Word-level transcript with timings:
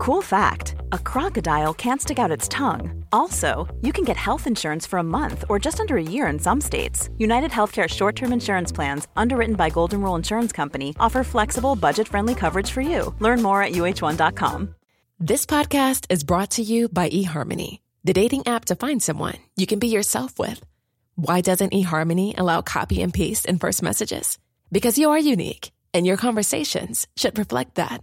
Cool 0.00 0.22
fact 0.22 0.76
a 0.92 0.98
crocodile 0.98 1.74
can't 1.74 2.00
stick 2.00 2.18
out 2.18 2.30
its 2.30 2.48
tongue. 2.48 3.04
Also, 3.12 3.68
you 3.82 3.92
can 3.92 4.02
get 4.02 4.16
health 4.16 4.46
insurance 4.46 4.86
for 4.86 4.98
a 4.98 5.10
month 5.18 5.44
or 5.50 5.58
just 5.58 5.78
under 5.78 5.98
a 5.98 6.02
year 6.02 6.26
in 6.28 6.38
some 6.38 6.58
states. 6.58 7.10
United 7.18 7.50
Healthcare 7.50 7.86
short 7.86 8.16
term 8.16 8.32
insurance 8.32 8.72
plans, 8.72 9.08
underwritten 9.14 9.56
by 9.56 9.68
Golden 9.68 10.00
Rule 10.00 10.14
Insurance 10.14 10.52
Company, 10.52 10.96
offer 10.98 11.22
flexible, 11.22 11.76
budget 11.76 12.08
friendly 12.08 12.34
coverage 12.34 12.70
for 12.70 12.80
you. 12.80 13.14
Learn 13.18 13.42
more 13.42 13.62
at 13.62 13.72
uh1.com. 13.72 14.74
This 15.18 15.44
podcast 15.44 16.06
is 16.08 16.24
brought 16.24 16.52
to 16.52 16.62
you 16.62 16.88
by 16.88 17.10
eHarmony, 17.10 17.80
the 18.02 18.14
dating 18.14 18.46
app 18.46 18.64
to 18.66 18.76
find 18.76 19.02
someone 19.02 19.36
you 19.54 19.66
can 19.66 19.78
be 19.78 19.88
yourself 19.88 20.38
with. 20.38 20.64
Why 21.16 21.42
doesn't 21.42 21.74
eHarmony 21.74 22.38
allow 22.38 22.62
copy 22.62 23.02
and 23.02 23.12
paste 23.12 23.44
in 23.44 23.58
first 23.58 23.82
messages? 23.82 24.38
Because 24.72 24.96
you 24.96 25.10
are 25.10 25.18
unique, 25.18 25.72
and 25.92 26.06
your 26.06 26.16
conversations 26.16 27.06
should 27.16 27.36
reflect 27.36 27.74
that. 27.74 28.02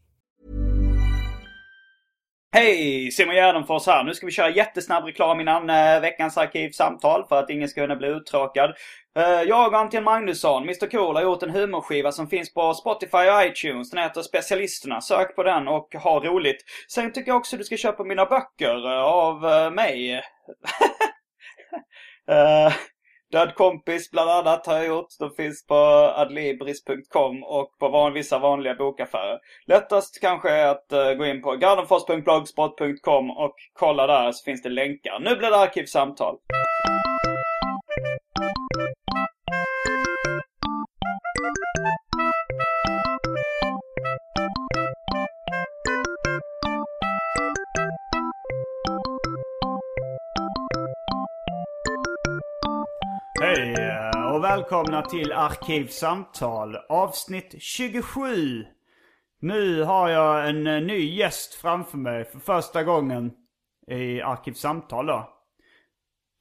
Hej! 2.53 3.11
Simon 3.11 3.35
Gärdenfors 3.35 3.87
här. 3.87 4.03
Nu 4.03 4.13
ska 4.13 4.25
vi 4.25 4.31
köra 4.31 4.49
jättesnabb 4.49 5.05
reklam 5.05 5.39
innan 5.39 5.69
eh, 5.69 6.01
veckans 6.01 6.37
arkivsamtal 6.37 7.25
för 7.29 7.39
att 7.39 7.49
ingen 7.49 7.69
ska 7.69 7.81
kunna 7.81 7.95
bli 7.95 8.07
uttråkad. 8.07 8.73
Eh, 9.17 9.23
jag 9.23 9.67
och 9.67 9.79
Anton 9.79 10.03
Magnusson, 10.03 10.63
Mr 10.63 10.89
Cool, 10.89 11.15
har 11.15 11.23
gjort 11.23 11.43
en 11.43 11.49
humorskiva 11.49 12.11
som 12.11 12.27
finns 12.27 12.53
på 12.53 12.73
Spotify 12.73 13.17
och 13.17 13.43
iTunes. 13.45 13.89
Den 13.89 14.03
heter 14.03 14.21
Specialisterna. 14.21 15.01
Sök 15.01 15.35
på 15.35 15.43
den 15.43 15.67
och 15.67 15.95
ha 15.95 16.19
roligt. 16.19 16.57
Sen 16.87 17.13
tycker 17.13 17.31
jag 17.31 17.37
också 17.37 17.57
du 17.57 17.63
ska 17.63 17.77
köpa 17.77 18.03
mina 18.03 18.25
böcker 18.25 18.91
eh, 18.91 19.03
av 19.03 19.45
eh, 19.45 19.71
mig. 19.71 20.21
Eh, 22.27 22.73
Död 23.31 23.55
kompis 23.55 24.11
bland 24.11 24.29
annat 24.29 24.65
har 24.67 24.77
jag 24.77 24.87
gjort. 24.87 25.07
De 25.19 25.31
finns 25.31 25.67
på 25.67 25.75
adlibris.com 26.15 27.43
och 27.43 27.77
på 27.79 27.89
van, 27.89 28.13
vissa 28.13 28.39
vanliga 28.39 28.75
bokaffärer. 28.75 29.39
Lättast 29.65 30.21
kanske 30.21 30.49
är 30.49 30.67
att 30.67 30.87
uh, 30.93 31.13
gå 31.13 31.25
in 31.25 31.41
på 31.41 31.55
gardenfors.blogspot.com 31.55 33.31
och 33.31 33.55
kolla 33.73 34.07
där 34.07 34.31
så 34.31 34.43
finns 34.43 34.61
det 34.61 34.69
länkar. 34.69 35.19
Nu 35.19 35.35
blir 35.35 35.49
det 35.49 35.57
arkivsamtal. 35.57 36.35
Välkomna 54.51 55.01
till 55.01 55.31
Arkivsamtal 55.31 56.75
avsnitt 56.89 57.55
27. 57.59 58.65
Nu 59.39 59.83
har 59.83 60.09
jag 60.09 60.49
en 60.49 60.67
eh, 60.67 60.81
ny 60.81 61.15
gäst 61.15 61.53
framför 61.53 61.97
mig 61.97 62.25
för 62.25 62.39
första 62.39 62.83
gången 62.83 63.31
i 63.87 64.21
Arkivsamtal 64.21 65.05
då. 65.05 65.29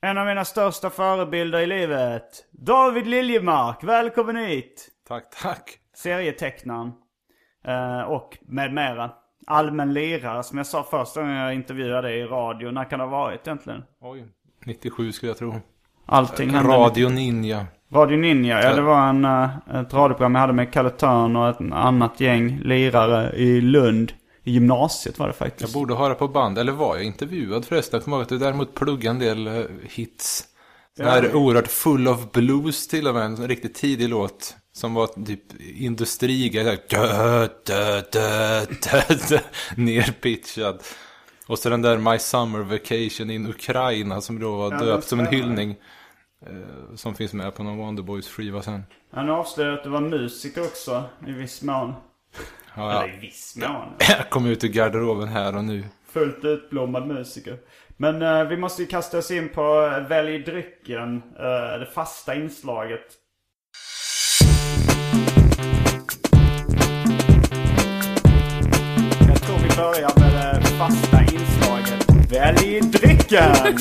En 0.03 0.19
av 0.19 0.27
mina 0.27 0.45
största 0.45 0.91
förebilder 0.91 1.61
i 1.61 1.67
livet. 1.67 2.29
David 2.51 3.07
Liljemark, 3.07 3.85
välkommen 3.85 4.37
hit! 4.37 4.89
Tack, 5.09 5.31
tack. 5.43 5.79
Serietecknaren. 5.95 6.93
Eh, 7.65 8.01
och 8.01 8.39
med 8.43 8.73
mera. 8.73 9.13
Allmän 9.47 9.93
lirare 9.93 10.43
som 10.43 10.59
jag 10.59 10.67
sa 10.67 10.83
första 10.83 11.21
gången 11.21 11.37
jag 11.37 11.55
intervjuade 11.55 12.09
dig 12.09 12.21
i 12.21 12.25
radio. 12.25 12.71
När 12.71 12.85
kan 12.85 12.99
det 12.99 13.05
ha 13.05 13.11
varit 13.11 13.47
egentligen? 13.47 13.85
Oj, 14.01 14.25
97 14.67 15.13
skulle 15.13 15.31
jag 15.31 15.39
tro. 15.39 15.55
Allting 16.07 16.51
hände 16.51 16.73
Radio 16.73 17.09
Ninja. 17.09 17.67
Radio 17.93 18.17
Ninja, 18.19 18.63
ja 18.63 18.75
det 18.75 18.83
var 18.83 19.09
en, 19.09 19.25
eh, 19.25 19.81
ett 19.81 19.95
radioprogram 19.95 20.35
jag 20.35 20.41
hade 20.41 20.53
med 20.53 20.73
Kalle 20.73 20.91
Törn 20.91 21.37
och 21.37 21.49
ett 21.49 21.73
annat 21.73 22.21
gäng 22.21 22.61
lirare 22.65 23.33
i 23.37 23.61
Lund. 23.61 24.13
I 24.45 24.51
gymnasiet 24.53 25.19
var 25.19 25.27
det 25.27 25.31
Jag 25.31 25.37
faktiskt. 25.37 25.75
borde 25.75 25.95
ha 25.95 26.09
det 26.09 26.15
på 26.15 26.29
band, 26.29 26.59
eller 26.59 26.73
var 26.73 26.97
jag 26.97 27.05
intervjuad 27.05 27.65
förresten? 27.65 27.97
Jag 27.99 28.05
kommer 28.05 28.17
ihåg 28.17 28.23
att 28.23 28.29
du 28.29 28.39
däremot 28.39 28.75
pluggade 28.75 29.11
en 29.11 29.19
del 29.19 29.47
eh, 29.47 29.65
hits. 29.91 30.45
Den 30.97 31.07
här 31.07 31.35
oerhört 31.35 31.69
full 31.69 32.09
of 32.09 32.33
blues 32.33 32.89
till 32.89 33.09
och 33.09 33.15
med, 33.15 33.25
en 33.25 33.49
riktigt 33.49 33.75
tidig 33.75 34.09
låt. 34.09 34.57
Som 34.73 34.95
var 34.95 35.07
typ 35.07 35.43
dö, 38.13 39.39
nerpitchad. 39.77 40.81
Och 41.47 41.59
så 41.59 41.69
den 41.71 41.83
där 41.83 41.99
My 41.99 42.19
Summer 42.19 42.59
Vacation 42.59 43.31
in 43.31 43.47
Ukraina 43.47 44.21
som 44.21 44.41
då 44.41 44.57
var 44.57 44.73
Ja, 44.73 44.79
döpt 44.85 45.09
som 45.09 45.19
en 45.21 45.25
jag. 45.25 45.33
hyllning. 45.33 45.77
Eh, 46.47 46.95
Som 46.97 47.15
finns 47.15 47.33
med 47.33 47.55
på 47.55 47.63
någon 47.63 47.79
Wonderboys 47.79 48.29
skiva 48.29 48.63
sen. 48.63 48.83
Han 49.13 49.31
avslöjade 49.31 49.75
att 49.79 49.85
du 49.85 49.91
var 49.91 50.01
musiker 50.01 50.61
också 50.63 51.05
i 51.27 51.33
viss 51.33 51.63
mån. 51.63 51.95
Ja, 52.77 52.93
ja. 52.93 53.03
Eller 53.05 53.15
i 53.15 53.21
viss 53.21 53.57
mån. 53.57 53.89
Jag 54.09 54.31
kom 54.31 54.47
ut 54.47 54.65
ur 54.65 54.69
garderoben 54.69 55.29
här 55.29 55.57
och 55.57 55.65
nu. 55.65 55.85
Fullt 56.13 56.45
utblommad 56.45 57.07
musiker. 57.07 57.59
Men 57.97 58.23
eh, 58.23 58.45
vi 58.45 58.57
måste 58.57 58.83
ju 58.83 58.89
kasta 58.89 59.19
oss 59.19 59.31
in 59.31 59.49
på 59.49 59.93
eh, 59.97 60.09
Välj 60.09 60.39
drycken. 60.39 61.17
eh, 61.39 61.79
det 61.81 61.89
fasta 61.95 62.35
inslaget. 62.35 63.07
Jag 69.29 69.43
tror 69.43 69.59
vi 69.59 69.77
börjar 69.77 70.21
med 70.21 70.63
det 70.63 70.69
fasta 70.69 71.23
inslaget. 71.23 72.07
Välj 72.33 72.81
drycken! 72.81 73.53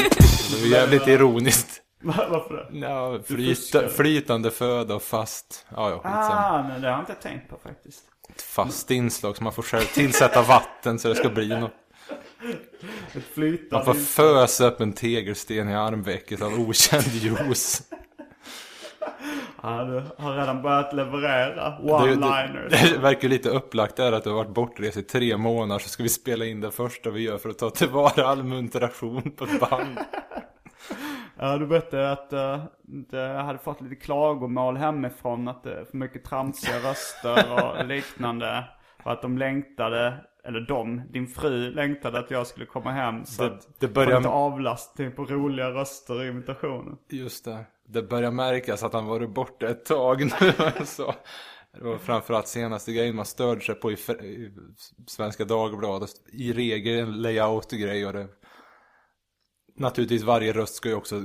Det 0.51 0.61
var 0.61 0.67
jävligt 0.67 1.07
ironiskt. 1.07 1.81
Va- 2.01 2.25
Varför 2.29 2.53
det? 2.71 2.77
Ja, 2.79 3.19
flyta, 3.25 3.87
flytande 3.89 4.51
föda 4.51 4.95
och 4.95 5.01
fast. 5.01 5.65
Ja, 5.75 5.89
ja. 5.89 6.01
Ah, 6.03 6.63
men 6.67 6.81
det 6.81 6.87
har 6.87 6.93
jag 6.93 7.01
inte 7.01 7.13
tänkt 7.15 7.49
på 7.49 7.57
faktiskt. 7.63 8.03
Ett 8.29 8.41
fast 8.41 8.91
inslag 8.91 9.37
så 9.37 9.43
man 9.43 9.53
får 9.53 9.63
själv 9.63 9.85
tillsätta 9.85 10.41
vatten 10.41 10.99
så 10.99 11.07
det 11.07 11.15
ska 11.15 11.29
bli 11.29 11.47
något. 11.59 11.71
Man 13.71 13.85
får 13.85 13.93
fösa 13.93 14.67
upp 14.67 14.81
en 14.81 14.93
tegelsten 14.93 15.69
i 15.69 15.75
armvecket 15.75 16.41
av 16.41 16.53
okänd 16.59 17.07
juice. 17.07 17.81
Ja, 19.63 19.83
du 19.83 20.23
har 20.23 20.35
redan 20.37 20.61
börjat 20.61 20.93
leverera 20.93 21.69
Det, 21.69 21.83
det, 21.85 21.91
one-liners. 21.91 22.69
det 22.91 22.97
verkar 22.97 23.27
lite 23.27 23.49
upplagt 23.49 23.95
där 23.95 24.11
att 24.11 24.23
du 24.23 24.29
har 24.29 24.37
varit 24.37 24.53
bortrest 24.53 24.97
i 24.97 25.03
tre 25.03 25.37
månader 25.37 25.79
så 25.79 25.89
ska 25.89 26.03
vi 26.03 26.09
spela 26.09 26.45
in 26.45 26.61
det 26.61 26.71
första 26.71 27.09
vi 27.09 27.21
gör 27.21 27.37
för 27.37 27.49
att 27.49 27.57
ta 27.57 27.69
tillvara 27.69 28.27
all 28.27 28.43
munteration 28.43 29.31
på 29.31 29.43
ett 29.43 29.59
band. 29.69 29.97
Ja, 31.41 31.57
du 31.57 31.67
berättade 31.67 32.11
att 32.11 32.33
uh, 32.33 32.63
det 32.81 33.27
hade 33.27 33.59
fått 33.59 33.81
lite 33.81 33.95
klagomål 33.95 34.77
hemifrån 34.77 35.47
att 35.47 35.63
det 35.63 35.73
är 35.79 35.85
för 35.85 35.97
mycket 35.97 36.23
tramsiga 36.23 36.79
röster 36.79 37.45
och 37.53 37.85
liknande. 37.87 38.63
Och 39.03 39.11
att 39.11 39.21
de 39.21 39.37
längtade, 39.37 40.13
eller 40.43 40.59
de, 40.61 41.01
din 41.11 41.27
fru 41.27 41.71
längtade 41.71 42.19
att 42.19 42.31
jag 42.31 42.47
skulle 42.47 42.65
komma 42.65 42.91
hem 42.91 43.25
så 43.25 43.41
Det- 43.43 43.47
att 43.53 43.67
det 43.79 43.87
få 43.87 43.93
börjar- 43.93 44.17
lite 44.19 44.29
avlastning 44.29 45.11
på 45.11 45.25
roliga 45.25 45.69
röster 45.69 46.23
i 46.23 46.27
imitationen. 46.27 46.97
Just 47.09 47.45
det. 47.45 47.65
Det 47.87 48.03
börjar 48.03 48.31
märkas 48.31 48.83
att 48.83 48.93
han 48.93 49.05
varit 49.05 49.29
borta 49.29 49.67
ett 49.69 49.85
tag 49.85 50.21
nu. 50.21 50.53
så. 50.85 51.13
Det 51.77 51.83
var 51.83 51.97
framförallt 51.97 52.47
senaste 52.47 52.93
grejen 52.93 53.15
man 53.15 53.25
störde 53.25 53.61
sig 53.61 53.75
på 53.75 53.91
i 53.91 53.97
Svenska 55.07 55.45
Dagbladet. 55.45 56.09
I 56.33 56.53
regel 56.53 56.99
en 56.99 57.21
layout-grej 57.21 58.05
och 58.07 58.13
det... 58.13 58.27
Naturligtvis 59.79 60.23
varje 60.23 60.53
röst 60.53 60.75
ska 60.75 60.89
ju 60.89 60.95
också 60.95 61.21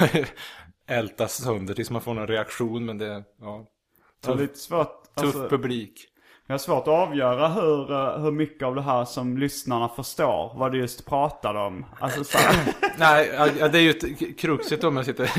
ältas 0.86 1.42
sönder 1.42 1.74
tills 1.74 1.90
man 1.90 2.00
får 2.00 2.14
någon 2.14 2.26
reaktion 2.26 2.84
men 2.86 2.98
det... 2.98 3.24
Ja. 3.40 3.66
Det 4.22 4.28
är 4.28 4.32
Tuff, 4.32 4.40
lite 4.40 4.58
svårt. 4.58 5.02
tuff 5.14 5.24
Alltså, 5.24 5.48
publik. 5.48 6.08
jag 6.46 6.54
har 6.54 6.58
svårt 6.58 6.82
att 6.82 6.88
avgöra 6.88 7.48
hur, 7.48 7.92
eh, 7.92 8.18
hur 8.22 8.30
mycket 8.30 8.66
av 8.66 8.74
det 8.74 8.82
här 8.82 9.04
som 9.04 9.38
lyssnarna 9.38 9.88
förstår. 9.88 10.52
Vad 10.58 10.72
du 10.72 10.78
just 10.78 11.06
pratade 11.06 11.58
om. 11.58 11.84
Alltså 12.00 12.24
så 12.24 12.38
Nej, 12.98 13.30
det 13.72 13.78
är 13.78 13.82
ju 13.82 13.92
kruxet 14.32 14.84
om 14.84 14.94
man 14.94 15.04
sitter 15.04 15.30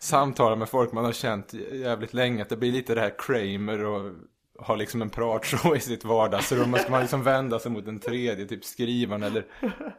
samtalar 0.00 0.56
med 0.56 0.68
folk 0.68 0.92
man 0.92 1.04
har 1.04 1.12
känt 1.12 1.54
jävligt 1.72 2.14
länge. 2.14 2.42
Att 2.42 2.48
det 2.48 2.56
blir 2.56 2.72
lite 2.72 2.94
det 2.94 3.00
här 3.00 3.14
Kramer 3.18 3.84
och 3.84 4.12
har 4.58 4.76
liksom 4.76 5.02
en 5.02 5.10
pratshow 5.10 5.76
i 5.76 5.80
sitt 5.80 6.04
vardagsrum. 6.04 6.74
Och 6.74 6.80
ska 6.80 6.90
man 6.90 7.00
liksom 7.00 7.22
vända 7.22 7.58
sig 7.58 7.72
mot 7.72 7.86
en 7.86 7.98
tredje, 7.98 8.46
typ 8.46 8.64
skrivaren 8.64 9.22
eller 9.22 9.44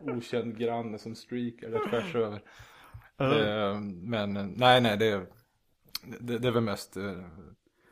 okänd 0.01 0.57
granne 0.57 0.97
som 0.99 1.15
streakar 1.15 1.67
eller 1.67 1.89
tvärs 1.89 2.15
över. 2.15 2.39
Eh, 3.21 3.79
Men 4.03 4.53
nej, 4.57 4.81
nej, 4.81 4.97
det 4.97 5.25
det, 6.19 6.37
det 6.37 6.47
är 6.47 6.51
väl 6.51 6.63
mest... 6.63 6.97
eh, 6.97 7.03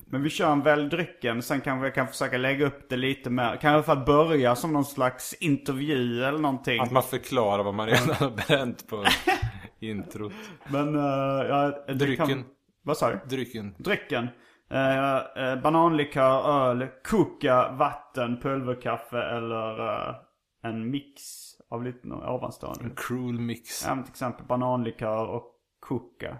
Men 0.05 0.23
vi 0.23 0.29
kör 0.29 0.51
en 0.51 0.61
välj 0.61 0.89
drycken, 0.89 1.41
sen 1.41 1.61
kanske 1.61 1.85
jag 1.87 1.95
kan 1.95 2.07
försöka 2.07 2.37
lägga 2.37 2.65
upp 2.65 2.89
det 2.89 2.97
lite 2.97 3.29
mer. 3.29 3.55
Kan 3.55 3.71
i 3.71 3.73
alla 3.73 3.83
fall 3.83 4.05
börja 4.05 4.55
som 4.55 4.73
någon 4.73 4.85
slags 4.85 5.33
intervju 5.33 6.23
eller 6.23 6.39
någonting. 6.39 6.79
Att 6.81 6.91
man 6.91 7.03
förklarar 7.03 7.63
vad 7.63 7.73
man 7.73 7.87
redan 7.87 8.09
har 8.15 8.29
bränt 8.47 8.87
på 8.87 9.05
introt. 9.79 10.33
Men, 10.69 10.95
uh, 10.95 11.01
ja, 11.47 11.83
Drycken. 11.93 12.27
Kan... 12.27 12.45
Vad 12.83 12.97
sa 12.97 13.09
du? 13.11 13.19
Drycken. 13.35 13.75
Drycken. 13.77 14.27
Eh, 14.69 15.17
eh, 15.17 15.61
bananlikör, 15.61 16.69
öl, 16.69 16.87
koka, 17.03 17.71
vatten, 17.71 18.41
pulverkaffe 18.41 19.21
eller 19.21 19.87
eh, 20.09 20.15
en 20.63 20.91
mix 20.91 21.21
av 21.69 21.83
lite 21.83 22.07
ovanstående. 22.07 22.83
En 22.83 22.95
cruel 22.95 23.39
mix. 23.39 23.85
Ja, 23.85 23.95
men 23.95 24.03
till 24.03 24.11
exempel 24.11 24.45
bananlikör 24.45 25.27
och 25.27 25.55
koka. 25.79 26.37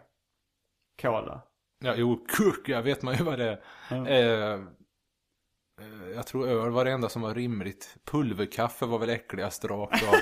Cola. 1.02 1.42
Ja, 1.80 1.94
jo, 1.96 2.26
kuka 2.28 2.82
vet 2.82 3.04
man 3.04 3.16
ju 3.16 3.24
vad 3.24 3.40
det 3.40 3.50
är. 3.50 3.60
Ja. 3.90 4.08
Eh, 4.08 4.60
jag 6.16 6.28
tror 6.28 6.48
öl 6.48 6.72
var 6.72 6.86
det 6.86 6.92
enda 6.92 7.10
som 7.10 7.22
var 7.22 7.36
rimligt. 7.36 7.98
Pulverkaffe 8.06 8.86
var 8.86 9.00
väl 9.00 9.10
äckligast 9.10 9.66
rakt 9.66 10.04
av. 10.04 10.14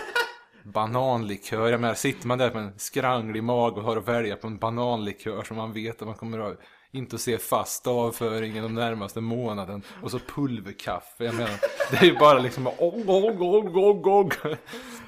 Bananlikör, 0.74 1.68
jag 1.68 1.82
menar 1.82 1.94
sitter 1.94 2.28
man 2.28 2.38
där 2.38 2.54
med 2.54 2.64
en 2.64 2.80
skranglig 2.80 3.44
mage 3.44 3.76
och 3.76 3.84
har 3.84 3.98
att 3.98 4.08
välja 4.08 4.36
på 4.36 4.48
en 4.48 4.58
bananlikör 4.58 5.44
som 5.44 5.58
man 5.58 5.74
vet 5.74 6.02
att 6.02 6.08
man 6.08 6.16
kommer 6.16 6.40
att 6.40 6.60
inte 6.96 7.16
att 7.16 7.22
se 7.22 7.38
fast 7.38 7.88
avföringen 7.88 8.64
de 8.64 8.74
närmaste 8.76 9.22
månaden. 9.22 9.82
Och 10.04 10.12
så 10.12 10.20
pulverkaffe, 10.20 11.24
jag 11.26 11.36
menar 11.36 11.60
det 11.92 11.98
är 11.98 12.04
ju 12.06 12.18
bara 12.18 12.40
liksom 12.40 12.68
åg, 12.68 13.10
åg, 13.10 13.42
åg, 13.42 13.78
åg, 13.78 14.08
åg, 14.08 14.34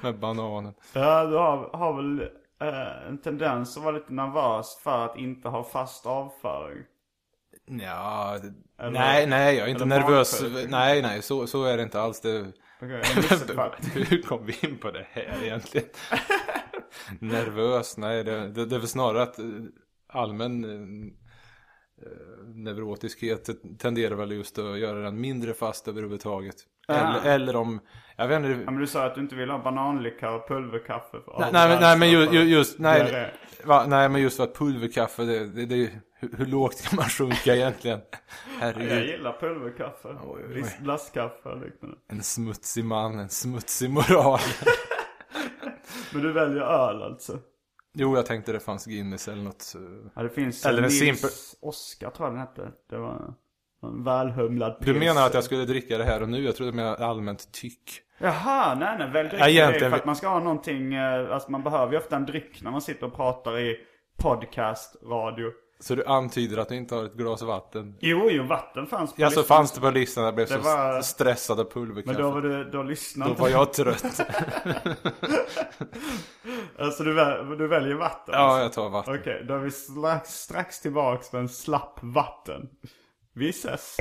med 0.00 0.18
bananen. 0.18 0.74
Ja, 0.92 1.24
du 1.24 1.36
har, 1.36 1.70
har 1.72 1.92
väl 1.96 2.20
eh, 2.60 3.08
en 3.08 3.18
tendens 3.18 3.76
att 3.76 3.82
vara 3.82 3.94
lite 3.96 4.12
nervös 4.12 4.80
för 4.82 5.04
att 5.04 5.16
inte 5.18 5.48
ha 5.48 5.64
fast 5.64 6.06
avföring. 6.06 6.84
Ja, 7.82 8.38
Eller- 8.78 8.90
nej, 8.90 9.26
nej, 9.26 9.56
jag 9.56 9.66
är 9.66 9.70
inte 9.70 9.84
nervös. 9.84 10.42
magföring. 10.42 10.70
Nej, 10.70 11.02
nej, 11.02 11.22
så, 11.22 11.46
så 11.46 11.64
är 11.64 11.76
det 11.76 11.82
inte 11.82 12.00
alls. 12.00 12.20
Det, 12.20 12.46
missuppfattning. 13.16 14.04
Hur 14.08 14.22
kom 14.22 14.46
vi 14.46 14.56
in 14.62 14.78
på 14.78 14.90
det 14.90 15.06
här 15.10 15.38
egentligen? 15.42 15.88
Nervös? 17.18 17.96
Nej, 17.96 18.24
det, 18.24 18.48
det, 18.48 18.66
det 18.66 18.74
är 18.76 18.78
väl 18.78 18.88
snarare 18.88 19.22
att 19.22 19.38
eh, 19.38 19.44
allmän 20.08 20.64
eh, 20.64 21.12
neurotiskhet 22.54 23.48
tenderar 23.78 24.14
väl 24.14 24.32
just 24.32 24.58
att 24.58 24.78
göra 24.78 24.98
den 24.98 25.20
mindre 25.20 25.54
fast 25.54 25.88
överhuvudtaget. 25.88 26.56
Eller, 26.88 27.24
eller 27.34 27.56
om, 27.56 27.80
jag 28.16 28.28
vet 28.28 28.36
inte. 28.36 28.48
Ja, 28.64 28.70
men 28.70 28.80
du 28.80 28.86
sa 28.86 29.04
att 29.06 29.14
du 29.14 29.20
inte 29.20 29.34
vill 29.34 29.50
ha 29.50 29.58
bananlikör 29.58 30.34
och 30.34 30.48
pulverkaffe. 30.48 31.20
För 31.24 31.36
Nej, 31.40 31.50
nej, 31.52 31.68
men, 31.68 31.80
nej, 31.80 31.98
men 31.98 32.10
ju, 32.10 32.24
ju, 32.30 32.42
just, 32.42 32.78
nej, 32.78 33.32
va, 33.64 33.84
nej, 33.88 34.08
men 34.08 34.20
just 34.22 34.36
för 34.36 34.44
att 34.44 34.54
pulverkaffe, 34.58 35.22
det, 35.24 35.46
det, 35.46 35.66
det, 35.66 35.90
hur, 36.14 36.36
hur 36.36 36.46
lågt 36.46 36.82
kan 36.88 36.96
man 36.96 37.04
sjunka 37.04 37.54
egentligen? 37.54 38.00
Jag 38.60 38.66
Herregud. 38.66 39.08
gillar 39.08 39.32
pulverkaffe. 39.40 40.08
Oj, 40.08 40.42
oj. 40.48 40.54
Lis- 40.54 40.84
Lasskaffe 40.84 41.48
och 41.48 41.60
liknande. 41.60 41.96
En 42.08 42.22
smutsig 42.22 42.84
man, 42.84 43.18
en 43.18 43.28
smutsig 43.28 43.90
moral. 43.90 44.40
Men 46.12 46.22
du 46.22 46.32
väljer 46.32 46.62
öl 46.62 47.02
alltså? 47.02 47.38
Jo, 48.00 48.16
jag 48.16 48.26
tänkte 48.26 48.52
det 48.52 48.60
fanns 48.60 48.84
Guinness 48.86 49.28
eller 49.28 49.42
något. 49.42 49.72
eh, 49.76 50.10
Ja, 50.14 50.22
det 50.22 50.28
finns 50.28 50.66
Eller 50.66 50.82
en 50.82 50.90
simpel- 50.90 51.30
Oskar 51.60 52.10
tror 52.10 52.28
jag 52.28 52.34
den 52.36 52.40
hette. 52.40 52.72
Det 52.90 52.98
var 52.98 53.34
en 53.82 54.04
välhumlad 54.04 54.76
Du 54.80 54.84
pilsner. 54.84 55.00
menar 55.06 55.26
att 55.26 55.34
jag 55.34 55.44
skulle 55.44 55.64
dricka 55.64 55.98
det 55.98 56.04
här 56.04 56.22
och 56.22 56.28
nu? 56.28 56.44
Jag 56.44 56.56
trodde 56.56 56.72
du 56.72 56.76
menade 56.76 57.06
allmänt 57.06 57.52
tyck. 57.52 58.00
Jaha, 58.18 58.74
nej 58.74 58.96
nej. 58.98 59.10
Väl 59.10 59.28
dryck 59.28 59.40
Ja, 59.48 59.70
det 59.70 59.78
för 59.80 59.92
att 59.96 60.04
man 60.04 60.16
ska 60.16 60.28
ha 60.28 60.38
någonting. 60.40 60.94
eh, 60.94 61.30
Alltså 61.34 61.50
man 61.50 61.62
behöver 61.62 61.92
ju 61.92 61.98
ofta 61.98 62.16
en 62.16 62.26
dryck 62.26 62.62
när 62.62 62.70
man 62.70 62.80
sitter 62.82 63.06
och 63.06 63.16
pratar 63.16 63.58
i 63.58 63.76
podcast, 64.18 64.96
radio. 65.04 65.50
Så 65.80 65.94
du 65.94 66.04
antyder 66.04 66.58
att 66.58 66.68
du 66.68 66.76
inte 66.76 66.94
har 66.94 67.04
ett 67.04 67.14
glas 67.14 67.42
vatten? 67.42 67.96
Jo, 68.00 68.28
jo, 68.30 68.42
vatten 68.42 68.86
fanns 68.86 69.14
på 69.14 69.22
Ja, 69.22 69.30
så 69.30 69.40
listan. 69.40 69.56
fanns 69.56 69.72
det 69.72 69.80
på 69.80 69.90
listan. 69.90 70.24
Jag 70.24 70.34
blev 70.34 70.46
Det 70.48 70.54
så 70.54 70.60
var- 70.60 71.02
stressad 71.02 71.60
av 71.60 71.64
pulverkaffe. 71.70 72.12
Men 72.12 72.22
då 72.22 72.30
var 72.30 72.40
du, 72.42 72.64
då 72.64 72.82
lyssnade 72.82 73.34
Då 73.34 73.42
var 73.42 73.48
jag 73.48 73.72
trött. 73.72 74.04
Alltså 76.78 77.02
du, 77.04 77.12
väl, 77.12 77.58
du 77.58 77.66
väljer 77.68 77.94
vatten? 77.94 78.34
ja, 78.34 78.38
alltså. 78.40 78.62
jag 78.62 78.72
tar 78.72 78.88
vatten. 78.90 79.14
Okej, 79.20 79.44
då 79.48 79.54
är 79.54 79.58
vi 79.58 79.70
strax, 79.70 80.30
strax 80.34 80.80
tillbaks 80.80 81.32
med 81.32 81.40
en 81.42 81.48
slapp 81.48 81.98
vatten. 82.02 82.68
Vi 83.34 83.48
ses. 83.50 83.96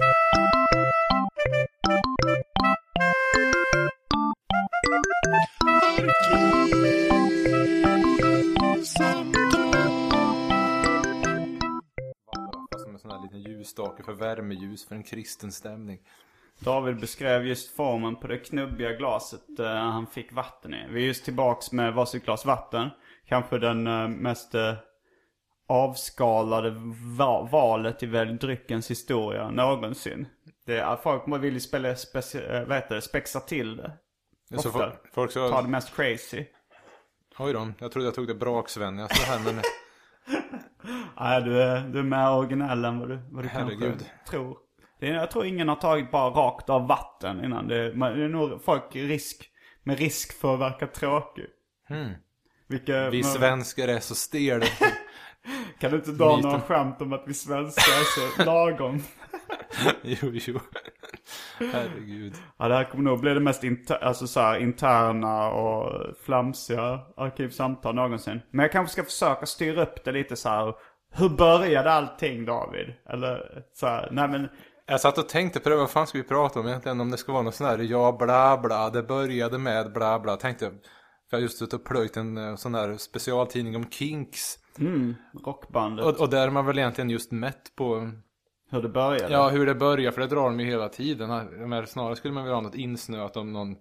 Ljusstake 13.77 14.03
för 14.03 14.13
värmeljus 14.13 14.87
för 14.87 14.95
en 14.95 15.03
kristen 15.03 15.51
stämning. 15.51 15.99
David 16.59 16.99
beskrev 16.99 17.45
just 17.45 17.75
formen 17.75 18.15
på 18.15 18.27
det 18.27 18.37
knubbiga 18.37 18.91
glaset 18.93 19.59
eh, 19.59 19.65
han 19.65 20.07
fick 20.07 20.31
vatten 20.31 20.73
i. 20.73 20.87
Vi 20.89 21.03
är 21.03 21.07
just 21.07 21.25
tillbaks 21.25 21.71
med 21.71 21.93
varsitt 21.93 22.25
glas 22.25 22.45
vatten. 22.45 22.89
Kanske 23.27 23.57
den 23.57 23.87
eh, 23.87 24.07
mest 24.07 24.55
eh, 24.55 24.73
avskalade 25.67 26.75
va- 27.17 27.49
valet 27.51 28.03
i 28.03 28.05
väl 28.05 28.37
dryckens 28.37 28.91
historia 28.91 29.49
någonsin. 29.49 30.27
Det 30.65 30.77
är, 30.77 30.95
folk 30.95 31.43
vill 31.43 31.53
ju 31.53 31.59
spela, 31.59 31.93
speci- 31.93 32.55
eh, 32.55 32.67
vad 32.67 32.77
heter 32.77 32.95
det, 32.95 33.01
spexa 33.01 33.39
till 33.39 33.77
det. 33.77 33.91
Ofta. 34.55 34.69
folk, 34.71 35.13
folk 35.13 35.33
Ta 35.33 35.49
så... 35.49 35.61
det 35.61 35.67
mest 35.67 35.95
crazy. 35.95 36.45
Oj 37.39 37.53
då, 37.53 37.71
jag 37.79 37.91
trodde 37.91 38.07
jag 38.07 38.15
tog 38.15 38.27
det 38.27 38.35
braksvennigaste 38.35 39.31
här 39.31 39.39
men... 39.39 39.61
Nej, 41.19 41.41
du 41.41 41.61
är, 41.61 41.81
du 41.81 41.99
är 41.99 42.03
mer 42.03 42.31
originell 42.31 42.85
än 42.85 42.99
vad 42.99 43.09
du, 43.09 43.19
vad 43.31 43.43
du 43.43 43.47
Herregud. 43.47 43.79
kanske 43.81 44.05
tror. 44.29 44.57
Det 44.99 45.07
är, 45.09 45.13
jag 45.13 45.31
tror 45.31 45.45
ingen 45.45 45.69
har 45.69 45.75
tagit 45.75 46.11
bara 46.11 46.29
rakt 46.29 46.69
av 46.69 46.87
vatten 46.87 47.45
innan. 47.45 47.67
Det, 47.67 47.75
är- 47.77 47.93
man- 47.93 48.17
det 48.19 48.23
är 48.23 48.29
nog 48.29 48.63
folk 48.63 48.95
risk, 48.95 49.49
med 49.83 49.99
risk 49.99 50.39
för 50.39 50.53
att 50.53 50.59
verka 50.59 50.87
tråkig. 50.87 51.45
Hmm. 51.87 52.11
Vilka, 52.67 53.09
Vi 53.09 53.17
men- 53.21 53.31
svenskar 53.31 53.87
är 53.87 53.99
så 53.99 54.15
stela. 54.15 54.65
Kan 55.79 55.91
du 55.91 55.97
inte 55.97 56.11
dra 56.11 56.37
några 56.37 56.61
skämt 56.61 57.01
om 57.01 57.13
att 57.13 57.23
vi 57.27 57.33
svenskar 57.33 57.91
är 57.91 58.35
så 58.37 58.43
lagom? 58.43 59.03
jo, 60.01 60.31
jo. 60.33 60.59
Herregud. 61.59 62.33
Ja, 62.57 62.67
det 62.67 62.75
här 62.75 62.83
kommer 62.83 63.03
nog 63.03 63.19
bli 63.19 63.33
det 63.33 63.39
mest 63.39 63.63
inter, 63.63 64.03
alltså 64.03 64.27
så 64.27 64.39
här, 64.39 64.59
interna 64.59 65.49
och 65.49 66.15
flamsiga 66.25 66.99
arkivsamtal 67.17 67.95
någonsin. 67.95 68.41
Men 68.51 68.63
jag 68.63 68.71
kanske 68.71 68.93
ska 68.93 69.03
försöka 69.03 69.45
styra 69.45 69.81
upp 69.83 70.03
det 70.05 70.11
lite 70.11 70.35
så 70.35 70.49
här. 70.49 70.73
Hur 71.11 71.29
började 71.29 71.91
allting 71.91 72.45
David? 72.45 72.93
Eller 73.09 73.63
så 73.73 73.87
här, 73.87 74.09
nej 74.11 74.27
men 74.27 74.47
Jag 74.87 75.01
satt 75.01 75.17
och 75.17 75.29
tänkte 75.29 75.59
på 75.59 75.69
det, 75.69 75.75
vad 75.75 75.89
fan 75.89 76.07
ska 76.07 76.17
vi 76.17 76.23
prata 76.23 76.59
om 76.59 76.67
egentligen? 76.67 77.01
Om 77.01 77.11
det 77.11 77.17
ska 77.17 77.31
vara 77.31 77.43
något 77.43 77.55
sån 77.55 77.67
här, 77.67 77.77
ja 77.77 78.17
bla 78.19 78.57
bla, 78.57 78.89
det 78.89 79.03
började 79.03 79.57
med 79.57 79.93
bla 79.93 80.19
bla. 80.19 80.35
Tänkte 80.35 80.65
jag, 80.65 80.73
för 80.73 80.79
jag 81.29 81.37
har 81.37 81.41
just 81.41 81.57
suttit 81.57 81.73
och 81.73 81.85
plöjt 81.85 82.17
en 82.17 82.37
eh, 82.37 82.55
sån 82.55 82.75
här 82.75 82.97
specialtidning 82.97 83.75
om 83.75 83.89
Kinks. 83.89 84.55
rockbandet, 85.45 86.05
Och, 86.05 86.21
och 86.21 86.29
där 86.29 86.47
är 86.47 86.51
man 86.51 86.65
väl 86.65 86.79
egentligen 86.79 87.09
just 87.09 87.31
mätt 87.31 87.75
på, 87.75 88.11
hur 88.69 88.81
det 88.81 88.89
började. 88.89 89.33
ja 89.33 89.49
hur 89.49 89.65
det 89.65 89.75
börjar, 89.75 90.11
för 90.11 90.21
det 90.21 90.27
drar 90.27 90.43
de 90.43 90.59
ju 90.59 90.65
hela 90.65 90.89
tiden. 90.89 91.47
Men 91.69 91.87
snarare 91.87 92.15
skulle 92.15 92.33
man 92.33 92.43
vilja 92.43 92.55
ha 92.55 92.61
något 92.61 92.75
insnöat 92.75 93.37
om 93.37 93.53
någon 93.53 93.75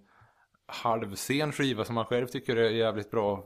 halvsen 0.67 1.51
skiva 1.51 1.83
som 1.83 1.95
man 1.95 2.05
själv 2.05 2.27
tycker 2.27 2.55
är 2.55 2.69
jävligt 2.69 3.11
bra. 3.11 3.43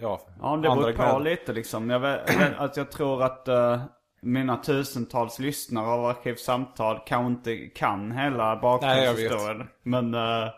Ja, 0.00 0.20
Ja, 0.40 0.56
det 0.56 0.68
beror 0.68 1.12
på 1.12 1.18
lite 1.18 1.52
liksom. 1.52 1.90
Jag, 1.90 2.00
vet, 2.00 2.30
att 2.58 2.76
jag 2.76 2.90
tror 2.90 3.22
att 3.22 3.48
eh, 3.48 3.82
mina 4.22 4.56
tusentals 4.56 5.38
lyssnare 5.38 5.86
av 5.86 6.04
Arkivsamtal 6.04 7.00
kanske 7.06 7.32
inte 7.32 7.56
kan 7.66 8.12
hela 8.12 8.20
Nej, 8.20 8.34
jag 8.40 8.54
vet. 8.54 8.62
bakgrundshistorien. 8.62 9.68
Men, 9.82 10.14
eh, 10.14 10.48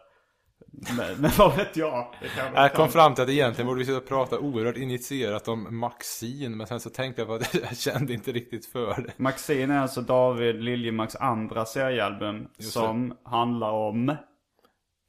men, 0.70 1.20
men 1.20 1.30
vad 1.38 1.56
vet 1.56 1.76
jag? 1.76 2.14
Kanske 2.36 2.60
Jag 2.60 2.74
kom 2.74 2.88
fram 2.88 3.14
till 3.14 3.24
att 3.24 3.30
egentligen 3.30 3.66
borde 3.66 3.78
vi 3.78 3.84
sitta 3.84 3.98
och 3.98 4.06
prata 4.08 4.38
oerhört 4.38 4.76
initierat 4.76 5.48
om 5.48 5.78
Maxine. 5.78 6.56
Men 6.56 6.66
sen 6.66 6.80
så 6.80 6.90
tänkte 6.90 7.20
jag 7.22 7.28
på 7.28 7.34
att 7.34 7.54
jag 7.62 7.76
kände 7.76 8.12
inte 8.12 8.32
riktigt 8.32 8.66
för 8.66 9.02
det. 9.02 9.12
Maxine 9.18 9.74
är 9.74 9.78
alltså 9.78 10.00
David 10.00 10.62
Liljemarks 10.64 11.16
andra 11.16 11.64
seriealbum 11.64 12.48
som 12.58 13.16
handlar 13.22 13.70
om, 13.70 14.16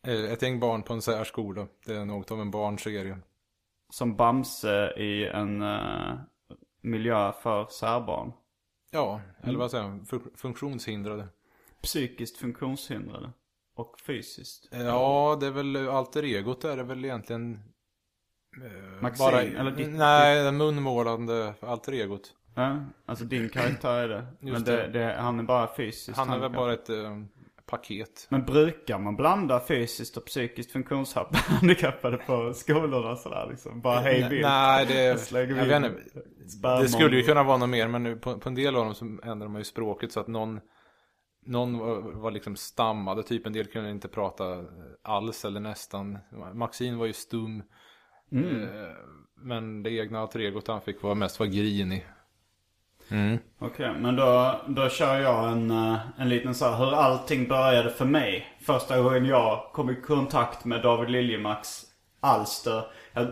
Ett 0.07 0.41
gäng 0.41 0.59
barn 0.59 0.83
på 0.83 0.93
en 0.93 1.01
särskola. 1.01 1.67
Det 1.85 1.95
är 1.95 2.05
något 2.05 2.31
av 2.31 2.41
en 2.41 2.51
barnserie. 2.51 3.17
som 3.89 4.15
Bamse 4.15 4.93
i 4.97 5.27
en 5.27 5.61
eh, 5.61 6.19
miljö 6.81 7.31
för 7.31 7.65
särbarn. 7.65 8.31
Ja, 8.91 9.21
eller 9.43 9.59
vad 9.59 9.71
säger 9.71 9.87
man? 9.87 10.01
Fun- 10.05 10.37
Funktionshindrade. 10.37 11.27
Psykiskt 11.81 12.37
funktionshindrade. 12.37 13.31
Och 13.79 13.99
fysiskt. 14.07 14.67
Ja, 14.71 15.37
det 15.39 15.47
är 15.47 15.51
väl 15.51 15.89
alter 15.89 16.23
egot 16.23 16.63
är 16.63 16.77
det 16.77 16.83
väl 16.83 17.05
egentligen. 17.05 17.53
eh, 18.65 19.01
Maxine, 19.01 19.59
eller 19.59 19.71
ditt- 19.71 19.89
Nej, 19.97 20.43
det 20.43 20.51
munmålande 20.51 21.53
alter 21.61 21.91
egot. 21.93 22.33
Ja, 22.55 22.85
alltså 23.05 23.25
din 23.25 23.49
karaktär 23.49 23.93
är 24.03 24.07
det. 24.09 24.25
Men 24.39 24.63
det, 24.63 24.75
det. 24.75 24.87
det, 24.87 25.15
han 25.19 25.39
är 25.39 25.43
bara 25.43 25.75
fysiskt 25.75 26.17
Han 26.17 26.29
är 26.29 26.39
väl 26.39 26.51
bara 26.51 26.73
ett 26.73 26.89
eh, 26.89 27.17
paket. 27.65 28.27
Men 28.29 28.45
brukar 28.45 28.99
man 28.99 29.15
blanda 29.15 29.59
fysiskt 29.67 30.17
och 30.17 30.25
psykiskt 30.25 30.71
funktionshandikappade 30.71 32.17
på 32.27 32.53
skolorna 32.53 33.15
sådär 33.15 33.47
liksom? 33.49 33.81
Bara 33.81 33.99
hej 33.99 34.29
vilt. 34.29 34.41
Nej, 34.45 34.85
det, 34.85 35.31
Jag 35.33 35.49
in 35.49 35.55
vet 35.55 35.75
inte. 35.85 36.01
Det 36.81 36.87
skulle 36.89 37.15
ju 37.17 37.23
kunna 37.23 37.43
vara 37.43 37.57
något 37.57 37.69
mer, 37.69 37.87
men 37.87 38.03
nu 38.03 38.15
på, 38.15 38.39
på 38.39 38.49
en 38.49 38.55
del 38.55 38.75
av 38.75 38.85
dem 38.85 38.95
så 38.95 39.05
ändrar 39.23 39.47
man 39.47 39.61
ju 39.61 39.65
språket 39.65 40.11
så 40.11 40.19
att 40.19 40.27
någon 40.27 40.59
Någon 41.49 41.77
var, 41.77 42.01
var 42.01 42.31
liksom 42.31 42.55
stammade, 42.55 43.23
typ 43.23 43.45
en 43.45 43.53
del 43.53 43.67
kunde 43.67 43.91
inte 43.91 44.07
prata 44.07 44.65
alls 45.03 45.45
eller 45.45 45.59
nästan. 45.59 46.17
Maxine 46.53 46.97
var 46.97 47.05
ju 47.05 47.13
stum. 47.13 47.63
Mm. 48.31 48.63
Eh, 48.63 48.93
Men 49.35 49.83
det 49.83 49.91
egna 49.91 50.19
alter 50.19 50.39
egot 50.39 50.67
han 50.67 50.81
fick 50.81 51.01
var 51.01 51.15
mest 51.15 51.39
var 51.39 51.47
grinig. 51.47 52.05
Okej, 53.59 53.93
men 53.99 54.15
då, 54.15 54.59
då 54.67 54.89
kör 54.89 55.19
jag 55.19 55.51
en, 55.51 55.71
eh, 55.71 55.97
en 56.17 56.29
liten 56.29 56.55
så 56.55 56.65
här 56.65 56.77
hur 56.77 56.93
allting 56.93 57.47
började 57.47 57.89
för 57.89 58.05
mig. 58.05 58.57
Första 58.61 59.01
gången 59.01 59.25
jag 59.25 59.63
kom 59.73 59.89
i 59.89 59.95
kontakt 60.01 60.65
med 60.65 60.81
David 60.81 61.09
Liljemarks 61.09 61.83
alster. 62.19 62.83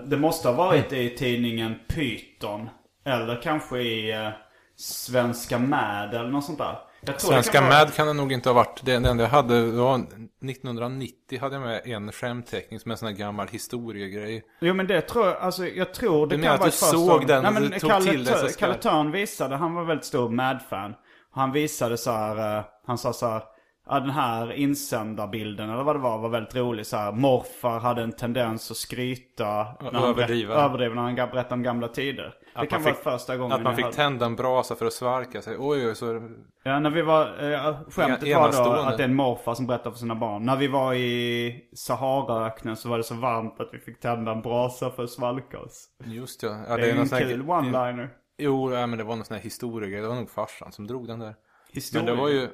Det 0.05 0.17
måste 0.17 0.47
ha 0.47 0.55
varit 0.55 0.93
i 0.93 1.09
tidningen 1.09 1.75
Python. 1.87 2.69
Eller 3.05 3.41
kanske 3.41 3.79
i 3.79 4.11
eh, 4.11 4.29
Svenska 4.75 5.59
Mad 5.59 6.13
eller 6.13 6.29
något 6.29 6.45
sånt 6.45 6.57
där. 6.57 6.77
Det 7.13 7.19
Svenska 7.21 7.61
vara- 7.61 7.69
Mad 7.71 7.93
kan 7.93 8.07
det 8.07 8.13
nog 8.13 8.31
inte 8.33 8.49
ha 8.49 8.53
varit. 8.53 8.81
Det, 8.85 8.99
det 8.99 9.09
enda 9.09 9.23
jag 9.23 9.29
hade 9.31 9.65
det 9.71 9.71
var 9.81 9.95
1990 9.95 11.39
hade 11.41 11.55
jag 11.55 11.61
med 11.61 11.81
en 11.85 12.11
skämtteckning 12.11 12.79
som 12.79 12.91
en 12.91 12.97
sån 12.97 13.07
här 13.07 13.15
gammal 13.15 13.47
historiegrej. 13.47 14.43
Jo 14.61 14.73
men 14.73 14.87
det 14.87 15.01
tror 15.01 15.25
jag, 15.27 15.37
alltså 15.37 15.67
jag 15.67 15.93
tror 15.93 16.27
det 16.27 16.35
Du 16.37 16.41
kan 16.43 16.51
menar 16.51 16.53
att 16.53 16.59
vara 16.59 16.91
du 16.91 16.97
såg 16.97 17.09
gången. 17.09 17.27
den 17.27 17.43
Nej, 17.43 17.51
men 17.53 17.63
du 17.63 17.79
tog 17.79 17.89
Kalle, 17.89 18.11
till 18.11 18.23
dig 18.25 18.49
så? 18.51 18.59
Kalle 18.59 18.73
Törn 18.73 19.11
visade, 19.11 19.55
han 19.55 19.73
var 19.75 19.83
väldigt 19.83 20.05
stor 20.05 20.29
Mad-fan. 20.29 20.93
Han 21.31 21.51
visade 21.51 21.97
så 21.97 22.11
här, 22.11 22.57
eh, 22.57 22.63
han 22.87 22.97
sa 22.97 23.13
så 23.13 23.27
här, 23.29 23.41
ja 23.89 23.99
den 23.99 24.09
här 24.09 24.51
insändarbilden 24.51 25.69
eller 25.69 25.83
vad 25.83 25.95
det 25.95 25.99
var 25.99 26.17
var 26.17 26.29
väldigt 26.29 26.55
rolig 26.55 26.85
så 26.85 26.97
här. 26.97 27.11
Morfar 27.11 27.79
hade 27.79 28.01
en 28.03 28.11
tendens 28.11 28.71
att 28.71 28.77
skryta. 28.77 29.45
när 29.81 29.91
han 29.91 30.03
överdriva. 30.03 30.53
överdriva 30.53 30.95
när 30.95 31.01
han 31.01 31.15
berättade 31.15 31.53
om 31.53 31.63
gamla 31.63 31.87
tider. 31.87 32.23
det 32.23 32.59
Att 32.61 32.69
kan 32.69 32.81
man 32.81 32.83
vara 32.83 32.93
fick- 32.95 33.03
första 33.03 33.37
gången 33.37 33.51
Att 33.57 33.63
man 33.63 33.75
fick 33.75 33.91
tända 33.91 34.25
en 34.25 34.35
brasa 34.35 34.75
för 34.75 34.85
att 34.85 34.93
svalka 34.93 35.41
sig. 35.41 35.55
Oj, 35.59 35.87
oj, 35.87 35.95
så... 35.95 36.29
Ja, 36.63 36.79
när 36.79 36.89
vi 36.89 37.01
var, 37.01 37.51
eh, 37.51 37.77
skämtet 37.89 38.35
var 38.35 38.65
då 38.65 38.71
att 38.71 38.97
det 38.97 39.03
är 39.03 39.07
en 39.07 39.15
morfar 39.15 39.53
som 39.55 39.67
berättar 39.67 39.91
för 39.91 39.97
sina 39.97 40.15
barn. 40.15 40.45
När 40.45 40.55
vi 40.55 40.67
var 40.67 40.93
i 40.93 41.69
Saharaöknen 41.75 42.75
så 42.75 42.89
var 42.89 42.97
det 42.97 43.03
så 43.03 43.15
varmt 43.15 43.59
att 43.59 43.69
vi 43.73 43.79
fick 43.79 43.99
tända 43.99 44.31
en 44.31 44.41
brasa 44.41 44.89
för 44.89 45.03
att 45.03 45.09
svalka 45.09 45.59
oss. 45.59 45.87
Just 46.05 46.43
ja. 46.43 46.49
ja 46.67 46.77
Det 46.77 46.83
är 46.83 46.87
ju 46.87 46.93
någon 46.93 47.01
en 47.01 47.07
sån 47.07 47.19
kul 47.19 47.41
one-liner. 47.41 48.09
Jo, 48.37 48.73
ja, 48.73 48.87
men 48.87 48.97
det 48.97 49.03
var 49.03 49.15
någon 49.15 49.25
sån 49.25 49.35
här 49.35 49.43
historiegrej. 49.43 50.01
Det 50.01 50.07
var 50.07 50.15
nog 50.15 50.29
farsan 50.29 50.71
som 50.71 50.87
drog 50.87 51.07
den 51.07 51.19
där. 51.19 51.35
Historia. 51.71 52.05
Men 52.05 52.15
det 52.15 52.21
var 52.21 52.29
ju... 52.29 52.47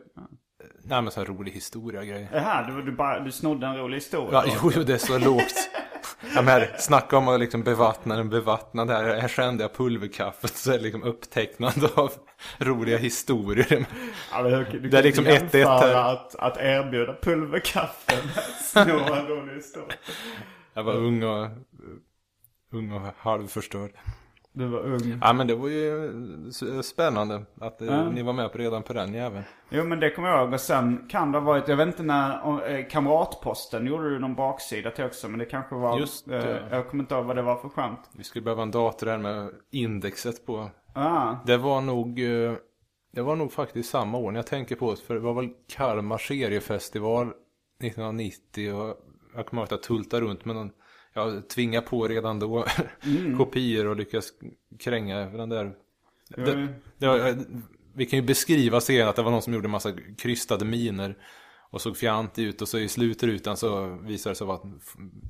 Nej 0.84 1.02
men 1.02 1.12
sån 1.12 1.26
här 1.28 1.34
rolig 1.34 1.52
historia-grej. 1.52 2.28
Det 2.32 2.40
här, 2.40 2.72
du, 2.72 2.82
du, 2.82 2.92
bara, 2.92 3.20
du 3.20 3.32
snodde 3.32 3.68
en 3.68 3.78
rolig 3.78 3.98
historia. 3.98 4.44
Ja, 4.48 4.70
jo, 4.76 4.84
det 4.84 4.94
är 4.94 4.98
så 4.98 5.18
lågt. 5.18 5.70
Ja, 6.36 6.42
men 6.42 6.48
här, 6.48 6.76
snacka 6.80 7.18
om 7.18 7.28
att 7.28 7.40
liksom 7.40 7.64
bevattna 7.64 8.16
den 8.16 8.30
bevattnade 8.30 8.94
här. 8.94 9.20
Här 9.22 9.28
kände 9.28 9.64
jag 9.64 9.74
pulverkaffet 9.74 10.56
så 10.56 10.72
är 10.72 10.78
det 10.78 10.84
liksom 10.84 11.04
upptecknande 11.04 11.90
av 11.96 12.12
roliga 12.58 12.98
historier. 12.98 13.86
Ja, 14.32 14.42
men 14.44 14.52
du, 14.52 14.80
du 14.80 14.90
Det 14.90 15.00
är 15.00 15.04
liksom 15.04 15.26
ett- 15.28 15.56
ett 15.56 15.68
här. 15.68 16.14
att, 16.14 16.36
att 16.36 16.58
erbjuda 16.58 17.16
pulverkaffe 17.22 18.18
med 18.76 18.90
en 18.90 19.28
rolig 19.28 19.54
historia. 19.56 19.96
Jag 20.74 20.84
var 20.84 20.94
ung 20.94 21.24
och, 21.24 21.48
ung 22.72 22.92
och 22.92 23.02
halvförstörd. 23.18 23.92
Du 24.56 24.68
var 24.68 24.80
ung. 24.80 25.20
Ja 25.22 25.34
men 25.34 25.48
det 25.48 25.56
var 25.56 25.68
ju 25.70 26.12
spännande 26.84 27.46
att 27.62 27.78
Ja. 27.82 28.10
ni 28.10 28.22
var 28.24 28.34
med 28.34 28.52
på 28.52 28.58
redan 28.58 28.84
på 28.84 28.94
den 28.94 29.14
jäveln. 29.14 29.44
Jo 29.70 29.84
men 29.84 30.00
det 30.00 30.10
kommer 30.10 30.30
jag 30.30 30.42
ihåg. 30.44 30.54
Och 30.54 30.60
sen 30.60 31.08
kan 31.10 31.32
det 31.32 31.38
ha 31.38 31.46
varit, 31.46 31.68
jag 31.68 31.78
vet 31.78 31.88
inte 31.88 32.04
när, 32.04 32.70
eh, 32.80 32.86
Kamratposten 32.90 33.86
gjorde 33.88 34.10
du 34.10 34.20
någon 34.20 34.36
baksida 34.36 34.92
till 34.92 35.06
också. 35.06 35.30
Men 35.30 35.40
det 35.40 35.46
kanske 35.46 35.76
var, 35.76 36.00
Just 36.00 36.30
det. 36.30 36.58
eh, 36.60 36.68
jag 36.72 36.88
kommer 36.90 37.04
inte 37.04 37.16
ihåg 37.16 37.26
vad 37.26 37.36
det 37.36 37.42
var 37.42 37.56
för 37.56 37.70
skämt. 37.70 38.00
Vi 38.18 38.24
skulle 38.24 38.44
behöva 38.44 38.64
en 38.64 38.72
dator 38.72 39.08
där 39.08 39.18
med 39.18 39.50
indexet 39.72 40.46
på. 40.46 40.70
Ah, 40.94 41.36
Det 41.46 41.58
var 41.58 41.82
nog, 41.82 42.20
eh, 42.20 42.54
det 43.14 43.22
var 43.22 43.36
nog 43.36 43.52
faktiskt 43.52 43.90
samma 43.90 44.18
år 44.18 44.32
när 44.32 44.38
jag 44.40 44.48
tänker 44.48 44.76
på 44.76 44.92
det. 44.92 44.98
För 45.02 45.14
det 45.14 45.20
var 45.20 45.34
väl 45.34 45.50
Kalmar 45.76 46.18
seriefestival 46.18 47.28
1990 47.82 48.74
och 48.74 48.98
jag 49.36 49.46
kommer 49.46 49.62
ihåg 49.62 49.66
att 49.66 49.72
jag 49.72 49.84
tultade 49.84 50.26
runt 50.26 50.46
med 50.46 50.56
någon, 50.56 50.72
jag 51.14 51.50
tvingade 51.50 51.88
på 51.88 52.08
redan 52.08 52.40
då 52.40 52.66
kopior 53.38 53.88
och 53.88 53.96
lyckas 53.96 54.34
kränga 54.80 55.26
den 55.26 55.50
där. 55.50 55.72
Det, 56.30 56.68
det 56.98 57.08
var, 57.08 57.36
vi 57.94 58.06
kan 58.06 58.20
ju 58.20 58.26
beskriva 58.26 58.80
scenen 58.80 59.08
att 59.08 59.16
det 59.16 59.22
var 59.24 59.32
någon 59.32 59.42
som 59.42 59.54
gjorde 59.54 59.68
en 59.68 59.72
massa 59.72 59.94
krystade 60.18 60.66
miner 60.66 61.16
och 61.74 61.82
såg 61.82 61.98
fjantig 61.98 62.44
ut 62.44 62.62
och 62.62 62.68
så 62.68 62.78
i 62.78 62.88
slutrutan 62.88 63.58
så 63.58 63.86
visade 63.86 64.32
det 64.32 64.38
sig 64.38 64.48
vara 64.48 64.60
en 64.64 64.80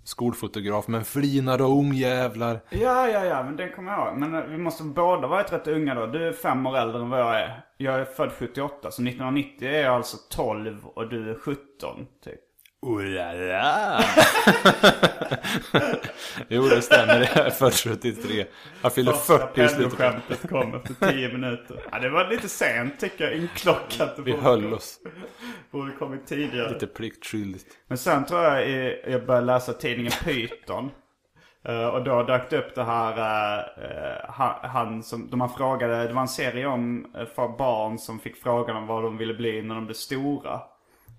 skolfotograf 0.03 0.87
men 0.87 1.05
flinade 1.05 1.63
och 1.63 1.79
ungjävlar. 1.79 2.59
Ja, 2.69 3.09
ja, 3.09 3.25
ja, 3.25 3.43
men 3.43 3.55
den 3.55 3.71
kommer 3.71 3.91
jag 3.91 4.07
ihåg. 4.07 4.19
Men 4.19 4.35
eh, 4.35 4.43
vi 4.43 4.57
måste 4.57 4.83
båda 4.83 5.27
varit 5.27 5.53
rätt 5.53 5.67
unga 5.67 5.95
då. 5.95 6.05
Du 6.05 6.27
är 6.27 6.33
fem 6.33 6.67
år 6.67 6.77
äldre 6.77 7.01
än 7.01 7.09
vad 7.09 7.19
jag 7.19 7.39
är. 7.39 7.65
Jag 7.77 7.95
är 7.95 8.05
född 8.05 8.31
78, 8.31 8.81
så 8.81 8.87
1990 8.87 9.67
är 9.67 9.81
jag 9.81 9.93
alltså 9.93 10.17
12 10.29 10.85
och 10.85 11.09
du 11.09 11.31
är 11.31 11.35
17, 11.35 12.07
typ. 12.23 12.39
Oh 12.85 13.01
la 13.01 13.33
la. 13.33 14.03
jo 16.47 16.63
det 16.63 16.81
stämmer, 16.81 17.29
jag 17.35 17.45
är 17.45 17.49
född 17.49 17.73
73. 17.73 18.45
Jag 18.81 18.93
fyller 18.93 19.11
40 19.11 19.61
i 19.63 19.67
slutet. 19.67 19.93
skämtet 19.93 20.49
kom 20.49 20.75
efter 20.75 21.11
10 21.11 21.33
minuter. 21.33 21.83
Ja, 21.91 21.99
det 21.99 22.09
var 22.09 22.27
lite 22.29 22.49
sent 22.49 22.99
tycker 22.99 23.23
jag, 23.23 23.37
inklockat. 23.37 24.19
Vi 24.25 24.31
höll 24.31 24.73
oss 24.73 24.99
Borde 25.71 25.91
kommit 25.91 26.27
tidigare. 26.27 26.73
lite 26.73 26.87
pliktskyldigt. 26.87 27.65
Men 27.87 27.97
sen 27.97 28.25
tror 28.25 28.43
jag 28.43 28.69
jag 29.07 29.25
började 29.25 29.45
läsa 29.45 29.73
tidningen 29.73 30.11
Python. 30.23 30.91
Eh, 31.65 31.87
och 31.87 32.03
då 32.03 32.23
dök 32.23 32.49
det 32.49 32.57
upp 32.57 32.75
det 32.75 32.83
här, 32.83 33.57
eh, 33.77 34.69
han, 34.69 35.03
som, 35.03 35.29
de 35.29 35.39
man 35.39 35.49
frågade, 35.49 36.07
det 36.07 36.13
var 36.13 36.21
en 36.21 36.27
serie 36.27 36.65
om 36.65 37.05
eh, 37.17 37.25
för 37.25 37.57
barn 37.57 37.97
som 37.97 38.19
fick 38.19 38.35
frågan 38.37 38.77
om 38.77 38.87
vad 38.87 39.03
de 39.03 39.17
ville 39.17 39.33
bli 39.33 39.61
när 39.61 39.75
de 39.75 39.85
blev 39.85 39.93
stora. 39.93 40.61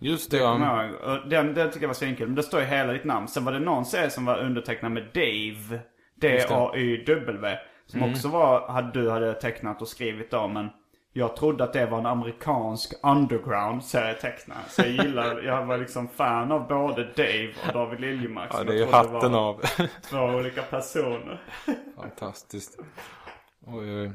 Just 0.04 0.30
det, 0.30 0.38
Kommer 0.38 0.66
ja. 0.66 0.90
jag 1.02 1.30
Den, 1.30 1.54
den 1.54 1.70
tycker 1.70 1.82
jag 1.82 1.88
var 1.88 1.94
svinkul. 1.94 2.26
Men 2.26 2.34
det 2.34 2.42
står 2.42 2.61
ju 2.61 2.66
hela 2.66 2.92
ditt 2.92 3.04
namn. 3.04 3.28
Sen 3.28 3.44
var 3.44 3.52
det 3.52 3.61
någon 3.61 3.84
serie 3.84 4.11
som 4.11 4.25
var 4.25 4.38
undertecknad 4.38 4.92
med 4.92 5.02
Dave. 5.14 5.80
D-A-Y-W. 6.20 7.58
Som 7.87 8.02
också 8.02 8.28
var, 8.28 8.68
hade, 8.68 9.00
du 9.00 9.11
hade 9.11 9.32
tecknat 9.32 9.82
och 9.82 9.88
skrivit 9.88 10.34
om. 10.34 10.52
Men 10.52 10.68
jag 11.12 11.37
trodde 11.37 11.64
att 11.64 11.73
det 11.73 11.87
var 11.87 11.99
en 11.99 12.06
amerikansk 12.06 12.94
underground 13.02 13.84
serietecknare. 13.84 14.58
Så 14.68 14.82
jag 14.82 14.90
gillar, 14.90 15.42
jag 15.44 15.66
var 15.66 15.78
liksom 15.78 16.08
fan 16.08 16.52
av 16.52 16.68
både 16.68 17.04
Dave 17.04 17.52
och 17.66 17.73
David 17.73 18.00
Liljemark. 18.00 18.50
Ja, 18.52 18.64
det 18.64 18.73
är 18.73 18.76
ju 18.76 18.87
hatten 18.87 19.32
var 19.32 19.49
av. 19.49 19.61
Två 20.02 20.18
olika 20.18 20.62
personer. 20.62 21.42
Fantastiskt. 21.96 22.78
Oj, 23.66 23.96
oj. 23.96 24.12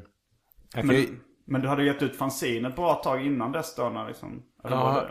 Ju, 0.76 0.82
Men, 0.82 1.20
men 1.46 1.60
du 1.60 1.68
hade 1.68 1.84
gett 1.84 2.02
ut 2.02 2.16
fanzine 2.16 2.68
ett 2.68 2.76
bra 2.76 2.94
tag 2.94 3.26
innan 3.26 3.52
dess 3.52 3.74
då? 3.76 3.88
När 3.88 4.06
liksom, 4.06 4.42
Ja, 4.62 5.08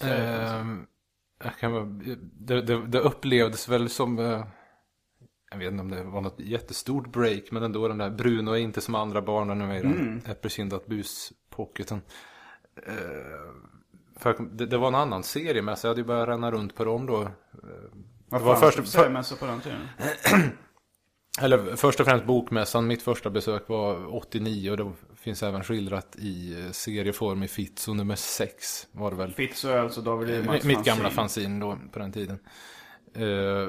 ehm, 0.00 0.86
jag 1.44 1.58
kan, 1.58 1.98
det, 2.38 2.60
det, 2.62 2.86
det 2.86 2.98
upplevdes 3.00 3.68
väl 3.68 3.88
som, 3.88 4.18
eh, 4.18 4.44
jag 5.50 5.58
vet 5.58 5.70
inte 5.70 5.80
om 5.80 5.90
det 5.90 6.02
var 6.04 6.20
något 6.20 6.40
jättestort 6.40 7.06
break, 7.12 7.42
men 7.50 7.62
ändå 7.62 7.88
den 7.88 7.98
där 7.98 8.10
Bruno 8.10 8.50
är 8.50 8.56
inte 8.56 8.80
som 8.80 8.94
andra 8.94 9.22
barnen 9.22 9.58
nu 9.58 9.76
i 9.76 9.82
den 9.82 10.22
äppelkindat 10.26 10.86
buspocketen. 10.86 12.02
Eh, 12.86 12.94
för 14.16 14.36
det, 14.52 14.66
det 14.66 14.78
var 14.78 14.88
en 14.88 14.94
annan 14.94 15.22
serie 15.22 15.62
med 15.62 15.78
så 15.78 15.86
jag 15.86 15.90
hade 15.90 16.00
ju 16.00 16.06
börjat 16.06 16.28
ränna 16.28 16.50
runt 16.50 16.74
på 16.74 16.84
dem 16.84 17.06
då. 17.06 17.28
Vad 18.28 18.40
det 18.40 18.44
var 18.44 18.56
först- 18.56 18.76
för 18.78 18.84
seriemässor 18.84 19.36
på 19.36 19.46
den 19.46 19.60
tiden? 19.60 19.80
Eller 21.40 21.76
först 21.76 22.00
och 22.00 22.06
främst 22.06 22.26
bokmässan. 22.26 22.86
Mitt 22.86 23.02
första 23.02 23.30
besök 23.30 23.68
var 23.68 24.14
89 24.16 24.70
och 24.70 24.76
det 24.76 24.92
finns 25.16 25.42
även 25.42 25.64
skildrat 25.64 26.16
i 26.18 26.60
eh, 26.60 26.70
serieform 26.70 27.42
i 27.42 27.48
Fitzo 27.48 27.94
nummer 27.94 28.16
6 28.16 28.86
var 28.92 29.10
det 29.10 29.16
väl. 29.16 29.32
Fitzo 29.32 29.68
är 29.68 29.78
alltså 29.78 30.00
David 30.00 30.28
Liljemarks 30.28 30.64
Mitt 30.64 30.84
gamla 30.84 31.10
fanzine 31.10 31.60
då 31.60 31.78
på 31.92 31.98
den 31.98 32.12
tiden. 32.12 32.38
Eh, 33.14 33.68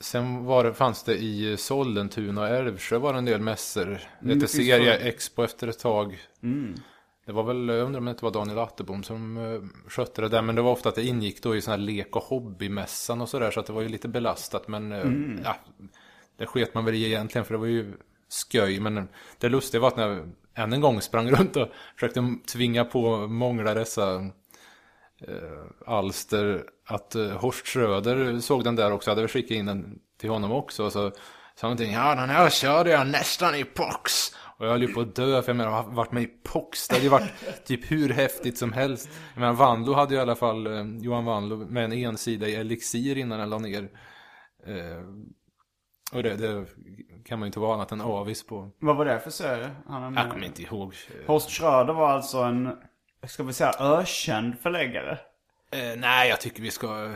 sen 0.00 0.44
var 0.44 0.64
det, 0.64 0.74
fanns 0.74 1.02
det 1.04 1.16
i 1.16 1.56
Sollentuna 1.56 2.40
och 2.40 2.48
Älvsjö 2.48 2.98
var 2.98 3.12
det 3.12 3.18
en 3.18 3.24
del 3.24 3.40
mässor. 3.40 3.86
Det 3.86 3.92
hette 3.94 4.24
Mm, 4.24 4.40
finns 4.40 4.52
Serie 4.52 4.98
för- 4.98 5.06
Expo 5.06 5.42
efter 5.44 5.68
ett 5.68 5.78
tag. 5.78 6.18
Det 7.26 7.32
var 7.32 7.42
väl, 7.42 7.68
jag 7.68 7.86
undrar 7.86 7.98
om 7.98 8.04
det 8.04 8.10
inte 8.10 8.24
var 8.24 8.32
Daniel 8.32 8.58
Attebom 8.58 9.02
som 9.02 9.70
skötte 9.88 10.22
det 10.22 10.28
där. 10.28 10.42
Men 10.42 10.54
det 10.54 10.62
var 10.62 10.72
ofta 10.72 10.88
att 10.88 10.94
det 10.94 11.02
ingick 11.06 11.42
då 11.42 11.56
i 11.56 11.60
sån 11.60 11.70
här 11.70 11.78
lek 11.78 12.16
och 12.16 12.22
hobbymässan 12.22 13.20
och 13.20 13.28
sådär. 13.28 13.50
Så 13.50 13.60
att 13.60 13.66
det 13.66 13.72
var 13.72 13.82
ju 13.82 13.88
lite 13.88 14.08
belastat. 14.08 14.68
Men 14.68 14.92
eh, 14.92 15.00
Mm. 15.00 15.40
ja, 15.44 15.56
det 16.40 16.46
sket 16.46 16.74
man 16.74 16.84
väl 16.84 16.94
i 16.94 17.06
egentligen 17.06 17.44
för 17.44 17.54
det 17.54 17.58
var 17.58 17.66
ju 17.66 17.92
sköj. 18.52 18.80
Men 18.80 19.08
det 19.38 19.48
lustiga 19.48 19.80
var 19.80 19.88
att 19.88 19.96
när 19.96 20.08
jag 20.08 20.28
än 20.54 20.72
en 20.72 20.80
gång 20.80 21.00
sprang 21.00 21.30
runt 21.30 21.56
och 21.56 21.68
försökte 21.94 22.34
tvinga 22.52 22.84
på 22.84 23.16
många 23.26 23.74
dessa 23.74 24.14
eh, 25.28 25.62
alster 25.86 26.64
att 26.86 27.14
eh, 27.14 27.28
Horst 27.28 27.66
Schröder 27.66 28.40
såg 28.40 28.64
den 28.64 28.76
där 28.76 28.92
också. 28.92 29.10
Hade 29.10 29.20
väl 29.20 29.28
skickat 29.28 29.50
in 29.50 29.66
den 29.66 29.98
till 30.20 30.30
honom 30.30 30.52
också. 30.52 30.90
Så 30.90 31.10
sa 31.10 31.16
han 31.60 31.70
någonting. 31.70 31.92
Ja, 31.92 32.14
den 32.14 32.30
här 32.30 32.50
körde 32.50 32.90
jag 32.90 33.06
nästan 33.06 33.54
i 33.54 33.64
pox. 33.64 34.12
Och 34.58 34.66
jag 34.66 34.70
höll 34.70 34.82
ju 34.82 34.88
på 34.88 35.00
att 35.00 35.14
dö. 35.14 35.42
För 35.42 35.48
jag 35.48 35.56
menar, 35.56 35.82
varit 35.82 36.12
med 36.12 36.22
i 36.22 36.26
pox. 36.26 36.88
Det 36.88 36.94
hade 36.94 37.04
ju 37.04 37.10
varit 37.10 37.30
typ 37.64 37.90
hur 37.90 38.08
häftigt 38.08 38.58
som 38.58 38.72
helst. 38.72 39.08
Jag 39.34 39.40
menar, 39.40 39.52
Vanlo 39.52 39.92
hade 39.92 40.14
ju 40.14 40.18
i 40.18 40.22
alla 40.22 40.36
fall, 40.36 40.66
eh, 40.66 40.84
Johan 41.00 41.24
Vanlo, 41.24 41.56
med 41.56 41.84
en 41.84 41.92
ensida 41.92 42.48
i 42.48 42.54
Elixir 42.54 43.18
innan 43.18 43.38
den 43.38 43.50
la 43.50 43.58
ner. 43.58 43.88
Eh, 44.66 45.04
och 46.12 46.22
det, 46.22 46.36
det 46.36 46.64
kan 47.28 47.38
man 47.38 47.46
ju 47.46 47.46
inte 47.46 47.60
vara 47.60 47.74
annat 47.74 47.92
än 47.92 48.00
avis 48.00 48.46
på. 48.46 48.70
Vad 48.78 48.96
var 48.96 49.04
det 49.04 49.20
för 49.20 49.30
serie? 49.30 49.70
Han. 49.88 50.14
Jag 50.14 50.30
kommer 50.30 50.46
inte 50.46 50.62
ihåg. 50.62 50.94
Horst 51.26 51.50
Schröder 51.50 51.92
var 51.92 52.10
alltså 52.10 52.38
en, 52.38 52.76
ska 53.26 53.42
vi 53.42 53.52
säga 53.52 53.72
ökänd 53.78 54.54
förläggare. 54.62 55.18
Eh, 55.72 55.96
nej, 55.96 56.28
jag 56.28 56.40
tycker 56.40 56.62
vi 56.62 56.70
ska... 56.70 57.14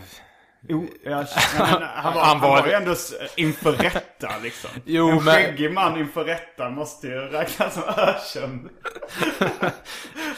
Jo, 0.68 0.86
jag, 1.04 1.10
men, 1.12 1.26
han, 1.66 1.80
var, 1.80 1.86
Han 1.86 2.12
han, 2.12 2.40
var- 2.40 2.60
var, 2.60 2.66
ju 2.66 2.72
ändå 2.72 2.94
inför 3.36 3.72
rätta 3.72 4.38
liksom. 4.42 4.70
Jo, 4.84 5.08
en 5.08 5.14
men- 5.24 5.24
skäggig 5.34 5.72
man 5.72 5.98
inför 6.00 6.24
rätta 6.24 6.70
måste 6.70 7.06
ju 7.06 7.14
räknas 7.20 7.74
som 7.74 7.82
ökänd. 7.96 8.68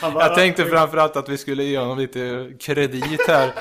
Han 0.01 0.13
Jag 0.13 0.35
tänkte 0.35 0.65
framförallt 0.65 1.17
att 1.17 1.29
vi 1.29 1.39
skulle 1.39 1.65
ge 1.65 1.79
honom 1.79 1.99
lite 1.99 2.51
kredit 2.61 3.29
här. 3.29 3.53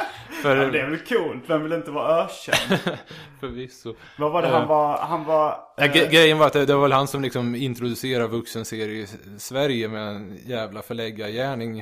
För, 0.45 0.55
Ja, 0.55 0.69
det 0.71 0.79
är 0.79 0.89
väl 0.89 0.99
coolt, 0.99 1.43
vem 1.47 1.63
vill 1.63 1.73
inte 1.73 1.91
vara 1.91 2.23
ökänd? 2.25 2.79
förvisso. 3.39 3.95
Vad 4.19 4.31
var 4.31 4.41
det 4.41 4.47
han 4.47 4.67
var, 4.67 4.97
han 4.97 5.23
var... 5.23 5.57
Ja, 5.77 5.83
eh, 5.85 5.91
gre- 5.91 6.09
grejen 6.11 6.37
var 6.37 6.47
att 6.47 6.53
det, 6.53 6.65
det 6.65 6.73
var 6.75 6.81
väl 6.81 6.91
han 6.91 7.07
som 7.07 7.21
liksom 7.21 7.55
introducerade 7.55 8.27
vuxenserie 8.27 8.95
i 9.03 9.07
Sverige 9.37 9.87
med 9.87 10.07
en 10.07 10.37
jävla 10.45 10.81
förläggargärning. 10.81 11.79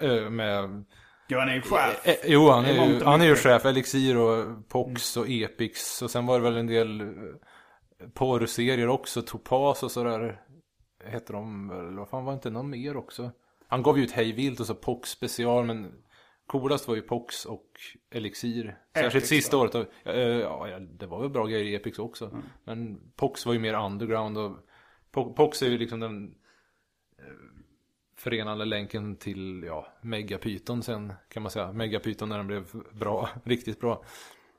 eh, 0.00 0.30
Med, 0.30 0.84
Jo, 1.28 1.38
han 1.38 1.48
är 1.48 1.54
ju 1.54 1.60
chef. 1.62 2.06
eh, 2.08 2.14
jo, 2.24 2.48
han 2.50 2.64
är, 2.64 2.86
ju, 2.88 3.04
han 3.04 3.20
är 3.20 3.24
ju 3.26 3.36
chef. 3.36 3.64
Elixir 3.64 4.16
och 4.16 4.68
Pox 4.68 5.16
och 5.16 5.26
Epix. 5.28 6.02
Och 6.02 6.10
sen 6.10 6.26
var 6.26 6.38
det 6.38 6.44
väl 6.44 6.56
en 6.56 6.66
del 6.66 7.00
eh, 7.00 7.06
porrserier 8.14 8.88
också. 8.88 9.22
Topaz 9.22 9.82
och 9.82 9.90
sådär. 9.90 10.40
Heter 11.06 11.34
de 11.34 11.68
väl? 11.68 11.98
Vad 11.98 12.08
fan 12.08 12.24
var 12.24 12.32
inte 12.32 12.50
någon 12.50 12.70
mer 12.70 12.96
också? 12.96 13.30
Han 13.68 13.82
gav 13.82 13.98
ju 13.98 14.04
ut 14.04 14.12
Hej 14.12 14.32
Vilt 14.32 14.60
och 14.60 14.66
så 14.66 14.74
Pox 14.74 15.10
special. 15.10 15.64
Men 15.64 15.92
coolast 16.46 16.88
var 16.88 16.94
ju 16.94 17.02
Pox 17.02 17.44
och 17.44 17.66
Elixir. 18.10 18.78
Särskilt 18.94 19.14
Epix, 19.14 19.28
sista 19.28 19.56
va? 19.56 19.62
året. 19.62 19.74
eh, 20.04 20.14
Ja, 20.16 20.68
ja, 20.68 20.78
det 20.78 21.06
var 21.06 21.20
väl 21.20 21.30
bra 21.30 21.46
grejer 21.46 21.64
i 21.64 21.74
Epix 21.74 21.98
också. 21.98 22.24
Mm. 22.26 22.42
Men 22.64 23.00
Pox 23.16 23.46
var 23.46 23.52
ju 23.52 23.58
mer 23.58 23.74
underground. 23.74 24.38
Och 24.38 24.56
Po- 25.12 25.34
Pox 25.34 25.62
är 25.62 25.66
ju 25.68 25.78
liksom 25.78 26.00
den 26.00 26.34
eh, 27.18 27.24
förenande 28.16 28.64
länken 28.64 29.16
till 29.16 29.62
ja, 29.66 29.86
Megapyton 30.00 30.82
sen 30.82 31.12
kan 31.28 31.42
man 31.42 31.50
säga. 31.50 31.72
Megapyton 31.72 32.28
när 32.28 32.36
den 32.36 32.46
blev 32.46 32.64
bra, 32.92 33.28
riktigt 33.44 33.80
bra. 33.80 34.04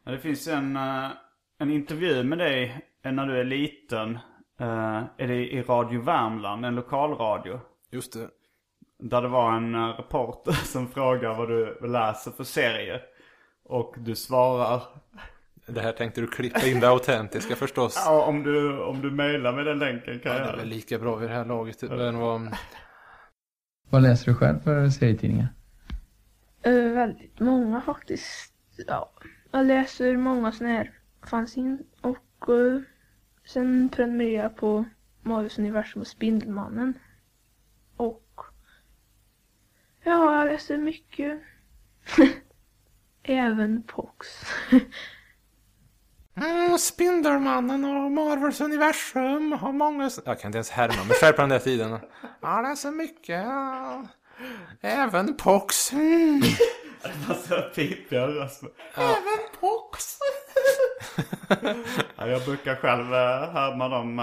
Ja, 0.04 0.12
Det 0.12 0.20
finns 0.20 0.48
en, 0.48 0.76
eh, 0.76 1.10
en 1.58 1.72
intervju 1.72 2.24
med 2.24 2.38
dig 2.38 2.82
när 3.04 3.26
du 3.28 3.40
är 3.40 3.44
liten. 3.44 4.20
är 5.18 5.28
det 5.28 5.54
i 5.54 5.62
Radio 5.62 6.02
Värmland, 6.02 6.66
en 6.66 6.76
lokalradio. 6.76 7.60
Just 7.92 8.14
det. 8.14 8.30
Där 9.06 9.22
det 9.22 9.28
var 9.28 9.54
en 9.54 9.76
eh, 9.76 9.88
reporter 9.88 10.52
som 10.66 10.88
frågar 10.88 11.34
vad 11.34 11.48
du 11.50 11.88
läser 11.88 12.32
för 12.32 12.44
serie. 12.44 13.02
Och 13.66 13.96
du 13.98 14.16
svarar, 14.16 14.82
Det 15.68 15.82
här 15.82 15.92
tänkte 15.92 16.22
du 16.22 16.28
klippa 16.28 16.68
in 16.68 16.80
det 16.80 16.90
autentiska 16.90 17.56
förstås. 17.56 18.04
ja, 18.06 18.26
om 18.26 18.44
du, 18.44 18.80
om 18.84 19.02
du 19.02 19.12
mejlar 19.12 19.54
med 19.54 19.66
den 19.66 19.80
länken 19.80 20.20
kan 20.20 20.32
Ja, 20.32 20.38
jag 20.38 20.48
det 20.48 20.52
är 20.54 20.58
väl 20.58 20.68
lika 20.68 21.00
bra 21.00 21.16
vid 21.16 21.30
det 21.30 21.36
här 21.36 21.46
laget. 21.46 21.82
Men 21.82 22.18
vad... 22.20 22.56
Vad 23.90 24.02
läser 24.02 24.26
du 24.26 24.36
själv 24.36 24.60
för 24.60 24.90
serietidningar? 24.90 25.48
Eh, 26.62 26.74
väldigt 26.74 27.40
många 27.40 27.82
faktiskt. 27.82 28.54
Ja, 28.88 29.12
jag 29.52 29.66
läser 29.66 30.18
många 30.18 30.52
sådana 30.52 30.76
här 30.76 30.92
fanzine 31.26 31.78
och 32.02 32.50
eh, 32.50 32.82
sen 33.46 33.90
prenumererar 33.90 34.44
jag 34.44 34.58
på 34.58 34.86
Marvels 35.22 35.60
universum 35.60 36.02
och 36.02 36.08
Spindelmannen. 36.08 36.94
Ja, 40.04 40.38
jag 40.38 40.46
läser 40.46 40.78
mycket. 40.78 41.42
Även 43.24 43.84
Pox. 43.84 44.28
Mm, 46.36 46.78
Spindelmannen 46.80 47.86
och 47.86 48.12
Marvels 48.12 48.62
universum 48.62 49.52
har 49.52 49.72
många... 49.72 50.12
Jag 50.26 50.40
kan 50.40 50.50
inte 50.50 50.58
ens 50.58 50.70
härma 50.70 51.04
mig 51.04 51.18
själv 51.22 51.34
på 51.34 51.42
den 51.42 51.50
där 51.50 51.60
tiden. 51.60 52.00
Ja, 52.42 52.62
det 52.62 52.68
är 52.68 52.76
så 52.76 52.92
mycket. 52.92 53.46
Även 54.82 55.38
Pox. 55.38 55.94
Mm. 55.94 56.42
Massa 57.28 57.62
pipiga 57.62 58.28
röst. 58.28 58.64
Även 58.96 59.40
Pox. 59.60 60.18
ja, 62.16 62.28
jag 62.28 62.46
brukar 62.46 62.76
själv 62.76 63.06
uh, 63.06 63.54
härma 63.54 63.90
de 63.90 64.20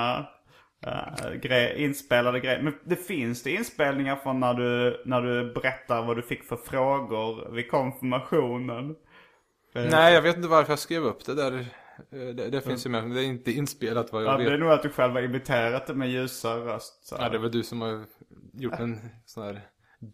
uh, 0.87 1.31
gre- 1.41 1.75
inspelade 1.77 2.41
grejer. 2.41 2.63
Men 2.63 2.75
det 2.85 2.97
finns 2.97 3.43
det 3.43 3.51
inspelningar 3.51 4.17
från 4.17 4.41
när 4.41 4.55
du, 4.55 5.03
när 5.05 5.23
du 5.23 5.53
berättar 5.53 6.03
vad 6.07 6.17
du 6.17 6.23
fick 6.23 6.45
för 6.45 6.57
frågor 6.57 7.51
vid 7.51 7.71
konfirmationen? 7.71 8.97
Eh, 9.75 9.85
Nej, 9.91 10.15
jag 10.15 10.23
vet 10.23 10.37
inte 10.37 10.49
varför 10.49 10.73
jag 10.73 10.79
skrev 10.79 11.03
upp 11.05 11.25
det 11.25 11.35
där. 11.35 11.53
Eh, 12.13 12.19
Det, 12.35 12.51
det 12.51 12.61
finns 12.61 12.87
ju 12.87 12.91
med, 12.91 13.03
men 13.05 13.15
det 13.17 13.23
är 13.23 13.27
inte 13.27 13.53
inspelat 13.53 14.13
vad 14.13 14.23
jag 14.23 14.33
Ja, 14.33 14.37
vet. 14.37 14.47
det 14.47 14.53
är 14.55 14.59
nog 14.59 14.71
att 14.71 14.83
du 14.83 14.89
själv 14.89 15.13
har 15.13 15.23
imiterat 15.23 15.87
det 15.87 15.95
med 15.95 16.11
ljusare 16.11 16.61
röst. 16.65 17.07
Så. 17.07 17.17
Ja, 17.19 17.29
det 17.29 17.39
var 17.39 17.49
du 17.49 17.63
som 17.63 17.81
har 17.81 18.05
gjort 18.55 18.81
en 18.81 18.99
sån 19.27 19.45
här 19.45 19.61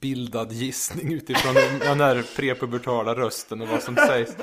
bildad 0.00 0.52
gissning 0.52 1.12
utifrån 1.12 1.54
den 1.80 2.00
här 2.00 2.24
prepubertala 2.36 3.14
rösten 3.14 3.60
och 3.62 3.68
vad 3.68 3.82
som 3.82 3.96
sägs. 3.96 4.36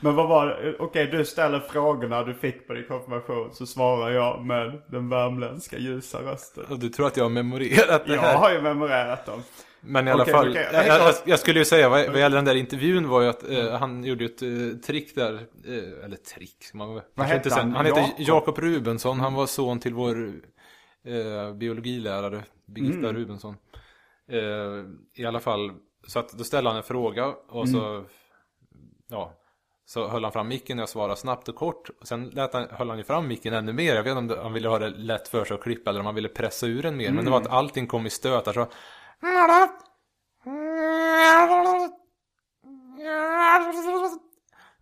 Men 0.00 0.14
vad 0.14 0.28
var 0.28 0.46
det? 0.46 0.76
Okej, 0.78 1.06
du 1.06 1.24
ställer 1.24 1.60
frågorna 1.60 2.22
du 2.24 2.34
fick 2.34 2.66
på 2.66 2.72
din 2.72 2.84
konfirmation. 2.88 3.54
Så 3.54 3.66
svarar 3.66 4.10
jag 4.10 4.44
med 4.44 4.82
den 4.88 5.08
värmländska 5.08 5.78
ljusa 5.78 6.18
rösten. 6.22 6.64
Och 6.68 6.78
du 6.78 6.88
tror 6.88 7.06
att 7.06 7.16
jag 7.16 7.24
har 7.24 7.30
memorerat 7.30 8.06
det 8.06 8.14
Jag 8.14 8.20
här? 8.22 8.36
har 8.36 8.52
ju 8.52 8.60
memorerat 8.60 9.26
dem. 9.26 9.42
Men 9.80 10.08
i 10.08 10.10
alla 10.10 10.22
Okej, 10.22 10.34
fall, 10.34 10.50
okej. 10.50 10.68
jag, 10.72 10.86
jag, 10.86 11.14
jag 11.24 11.38
skulle 11.38 11.58
ju 11.58 11.64
säga 11.64 11.88
vad, 11.88 12.06
vad 12.10 12.18
gäller 12.20 12.36
den 12.36 12.44
där 12.44 12.54
intervjun 12.54 13.08
var 13.08 13.22
ju 13.22 13.28
att 13.28 13.50
eh, 13.50 13.70
han 13.78 14.04
gjorde 14.04 14.24
ju 14.24 14.30
ett 14.30 14.42
eh, 14.42 14.78
trick 14.86 15.14
där, 15.14 15.32
eh, 15.34 16.04
eller 16.04 16.16
trick, 16.16 16.56
man 16.74 17.00
kanske 17.16 17.34
hette 17.34 17.54
han? 17.54 17.72
Han 17.76 17.86
heter 17.86 18.00
Jakob? 18.00 18.14
Jakob 18.18 18.58
Rubensson, 18.58 19.20
han 19.20 19.34
var 19.34 19.46
son 19.46 19.80
till 19.80 19.94
vår 19.94 20.32
eh, 21.06 21.54
biologilärare, 21.54 22.42
Birgitta 22.66 22.98
Mm. 23.08 23.16
Rubensson. 23.16 23.56
Eh, 24.30 24.84
I 25.22 25.26
alla 25.26 25.40
fall, 25.40 25.72
så 26.06 26.18
att 26.18 26.28
då 26.32 26.44
ställde 26.44 26.70
han 26.70 26.76
en 26.76 26.82
fråga 26.82 27.26
och 27.26 27.68
så, 27.68 27.84
Mm. 27.86 28.06
ja, 29.08 29.32
så 29.84 30.08
höll 30.08 30.24
han 30.24 30.32
fram 30.32 30.48
micken 30.48 30.78
och 30.78 30.82
jag 30.82 30.88
svarade 30.88 31.16
snabbt 31.16 31.48
och 31.48 31.54
kort. 31.54 31.90
Och 32.00 32.08
sen 32.08 32.28
lät 32.28 32.52
han, 32.54 32.68
höll 32.70 32.88
han 32.88 32.98
ju 32.98 33.04
fram 33.04 33.28
micken 33.28 33.54
ännu 33.54 33.72
mer. 33.72 33.94
Jag 33.94 34.02
vet 34.02 34.16
inte 34.18 34.34
om 34.36 34.42
han 34.42 34.52
ville 34.52 34.68
ha 34.68 34.78
det 34.78 34.90
lätt 34.90 35.28
för 35.28 35.44
sig 35.44 35.54
att 35.54 35.62
klippa 35.62 35.90
eller 35.90 36.00
om 36.00 36.06
han 36.06 36.14
ville 36.14 36.28
pressa 36.28 36.66
ur 36.66 36.82
den 36.82 36.96
mer. 36.96 37.12
Men 37.12 37.24
det 37.24 37.30
var 37.30 37.38
att 37.38 37.46
Mm. 37.46 37.56
allting 37.58 37.86
kom 37.86 38.06
i 38.06 38.10
stötar 38.10 38.52
så. 38.52 38.66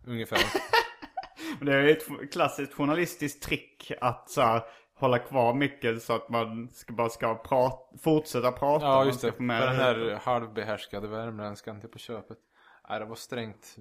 Ungefär. 0.07 0.39
Det 1.61 1.73
är 1.73 1.87
ett 1.87 2.31
klassiskt 2.31 2.73
journalistiskt 2.73 3.43
trick 3.43 3.91
att 4.01 4.29
så 4.29 4.41
här, 4.41 4.61
hålla 5.03 5.19
kvar 5.19 5.53
micken 5.53 5.99
så 5.99 6.13
att 6.13 6.29
man 6.29 6.69
ska 6.73 6.93
bara 6.93 7.09
ska 7.09 7.35
prata, 7.35 7.97
fortsätta 8.03 8.51
prata. 8.51 8.85
Ja, 8.85 9.05
just 9.05 9.21
det. 9.21 9.31
För 9.31 9.43
med 9.43 9.61
den 9.61 9.75
här 9.75 10.19
halvbehärskade 10.23 11.07
värmländskan 11.07 11.79
till 11.79 11.89
på 11.89 11.97
köpet. 11.99 12.37
Nej, 12.89 12.99
det 12.99 13.05
var 13.05 13.15
strängt. 13.15 13.75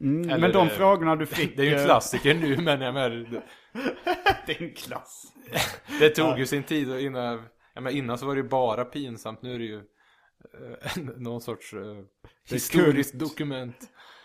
Mm, 0.00 0.30
eller 0.30 0.38
men 0.38 0.52
de 0.52 0.68
frågorna 0.68 1.16
du 1.16 1.26
fick. 1.36 1.56
Det 1.56 1.62
är 1.62 1.66
ju 1.66 1.72
en 1.74 1.80
eh, 1.80 1.84
klassiker 1.84 2.34
nu, 2.34 2.56
men 2.56 2.80
jag 2.80 2.94
menar, 2.94 3.10
det, 4.46 4.52
är 4.52 4.62
en 4.62 4.74
klass. 4.74 5.22
det 6.00 6.08
tog 6.10 6.38
ju 6.38 6.46
sin 6.46 6.62
tid 6.62 7.00
innan, 7.00 7.42
ja, 7.74 7.80
men 7.80 7.92
innan 7.96 8.18
så 8.18 8.26
var 8.26 8.34
det 8.34 8.40
ju 8.40 8.48
bara 8.48 8.84
pinsamt. 8.84 9.42
Nu 9.42 9.54
är 9.54 9.58
det 9.58 9.64
ju 9.64 9.76
eh, 9.76 11.02
någon 11.16 11.40
sorts 11.40 11.72
eh, 11.74 11.80
historiskt 12.50 13.18
dokument. 13.18 13.76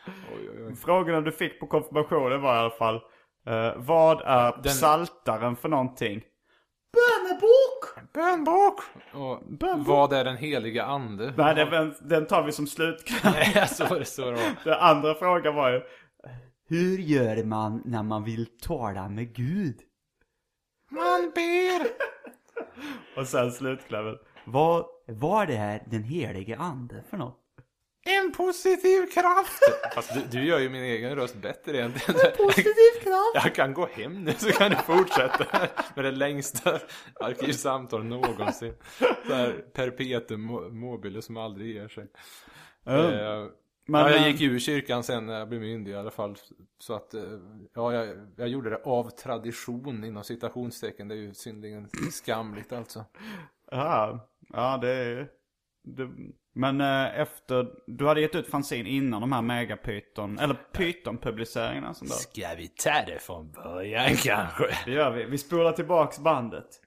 Oj, 0.08 0.49
oj, 0.49 0.65
oj. 0.67 0.75
Frågorna 0.75 1.21
du 1.21 1.31
fick 1.31 1.60
på 1.60 1.67
konfirmationen 1.67 2.41
var 2.41 2.55
i 2.55 2.60
alla 2.60 2.69
fall. 2.69 2.95
eh, 3.47 3.73
vad 3.77 4.21
är 4.25 4.51
Den- 4.63 4.63
psaltaren 4.63 5.55
för 5.55 5.69
någonting? 5.69 6.21
Bönebok! 7.26 8.14
Bönbok! 8.14 8.82
Och 9.14 9.44
Bönbok. 9.48 9.88
vad 9.88 10.14
är 10.14 10.24
den 10.24 10.38
heliga 10.38 10.86
ande? 10.86 11.34
Nej, 11.38 11.56
den, 11.56 11.94
den 12.02 12.26
tar 12.28 12.44
vi 12.44 12.52
som 12.52 12.68
slutkläm. 12.68 13.34
Nej, 13.34 13.68
så 13.68 13.86
var 13.86 14.00
det 14.00 14.06
så 14.06 14.32
då. 14.32 14.38
Den 14.64 14.80
andra 14.80 15.16
frågan 15.16 15.56
var 15.56 15.72
ju. 15.72 15.82
Hur 16.68 16.98
gör 16.98 17.44
man 17.44 17.82
när 17.86 18.04
man 18.04 18.24
vill 18.24 18.46
tala 18.62 19.10
med 19.10 19.36
Gud? 19.36 19.80
Man 20.92 21.32
ber. 21.36 21.88
Och 23.20 23.28
sen 23.28 23.52
slutklämmen. 23.52 24.18
Vad, 24.46 24.86
vad 25.08 25.50
är 25.50 25.84
den 25.86 26.04
helige 26.04 26.58
ande 26.58 27.04
för 27.10 27.18
något? 27.18 27.40
En 28.08 28.32
positiv 28.32 29.06
kraft. 29.12 29.60
Fast 29.96 30.13
du, 30.13 30.22
du 30.32 30.46
gör 30.46 30.60
ju 30.60 30.70
min 30.70 30.84
egen 30.84 31.15
röst 31.15 31.36
bättre 31.36 31.78
egentligen. 31.78 32.22
Positiv 32.38 33.02
kraft! 33.04 33.32
Jag 33.46 33.56
kan 33.56 33.74
gå 33.74 33.86
hem 33.91 34.24
nu 34.24 34.34
så 34.34 34.52
kan 34.52 34.72
du 34.72 34.78
fortsätta 34.78 35.68
med 35.96 36.06
det 36.06 36.12
längsta 36.12 36.80
arkivsamtal 37.20 38.04
någonsin. 38.04 38.74
Så 39.28 39.34
här 39.34 39.65
perpetuum 39.74 40.52
mo- 40.52 40.72
mobile 40.72 41.22
som 41.22 41.38
aldrig 41.38 41.76
ger 41.76 41.88
sig. 41.88 42.04
Eh, 42.86 43.48
Men, 43.88 44.02
ja, 44.02 44.10
jag 44.12 44.15
eh, 44.22 44.28
gick 44.28 44.41
ur 44.41 44.60
kyrkan 44.60 45.04
sen 45.04 45.26
när 45.26 45.39
jag 45.39 45.50
blev 45.50 45.62
myndig 45.62 45.91
i 45.91 45.96
alla 45.96 46.12
fall. 46.12 46.36
Så 46.80 46.94
att, 46.94 47.13
eh, 47.13 47.24
ja, 47.74 47.94
jag, 47.94 48.28
jag 48.38 48.48
gjorde 48.48 48.70
det 48.70 48.82
av 48.84 49.10
tradition 49.10 50.04
inom 50.04 50.24
citationstecken. 50.24 51.08
Det 51.08 51.15
är 51.15 51.20
ju 51.20 51.34
synnerligen 51.34 51.89
skamligt 52.12 52.74
alltså. 52.74 53.06
Ja, 53.72 54.28
ja 54.54 54.78
det 54.82 54.89
är 54.89 55.28
det, 55.84 56.10
Men 56.58 56.82
eh, 56.82 57.20
efter, 57.20 57.68
du 57.88 58.08
hade 58.08 58.22
gett 58.22 58.36
ut 58.36 58.48
fanzine 58.48 58.89
innan 58.89 59.22
de 59.22 59.32
här 59.32 59.41
megapyton, 59.41 60.39
eller 60.39 60.56
pyton-publiceringarna 60.74 61.94
som 61.94 62.08
då. 62.08 62.13
Ska 62.13 62.56
vi 62.58 62.68
ta 62.68 63.02
det 63.08 63.20
från 63.20 63.52
början 63.52 64.15
kanske? 64.15 64.65
Det 64.86 64.91
gör 64.91 65.12
vi. 65.12 65.26
Vi 65.26 65.38
spolar 65.38 65.72
tillbaks 65.72 66.20
bandet. 66.20 66.82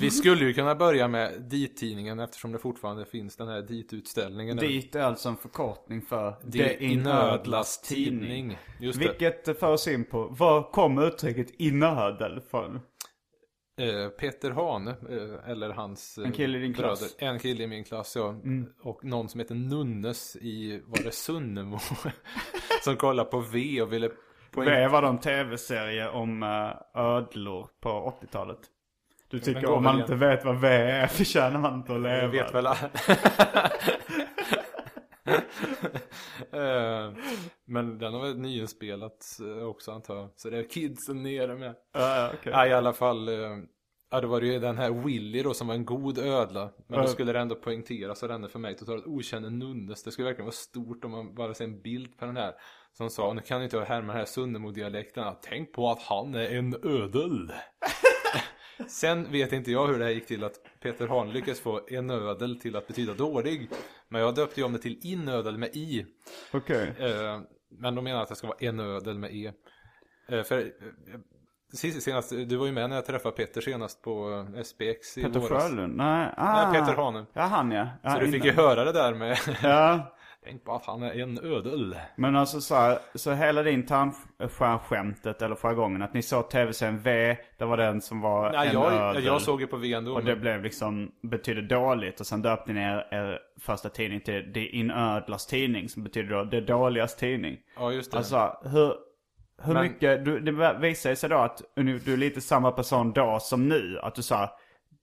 Vi 0.00 0.10
skulle 0.10 0.44
ju 0.44 0.54
kunna 0.54 0.74
börja 0.74 1.08
med 1.08 1.42
dit-tidningen 1.42 2.20
eftersom 2.20 2.52
det 2.52 2.58
fortfarande 2.58 3.06
finns 3.06 3.36
den 3.36 3.48
här 3.48 3.62
dit-utställningen. 3.62 4.56
Dit 4.56 4.94
är 4.94 5.00
alltså 5.00 5.28
en 5.28 5.36
förkortning 5.36 6.02
för 6.02 6.34
Det 6.42 6.82
inödlas 6.82 7.80
tidning. 7.80 8.58
Just 8.80 9.00
det. 9.00 9.08
Vilket 9.08 9.60
för 9.60 9.72
oss 9.72 9.88
in 9.88 10.04
på, 10.04 10.26
var 10.26 10.70
kommer 10.72 11.06
uttrycket 11.06 11.50
inödel 11.58 12.40
från? 12.50 12.80
Eh, 13.78 14.08
Peter 14.08 14.50
Hane, 14.50 14.90
eh, 14.90 15.50
eller 15.50 15.70
hans 15.70 16.18
eh, 16.18 16.24
En 16.26 16.32
kille 16.32 16.58
i 16.58 16.60
din 16.60 16.74
klass. 16.74 17.18
bröder. 17.18 17.32
En 17.32 17.38
kille 17.38 17.64
i 17.64 17.66
min 17.66 17.84
klass, 17.84 18.16
ja. 18.16 18.34
Och 18.82 19.04
någon 19.04 19.28
som 19.28 19.40
heter 19.40 19.54
Nunnes 19.54 20.36
i, 20.36 20.82
var 20.86 21.02
det 21.04 21.12
Sunnemo? 21.12 21.78
som 22.84 22.96
kollar 22.96 23.24
på 23.24 23.40
V 23.40 23.82
och 23.82 23.92
ville 23.92 24.10
poäng... 24.50 24.68
V 24.68 24.88
var 24.88 25.02
de 25.02 25.18
tv-serier 25.18 26.08
om 26.08 26.42
ödlor 26.94 27.68
på 27.80 28.14
80-talet. 28.22 28.58
Du 29.28 29.38
tycker 29.40 29.60
går 29.60 29.76
om 29.76 29.84
man 29.84 29.94
väl 29.94 30.00
inte 30.00 30.14
vet 30.14 30.44
vad 30.44 30.60
V 30.60 30.68
är 30.68 31.06
förtjänar 31.16 31.60
man 31.60 31.74
inte 31.74 31.94
att 31.94 32.00
leva. 32.00 32.22
Jag 32.22 32.28
vet 32.28 32.54
väl 32.54 32.66
Men 37.64 37.98
den 37.98 38.12
har 38.14 38.20
väl 38.22 38.38
nyinspelats 38.38 39.40
eh, 39.40 39.64
också 39.66 39.92
antar 39.92 40.16
jag. 40.16 40.28
Så 40.36 40.50
det 40.50 40.58
är 40.58 40.68
kidsen 40.68 41.22
nere 41.22 41.54
med. 41.56 41.74
Ja, 41.92 42.30
okej. 42.34 42.52
Ja, 42.52 42.66
i 42.66 42.72
alla 42.72 42.92
fall. 42.92 43.28
eh, 43.28 43.56
Ja, 44.10 44.20
det 44.20 44.26
var 44.26 44.40
ju 44.40 44.58
den 44.58 44.78
här 44.78 44.90
Willy 44.90 45.42
då 45.42 45.54
som 45.54 45.66
var 45.66 45.74
en 45.74 45.84
god 45.84 46.18
ödla. 46.18 46.70
Men 46.86 46.98
då 47.00 47.06
skulle 47.08 47.32
det 47.32 47.38
ändå 47.38 47.54
poängteras 47.54 48.22
av 48.22 48.28
denne 48.28 48.48
för 48.48 48.58
mig 48.58 48.76
totalt 48.76 49.06
okände 49.06 49.50
Nunnes. 49.50 50.02
Det 50.02 50.10
skulle 50.12 50.26
verkligen 50.26 50.44
vara 50.46 50.52
stort 50.54 51.04
om 51.04 51.10
man 51.10 51.34
bara 51.34 51.54
ser 51.54 51.64
en 51.64 51.82
bild 51.82 52.18
på 52.18 52.24
den 52.24 52.36
här. 52.36 52.54
Som 52.92 53.10
sa, 53.10 53.32
nu 53.32 53.40
kan 53.40 53.62
inte 53.62 53.76
jag 53.76 53.84
härma 53.84 54.06
den 54.06 54.16
här 54.16 54.24
Sunnemo-dialekten. 54.24 55.34
Tänk 55.42 55.72
på 55.72 55.90
att 55.90 56.02
han 56.02 56.34
är 56.34 56.50
en 56.56 56.74
ödel. 56.82 57.52
Sen 58.88 59.32
vet 59.32 59.52
inte 59.52 59.70
jag 59.72 59.86
hur 59.86 59.98
det 59.98 60.04
här 60.04 60.12
gick 60.12 60.26
till 60.26 60.44
att 60.44 60.54
Peter 60.82 61.06
Hahn 61.08 61.30
lyckades 61.32 61.60
få 61.60 61.80
en 61.88 62.10
ödel 62.10 62.60
till 62.60 62.76
att 62.76 62.86
betyda 62.86 63.14
dålig. 63.14 63.70
Men 64.08 64.20
jag 64.20 64.34
döpte 64.34 64.60
ju 64.60 64.66
om 64.66 64.72
det 64.72 64.78
till 64.78 64.98
inödel 65.02 65.58
med 65.58 65.76
i. 65.76 66.06
Okej. 66.52 66.94
Eh, 66.98 67.40
men 67.70 67.94
de 67.94 68.04
menar 68.04 68.22
att 68.22 68.28
det 68.28 68.36
ska 68.36 68.46
vara 68.46 68.58
en 68.60 68.80
ödel 68.80 69.18
med 69.18 69.34
e. 69.34 69.52
Eh, 70.28 70.42
för 70.42 70.58
eh, 70.58 72.00
senast, 72.00 72.30
du 72.30 72.56
var 72.56 72.66
ju 72.66 72.72
med 72.72 72.88
när 72.90 72.96
jag 72.96 73.06
träffade 73.06 73.36
Peter 73.36 73.60
senast 73.60 74.02
på 74.02 74.46
SPX 74.64 75.18
i 75.18 75.22
Peter 75.22 75.40
våras. 75.40 75.62
Sjölund? 75.62 75.96
Nej, 75.96 76.34
ah. 76.36 76.70
Nej, 76.72 76.80
Peter 76.80 76.94
Hane. 76.94 77.26
Ja, 77.32 77.42
han 77.42 77.70
ja. 77.70 77.88
ja 78.02 78.10
Så 78.10 78.20
du 78.20 78.32
fick 78.32 78.44
ju 78.44 78.52
höra 78.52 78.84
det 78.84 78.92
där 78.92 79.14
med 79.14 79.38
Ja, 79.62 80.15
Tänk 80.48 80.64
på 80.64 80.74
att 80.74 80.84
han 80.86 81.02
är 81.02 81.20
en 81.20 81.38
ödel. 81.38 81.96
men 82.16 82.36
alltså 82.36 82.60
så, 82.60 82.74
här, 82.74 82.98
så 83.14 83.32
hela 83.32 83.62
din 83.62 83.86
tarmskämtet 83.86 85.42
eller 85.42 85.56
jargongen 85.56 86.02
att 86.02 86.14
ni 86.14 86.22
såg 86.22 86.50
tv-serien 86.50 86.98
V, 86.98 87.36
det 87.58 87.64
var 87.64 87.76
den 87.76 88.00
som 88.00 88.20
var 88.20 88.52
Nej, 88.52 88.66
en 88.68 88.72
jag, 88.74 88.92
ödel. 88.92 89.24
jag 89.24 89.42
såg 89.42 89.60
ju 89.60 89.66
på 89.66 89.76
V 89.76 89.92
ändå. 89.92 90.14
Och 90.14 90.24
det 90.24 90.36
blev 90.36 90.62
liksom, 90.62 91.12
betydde 91.22 91.62
dåligt. 91.62 92.20
Och 92.20 92.26
sen 92.26 92.42
döpte 92.42 92.72
ni 92.72 92.80
er, 92.80 93.08
er 93.14 93.38
första 93.60 93.88
tidning 93.88 94.20
till 94.20 94.52
Det 94.52 94.66
inödlas 94.66 95.46
tidning. 95.46 95.88
Som 95.88 96.02
betyder 96.04 96.28
då 96.36 96.44
Det 96.44 96.60
dåligas 96.60 97.16
tidning. 97.16 97.56
Ja, 97.76 97.92
just 97.92 98.10
det. 98.12 98.18
Alltså, 98.18 98.56
hur, 98.64 98.92
hur 99.62 99.74
Men- 99.74 99.82
mycket, 99.82 100.24
du, 100.24 100.40
det 100.40 100.78
visar 100.80 101.14
sig 101.14 101.30
då 101.30 101.36
att 101.36 101.62
du 101.74 102.12
är 102.12 102.16
lite 102.16 102.40
samma 102.40 102.72
person 102.72 103.12
då 103.12 103.38
som 103.40 103.68
nu. 103.68 103.98
Att 104.02 104.14
du 104.14 104.22
sa, 104.22 104.50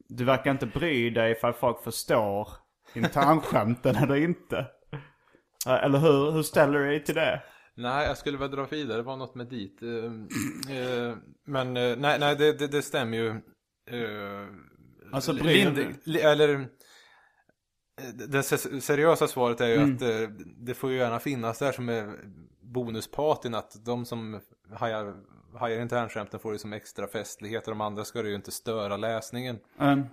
du 0.10 0.23
verkar 0.23 0.51
inte 0.51 0.65
bry 0.65 1.10
dig 1.10 1.32
ifall 1.32 1.53
folk 1.53 1.84
förstår 1.84 2.47
internskämten 2.95 3.95
eller 4.03 4.15
inte. 4.15 4.65
Eller 5.67 5.99
hur, 5.99 6.32
hur 6.32 6.43
ställer 6.43 6.80
du 6.80 6.86
dig 6.86 7.04
till 7.04 7.15
det? 7.15 7.43
Nej, 7.76 8.08
jag 8.08 8.17
skulle 8.17 8.38
väl 8.38 8.52
dra 8.52 8.65
vidare. 8.65 8.97
Det 8.97 9.04
var 9.04 9.17
något 9.17 9.36
med 9.36 9.47
dit. 9.47 9.82
Eh, 9.82 10.78
eh, 10.78 11.15
men 11.45 11.78
eh, 11.78 11.95
nej, 11.97 12.19
nej 12.19 12.36
det, 12.36 12.54
det, 12.60 12.67
det 12.67 12.82
stämmer 12.82 13.17
ju. 13.17 13.36
Alltså, 15.12 15.32
Lind, 15.32 15.80
eller 16.21 16.67
det 18.28 18.43
se- 18.43 18.82
seriösa 18.82 19.28
svaret 19.28 19.62
är 19.62 19.67
ju 19.67 19.76
Mm. 19.76 19.93
att 19.93 19.99
det 20.65 20.73
får 20.73 20.91
ju 20.91 20.97
gärna 20.97 21.19
finnas 21.19 21.60
där 21.60 21.71
som 21.71 21.89
är 21.89 22.19
bonuspatin 22.62 23.56
att 23.56 23.86
de 23.86 24.06
som 24.06 24.39
hajar, 24.73 25.15
hajar 25.60 25.82
internskämten 25.82 26.39
får 26.39 26.52
det 26.54 26.60
som 26.60 26.73
extra 26.73 27.08
festlighet 27.08 27.67
och 27.67 27.71
de 27.71 27.82
andra 27.82 28.06
ska 28.06 28.21
det 28.21 28.30
ju 28.30 28.36
inte 28.36 28.52
störa 28.52 28.97
läsningen. 28.97 29.60
Mm. 29.80 30.04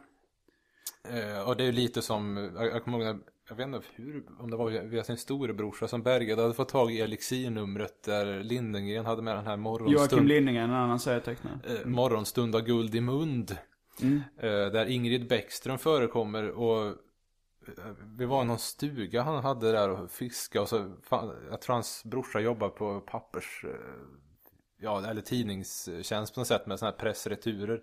Och 1.46 1.56
det 1.56 1.62
är 1.62 1.66
ju 1.66 1.72
lite 1.72 2.02
som, 2.02 2.50
jag, 2.56 2.66
jag 2.66 2.84
kommer 2.84 2.98
ihåg 2.98 3.06
när, 3.06 3.18
jag 3.50 3.56
vet 3.56 3.66
inte 3.66 3.80
hur, 3.94 4.22
om 4.38 4.50
det 4.50 4.56
var 4.56 4.70
via, 4.70 5.04
sin 5.04 5.16
storebrorsa 5.16 5.88
som 5.88 6.02
Bergade 6.02 6.42
hade 6.42 6.54
fått 6.54 6.68
tag 6.68 6.92
i 6.92 7.00
elixirnumret 7.00 8.02
där 8.02 8.42
Lindengren 8.42 9.06
hade 9.06 9.22
med 9.22 9.36
den 9.36 9.44
här 9.44 9.52
Joakim 9.52 9.62
morgonstund, 9.62 10.28
Lindingen, 10.28 10.70
en 10.70 10.76
annan 10.76 11.00
serietecknare. 11.00 11.58
eh, 11.66 11.86
morgonstund 11.86 12.56
av 12.56 12.60
guld 12.62 12.94
i 12.94 13.00
mund. 13.00 13.56
Mm. 14.02 14.22
Eh, 14.38 14.50
där 14.72 14.86
Ingrid 14.86 15.28
Bäckström 15.28 15.78
förekommer 15.78 16.50
och 16.50 16.86
eh, 16.86 16.94
vi 18.18 18.24
var 18.24 18.42
i 18.42 18.46
någon 18.46 18.58
stuga 18.58 19.22
han 19.22 19.44
hade 19.44 19.72
där 19.72 19.90
och 19.90 20.10
fiska 20.10 20.62
och 20.62 20.68
så 20.68 20.92
fan, 21.02 21.32
jag 21.50 21.60
tror 21.60 21.74
hans 21.74 22.04
brorsa 22.04 22.40
jobbar 22.40 22.68
på 22.68 23.00
pappers 23.00 23.64
eh, 23.64 23.70
ja 24.78 25.06
eller 25.06 25.22
tidningstjänst 25.22 26.34
på 26.34 26.40
något 26.40 26.48
sätt 26.48 26.66
med 26.66 26.78
sådana 26.78 26.96
här 26.96 26.98
pressreturer 26.98 27.82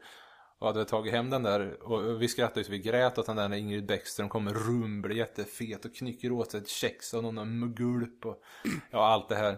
och 0.60 0.68
hade 0.68 0.86
tagit 0.86 1.14
hem 1.14 1.30
den 1.30 1.44
där 1.44 1.84
och 1.84 2.22
vi 2.22 2.28
skrattade 2.28 2.64
så 2.64 2.72
vi 2.72 2.80
grät 2.80 3.18
åt 3.18 3.26
den 3.26 3.36
där 3.36 3.50
när 3.50 3.58
Ingrid 3.58 3.86
Bäckström 3.86 4.30
kommer 4.30 4.54
rumble 4.54 5.16
jättefet 5.16 5.86
och 5.86 5.96
knycker 5.96 6.32
åt 6.32 6.52
sig 6.52 6.62
ett 6.62 6.70
kex 6.70 7.14
och 7.14 7.24
någon 7.24 7.60
mugulp 7.60 8.26
och 8.26 8.42
ja 8.92 9.08
allt 9.08 9.30
det 9.30 9.36
här. 9.36 9.58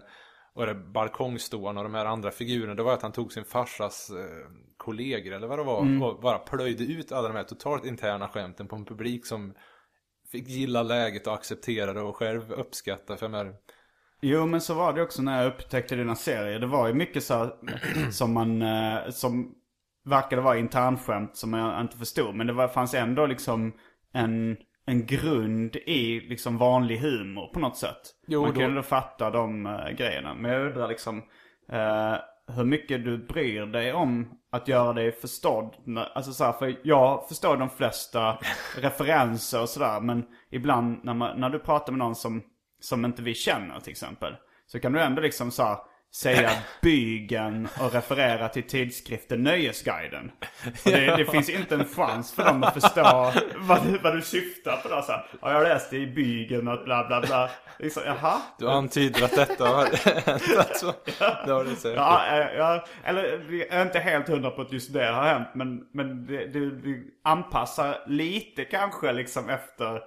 Och 0.52 0.66
det 0.66 0.74
balkongståaren 0.74 1.76
och 1.78 1.84
de 1.84 1.94
här 1.94 2.06
andra 2.06 2.30
figurerna 2.30 2.74
det 2.74 2.82
var 2.82 2.94
att 2.94 3.02
han 3.02 3.12
tog 3.12 3.32
sin 3.32 3.44
farsas 3.44 4.10
eh, 4.10 4.50
kollegor 4.76 5.32
eller 5.32 5.48
vad 5.48 5.58
det 5.58 5.62
var 5.62 6.02
och 6.02 6.20
bara 6.20 6.38
plöjde 6.38 6.84
ut 6.84 7.12
alla 7.12 7.28
de 7.28 7.36
här 7.36 7.44
totalt 7.44 7.84
interna 7.84 8.28
skämten 8.28 8.68
på 8.68 8.76
en 8.76 8.84
publik 8.84 9.26
som 9.26 9.54
fick 10.32 10.48
gilla 10.48 10.82
läget 10.82 11.26
och 11.26 11.34
acceptera 11.34 11.92
det 11.92 12.00
och 12.00 12.16
själv 12.16 12.52
uppskatta 12.52 13.16
för 13.16 13.28
här. 13.28 13.54
Jo 14.20 14.46
men 14.46 14.60
så 14.60 14.74
var 14.74 14.92
det 14.92 15.02
också 15.02 15.22
när 15.22 15.42
jag 15.42 15.52
upptäckte 15.52 15.96
dina 15.96 16.16
serier. 16.16 16.58
Det 16.58 16.66
var 16.66 16.88
ju 16.88 16.94
mycket 16.94 17.24
så 17.24 17.34
här, 17.34 17.52
som 18.10 18.32
man, 18.32 18.62
eh, 18.62 19.10
som 19.10 19.54
verkade 20.04 20.42
vara 20.42 20.58
internskämt 20.58 21.36
som 21.36 21.52
jag 21.54 21.80
inte 21.80 21.96
förstod. 21.96 22.34
Men 22.34 22.46
det 22.46 22.52
var, 22.52 22.68
fanns 22.68 22.94
ändå 22.94 23.26
liksom 23.26 23.72
en, 24.12 24.56
en 24.86 25.06
grund 25.06 25.76
i 25.76 26.20
liksom 26.20 26.58
vanlig 26.58 26.98
humor 26.98 27.50
på 27.54 27.60
något 27.60 27.76
sätt. 27.76 28.00
Jo, 28.26 28.42
man 28.42 28.54
då- 28.54 28.60
kunde 28.60 28.82
fatta 28.82 29.30
de 29.30 29.66
uh, 29.66 29.90
grejerna. 29.90 30.34
Men 30.34 30.50
jag 30.52 30.66
undrar 30.66 30.88
liksom 30.88 31.18
eh, 31.72 32.16
hur 32.56 32.64
mycket 32.64 33.04
du 33.04 33.18
bryr 33.18 33.66
dig 33.66 33.92
om 33.92 34.28
att 34.52 34.68
göra 34.68 34.92
dig 34.92 35.12
förstådd. 35.12 35.74
Alltså 36.14 36.32
så 36.32 36.44
här, 36.44 36.52
för 36.52 36.76
jag 36.82 37.28
förstår 37.28 37.56
de 37.56 37.70
flesta 37.70 38.38
referenser 38.76 39.62
och 39.62 39.68
sådär. 39.68 40.00
Men 40.00 40.24
ibland 40.50 41.04
när, 41.04 41.14
man, 41.14 41.40
när 41.40 41.50
du 41.50 41.58
pratar 41.58 41.92
med 41.92 41.98
någon 41.98 42.14
som, 42.14 42.42
som 42.80 43.04
inte 43.04 43.22
vi 43.22 43.34
känner 43.34 43.80
till 43.80 43.90
exempel. 43.90 44.36
Så 44.66 44.80
kan 44.80 44.92
du 44.92 45.00
ändå 45.00 45.22
liksom 45.22 45.50
så 45.50 45.62
här, 45.62 45.76
säga 46.14 46.50
bygen 46.82 47.68
och 47.80 47.92
referera 47.92 48.48
till 48.48 48.62
tidskriften 48.62 49.42
Nöjesguiden. 49.42 50.30
Och 50.84 50.90
det, 50.90 51.16
det 51.16 51.24
finns 51.24 51.48
inte 51.48 51.74
en 51.74 51.84
chans 51.84 52.32
för 52.32 52.44
dem 52.44 52.62
att 52.62 52.74
förstå 52.74 53.32
vad 53.56 53.86
du, 53.86 53.98
vad 53.98 54.16
du 54.16 54.22
syftar 54.22 54.76
på. 54.76 54.88
Då, 54.88 55.02
så 55.02 55.12
här, 55.12 55.26
ja, 55.42 55.52
jag 55.52 55.62
läste 55.62 55.96
i 55.96 56.06
bygen 56.06 56.68
att 56.68 56.84
bla 56.84 57.06
bla 57.06 57.20
bla. 57.20 57.50
Liksom, 57.78 58.02
jaha? 58.06 58.40
Du 58.58 58.70
antyder 58.70 59.24
att 59.24 59.34
detta 59.34 59.64
har 59.64 59.84
hänt 59.84 60.58
alltså. 60.58 60.94
Ja, 61.96 62.48
ja, 62.56 62.84
eller 63.04 63.52
jag 63.52 63.68
är 63.68 63.82
inte 63.82 63.98
helt 63.98 64.28
hundra 64.28 64.50
på 64.50 64.62
att 64.62 64.72
just 64.72 64.92
det 64.92 65.06
har 65.06 65.22
hänt. 65.22 65.48
Men, 65.54 65.82
men 65.92 66.26
det, 66.26 66.46
det, 66.46 66.70
det 66.70 67.02
anpassar 67.24 67.96
lite 68.06 68.64
kanske 68.64 69.12
liksom 69.12 69.48
efter 69.48 70.00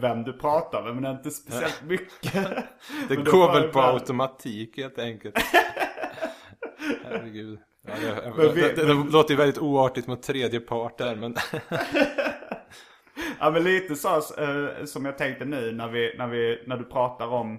vem 0.00 0.22
du 0.22 0.32
pratar 0.32 0.82
med. 0.82 0.96
Men 0.96 1.16
inte 1.16 1.30
speciellt 1.30 1.82
mycket. 1.82 2.32
Det 3.08 3.16
går 3.16 3.52
väl 3.52 3.68
på 3.68 3.80
automatik 3.80 4.76
helt 4.76 4.98
enkelt. 4.98 5.38
Herregud. 7.04 7.58
Ja, 7.86 7.92
det, 8.00 8.32
Men 8.36 8.54
det, 8.54 8.76
det, 8.76 8.86
det 8.86 8.94
låter 8.94 9.30
ju 9.30 9.36
väldigt 9.36 9.58
oartigt 9.58 10.06
mot 10.06 10.22
tredje 10.22 10.60
part 10.60 10.98
där 10.98 11.16
men 11.16 11.36
Ja 13.38 13.50
men 13.50 13.64
lite 13.64 13.96
så 13.96 14.16
eh, 14.16 14.84
som 14.84 15.04
jag 15.04 15.18
tänkte 15.18 15.44
nu 15.44 15.72
när, 15.72 15.88
vi, 15.88 16.14
när, 16.18 16.26
vi, 16.26 16.62
när 16.66 16.76
du 16.76 16.84
pratar 16.84 17.26
om 17.26 17.58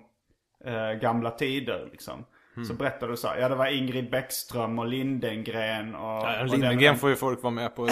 eh, 0.66 0.92
gamla 0.92 1.32
tider 1.32 1.90
liksom. 1.92 2.26
Mm. 2.56 2.68
Så 2.68 2.74
berättar 2.74 3.08
du 3.08 3.18
så 3.18 3.28
här, 3.28 3.38
ja 3.38 3.50
det 3.50 3.56
var 3.56 3.68
Ingrid 3.68 4.10
Bäckström 4.12 4.80
och 4.80 4.88
Lindengren 4.88 5.96
och... 5.96 6.02
Ja, 6.02 6.42
och 6.42 6.48
Lindgren 6.48 6.78
den- 6.80 6.98
får 6.98 7.10
ju 7.10 7.16
folk 7.16 7.44
vara 7.44 7.52
med 7.54 7.76
på. 7.76 7.86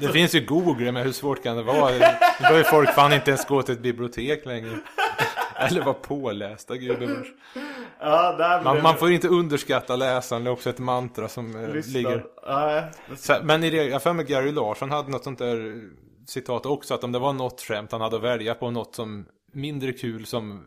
Det 0.00 0.08
finns 0.12 0.34
ju 0.34 0.40
Google, 0.46 0.92
men 0.92 1.02
hur 1.02 1.12
svårt 1.12 1.42
kan 1.42 1.56
det 1.56 1.62
vara? 1.62 1.90
Nu 2.50 2.56
ju 2.56 2.64
folk 2.64 2.90
fan 2.90 3.12
inte 3.12 3.30
ens 3.30 3.46
gå 3.46 3.62
till 3.62 3.74
ett 3.74 3.80
bibliotek 3.82 4.46
längre. 4.46 4.70
Eller 5.56 5.82
vara 5.82 5.94
pålästa, 5.94 6.76
gubevars. 6.76 7.26
Ja, 8.00 8.32
där 8.36 8.62
Man, 8.62 8.82
man 8.82 8.96
får 8.96 9.10
inte 9.12 9.28
underskatta 9.28 9.96
läsaren, 9.96 10.44
det 10.44 10.50
är 10.50 10.52
också 10.52 10.70
ett 10.70 10.78
mantra 10.78 11.28
som 11.28 11.64
eh, 11.64 11.74
lyssna. 11.74 11.92
ligger. 11.98 12.24
Ja, 12.46 12.82
Så, 13.16 13.34
men 13.42 13.64
i 13.64 13.70
det, 13.70 13.84
jag 13.84 14.02
för 14.02 14.12
mig 14.12 14.24
Gary 14.24 14.52
Larsson 14.52 14.90
hade 14.90 15.10
något 15.10 15.24
sånt 15.24 15.38
där 15.38 15.74
citat 16.26 16.66
också, 16.66 16.94
att 16.94 17.04
om 17.04 17.12
det 17.12 17.18
var 17.18 17.32
något 17.32 17.60
skämt 17.60 17.92
han 17.92 18.00
hade 18.00 18.16
att 18.16 18.22
välja 18.22 18.54
på, 18.54 18.70
något 18.70 18.94
som 18.94 19.26
mindre 19.52 19.92
kul 19.92 20.26
som 20.26 20.64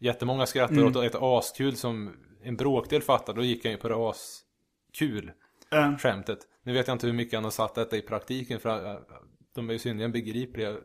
jättemånga 0.00 0.46
skrattar 0.46 0.84
åt 0.84 0.96
och 0.96 1.04
ett 1.04 1.14
askul 1.22 1.76
som 1.76 2.12
en 2.44 2.56
bråkdel 2.56 3.02
fattar, 3.02 3.34
då 3.34 3.42
gick 3.42 3.64
han 3.64 3.72
ju 3.72 3.78
på 3.78 3.88
det 3.88 3.94
askul 3.96 5.32
Mm. 5.70 5.98
skämtet. 5.98 6.38
Nu 6.62 6.72
vet 6.72 6.86
jag 6.88 6.94
inte 6.94 7.06
hur 7.06 7.14
mycket 7.14 7.34
han 7.34 7.44
har 7.44 7.50
satt 7.50 7.74
detta 7.74 7.96
i 7.96 8.02
praktiken 8.02 8.60
för 8.60 8.86
äh, 8.86 8.96
de 9.54 9.68
är 9.68 9.72
ju 9.72 9.78
synnerligen 9.78 10.12
begripliga. 10.12 10.70
Inte 10.70 10.80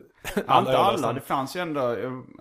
jag 0.46 0.64
läste 0.64 0.78
alla, 0.78 1.12
det 1.12 1.20
fanns 1.20 1.56
ju 1.56 1.60
ändå 1.60 1.92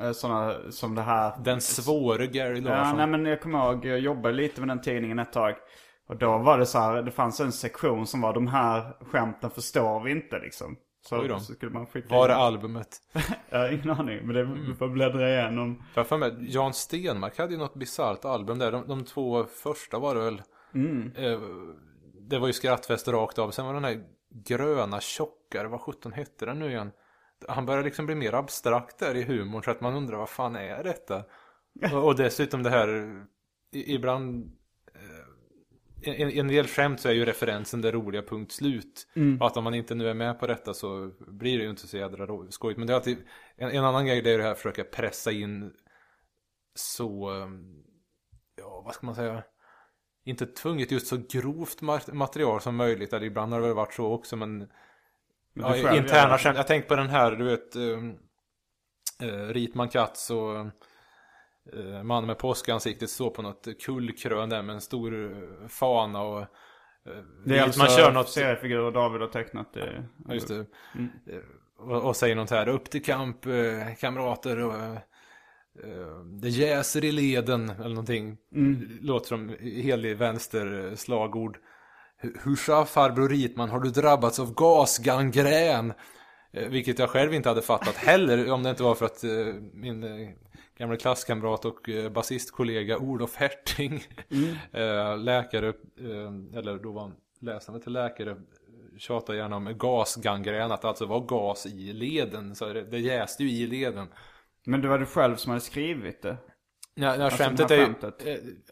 eh, 0.02 0.12
sådana 0.12 0.56
som 0.72 0.96
det 0.96 1.02
här. 1.02 1.34
Den 1.44 1.62
svåre 1.62 2.28
Gary 2.28 2.60
Ja, 2.62 2.70
Larsson. 2.70 2.98
nej 2.98 3.08
men 3.08 3.26
jag 3.26 3.42
kommer 3.42 3.60
ihåg, 3.74 3.86
jag 3.86 4.00
jobbade 4.00 4.34
lite 4.36 4.62
med 4.62 4.68
den 4.68 4.82
tidningen 4.82 5.20
ett 5.20 5.34
tag. 5.34 5.56
Och 6.08 6.18
då 6.18 6.38
var 6.38 6.58
det 6.58 6.66
så 6.66 6.80
här, 6.80 7.02
det 7.02 7.12
fanns 7.12 7.40
en 7.40 7.52
sektion 7.52 8.08
som 8.08 8.22
var 8.22 8.34
de 8.34 8.48
här 8.48 8.94
skämten 9.12 9.50
förstår 9.50 10.04
vi 10.04 10.12
inte 10.12 10.40
liksom. 10.40 10.76
Så, 11.02 11.40
så 11.40 11.54
skulle 11.54 11.72
man 11.72 11.86
skicka 11.88 12.16
Var 12.16 12.30
är 12.30 12.34
in. 12.34 12.40
albumet? 12.40 12.98
Jag 13.50 13.60
har 13.60 13.70
ingen 13.70 13.90
aning, 13.90 14.20
men 14.28 14.36
det 14.36 14.44
vi 14.44 14.76
får 14.76 14.88
bläddra 14.90 15.30
igenom. 15.30 15.84
För 15.94 16.04
för 16.04 16.18
mig, 16.18 16.36
Jan 16.40 16.74
Stenmark 16.74 17.38
hade 17.38 17.52
ju 17.54 17.58
något 17.60 17.76
bisarrt 17.76 18.26
album 18.26 18.60
där. 18.60 18.72
De, 18.72 18.88
de 18.88 19.06
två 19.06 19.44
första 19.46 20.00
var 20.00 20.16
det 20.16 20.22
väl. 20.22 20.42
Eh, 21.16 21.40
det 22.30 22.40
var 22.40 22.48
ju 22.48 22.54
skrattfest 22.54 23.08
rakt 23.08 23.40
av. 23.40 23.52
Sen 23.52 23.66
var 23.66 23.74
den 23.74 23.84
här 23.84 24.04
gröna 24.46 25.00
tjockare, 25.00 25.68
vad 25.68 25.82
sjutton 25.82 26.14
hette 26.14 26.46
den 26.46 26.60
nu 26.60 26.70
igen? 26.70 26.92
Han 27.48 27.66
började 27.66 27.84
liksom 27.86 28.06
bli 28.06 28.16
mer 28.16 28.34
abstrakt 28.34 29.00
där 29.00 29.16
i 29.16 29.24
humorn 29.24 29.64
så 29.64 29.72
att 29.72 29.82
man 29.82 29.96
undrar 29.96 30.18
vad 30.18 30.30
fan 30.30 30.56
är 30.56 30.84
detta? 30.84 31.24
Och, 31.94 32.06
och 32.06 32.16
dessutom 32.16 32.64
det 32.64 32.70
här, 32.70 33.22
ibland 33.72 34.52
eh, 34.96 35.02
en, 36.02 36.30
en 36.30 36.48
del 36.48 36.68
skämt 36.68 37.00
så 37.00 37.10
är 37.10 37.14
ju 37.14 37.26
referensen 37.26 37.82
det 37.82 37.92
roliga 37.92 38.22
punkt 38.22 38.52
slut. 38.52 39.08
Och 39.40 39.48
att 39.48 39.58
om 39.58 39.64
man 39.64 39.74
inte 39.74 39.96
nu 39.96 40.10
är 40.10 40.14
med 40.14 40.40
på 40.40 40.48
detta 40.48 40.74
så 40.74 41.12
blir 41.28 41.58
det 41.58 41.64
ju 41.64 41.70
inte 41.70 41.88
så 41.88 41.98
jädra 41.98 42.28
skojigt. 42.50 42.78
Men 42.78 42.88
det 42.88 42.94
är 42.94 42.96
alltid, 42.96 43.18
en, 43.56 43.70
en 43.70 43.84
annan 43.84 44.06
grej 44.06 44.22
det 44.22 44.32
är 44.32 44.38
det 44.38 44.44
här 44.44 44.52
att 44.52 44.58
försöka 44.58 44.84
pressa 44.84 45.32
in 45.32 45.74
så, 46.76 47.36
eh, 47.36 47.50
ja 48.58 48.82
vad 48.86 48.94
ska 48.94 49.06
man 49.06 49.16
säga, 49.16 49.44
inte 50.26 50.46
tvunget 50.46 50.92
just 50.92 51.08
så 51.08 51.18
grovt 51.30 51.82
ma- 51.82 52.14
material 52.14 52.62
som 52.62 52.76
möjligt. 52.76 53.14
Eller 53.14 53.26
ibland 53.26 53.54
har 53.54 53.60
det 53.60 53.68
väl 53.68 53.76
varit 53.76 53.94
så 53.94 54.14
också 54.14 54.36
men 54.36 54.60
du 54.60 55.62
ja, 55.62 55.96
interna 55.96 56.38
skämt. 56.38 56.58
Jag 56.58 56.68
tänkte 56.68 56.90
på 56.90 56.96
den 56.96 57.10
här, 57.10 57.32
du 57.32 57.44
vet, 57.44 57.76
um, 57.76 58.20
uh, 59.24 59.48
Ritman 59.48 59.90
Katz 59.90 60.32
och 60.32 60.68
man 62.04 62.26
med 62.26 62.38
påskansiktet 62.38 63.10
står 63.10 63.30
på 63.30 63.42
något 63.42 63.68
kullkrön 63.86 64.50
där 64.50 64.62
med 64.62 64.76
en 64.76 64.82
stor 64.82 65.14
uh, 65.14 65.68
fana 65.68 66.22
och 66.22 66.40
uh, 66.40 66.46
Det 67.46 67.58
är 67.58 67.64
alltså 67.64 67.80
man 67.80 67.88
kör 67.90 68.12
något 68.12 68.30
seriefigurer 68.30 68.92
David 68.92 69.22
har 69.22 69.28
tecknat. 69.28 69.74
Det. 69.74 70.06
Ja, 70.28 70.34
just 70.34 70.48
det. 70.48 70.56
Eh, 70.60 71.40
Och, 71.78 72.04
och 72.06 72.16
säger 72.16 72.36
något 72.36 72.50
här, 72.50 72.68
upp 72.70 72.90
till 72.90 73.04
kamp 73.04 73.46
eh, 73.46 73.96
kamrater 74.00 74.60
och 74.60 74.74
eh, 74.76 74.92
eh, 75.84 76.20
det 76.42 76.50
jäser 76.50 77.06
i 77.06 77.12
leden 77.12 77.70
eller 77.70 77.90
någonting. 77.90 78.38
Låter 79.02 79.28
som 79.28 79.56
helig 79.60 80.18
vänster 80.18 80.88
eh, 80.90 80.96
slagord. 80.96 81.58
Hu- 82.22 82.38
Hur 82.44 82.56
sa 82.56 82.86
farbror 82.86 83.30
Ritman, 83.30 83.70
har 83.70 83.80
du 83.80 83.90
drabbats 83.90 84.40
av 84.40 84.54
gasgangrän? 84.54 85.94
Eh, 86.54 86.68
Vilket 86.70 87.00
jag 87.00 87.10
själv 87.10 87.34
inte 87.34 87.50
hade 87.50 87.62
fattat 87.62 87.96
heller 87.96 88.52
om 88.52 88.64
det 88.64 88.70
inte 88.70 88.84
var 88.84 88.96
för 88.96 89.06
att 89.06 89.24
eh, 89.24 89.30
min 89.74 90.04
eh, 90.04 90.30
gamla 90.80 90.98
klasskamrat 90.98 91.66
och 91.66 91.90
eh, 91.90 92.10
basistkollega 92.12 92.98
Olof 92.98 93.36
Herting, 93.36 93.94
eh, 94.72 95.18
läkare, 95.18 95.68
eh, 96.00 96.58
eller 96.60 96.78
då 96.84 96.92
var 96.92 97.02
han 97.02 97.16
läsande 97.42 97.82
till 97.82 97.94
läkare, 97.94 98.36
tjatar 98.98 99.34
gärna 99.34 99.56
om 99.56 99.78
gasgangrän, 99.78 100.72
att 100.72 100.82
det 100.82 100.88
alltså 100.88 101.06
var 101.06 101.20
gas 101.20 101.66
i 101.66 101.94
leden. 101.94 102.56
Så 102.56 102.74
det, 102.74 102.82
det 102.82 103.00
jäste 103.00 103.44
ju 103.44 103.50
i 103.50 103.68
leden. 103.68 104.08
Men 104.66 104.82
det 104.82 104.88
var 104.88 105.00
du 105.00 105.06
själv 105.06 105.36
som 105.36 105.50
hade 105.50 105.62
skrivit 105.62 106.22
det? 106.22 106.38
Ja, 106.96 107.16
ja, 107.16 107.24
Alltså, 107.24 107.44
skämtet 107.44 107.68
det 107.68 107.76
är 107.76 107.80
ju, 107.80 107.86
skämtet. 107.86 108.24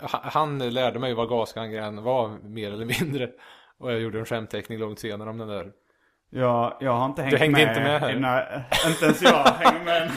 ha- 0.01 0.21
Han 0.23 0.69
lärde 0.73 0.99
mig 0.99 1.13
vad 1.13 1.29
gasgangrän 1.29 2.03
var, 2.03 2.37
mer 2.43 2.71
eller 2.71 2.85
mindre. 3.01 3.31
Och 3.77 3.91
jag 3.91 3.99
gjorde 3.99 4.19
en 4.19 4.25
skämtteckning 4.25 4.79
långt 4.79 4.99
senare 4.99 5.29
om 5.29 5.37
den 5.37 5.47
där. 5.47 5.71
Ja, 6.29 6.77
jag 6.81 6.91
har 6.93 7.05
inte 7.05 7.21
hängt 7.21 7.39
hängde 7.39 7.59
med. 7.59 7.67
inte 7.69 7.81
med 7.81 8.01
här? 8.01 8.13
här- 8.21 8.89
inte 8.89 9.05
ens 9.05 9.21
jag 9.21 9.43
hänger 9.45 9.85
med. 9.85 10.11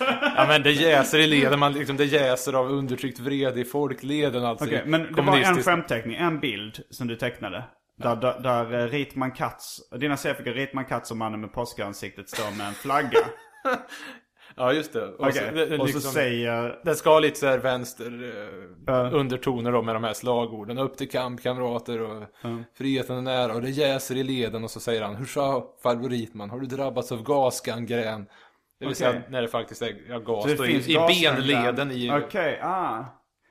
Ja 0.36 0.44
men 0.48 0.62
det 0.62 0.72
jäser 0.72 1.18
i 1.18 1.26
leden, 1.26 1.58
man 1.58 1.72
liksom, 1.72 1.96
det 1.96 2.04
jäser 2.04 2.52
av 2.52 2.66
undertryckt 2.70 3.18
vrede 3.20 3.60
i 3.60 3.64
folkleden 3.64 4.44
alltså. 4.44 4.64
Okej, 4.64 4.82
i 4.84 4.88
men 4.88 5.12
det 5.12 5.22
var 5.22 5.36
en 5.36 5.62
skämtteckning, 5.62 6.16
en 6.16 6.40
bild 6.40 6.78
som 6.90 7.06
du 7.06 7.16
tecknade. 7.16 7.64
Där, 8.02 8.16
där, 8.16 8.40
där 8.40 8.80
eh, 8.80 8.88
Ritman 8.88 9.30
Katz, 9.32 9.78
dina 10.00 10.16
seriefigurer 10.16 10.54
Ritman 10.54 10.84
Katz 10.84 11.10
och 11.10 11.16
mannen 11.16 11.40
med 11.40 11.52
påskansiktet 11.52 12.28
står 12.28 12.56
med 12.58 12.66
en 12.66 12.74
flagga. 12.74 13.18
Ja 14.56 14.72
just 14.72 14.92
det. 14.92 15.06
Och, 15.06 15.20
Okej, 15.20 15.32
så, 15.32 15.54
det, 15.54 15.66
det 15.66 15.78
och 15.78 15.84
liksom, 15.86 16.00
så 16.00 16.10
säger... 16.10 16.80
Den 16.84 16.94
ska 16.96 17.10
ha 17.10 17.18
lite 17.20 17.38
så 17.38 17.46
här 17.46 17.58
vänster 17.58 18.22
eh, 18.24 18.64
Ja. 18.86 19.10
undertoner 19.10 19.72
då 19.72 19.82
med 19.82 19.94
de 19.94 20.04
här 20.04 20.12
slagorden. 20.12 20.78
Upp 20.78 20.96
till 20.96 21.10
kamp 21.10 21.42
kamrater 21.42 22.00
och 22.00 22.22
friheten 22.78 23.16
är 23.16 23.22
nära 23.22 23.54
och 23.54 23.62
det 23.62 23.70
jäser 23.70 24.16
i 24.16 24.22
leden 24.22 24.64
och 24.64 24.70
så 24.70 24.80
säger 24.80 25.02
han 25.02 25.14
Hur 25.16 25.26
sa 25.26 25.74
farbror 25.82 26.08
Ritman, 26.08 26.50
har 26.50 26.60
du 26.60 26.66
drabbats 26.66 27.12
av 27.12 27.22
gasgangrän? 27.22 28.24
Det 28.78 28.84
vill 28.84 28.88
Okej. 28.88 28.94
säga 28.94 29.22
när 29.28 29.42
det 29.42 29.48
faktiskt 29.48 29.82
är 29.82 29.96
ja, 30.08 30.18
gas 30.18 30.56
då, 30.58 30.66
i, 30.66 30.92
i 30.92 30.96
benleden 30.96 31.90
i... 31.90 32.10
Okej, 32.12 32.60
ah. 32.62 33.04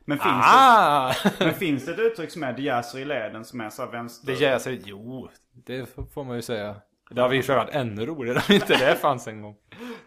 Men 0.06 0.18
finns, 0.18 0.46
Ah! 0.46 1.14
det, 1.24 1.46
men 1.46 1.54
finns 1.54 1.86
det 1.86 1.92
ett 1.92 2.00
uttryck 2.00 2.32
som 2.32 2.44
är 2.44 2.54
det 2.54 2.62
jäser 2.62 3.00
i 3.00 3.06
leden 3.06 3.46
som 3.46 3.62
är 3.62 3.70
så 3.70 3.86
vänster? 3.86 4.28
Det 4.34 4.40
jäser, 4.40 4.80
jo, 4.86 5.30
det 5.66 5.96
får 6.14 6.24
man 6.24 6.36
ju 6.36 6.42
säga. 6.42 6.76
Det 7.14 7.22
har 7.22 7.30
vi 7.30 7.36
ju 7.36 7.42
varit 7.42 7.70
ännu 7.76 8.06
roligare 8.06 8.42
om 8.50 8.56
inte 8.56 8.78
det 8.78 8.96
fanns 8.96 9.28
en 9.28 9.42
gång. 9.42 9.56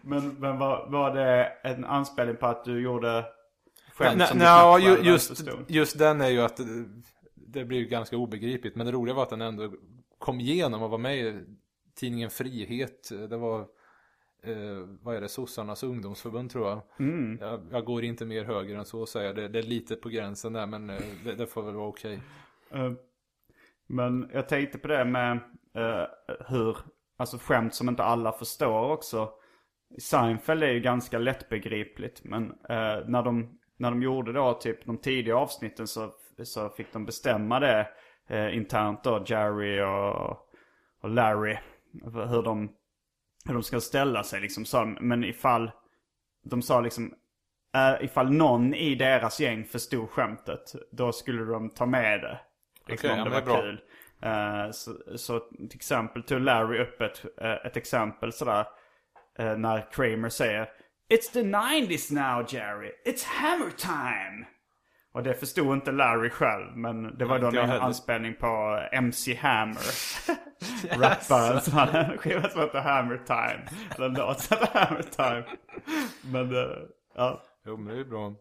Men, 0.01 0.29
men 0.29 0.59
var, 0.59 0.87
var 0.89 1.15
det 1.15 1.51
en 1.63 1.85
anspelning 1.85 2.35
på 2.35 2.45
att 2.45 2.65
du 2.65 2.81
gjorde 2.81 3.25
skämt 3.93 4.27
som 4.27 4.37
du 4.37 4.43
nej, 4.43 4.79
knappt 4.79 5.05
ju, 5.05 5.09
just, 5.11 5.43
just 5.67 5.99
den 5.99 6.21
är 6.21 6.29
ju 6.29 6.41
att 6.41 6.57
det, 6.57 6.85
det 7.35 7.65
blir 7.65 7.79
ju 7.79 7.85
ganska 7.85 8.17
obegripligt. 8.17 8.75
Men 8.75 8.85
det 8.85 8.91
roliga 8.91 9.15
var 9.15 9.23
att 9.23 9.29
den 9.29 9.41
ändå 9.41 9.73
kom 10.19 10.39
igenom 10.39 10.81
och 10.83 10.89
var 10.89 10.97
med 10.97 11.17
i 11.17 11.43
tidningen 11.95 12.29
Frihet. 12.29 13.09
Det 13.29 13.37
var, 13.37 13.59
eh, 14.43 14.87
vad 15.01 15.15
är 15.15 15.21
det, 15.21 15.29
Sossarnas 15.29 15.83
ungdomsförbund 15.83 16.51
tror 16.51 16.67
jag. 16.67 16.81
Mm. 16.99 17.37
jag. 17.41 17.61
Jag 17.71 17.85
går 17.85 18.03
inte 18.03 18.25
mer 18.25 18.43
höger 18.43 18.75
än 18.75 18.85
så 18.85 19.03
att 19.03 19.09
säga. 19.09 19.33
Det, 19.33 19.47
det 19.47 19.59
är 19.59 19.63
lite 19.63 19.95
på 19.95 20.09
gränsen 20.09 20.53
där 20.53 20.65
men 20.65 20.89
eh, 20.89 21.01
det, 21.23 21.35
det 21.35 21.47
får 21.47 21.63
väl 21.63 21.75
vara 21.75 21.87
okej. 21.87 22.19
Eh, 22.71 22.91
Men 23.87 24.29
jag 24.33 24.49
tänkte 24.49 24.77
på 24.77 24.87
det 24.87 25.05
med 25.05 25.31
eh, 25.73 26.05
hur, 26.47 26.77
alltså 27.17 27.37
skämt 27.37 27.73
som 27.73 27.89
inte 27.89 28.03
alla 28.03 28.31
förstår 28.31 28.91
också. 28.91 29.29
Seinfeld 29.99 30.63
är 30.63 30.71
ju 30.71 30.79
ganska 30.79 31.17
lättbegripligt 31.19 32.23
men 32.23 32.43
eh, 32.51 32.99
när, 33.07 33.23
de, 33.23 33.59
när 33.77 33.91
de 33.91 34.01
gjorde 34.01 34.33
då 34.33 34.53
typ 34.53 34.85
de 34.85 34.97
tidiga 34.97 35.37
avsnitten 35.37 35.87
så, 35.87 36.13
så 36.43 36.69
fick 36.69 36.93
de 36.93 37.05
bestämma 37.05 37.59
det 37.59 37.87
eh, 38.29 38.57
internt 38.57 39.03
då, 39.03 39.23
Jerry 39.27 39.81
och, 39.81 40.37
och 41.01 41.09
Larry. 41.09 41.57
Hur 42.03 42.43
de, 42.43 42.71
hur 43.45 43.53
de 43.53 43.63
ska 43.63 43.79
ställa 43.79 44.23
sig 44.23 44.41
liksom. 44.41 44.65
Så, 44.65 44.85
men 44.85 45.23
ifall 45.23 45.71
de 46.43 46.61
sa 46.61 46.81
liksom 46.81 47.13
eh, 47.75 48.05
ifall 48.05 48.31
någon 48.31 48.73
i 48.73 48.95
deras 48.95 49.39
gäng 49.39 49.65
förstod 49.65 50.09
skämtet 50.09 50.75
då 50.91 51.11
skulle 51.11 51.43
de 51.43 51.69
ta 51.69 51.85
med 51.85 52.21
det. 52.21 52.39
Liksom 52.87 53.09
Okej, 53.09 53.11
om 53.11 53.17
ja, 53.17 53.23
det 53.23 53.29
men 53.29 53.45
var 53.45 53.53
bra. 53.53 53.61
kul. 53.61 53.81
Eh, 54.21 54.71
så, 54.71 54.91
så 55.17 55.39
till 55.39 55.75
exempel 55.75 56.23
tog 56.23 56.41
Larry 56.41 56.79
upp 56.79 57.01
ett, 57.01 57.25
eh, 57.41 57.51
ett 57.65 57.77
exempel 57.77 58.33
sådär. 58.33 58.65
eh, 59.39 59.57
när 59.57 59.91
Kramer 59.91 60.29
säger 60.29 60.69
It's 61.13 61.33
the 61.33 61.41
90s 61.43 62.13
now 62.13 62.45
Jerry, 62.49 62.91
it's 63.05 63.25
hammer 63.25 63.71
time. 63.71 64.45
Och 65.13 65.23
det 65.23 65.33
förstod 65.33 65.73
inte 65.73 65.91
Larry 65.91 66.29
själv 66.29 66.77
men 66.77 67.17
det 67.17 67.25
var 67.25 67.39
då 67.39 67.47
en 67.59 67.71
anspelning 67.71 68.35
på 68.35 68.81
MC 68.91 69.35
Hammer. 69.35 69.77
Rapparen 70.99 71.61
som 71.61 71.73
hade 71.73 71.99
en 71.99 72.17
skiva 72.17 72.49
som 72.49 72.61
hette 72.61 72.79
Hammer 72.79 73.17
Time. 73.17 73.63
Eller 73.95 74.05
en 74.05 74.13
låt 74.13 74.39
som 74.39 74.57
hette 74.57 74.79
Hammer 74.79 75.01
Time. 75.01 75.45
Men 76.21 76.51
ja. 77.15 77.43
Jo 77.65 77.77
men 77.77 77.85
det 77.87 77.93
är 77.93 77.97
ju 77.97 78.05
bra. 78.05 78.33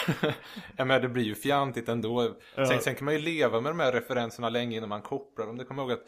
ja 0.76 0.84
men 0.84 1.02
det 1.02 1.08
blir 1.08 1.24
ju 1.24 1.34
fjantigt 1.34 1.88
ändå. 1.88 2.36
Sen, 2.54 2.80
sen 2.80 2.94
kan 2.94 3.04
man 3.04 3.14
ju 3.14 3.20
leva 3.20 3.60
med 3.60 3.70
de 3.72 3.80
här 3.80 3.92
referenserna 3.92 4.48
länge 4.48 4.76
innan 4.76 4.88
man 4.88 5.02
kopplar 5.02 5.46
dem. 5.46 5.56
Det 5.56 5.64
kommer 5.64 5.82
jag 5.82 5.90
ihåg 5.90 5.98
att 6.00 6.06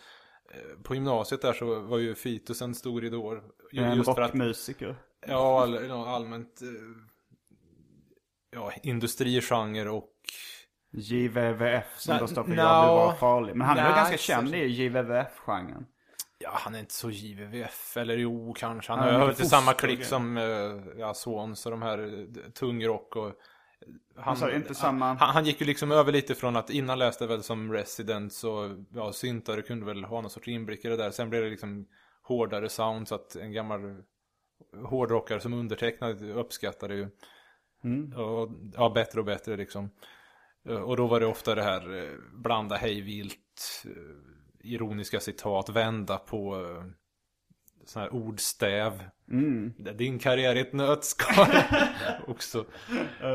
eh, 0.55 0.83
på 0.83 0.95
gymnasiet 0.95 1.43
där 1.43 1.53
så 1.53 1.81
var 1.81 1.99
ju 1.99 2.15
Fitus 2.15 2.63
en 2.63 2.75
stor 2.75 3.05
idol. 3.05 3.41
En 3.73 3.97
Just 3.97 4.05
för 4.15 4.23
att, 4.23 4.29
rockmusiker. 4.31 4.97
ja, 5.27 5.69
ja, 5.89 6.09
allmänt 6.09 6.63
eh, 6.63 6.69
ja, 8.51 8.73
industrigenre 8.83 9.91
och 9.91 10.11
JVVF 10.93 11.99
som 11.99 12.13
Nej, 12.13 12.21
då 12.21 12.27
står 12.27 12.43
för 12.45 12.51
no. 12.51 12.57
Jag 12.57 12.83
vill 12.87 12.91
vara 12.97 13.15
farlig. 13.15 13.57
Men 13.57 13.67
han 13.67 13.79
är 13.79 13.83
väl 13.83 13.93
Nej, 13.93 14.01
ganska 14.01 14.17
känd 14.19 14.55
i 14.55 14.59
JVVF-genren. 14.67 15.87
ja, 16.39 16.51
han 16.53 16.75
är 16.75 16.79
inte 16.81 16.95
så 16.95 17.11
JVVF. 17.11 17.97
Eller 17.97 18.17
jo, 18.17 18.55
kanske. 18.59 18.93
Han 18.93 18.99
Han 18.99 19.09
är 19.09 19.13
hör 19.13 19.19
väl 19.19 19.29
mycket 19.29 19.41
till 19.41 19.51
samma 19.51 19.73
klick 19.73 20.05
som 20.05 20.37
eh, 20.37 20.99
ja, 20.99 21.15
Swans 21.15 21.67
och 21.67 21.71
de 21.73 21.83
här 21.83 22.27
tungrock 22.53 23.17
och 23.17 23.33
han, 24.17 24.37
sa 24.37 24.51
inte 24.51 24.75
samma- 24.75 25.15
han, 25.15 25.35
han 25.35 25.45
gick 25.45 25.61
ju 25.61 25.67
liksom 25.67 25.93
över 25.93 26.13
lite 26.13 26.35
från 26.35 26.57
att 26.57 26.71
innan 26.71 26.99
läste 26.99 27.25
jag 27.25 27.29
väl 27.29 27.43
som 27.43 27.73
resident 27.73 28.33
så 28.33 28.85
ja, 28.95 29.13
syntare 29.13 29.63
kunde 29.63 29.87
väl 29.87 30.05
ha 30.05 30.21
någon 30.21 30.31
sorts 30.31 30.49
inblick 30.49 30.85
i 30.85 30.89
det 30.89 30.97
där. 30.97 31.11
Sen 31.11 31.31
blev 31.31 31.43
det 31.43 31.51
liksom 31.51 31.87
hårdare 32.23 32.69
sound 32.69 33.09
så 33.09 33.15
att 33.15 33.37
en 33.37 33.53
gammal 33.53 34.03
hårdrockare 34.85 35.41
som 35.41 35.53
undertecknad 35.55 36.23
uppskattade 36.31 36.95
ju. 36.95 37.09
Och, 38.17 38.51
ja, 38.75 38.91
bättre 38.95 39.21
och 39.21 39.27
bättre 39.27 39.57
liksom. 39.57 39.91
Eh, 40.69 40.77
Och 40.77 40.97
då 40.97 41.07
var 41.07 41.21
det 41.21 41.27
ofta 41.27 41.55
det 41.55 41.63
här 41.63 41.97
eh, 42.05 42.19
blanda 42.33 42.77
hej 42.77 43.01
vilt, 43.01 43.85
eh, 43.85 44.71
ironiska 44.73 45.21
citat 45.21 45.69
vända 45.69 46.19
på 46.19 46.57
uh, 46.57 46.85
sån 47.89 48.03
här 48.03 48.15
ordstäv. 48.15 49.05
Din 49.95 50.19
karriär 50.19 50.55
i 50.57 50.61
ett 50.61 50.73
nötskal. 50.73 51.47
också. 52.27 52.67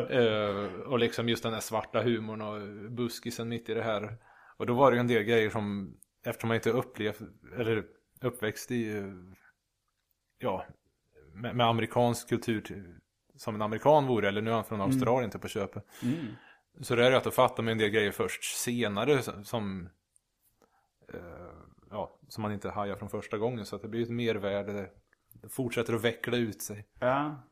Eh, 0.09 0.65
och 0.85 0.99
liksom 0.99 1.29
just 1.29 1.43
den 1.43 1.53
här 1.53 1.59
svarta 1.59 2.01
humorn 2.01 2.41
och 2.41 2.91
buskisen 2.91 3.49
mitt 3.49 3.69
i 3.69 3.73
det 3.73 3.83
här. 3.83 4.17
Och 4.57 4.65
då 4.65 4.73
var 4.73 4.91
det 4.91 4.95
ju 4.95 4.99
en 4.99 5.07
del 5.07 5.23
grejer 5.23 5.49
som, 5.49 5.95
eftersom 6.25 6.47
man 6.47 6.55
inte 6.55 6.71
upplevt, 6.71 7.19
eller 7.57 7.83
uppväxt 8.21 8.71
i, 8.71 8.97
eh, 8.97 9.03
ja, 10.37 10.65
med, 11.33 11.55
med 11.55 11.65
amerikansk 11.65 12.29
kultur 12.29 12.61
till, 12.61 12.95
som 13.35 13.55
en 13.55 13.61
amerikan 13.61 14.07
vore, 14.07 14.27
eller 14.27 14.41
nu 14.41 14.49
är 14.49 14.55
han 14.55 14.65
från 14.65 14.81
Australien 14.81 15.31
till 15.31 15.39
på 15.39 15.47
köpet. 15.47 15.85
Så 16.81 16.95
det 16.95 17.05
är 17.05 17.11
ju 17.11 17.17
att 17.17 17.23
då 17.23 17.31
fattar 17.31 17.63
man 17.63 17.71
en 17.71 17.77
del 17.77 17.89
grejer 17.89 18.11
först 18.11 18.43
senare 18.43 19.21
som, 19.21 19.43
som, 19.43 19.89
eh, 21.13 21.38
ja, 21.91 22.19
som 22.27 22.41
man 22.41 22.51
inte 22.51 22.69
hajar 22.69 22.95
från 22.95 23.09
första 23.09 23.37
gången. 23.37 23.65
Så 23.65 23.75
att 23.75 23.81
det 23.81 23.87
blir 23.87 24.01
ett 24.01 24.09
mervärde, 24.09 24.89
det 25.41 25.49
fortsätter 25.49 25.93
att 25.93 26.03
veckla 26.03 26.37
ut 26.37 26.61
sig. 26.61 26.87
Ja. 26.99 27.43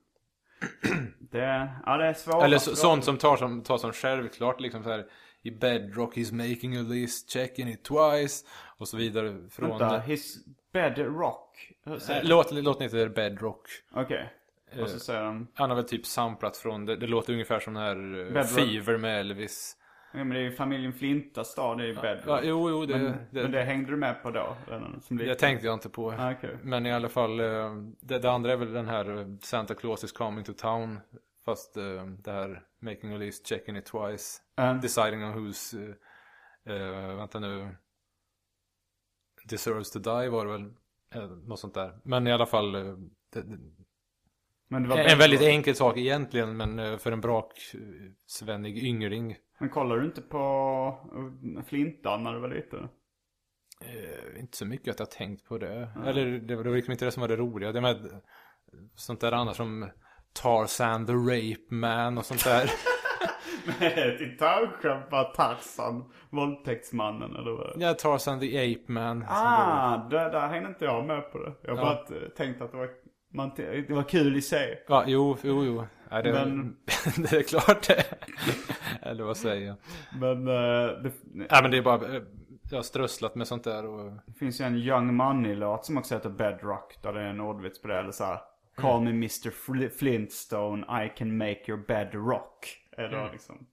Det, 1.32 1.69
ja, 1.86 1.97
det 1.97 2.06
är 2.06 2.13
svårt. 2.13 2.43
Eller 2.43 2.58
så, 2.58 2.76
sånt 2.76 3.06
som 3.06 3.17
tar 3.17 3.38
som, 3.38 3.63
tar 3.63 3.78
som 3.78 3.93
självklart 3.93 4.60
liksom 4.60 4.84
så 4.84 4.89
här 4.89 5.06
i 5.41 5.52
bedrock 5.52 6.17
he's 6.17 6.34
making 6.34 6.78
a 6.78 6.82
list, 6.82 7.30
checking 7.32 7.67
it 7.67 7.84
twice 7.84 8.45
och 8.78 8.88
så 8.88 8.97
vidare 8.97 9.50
från 9.50 9.69
Vänta, 9.69 10.00
his 10.00 10.45
bed 10.73 10.97
rock. 10.97 11.71
Hur 11.86 12.12
Eh, 12.12 12.23
Låt, 12.23 12.52
låt 12.52 12.82
inte 12.82 13.10
bedrock. 13.10 13.67
Okej. 13.91 14.34
Och 14.82 14.89
så 14.89 15.00
säger 15.00 15.23
de, 15.23 15.47
Han 15.54 15.69
har 15.69 15.78
väl 15.78 15.86
typ 15.86 16.06
samplat 16.06 16.58
från, 16.58 16.86
det, 16.86 16.95
det 16.95 17.08
låter 17.08 17.34
ungefär 17.34 17.60
som 17.60 17.73
den 17.73 17.84
här 17.84 18.19
eh, 18.19 18.34
Bedrock. 18.34 18.47
Fever 18.47 18.97
med 18.97 19.19
Elvis. 19.19 19.76
Ja 20.17 20.23
men 20.23 20.30
det 20.30 20.39
är 20.39 20.43
ju 20.43 20.51
familjen 20.51 20.93
Flintas 20.93 21.47
stad, 21.47 21.77
det 21.77 21.84
är 21.84 21.88
ju 21.88 21.95
bed 21.95 22.23
Ja, 22.27 22.39
jo, 22.43 22.69
jo, 22.69 22.86
det, 22.86 22.97
men, 22.97 23.13
det, 23.32 23.41
men 23.41 23.51
det 23.51 23.63
hängde 23.63 23.91
du 23.91 23.97
med 23.97 24.23
på 24.23 24.32
då? 24.32 24.56
redan, 24.67 25.01
Som 25.01 25.17
det 25.17 25.36
tänkte 25.36 25.65
jag 25.65 25.73
inte 25.73 25.89
på. 25.89 26.12
Ah, 26.12 26.32
okej. 26.32 26.58
Men 26.63 26.86
i 26.86 26.93
alla 26.93 27.10
fall, 27.10 27.39
eh, 27.39 27.75
det, 27.99 28.19
det 28.19 28.32
andra 28.32 28.53
är 28.53 28.58
väl 28.58 28.73
den 28.73 28.88
här 28.88 29.19
eh, 29.19 29.27
Santa 29.41 29.73
Claus 29.73 30.03
is 30.03 30.12
coming 30.12 30.43
to 30.43 30.53
town. 30.53 30.99
Fast 31.45 31.77
eh, 31.77 32.06
det 32.06 32.32
här 32.32 32.63
making 32.80 33.13
a 33.13 33.17
list, 33.17 33.47
checking 33.47 33.77
it 33.77 33.86
twice. 33.86 34.41
Mm. 34.56 34.82
Deciding 34.82 35.23
on 35.23 35.34
who's, 35.34 35.95
eh, 36.65 37.15
vänta 37.17 37.39
nu. 37.39 37.75
Deserves 39.45 39.91
to 39.91 39.99
die 39.99 40.30
var 40.30 40.45
det 40.45 40.51
väl. 40.51 40.73
Något 41.47 41.60
sånt 41.60 41.73
där. 41.73 41.99
Men 42.03 42.27
i 42.27 42.32
alla 42.32 42.45
fall. 42.45 42.71
Det, 42.71 43.41
det, 43.41 43.43
Men 43.43 43.58
det 43.60 43.65
var 43.65 44.57
en 44.69 45.17
väldigt 45.17 45.41
enkel 45.41 45.75
sak 45.75 45.97
egentligen. 45.97 46.58
Men 46.58 46.80
eh, 46.80 46.97
för 46.97 47.12
en 47.12 47.21
brak 47.21 47.53
eh, 47.73 48.65
yngling. 48.65 49.36
Men 49.60 49.69
kollar 49.69 49.97
du 49.97 50.06
inte 50.06 50.21
på 50.21 50.38
uh, 51.15 51.63
Flintan 51.63 52.23
när 52.23 52.34
du 52.34 52.39
var 52.39 52.49
liten? 52.49 52.89
Eh, 53.82 54.39
inte 54.39 54.58
så 54.58 54.65
mycket 54.65 54.93
att 54.93 54.99
jag 54.99 55.12
tänkt 55.12 55.45
på 55.45 55.58
det. 55.58 55.89
Eller 56.06 56.25
det 56.25 56.56
var 56.56 56.63
liksom 56.63 56.91
inte 56.91 57.06
det 57.06 57.12
som 57.12 57.21
var 57.21 57.27
det 57.27 57.36
roliga. 57.36 57.71
Det 57.71 57.82
med 57.82 57.95
eh, 58.06 58.12
sånt 58.95 59.21
där 59.21 59.32
annars 59.32 59.58
som 59.58 59.89
Tarzan 60.41 61.06
the 61.06 61.13
Rape 61.13 61.75
Man 61.75 62.17
och 62.17 62.25
sånt 62.25 62.43
där. 62.43 62.71
Ett 63.80 64.19
gitarrskämt 64.19 65.10
bara 65.10 65.23
Tarzan, 65.23 66.12
våldtäktsmannen 66.30 67.36
eller 67.36 67.51
vad? 67.51 67.73
ja, 67.77 67.93
Tarzan 67.93 68.39
the 68.39 68.73
Ape 68.73 68.91
Man. 68.91 69.25
Ah, 69.30 69.97
där, 70.10 70.32
där 70.32 70.47
hängde 70.47 70.69
inte 70.69 70.86
jag 70.86 71.06
med 71.06 71.32
på 71.32 71.38
det. 71.38 71.53
Jag 71.62 71.75
har 71.75 71.77
Ja. 71.77 72.06
bara 72.10 72.17
eh, 72.17 72.30
tänkt 72.30 72.62
att 72.62 72.71
det 72.71 72.77
var, 72.77 72.89
man, 73.29 73.51
det 73.57 73.89
var 73.89 74.03
kul 74.03 74.35
i 74.37 74.41
sig. 74.41 74.83
Ja, 74.87 75.03
jo, 75.07 75.37
jo, 75.43 75.65
jo. 75.65 75.85
Ja, 76.09 76.21
det, 76.21 76.31
Men- 76.33 76.77
det 77.17 77.31
är 77.37 77.43
klart 77.43 77.87
det. 77.87 78.03
Eller 79.01 79.23
vad 79.23 79.37
säger 79.37 79.67
jag? 79.67 79.75
Men 80.19 80.47
eh, 80.47 81.01
det, 81.03 81.11
Ja, 81.49 81.59
men 81.61 81.71
det 81.71 81.77
är 81.77 81.81
bara, 81.81 82.15
eh, 82.15 82.23
jag 82.71 82.77
har 82.77 82.83
strösslat 82.83 83.35
med 83.35 83.47
sånt 83.47 83.63
där 83.63 83.85
och... 83.85 84.11
det 84.25 84.33
finns 84.33 84.61
ju 84.61 84.65
en 84.65 84.75
Young 84.77 85.13
Money-låt 85.15 85.85
som 85.85 85.97
också 85.97 86.13
heter 86.15 86.29
Bedrock. 86.29 86.99
Där 87.03 87.13
det 87.13 87.21
är 87.21 87.25
en 87.25 87.41
ordvits 87.41 87.81
på 87.81 87.87
det. 87.87 87.99
Eller 87.99 88.11
så 88.11 88.23
här, 88.23 88.39
Call 88.75 89.01
me 89.03 89.09
Mr 89.09 89.49
Fl- 89.51 89.89
Flintstone, 89.89 91.05
I 91.05 91.09
can 91.17 91.37
make 91.37 91.61
your 91.67 91.85
bed 91.87 92.09
rock. 92.13 92.77
Är 92.91 93.09
då 93.09 93.29
liksom 93.31 93.65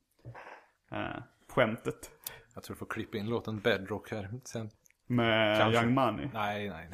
eh, 0.93 1.23
skämtet. 1.49 2.11
Jag 2.55 2.63
tror 2.65 2.75
du 2.75 2.79
får 2.79 2.87
klippa 2.87 3.17
in 3.19 3.29
låten 3.29 3.59
Bedrock 3.61 4.11
här 4.11 4.31
sen. 4.45 4.71
Med 5.15 5.59
Kanske. 5.59 5.81
Young 5.81 5.95
Money. 5.95 6.29
Nej, 6.35 6.69
nej. 6.69 6.89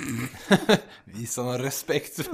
Visa 1.04 1.42
någon 1.42 1.58
respekt 1.58 2.26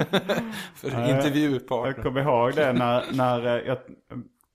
för 0.75 0.91
Jag 0.91 1.09
intervjupartnern. 1.09 2.03
kommer 2.03 2.21
ihåg 2.21 2.55
det 2.55 2.73
när, 2.73 3.03
när 3.13 3.45
eh, 3.45 3.67
jag, 3.67 3.77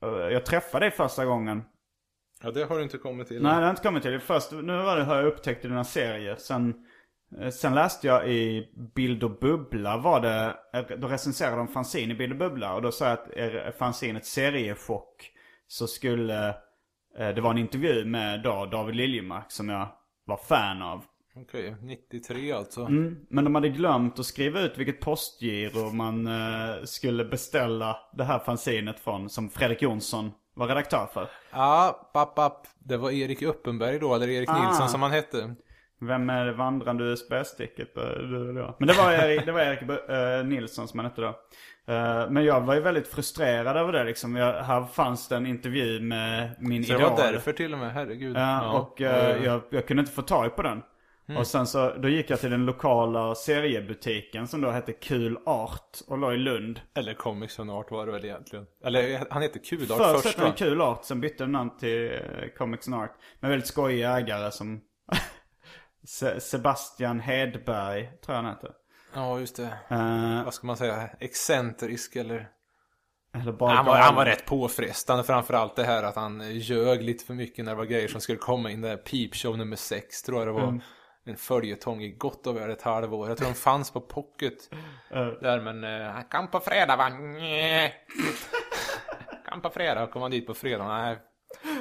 eh, 0.03 0.33
jag 0.33 0.47
träffade 0.47 0.85
dig 0.85 0.91
första 0.91 1.25
gången. 1.25 1.63
Ja, 2.43 2.51
det 2.51 2.65
har 2.65 2.77
du 2.77 2.83
inte 2.83 2.99
kommit 2.99 3.29
till. 3.29 3.43
Nej, 3.43 3.51
det 3.51 3.55
har 3.55 3.63
jag 3.63 3.71
inte 3.71 3.83
kommit 3.83 4.03
till. 4.03 4.21
Först, 4.21 4.53
nu 4.53 4.77
var 4.83 4.97
det, 4.97 5.05
har 5.05 5.17
jag 5.17 5.27
upptäckt 5.27 5.65
i 5.65 5.69
dina 5.69 5.85
serier. 5.85 6.37
Sen, 6.37 6.75
eh, 7.41 7.49
sen 7.51 7.75
läste 7.75 8.07
jag 8.07 8.29
i 8.29 8.73
Bild 8.95 9.23
och 9.25 9.39
Bubbla 9.39 9.97
var 9.97 10.21
det, 10.21 10.57
då 10.97 11.09
recenserade 11.09 11.57
de 11.57 11.69
fanzin 11.69 12.11
i 12.11 12.15
Bild 12.15 12.33
och 12.33 12.39
Bubbla. 12.39 12.75
Och 12.75 12.83
då 12.83 12.93
sa 12.93 13.05
jag 13.05 13.13
att 13.13 13.31
är 13.31 13.73
fanzinet 13.79 14.27
seriechock 14.27 15.31
så 15.67 15.87
skulle 15.87 16.55
det 17.19 17.41
vara 17.41 17.53
en 17.53 17.59
intervju 17.59 18.05
med 18.05 18.43
då 18.43 18.67
David 18.67 18.97
Liljemark 18.97 19.51
som 19.53 19.69
jag 19.69 19.89
var 20.25 20.37
fan 20.37 20.83
av. 20.83 21.05
Okej, 21.37 21.77
93 21.83 22.53
alltså. 22.53 22.81
Mm, 22.81 23.17
men 23.29 23.45
de 23.45 23.55
hade 23.55 23.69
glömt 23.69 24.19
att 24.19 24.27
skriva 24.27 24.61
ut 24.61 24.79
vilket 24.79 25.01
postgiro 25.01 25.93
man 25.93 26.27
eh, 26.27 26.83
skulle 26.85 27.25
beställa 27.25 27.97
det 28.17 28.25
här 28.25 28.39
fanzinet 28.39 29.01
från 29.01 29.29
som 29.31 29.51
Fredrik 29.51 29.83
Jonsson 29.83 30.31
var 30.55 30.69
redaktör 30.69 31.07
för. 31.15 31.29
Ja, 31.53 32.11
papp, 32.13 32.35
papp. 32.35 32.67
Det 32.79 32.97
var 32.97 33.11
Erik 33.11 33.43
Uppenberg 33.43 33.99
då, 33.99 34.15
eller 34.15 34.29
Erik 34.29 34.49
Ah. 34.49 34.65
Nilsson 34.67 34.89
som 34.89 35.03
han 35.03 35.11
hette. 35.11 35.55
Vem 36.01 36.31
är 36.31 36.47
det 36.47 36.53
vandrande 36.53 37.05
USB-sticket? 37.05 37.97
Eh? 37.97 38.03
Men 38.79 38.89
det 38.89 38.95
var 38.95 39.13
Erik, 39.13 39.47
det 39.47 39.53
var 39.53 39.61
Erik 39.61 39.83
eh, 40.11 40.47
Nilsson 40.49 40.89
som 40.89 40.99
han 40.99 41.07
hette 41.07 41.21
då. 41.21 41.29
Eh, 41.93 42.31
men 42.31 42.45
jag 42.45 42.61
var 42.61 42.75
ju 42.75 42.81
väldigt 42.81 43.09
frustrerad 43.09 43.77
över 43.77 43.93
det 43.93 44.05
liksom. 44.05 44.37
Jag, 44.37 44.63
här 44.63 44.85
fanns 44.85 45.29
det 45.29 45.37
en 45.37 45.47
intervju 45.47 46.01
med 46.01 46.51
min 46.59 46.85
Så 46.85 46.93
det 46.93 46.99
idol. 46.99 47.11
var 47.11 47.17
därför 47.33 47.53
till 47.53 47.73
och 47.73 47.79
med, 47.79 47.93
herregud. 47.93 48.37
Ja, 48.37 48.73
och 48.81 49.01
eh, 49.03 49.45
jag, 49.45 49.61
jag 49.71 49.87
kunde 49.87 50.01
inte 50.01 50.13
få 50.13 50.23
tag 50.23 50.57
på 50.57 50.63
den. 50.63 50.83
Mm. 51.33 51.41
Och 51.41 51.47
sen 51.47 51.67
så, 51.67 51.95
då 51.95 52.09
gick 52.09 52.31
jag 52.31 52.41
till 52.41 52.51
den 52.51 52.67
lokala 52.67 53.35
seriebutiken 53.35 54.49
som 54.49 54.61
då 54.61 54.71
hette 54.71 54.93
Kul 54.93 55.39
Art 55.47 55.99
och 56.09 56.19
låg 56.19 56.33
i 56.35 56.37
Lund. 56.37 56.81
Eller 56.95 57.15
Comics 57.15 57.59
on 57.59 57.71
Art 57.71 57.91
var 57.91 58.07
det 58.07 58.13
väl 58.13 58.25
egentligen. 58.25 58.67
Eller 58.85 59.27
han 59.31 59.43
hette 59.43 59.59
Kulart 59.59 59.99
Först 59.99 60.23
först, 60.23 60.39
hette 60.39 60.49
va? 60.51 60.55
Kul 60.57 60.81
Art, 60.81 61.05
sen 61.05 61.21
bytte 61.21 61.45
den 61.45 61.53
namn 61.53 61.77
till 61.79 62.13
eh, 62.13 62.49
Comics 62.59 62.89
and 62.89 62.95
Art. 63.03 63.15
Med 63.41 63.51
väldigt 63.51 63.69
skojiga 63.69 64.11
ägare 64.19 64.51
som 64.51 64.81
Se- 66.07 66.41
Sebastian 66.41 67.21
Hedberg, 67.21 68.03
tror 68.25 68.37
jag 68.37 68.43
han 68.43 68.53
heter. 68.55 68.71
Ja, 69.15 69.41
just 69.41 69.57
det. 69.57 69.79
Eh, 69.89 70.45
Vad 70.45 70.55
ska 70.55 70.67
man 70.67 70.77
säga? 70.77 71.09
Excentrisk 71.21 72.17
eller? 72.17 72.49
eller 73.35 73.53
bara 73.53 73.71
Han 73.75 73.87
var, 73.87 73.97
han 73.99 74.15
var 74.15 74.25
rätt 74.25 74.47
påfrestande 74.47 75.25
framförallt 75.25 75.77
det 75.77 75.85
här 75.85 76.03
att 76.03 76.17
han 76.17 76.59
ljög 76.59 77.03
lite 77.03 77.25
för 77.25 77.35
mycket 77.35 77.65
när 77.65 77.73
det 77.73 77.79
var 77.79 77.85
grejer 77.85 78.09
som 78.09 78.21
skulle 78.21 78.39
komma 78.39 78.71
in. 78.71 78.81
Där 78.81 78.97
Peep 78.97 79.35
Show 79.35 79.59
nummer 79.59 79.77
6 79.77 80.23
tror 80.23 80.39
jag 80.39 80.49
det 80.49 80.53
var. 80.53 80.63
Mm. 80.69 80.81
En 81.25 81.37
följetong 81.37 82.03
i 82.03 82.11
gott 82.11 82.47
och 82.47 82.57
väl 82.57 82.71
ett 82.71 82.83
halvår. 82.83 83.29
Jag 83.29 83.39
tror 83.39 83.49
de 83.49 83.55
fanns 83.55 83.91
på 83.91 84.01
pocket. 84.01 84.71
Eh, 85.11 85.27
Där 85.27 85.61
men 85.61 85.85
eh, 85.85 86.13
han 86.13 86.25
kan 86.25 86.49
på 86.49 86.61
fredag 86.61 86.97
va? 86.97 87.11
Kan 89.49 89.61
på 89.63 89.71
fredag. 89.71 90.07
Kom 90.07 90.23
han 90.23 90.31
dit 90.31 90.47
på 90.47 90.55
fredag? 90.55 90.89
Nej. 90.89 91.19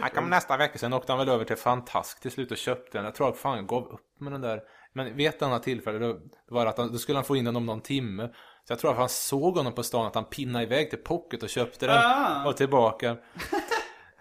Han 0.02 0.10
kom 0.10 0.30
nästa 0.30 0.58
vecka. 0.58 0.78
Sen 0.78 0.94
åkte 0.94 1.12
han 1.12 1.20
väl 1.20 1.30
över 1.30 1.46
till 1.46 1.56
Fantask 1.56 2.22
till 2.22 2.32
slut 2.32 2.52
och 2.52 2.58
köpte 2.58 2.98
den. 2.98 3.06
Jag 3.06 3.16
tror 3.16 3.30
att 3.30 3.38
fan 3.38 3.56
jag 3.56 3.68
gav 3.68 3.88
upp 3.88 4.20
med 4.20 4.32
den 4.32 4.42
där. 4.42 4.62
Men 4.94 5.16
vid 5.16 5.28
ett 5.28 5.42
annat 5.42 5.64
tillfälle 5.64 6.00
då, 6.00 6.20
var 6.50 6.66
att 6.66 6.78
han, 6.78 6.92
då 6.92 6.98
skulle 6.98 7.18
han 7.18 7.26
få 7.26 7.36
in 7.36 7.46
den 7.46 7.56
om 7.56 7.66
någon 7.66 7.82
timme. 7.82 8.30
Så 8.68 8.72
jag 8.72 8.80
tror 8.80 8.92
att 8.92 8.98
han 8.98 9.10
såg 9.10 9.58
honom 9.58 9.74
på 9.74 9.84
stan 9.84 10.06
att 10.06 10.16
han 10.16 10.26
pinnade 10.26 10.66
iväg 10.66 10.90
till 10.90 11.00
Pocket 11.00 11.44
och 11.44 11.50
köpte 11.50 11.88
den. 11.88 11.98
Ah. 11.98 12.48
Och 12.48 12.58
tillbaka. 12.58 13.18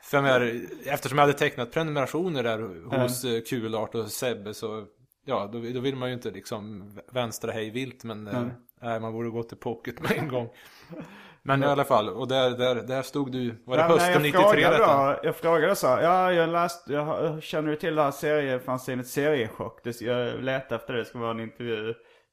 För 0.02 0.26
jag 0.26 0.66
eftersom 0.84 1.18
jag 1.18 1.26
hade 1.26 1.38
tecknat 1.38 1.72
prenumerationer 1.72 2.42
där 2.42 2.58
hos 2.98 3.24
mm. 3.24 3.42
Kulart 3.42 3.94
och 3.94 4.10
Sebbe 4.10 4.54
så 4.54 4.86
Ja, 5.30 5.50
då, 5.52 5.58
då 5.74 5.80
vill 5.80 5.96
man 5.96 6.08
ju 6.08 6.14
inte 6.14 6.30
liksom 6.30 6.92
vänstra 7.12 7.52
hej 7.52 7.70
vilt 7.70 8.04
men 8.04 8.26
eh, 8.26 8.42
nej, 8.80 9.00
man 9.00 9.12
borde 9.12 9.30
gå 9.30 9.42
till 9.42 9.56
Pocket 9.56 10.00
med 10.00 10.12
en 10.18 10.28
gång. 10.28 10.48
Men 11.42 11.62
i 11.62 11.66
alla 11.66 11.84
fall, 11.84 12.08
och 12.08 12.28
där, 12.28 12.50
där, 12.50 12.74
där 12.74 13.02
stod 13.02 13.32
du, 13.32 13.62
var 13.66 13.76
det 13.76 13.82
Ja, 13.82 13.88
nej, 13.88 13.98
hösten 13.98 14.12
jag 14.12 14.22
93 14.22 14.42
frågade? 14.42 14.78
Då, 14.78 15.20
jag 15.22 15.36
frågade 15.36 15.76
så 15.76 15.86
ja 15.86 16.32
jag 16.32 16.48
läste, 16.48 16.92
jag, 16.92 17.42
känner 17.42 17.70
du 17.70 17.76
till 17.76 17.94
det 17.94 18.02
här 18.02 18.10
seriefanzinet 18.10 19.06
Seriechock? 19.06 19.80
Det, 19.84 20.00
jag 20.00 20.42
letade 20.44 20.74
efter 20.74 20.92
det, 20.92 20.98
det 20.98 21.04
ska 21.04 21.18
vara 21.18 21.30
en 21.30 21.40
intervju. 21.40 21.88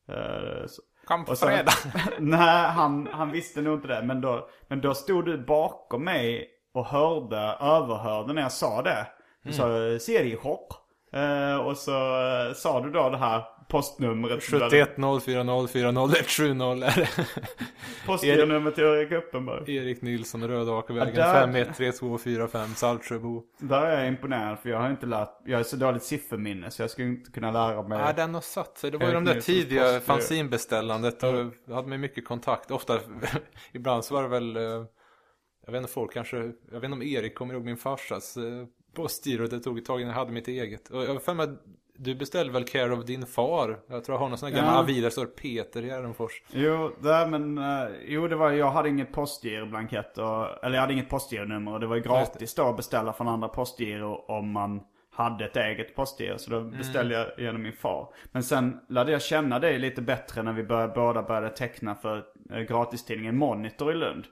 eh, 0.10 0.68
så. 0.68 0.82
Kom 1.06 1.26
på 1.26 1.36
så- 1.36 1.46
fredag. 1.48 1.72
Nej, 2.20 2.68
han, 2.68 3.08
han 3.12 3.32
visste 3.32 3.62
nog 3.62 3.74
inte 3.74 3.88
det. 3.88 4.02
Men 4.04 4.21
då, 4.21 4.50
men 4.67 4.82
då 4.82 4.94
stod 4.94 5.26
du 5.26 5.38
bakom 5.38 6.04
mig 6.04 6.50
och 6.74 6.86
hörde, 6.86 7.38
överhörde 7.62 8.34
när 8.34 8.42
jag 8.42 8.52
sa 8.52 8.82
det. 8.82 9.08
Du 9.44 9.54
sa 9.54 9.65
seriechock. 10.00 10.87
Eh, 11.14 11.56
och 11.58 11.78
så 11.78 11.92
eh, 12.48 12.54
sa 12.54 12.82
du 12.82 12.92
då 12.92 13.10
det 13.10 13.18
här 13.18 13.44
postnumret. 13.70 14.40
7104040170 14.40 16.84
är 16.84 16.96
det. 17.00 17.10
Postgironumret 18.06 18.76
till 18.76 18.84
Erik 18.84 19.12
Uppenberg. 19.12 19.76
Erik 19.76 20.02
Nilsson, 20.02 20.48
Rödakavägen 20.48 21.16
Ja, 21.16 21.34
där- 21.34 21.42
513245 21.42 22.76
Saltsjöbo. 22.76 23.44
Där 23.60 23.82
är 23.86 24.00
jag 24.00 24.08
imponerad 24.08 24.60
för 24.60 24.70
jag 24.70 24.80
har 24.80 24.90
inte 24.90 25.06
lärt, 25.06 25.30
jag 25.46 25.60
är 25.60 25.64
så 25.64 25.76
dåligt 25.76 26.04
sifferminne 26.04 26.72
så 26.72 26.82
jag 26.84 26.90
skulle 26.90 27.08
inte 27.08 27.32
kunna 27.32 27.52
lära 27.52 27.84
mig. 27.88 28.00
Ja, 28.00 28.14
den 28.14 28.34
har 28.34 28.42
satt 28.42 28.78
sig. 28.78 28.92
Det 28.92 28.98
var 28.98 29.08
ju 29.08 29.14
de 29.14 29.26
där 29.26 29.34
Nilssons 29.34 29.46
tidiga 29.46 30.00
fanzinbeställandet. 30.00 31.24
Och 31.24 31.30
jag 31.68 31.76
hade 31.76 31.88
med 31.88 32.00
mycket 32.00 32.26
kontakt. 32.28 32.72
Ofta, 32.72 33.00
ibland 33.74 34.06
så 34.06 34.14
var 34.14 34.24
det 34.24 34.30
väl, 34.30 34.56
eh, 34.58 34.64
jag 35.66 35.72
vet 35.72 35.82
inte 35.82 35.94
folk 35.94 36.14
kanske, 36.14 36.38
jag 36.38 36.80
vet 36.80 36.84
inte 36.84 36.94
om 36.96 37.04
Erik 37.04 37.36
kommer 37.36 37.54
ihåg 37.54 37.66
min 37.66 37.78
farsas 37.78 38.38
eh, 38.98 39.04
postgiro. 39.04 39.48
Det 39.48 39.60
tog 39.60 39.77
ett 39.77 39.85
tag 39.85 40.02
innan 40.02 40.12
jag 40.13 40.19
hade 40.19 40.31
mitt 40.31 40.48
eget. 40.48 40.89
Och 40.89 41.04
jag 41.04 41.13
har 41.13 41.19
för 41.19 41.33
mig 41.33 41.48
du 42.00 42.15
beställde 42.15 42.54
väl 42.54 42.63
Care 42.63 42.93
of 42.93 43.06
din 43.06 43.25
far? 43.25 43.79
Jag 43.87 44.04
tror 44.04 44.13
jag 44.15 44.19
har 44.19 44.29
någon 44.29 44.37
sån 44.37 44.50
här 44.50 44.56
gammal 44.58 44.73
Ja. 44.73 44.79
avi 44.79 45.02
där 45.02 45.10
står 45.10 45.25
Peter 45.25 45.83
i 45.83 45.87
Järnfors. 45.87 46.43
Jo, 46.52 46.91
där, 47.02 47.27
men, 47.27 47.58
eh, 47.58 47.87
jo 48.08 48.27
det 48.27 48.35
var, 48.35 48.52
jag 48.52 48.71
hade 48.71 48.89
inget 48.89 49.12
postgiroblankett 49.13 50.17
och, 50.17 50.63
eller 50.65 50.73
jag 50.75 50.81
hade 50.81 50.93
inget 50.93 51.10
postgironummer 51.10 51.73
och 51.73 51.79
det 51.79 51.87
var 51.87 51.95
ju 51.95 52.02
gratis 52.02 52.54
då 52.56 52.63
att 52.69 52.77
beställa 52.77 53.13
från 53.13 53.27
andra 53.27 53.48
postgiro 53.48 54.25
om 54.27 54.52
man 54.52 54.81
hade 55.15 55.45
ett 55.45 55.58
eget 55.58 55.95
postgiro. 55.95 56.37
Så 56.37 56.50
då 56.52 56.62
beställde 56.62 57.15
jag 57.15 57.27
genom 57.37 57.62
min 57.62 57.73
far. 57.73 58.13
Men 58.31 58.43
sen 58.43 58.79
lärde 58.89 59.12
jag 59.12 59.21
känna 59.21 59.60
dig 59.60 59.79
lite 59.79 60.02
bättre 60.02 60.43
när 60.43 60.54
vi 60.54 60.63
började, 60.63 60.93
båda 60.93 61.23
började 61.23 61.50
teckna 61.50 61.95
för 61.95 62.23
eh, 62.54 62.60
gratistidningen 62.60 63.37
Monitor 63.37 63.91
i 63.91 63.95
Lund. 63.95 64.23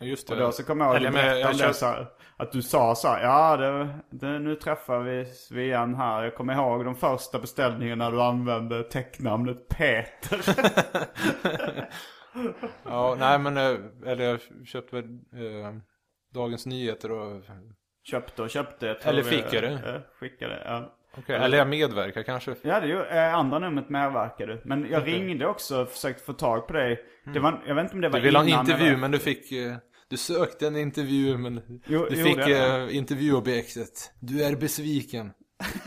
Just 0.00 0.30
Och 0.30 0.36
det. 0.36 0.42
då 0.42 0.52
så 0.52 0.64
kommer 0.64 0.84
jag 0.84 0.94
ihåg 0.96 1.06
att 1.06 1.12
du 1.12 1.18
berättade 1.18 1.54
kör- 1.58 1.68
det 1.68 1.74
så 1.74 1.86
här, 1.86 2.06
att 2.36 2.52
du 2.52 2.62
sa 2.62 2.94
så 2.94 3.08
här, 3.08 3.22
ja 3.22 3.56
det, 3.56 3.88
det, 4.10 4.38
nu 4.38 4.54
träffar 4.54 4.98
vi 4.98 5.24
Svian 5.24 5.94
här. 5.94 6.22
Jag 6.22 6.34
kommer 6.34 6.54
ihåg 6.54 6.84
de 6.84 6.94
första 6.94 7.38
beställningarna 7.38 8.10
du 8.10 8.22
använde 8.22 8.82
tecknamnet 8.82 9.68
Peter. 9.68 10.40
Ja, 12.84 13.16
nej 13.18 13.38
men, 13.38 13.56
eh, 13.56 13.76
eller 14.06 14.24
jag 14.24 14.40
köpte 14.66 14.96
väl 14.96 15.04
eh, 15.04 15.74
Dagens 16.34 16.66
Nyheter 16.66 17.10
och 17.10 17.42
Köpte 18.04 18.42
och 18.42 18.50
köpte. 18.50 18.86
jag 18.86 19.00
tror 19.00 19.12
Eller 19.12 19.22
fick 19.22 19.44
jag 19.52 19.62
det? 19.62 20.02
Skickade, 20.20 20.62
ja. 20.64 20.96
Okej, 21.18 21.36
eller 21.36 21.58
jag 21.58 21.68
medverkar 21.68 22.22
kanske. 22.22 22.54
Ja, 22.62 22.80
det 22.80 22.86
ju, 22.86 23.02
eh, 23.02 23.34
andra 23.34 23.58
numret 23.58 23.88
medverkar 23.88 24.46
du. 24.46 24.62
Men 24.64 24.86
jag 24.90 25.06
ringde 25.06 25.46
också 25.46 25.82
och 25.82 25.88
försökte 25.88 26.24
få 26.24 26.32
tag 26.32 26.66
på 26.66 26.72
dig. 26.72 27.04
Det 27.24 27.40
var, 27.40 27.62
jag 27.66 27.74
vet 27.74 27.82
inte 27.82 27.94
om 27.94 28.00
det 28.00 28.08
var 28.08 28.18
Mm. 28.18 28.22
Du 28.22 28.26
ville 28.28 28.38
ha 28.38 28.42
en 28.42 28.48
innan 28.48 28.66
intervju 28.66 28.96
men 28.96 29.10
du 29.10 29.18
fick 29.18 29.52
eh, 29.52 29.76
Du 30.12 30.18
sökte 30.18 30.66
en 30.66 30.76
intervju 30.76 31.38
men 31.38 31.80
Jo, 31.86 32.06
Du 32.10 32.16
jo, 32.16 32.24
fick 32.24 32.36
det 32.36 32.66
eh, 32.66 32.96
intervjuobjektet 32.96 34.12
Du 34.20 34.42
är 34.44 34.56
besviken 34.56 35.30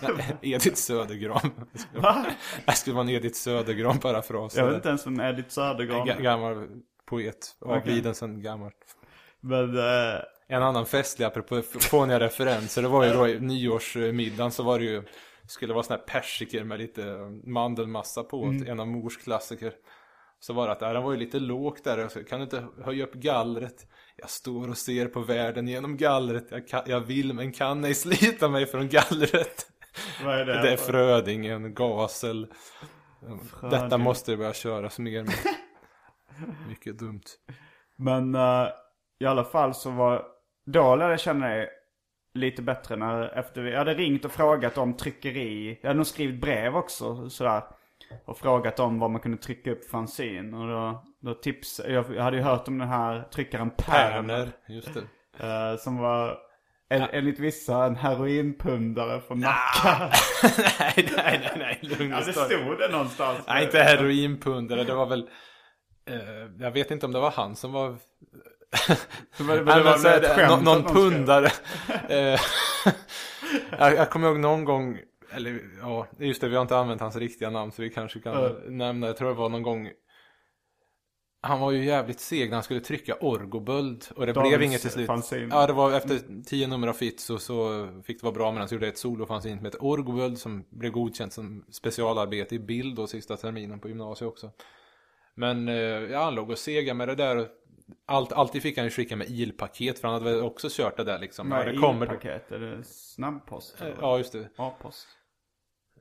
Nej, 0.02 0.38
Edith 0.54 0.76
Södergran 0.76 1.52
Va? 1.96 2.26
Det 2.66 2.72
skulle 2.72 2.94
vara 2.94 3.04
en 3.04 3.10
Edith 3.10 3.36
Södergran 3.36 4.00
parafras 4.00 4.56
Jag 4.58 4.66
vet 4.68 4.76
inte 4.76 4.90
ens 4.90 5.08
vem 5.08 5.20
Edith 5.20 5.50
Södergran 5.50 6.08
Ga- 6.08 6.18
är. 6.18 6.22
Gammal 6.22 6.68
poet 7.10 7.56
Avliden 7.62 8.16
sen 8.16 8.42
gammalt 8.42 8.96
Men, 9.42 9.78
eh, 9.78 10.20
En 10.48 10.64
annan 10.64 10.86
festlig 10.86 11.26
apropå 11.26 11.62
fåniga 11.62 12.20
referenser 12.20 12.82
Det 12.82 12.88
var 12.88 13.04
ju 13.06 13.14
då 13.14 13.28
i 13.28 13.40
nyårsmiddagen 13.40 14.52
så 14.52 14.64
var 14.64 14.80
det 14.80 14.86
ju 14.86 15.04
Skulle 15.48 15.74
vara 15.74 15.84
sån 15.84 15.98
här 15.98 16.04
persiker 16.06 16.64
med 16.64 16.80
lite 16.80 17.06
mandelmassa 17.44 18.24
på 18.24 18.44
Mm. 18.44 18.68
En 18.68 18.80
av 18.80 18.88
mors 18.88 19.18
klassiker 19.18 19.74
Så 20.40 20.54
var 20.54 20.66
det 20.68 20.72
att, 20.74 20.82
ja, 20.82 20.94
den 20.94 21.04
var 21.04 21.12
ju 21.12 21.18
lite 21.18 21.40
lågt 21.40 21.84
där 21.84 22.08
så 22.08 22.24
Kan 22.24 22.40
du 22.40 22.44
inte 22.44 22.68
höja 22.84 23.04
upp 23.04 23.14
gallret? 23.14 23.88
Jag 24.18 24.30
står 24.30 24.70
och 24.70 24.78
ser 24.78 25.08
på 25.08 25.20
världen 25.20 25.68
genom 25.68 25.98
gallret 25.98 26.48
Jag, 26.52 26.68
kan, 26.68 26.82
jag 26.86 27.00
vill 27.00 27.34
men 27.34 27.52
kan 27.52 27.86
ej 27.86 27.96
slita 27.96 28.50
mig 28.50 28.66
från 28.66 28.90
gallret 28.90 29.68
vad 30.24 30.40
är 30.40 30.46
det? 30.46 30.62
Det 30.62 30.74
är 30.74 30.78
Frödingen, 30.78 31.74
Gasel 31.74 32.48
Detta 33.62 33.80
Fröding. 33.80 34.02
måste 34.02 34.32
det 34.32 34.38
börja 34.38 34.54
köras 34.54 35.00
mer 35.00 35.24
med 35.24 35.34
Mycket 36.68 37.00
dumt 37.00 37.24
Men 37.96 38.36
eh, 38.36 38.68
i 39.20 39.26
alla 39.26 39.44
fall 39.44 39.74
så 39.74 39.92
var, 39.92 40.26
då 40.66 40.96
lärde 40.96 41.14
jag 41.14 41.20
känna 41.20 41.48
dig 41.48 41.70
lite 42.34 42.62
bättre 42.62 42.96
när, 42.96 43.38
efter 43.38 43.62
vi, 43.62 43.72
jag 43.72 43.78
hade 43.78 43.94
ringt 43.94 44.26
och 44.26 44.32
frågat 44.32 44.78
om 44.78 44.98
tryckeri. 44.98 45.80
Jag 45.82 45.90
hade 45.90 45.98
nog 45.98 46.08
skrivit 46.08 46.42
brev 46.42 46.76
också 46.76 47.30
sådär. 47.30 47.64
Och 48.26 48.38
frågat 48.38 48.80
om 48.80 49.00
vad 49.00 49.12
man 49.12 49.22
kunde 49.22 49.38
trycka 49.38 49.72
upp 49.72 49.90
fanzin. 49.90 50.54
Och 50.54 50.68
då, 50.68 51.04
då 51.20 51.34
tips, 51.34 51.82
jag, 51.88 52.04
hade 52.04 52.38
ju 52.38 52.44
hört 52.44 52.68
om 52.68 52.78
den 52.78 52.88
här 52.88 53.28
tryckaren 53.34 53.70
Perner. 53.70 54.52
Just 54.68 54.90
det 54.94 55.02
eh, 55.48 55.78
som 55.78 55.98
var 55.98 56.38
en, 56.90 57.02
enligt 57.02 57.40
vissa 57.40 57.86
en 57.86 57.96
heroinpundare 57.96 59.22
från 59.22 59.40
Nacka. 59.40 59.98
nej, 60.58 60.94
nej, 61.18 61.40
nej, 61.44 61.52
nej, 61.58 61.80
lugn 61.82 62.12
ja, 62.12 62.20
det 62.26 62.34
stod 62.34 62.80
det 62.80 62.88
någonstans. 62.92 63.40
Nej, 63.48 63.64
inte 63.66 63.80
heroinpundare. 63.80 64.84
Det 64.84 64.94
var 64.94 65.06
väl... 65.06 65.30
Eh, 66.10 66.20
jag 66.60 66.72
vet 66.72 66.92
inte 66.92 67.06
om 67.06 67.12
det 67.12 67.20
var 67.20 67.32
han 67.32 67.56
som 67.56 67.72
var... 67.72 67.90
Men 69.38 69.48
det 69.48 69.64
var 69.64 69.84
men 69.84 70.00
så 70.00 70.08
det, 70.08 70.30
skämt 70.36 70.50
nå- 70.50 70.56
att 70.56 70.64
någon 70.64 70.82
någon 70.82 70.94
pundare. 70.94 71.52
Eh, 72.10 72.40
jag, 73.80 73.96
jag 73.96 74.10
kommer 74.10 74.28
ihåg 74.28 74.40
någon 74.40 74.66
gång... 74.66 75.00
Eller 75.36 75.60
ja, 75.82 76.08
just 76.20 76.42
det, 76.42 76.48
vi 76.50 76.56
har 76.56 76.62
inte 76.62 76.78
använt 76.78 77.02
hans 77.02 77.16
riktiga 77.16 77.50
namn 77.50 77.72
så 77.72 77.82
vi 77.82 77.90
kanske 77.90 78.20
kan 78.20 78.34
Ja. 78.44 78.52
nämna. 78.68 79.08
Jag 79.08 79.18
tror 79.18 79.28
det 79.28 79.34
var 79.36 79.50
någon 79.50 79.64
gång... 79.64 79.92
Han 81.42 81.60
var 81.60 81.72
ju 81.72 81.86
jävligt 81.86 82.20
seg 82.20 82.50
när 82.50 82.56
han 82.56 82.64
skulle 82.64 82.80
trycka 82.80 83.16
Orgoböld 83.16 84.06
och 84.16 84.26
det 84.26 84.34
Dagens 84.34 84.50
blev 84.50 84.62
inget 84.64 84.82
till 84.82 84.92
slut. 84.92 85.08
fanzine. 85.08 85.48
Ja, 85.56 85.68
det 85.68 85.74
var 85.74 85.92
efter 85.92 86.44
tio 86.46 86.68
nummer 86.68 86.88
av 86.88 86.94
Fitz 86.94 87.30
och 87.30 87.42
så 87.42 87.88
fick 88.06 88.20
det 88.22 88.24
vara 88.26 88.34
bra 88.36 88.52
men 88.52 88.60
han 88.60 88.70
så 88.70 88.76
gjorde 88.76 88.88
ett 88.88 88.98
solofanzine 88.98 89.58
som 89.58 89.66
heter 89.66 89.84
Orgoböld 89.84 90.38
som 90.38 90.66
blev 90.70 90.92
godkänt 90.92 91.34
som 91.34 91.66
specialarbete 91.72 92.56
i 92.56 92.60
bild 92.60 92.96
då 92.96 93.08
sista 93.08 93.38
terminen 93.38 93.80
på 93.80 93.88
gymnasiet 93.88 94.28
också. 94.28 94.52
Men 95.36 95.68
eh, 95.68 95.76
ja, 95.76 96.24
han 96.24 96.36
låg 96.36 96.50
och 96.50 96.58
sega 96.58 96.94
med 96.94 97.08
det 97.08 97.16
där. 97.16 97.38
och 97.38 97.48
Allt, 98.06 98.32
alltid 98.34 98.62
fick 98.62 98.78
han 98.78 98.86
ju 98.86 98.92
skicka 98.92 99.16
med 99.16 99.30
ilpaket 99.30 100.00
för 100.00 100.08
han 100.08 100.22
hade 100.22 100.32
väl 100.36 100.44
också 100.44 100.68
kört 100.72 100.98
det 100.98 101.04
där 101.04 101.20
liksom. 101.20 101.50
Med 101.50 101.68
Ja, 101.68 101.72
det 101.72 101.78
kommer. 101.78 102.06
paket, 102.06 102.52
är 102.52 102.60
det 102.60 102.84
snabbpost? 102.84 103.82
Eh, 103.82 103.88
eller? 103.88 103.98
Ja, 104.02 104.18
just 104.18 104.34
det. 104.34 104.50
A-post. 104.56 105.08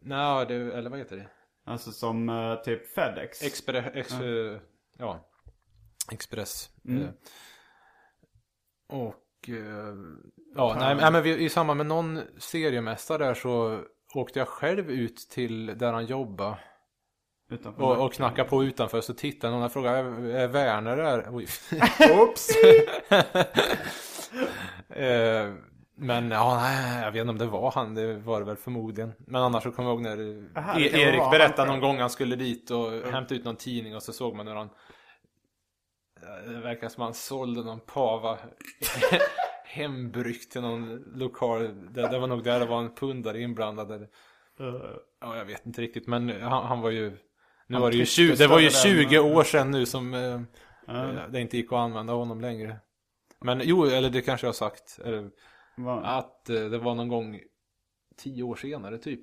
Nej, 0.04 0.46
det, 0.46 0.54
eller 0.54 0.90
vad 0.90 0.98
heter 0.98 1.16
det? 1.16 1.26
Alltså 1.66 1.92
som 1.92 2.28
eh, 2.28 2.62
typ 2.62 2.94
Fedex. 2.94 3.42
Expre, 3.42 3.90
ex, 3.94 4.12
ja. 4.12 4.60
ja. 4.98 5.30
Express. 6.12 6.70
Mm. 6.88 7.02
Eh, 7.02 7.08
och 8.88 9.48
eh, 9.48 9.94
ja, 10.54 10.76
nej, 10.78 10.94
nej 10.94 11.12
men 11.12 11.22
vi, 11.22 11.44
i 11.44 11.48
samband 11.48 11.76
med 11.78 11.86
någon 11.86 12.20
seriemästare 12.38 13.24
där 13.24 13.34
så 13.34 13.82
åkte 14.14 14.38
jag 14.38 14.48
själv 14.48 14.90
ut 14.90 15.16
till 15.30 15.78
där 15.78 15.92
han 15.92 16.06
jobbade. 16.06 16.58
Utanför 17.50 17.82
Och, 17.82 17.90
och 17.92 17.98
Nacka. 17.98 18.14
knackade 18.14 18.48
på 18.48 18.64
utanför 18.64 19.00
så 19.00 19.14
tittade 19.14 19.52
någon 19.52 19.62
och 19.62 19.72
frågade 19.72 19.98
är, 19.98 20.34
är 20.34 20.48
Werner 20.48 20.96
där? 20.96 21.28
Oops! 22.20 22.50
Eh, 24.88 25.54
men 25.96 26.30
ja, 26.30 26.56
nej, 26.60 27.02
jag 27.04 27.12
vet 27.12 27.20
inte 27.20 27.30
om 27.30 27.38
det 27.38 27.46
var 27.46 27.70
han, 27.70 27.94
det 27.94 28.14
var 28.14 28.40
det 28.40 28.46
väl 28.46 28.56
förmodligen. 28.56 29.12
Men 29.18 29.42
annars 29.42 29.62
så 29.62 29.70
kommer 29.70 29.90
jag 29.90 29.94
ihåg 29.94 30.02
när 30.02 30.48
Aha, 30.58 30.80
e- 30.80 31.00
Erik 31.00 31.30
berättade 31.30 31.70
någon 31.70 31.80
gång 31.80 31.98
han 31.98 32.10
skulle 32.10 32.36
dit 32.36 32.70
och 32.70 32.90
hämta 33.12 33.34
ut 33.34 33.44
någon 33.44 33.56
tidning 33.56 33.96
och 33.96 34.02
så 34.02 34.12
såg 34.12 34.34
man 34.36 34.46
hur 34.46 34.54
han 34.54 34.68
det 36.46 36.60
verkar 36.60 36.88
som 36.88 37.02
han 37.02 37.14
sålde 37.14 37.64
någon 37.64 37.80
pava 37.80 38.38
hembryggt 39.64 40.52
till 40.52 40.60
någon 40.60 41.04
lokal. 41.14 41.92
Det, 41.94 42.08
det 42.08 42.18
var 42.18 42.26
nog 42.26 42.44
där 42.44 42.60
det 42.60 42.66
var 42.66 42.78
en 42.78 42.94
pundare 42.94 43.40
inblandad. 43.40 43.92
Eller, 43.92 44.08
ja, 45.20 45.36
jag 45.36 45.44
vet 45.44 45.66
inte 45.66 45.80
riktigt. 45.82 46.06
Men 46.06 46.42
han, 46.42 46.66
han 46.66 46.80
var 46.80 46.90
ju... 46.90 47.10
Nu 47.66 47.74
Han 47.74 47.82
var 47.82 47.90
det 47.90 47.96
ju 47.96 48.04
tryckte 48.04 48.36
20, 48.36 48.44
det 48.44 48.46
var 48.46 48.58
ju 48.60 48.70
större 48.70 48.92
än- 48.92 49.08
20 49.08 49.18
år 49.18 49.44
sedan 49.44 49.70
nu 49.70 49.86
som 49.86 50.14
eh, 50.14 50.40
eh, 50.96 51.28
det 51.30 51.40
inte 51.40 51.56
gick 51.56 51.72
att 51.72 51.78
använda 51.78 52.12
honom 52.12 52.40
längre. 52.40 52.76
Men 53.40 53.60
jo, 53.64 53.84
eller 53.86 54.10
det 54.10 54.20
kanske 54.22 54.46
jag 54.46 54.48
har 54.48 54.54
sagt. 54.54 54.98
Eller, 55.04 55.30
Vad- 55.76 56.04
att 56.04 56.50
eh, 56.50 56.56
det 56.64 56.78
var 56.78 56.94
någon 56.94 57.08
gång 57.08 57.40
tio 58.22 58.42
år 58.42 58.56
senare 58.56 58.98
typ. 58.98 59.20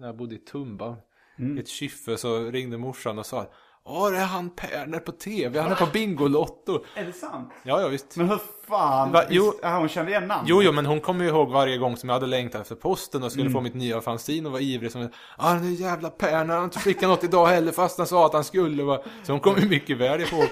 När 0.00 0.06
jag 0.06 0.16
bodde 0.16 0.34
i 0.34 0.38
Tumba. 0.38 0.96
Mm. 1.38 1.56
I 1.56 1.60
ett 1.60 1.68
kyffe 1.68 2.16
så 2.16 2.38
ringde 2.50 2.78
morsan 2.78 3.18
och 3.18 3.26
sa. 3.26 3.46
Åh, 3.84 4.10
det 4.10 4.16
är 4.18 4.24
han 4.24 4.50
Perner 4.50 4.98
på 4.98 5.12
tv. 5.12 5.60
Han 5.60 5.72
är 5.72 5.76
på 5.76 5.86
Bingolotto. 5.92 6.84
Är 6.96 7.04
det 7.04 7.12
sant? 7.12 7.52
Ja, 7.62 7.80
ja 7.80 7.88
visst. 7.88 8.16
Men 8.16 8.28
hur 8.28 8.38
fan? 8.68 9.12
Va, 9.12 9.24
jo. 9.30 9.44
Visst, 9.44 9.58
ja, 9.62 9.78
hon 9.78 9.88
kände 9.88 10.10
igen 10.10 10.26
namn? 10.28 10.44
Jo, 10.48 10.62
jo, 10.62 10.72
men 10.72 10.86
hon 10.86 11.00
kommer 11.00 11.24
ju 11.24 11.30
ihåg 11.30 11.50
varje 11.50 11.78
gång 11.78 11.96
som 11.96 12.08
jag 12.08 12.14
hade 12.14 12.26
längtat 12.26 12.60
efter 12.60 12.74
posten 12.74 13.22
och 13.22 13.30
skulle 13.32 13.44
Mm. 13.46 13.52
få 13.52 13.60
mitt 13.60 13.74
nya 13.74 14.00
fanzine 14.00 14.46
och 14.46 14.52
var 14.52 14.60
ivrig 14.60 14.92
som 14.92 15.08
Ah, 15.36 15.54
den 15.54 15.74
jävla 15.74 16.10
Perner, 16.10 16.36
han 16.38 16.50
har 16.50 16.64
inte 16.64 16.78
skickat 16.78 17.08
något 17.08 17.24
idag 17.24 17.46
heller 17.46 17.72
fast 17.72 17.98
han 17.98 18.06
sa 18.06 18.26
att 18.26 18.32
han 18.32 18.44
skulle 18.44 18.82
va. 18.82 19.02
Så 19.22 19.32
hon 19.32 19.40
kommer 19.40 19.60
ju 19.60 19.68
mycket 19.68 19.98
väl 19.98 20.20
ihåg. 20.20 20.48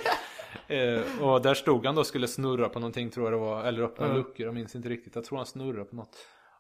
Eh, 0.69 1.23
och 1.23 1.43
där 1.43 1.55
stod 1.55 1.87
han 1.87 1.95
då 1.95 2.01
och 2.01 2.07
skulle 2.07 2.29
snurra 2.29 2.69
på 2.69 2.79
någonting 2.79 3.11
tror 3.11 3.27
jag 3.27 3.33
det 3.33 3.39
var, 3.47 3.65
eller 3.65 3.83
öppna 3.83 4.05
Mm. 4.05 4.17
luckor, 4.17 4.47
jag 4.47 4.55
minns 4.55 4.75
inte 4.75 4.89
riktigt. 4.89 5.15
Jag 5.15 5.25
tror 5.25 5.37
han 5.39 5.47
snurrade 5.47 5.85
på 5.85 5.97
något. 5.97 6.17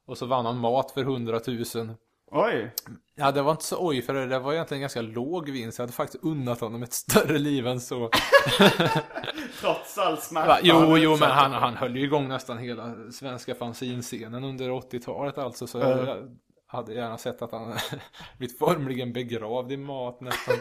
Och 0.07 0.18
så 0.18 0.26
vann 0.26 0.47
han 0.47 0.59
mat 0.59 0.91
för 0.91 1.01
100 1.01 1.41
000. 1.47 1.95
Oj! 2.30 2.74
Ja, 3.14 3.32
det 3.32 3.43
var 3.43 3.51
inte 3.51 3.64
så 3.64 3.86
oj, 3.86 4.03
för 4.03 4.14
det, 4.14 4.26
det 4.26 4.39
var 4.39 4.53
egentligen 4.53 4.80
ganska 4.80 5.03
låg 5.03 5.51
vinst. 5.51 5.78
Jag 5.78 5.82
hade 5.82 5.93
faktiskt 5.93 6.24
unnat 6.24 6.61
honom 6.61 6.82
ett 6.82 6.93
större 6.93 7.39
liv 7.39 7.66
än 7.66 7.80
så. 7.80 8.11
Trots 9.61 9.99
all 9.99 10.18
smärta. 10.18 10.59
Jo, 10.62 10.97
jo, 10.99 11.16
men 11.20 11.30
han, 11.30 11.53
han 11.53 11.76
höll 11.76 11.97
ju 11.97 12.05
igång 12.05 12.28
nästan 12.28 12.59
hela 12.59 12.95
svenska 13.12 13.55
fanzinscenen 13.55 14.45
under 14.45 14.70
80-talet 14.70 15.39
alltså. 15.39 15.66
Så 15.66 15.80
Mm. 15.80 16.07
jag, 16.07 16.36
hade 16.66 16.95
gärna 16.95 17.18
sett 17.18 17.43
att 17.43 17.53
han 17.53 17.74
blivit 18.39 18.59
formligen 18.59 19.12
begravd 19.12 19.72
i 19.72 19.76
mat 19.76 20.20
nästan. 20.20 20.55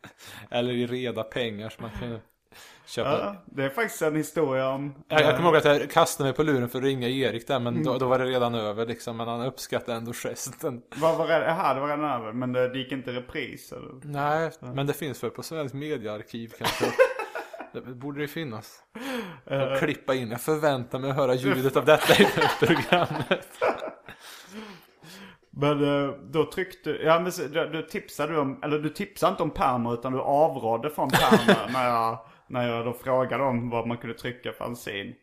Eller 0.50 0.72
i 0.72 0.86
reda 0.86 1.22
pengar 1.22 1.68
som 1.68 1.82
man 1.82 1.90
kunde 2.00 2.20
köpa. 2.86 3.10
Ja, 3.10 3.36
det 3.46 3.64
är 3.64 3.68
faktiskt 3.68 4.02
en 4.02 4.16
historia 4.16 4.68
om... 4.68 4.94
Jag, 5.08 5.20
jag 5.20 5.36
kommer 5.36 5.48
ihåg 5.48 5.56
att 5.56 5.64
jag 5.64 5.90
kastade 5.90 6.28
mig 6.28 6.36
på 6.36 6.42
luren 6.42 6.68
för 6.68 6.78
att 6.78 6.84
ringa 6.84 7.08
Erik 7.08 7.46
där, 7.46 7.60
men 7.60 7.82
då, 7.82 7.98
då 7.98 8.06
var 8.06 8.18
det 8.18 8.24
redan 8.24 8.54
över 8.54 8.86
liksom. 8.86 9.16
Men 9.16 9.28
han 9.28 9.40
uppskattade 9.40 9.98
ändå 9.98 10.12
gesten. 10.12 10.82
Var 10.96 11.28
det? 11.28 11.44
Jaha, 11.44 11.74
det 11.74 11.80
var 11.80 11.88
redan 11.88 12.04
över. 12.04 12.32
Men 12.32 12.52
det, 12.52 12.68
det 12.68 12.78
gick 12.78 12.92
inte 12.92 13.12
repris 13.12 13.72
eller? 13.72 13.92
Nej, 14.02 14.50
men 14.60 14.86
det 14.86 14.92
finns 14.92 15.24
väl 15.24 15.30
på 15.30 15.42
Svensk 15.42 15.74
Mediaarkiv 15.74 16.52
kanske. 16.58 16.84
Det 17.72 17.80
borde 17.80 18.20
det 18.20 18.28
finnas. 18.28 18.78
Och 19.44 19.78
klippa 19.78 20.14
in. 20.14 20.30
Jag 20.30 20.40
förväntar 20.40 20.98
mig 20.98 21.10
att 21.10 21.16
höra 21.16 21.34
ljudet 21.34 21.76
av 21.76 21.84
detta 21.84 22.22
i 22.22 22.26
programmet. 22.58 23.48
Men 25.56 26.04
eh, 26.04 26.14
då 26.30 26.50
tryckte, 26.50 26.90
ja 26.90 27.20
men 27.20 27.32
du 27.72 27.82
tipsade 27.82 28.38
om, 28.38 28.60
eller 28.62 28.78
du 28.78 28.88
tipsade 28.88 29.30
inte 29.30 29.42
om 29.42 29.50
pärmar 29.50 29.94
utan 29.94 30.12
du 30.12 30.20
avrådde 30.20 30.90
från 30.90 31.10
pärmar 31.10 31.72
när 31.72 31.88
jag, 31.88 32.18
när 32.48 32.68
jag 32.68 32.84
då 32.84 32.92
frågade 32.92 33.44
om 33.44 33.70
vad 33.70 33.86
man 33.86 33.96
kunde 33.96 34.18
trycka 34.18 34.52
fanzine. 34.52 35.14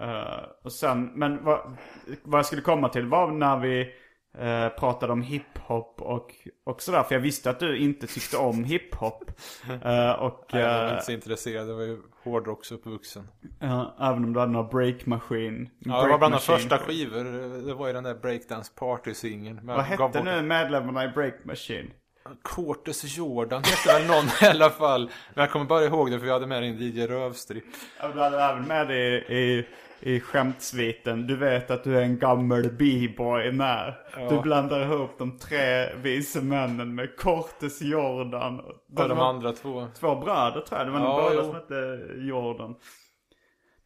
Eh, 0.00 0.44
och 0.64 0.72
sen, 0.72 1.04
men 1.14 1.44
vad, 1.44 1.76
vad 2.22 2.38
jag 2.38 2.46
skulle 2.46 2.62
komma 2.62 2.88
till 2.88 3.06
var 3.06 3.30
när 3.30 3.56
vi 3.60 3.80
eh, 4.38 4.68
pratade 4.68 5.12
om 5.12 5.22
hiphop 5.22 6.02
och, 6.02 6.34
och 6.64 6.82
sådär. 6.82 7.02
För 7.02 7.14
jag 7.14 7.22
visste 7.22 7.50
att 7.50 7.60
du 7.60 7.78
inte 7.78 8.06
tyckte 8.06 8.36
om 8.36 8.64
hiphop. 8.64 9.24
Eh, 9.84 10.10
och 10.12 10.50
Nej, 10.52 10.62
Jag 10.62 10.78
var 10.78 10.86
eh, 10.86 10.92
inte 10.92 11.04
så 11.04 11.12
intresserad. 11.12 11.68
Jag 11.68 11.74
var 11.74 11.82
ju 11.82 11.98
hårdrocksuppvuxen. 12.24 13.28
ja, 13.60 13.96
även 14.00 14.24
om 14.24 14.32
du 14.32 14.40
hade 14.40 14.52
någon 14.52 14.68
breakmaskin. 14.68 15.70
Ja, 15.78 16.02
det 16.02 16.10
var 16.10 16.18
bland 16.18 16.34
de 16.34 16.40
första 16.40 16.78
skivor. 16.78 17.24
Det 17.66 17.74
var 17.74 17.86
ju 17.86 17.92
den 17.92 18.04
där 18.04 18.14
Breakdance 18.14 18.72
Party-singeln. 18.74 19.60
Vad 19.62 19.80
hette 19.80 20.22
nu 20.22 20.42
medlemmarna 20.42 21.04
i 21.04 21.08
Break 21.08 21.34
Machine? 21.44 21.90
Cortes 22.42 23.16
Jordan 23.16 23.62
hette 23.64 23.98
väl 23.98 24.06
någon 24.06 24.24
i 24.42 24.46
alla 24.46 24.70
fall. 24.70 25.10
Men 25.34 25.42
jag 25.42 25.50
kommer 25.50 25.64
bara 25.64 25.84
ihåg 25.84 26.10
det 26.10 26.18
för 26.18 26.26
vi 26.26 26.32
hade 26.32 26.46
med 26.46 26.58
en 26.64 26.78
DJ 26.78 27.06
Rövstri. 27.06 27.62
Ja, 28.00 28.08
Du 28.14 28.20
hade 28.20 28.42
även 28.42 28.62
med 28.62 28.88
det 28.88 28.94
i, 28.96 29.38
i, 29.38 29.66
i 30.00 30.20
skämtsviten. 30.20 31.26
Du 31.26 31.36
vet 31.36 31.70
att 31.70 31.84
du 31.84 31.98
är 31.98 32.02
en 32.02 32.18
gammal 32.18 32.62
b-boy 32.62 33.52
när. 33.52 33.98
Du 34.30 34.40
blandar 34.40 34.80
ihop 34.80 35.10
de 35.18 35.38
tre 35.38 35.94
vise 35.96 36.40
männen 36.40 36.94
med 36.94 37.16
Cortes 37.16 37.82
Jordan. 37.82 38.60
Och 38.96 39.08
de 39.08 39.18
andra 39.18 39.52
två. 39.52 39.86
två 40.00 40.14
bröder 40.16 40.60
tror 40.60 40.78
jag. 40.80 40.86
Det 40.86 40.92
var 40.92 41.00
Ja, 41.00 41.22
ja, 41.24 41.30
båda 41.30 41.44
som 41.44 41.54
hette 41.54 42.00
Jordan. 42.18 42.74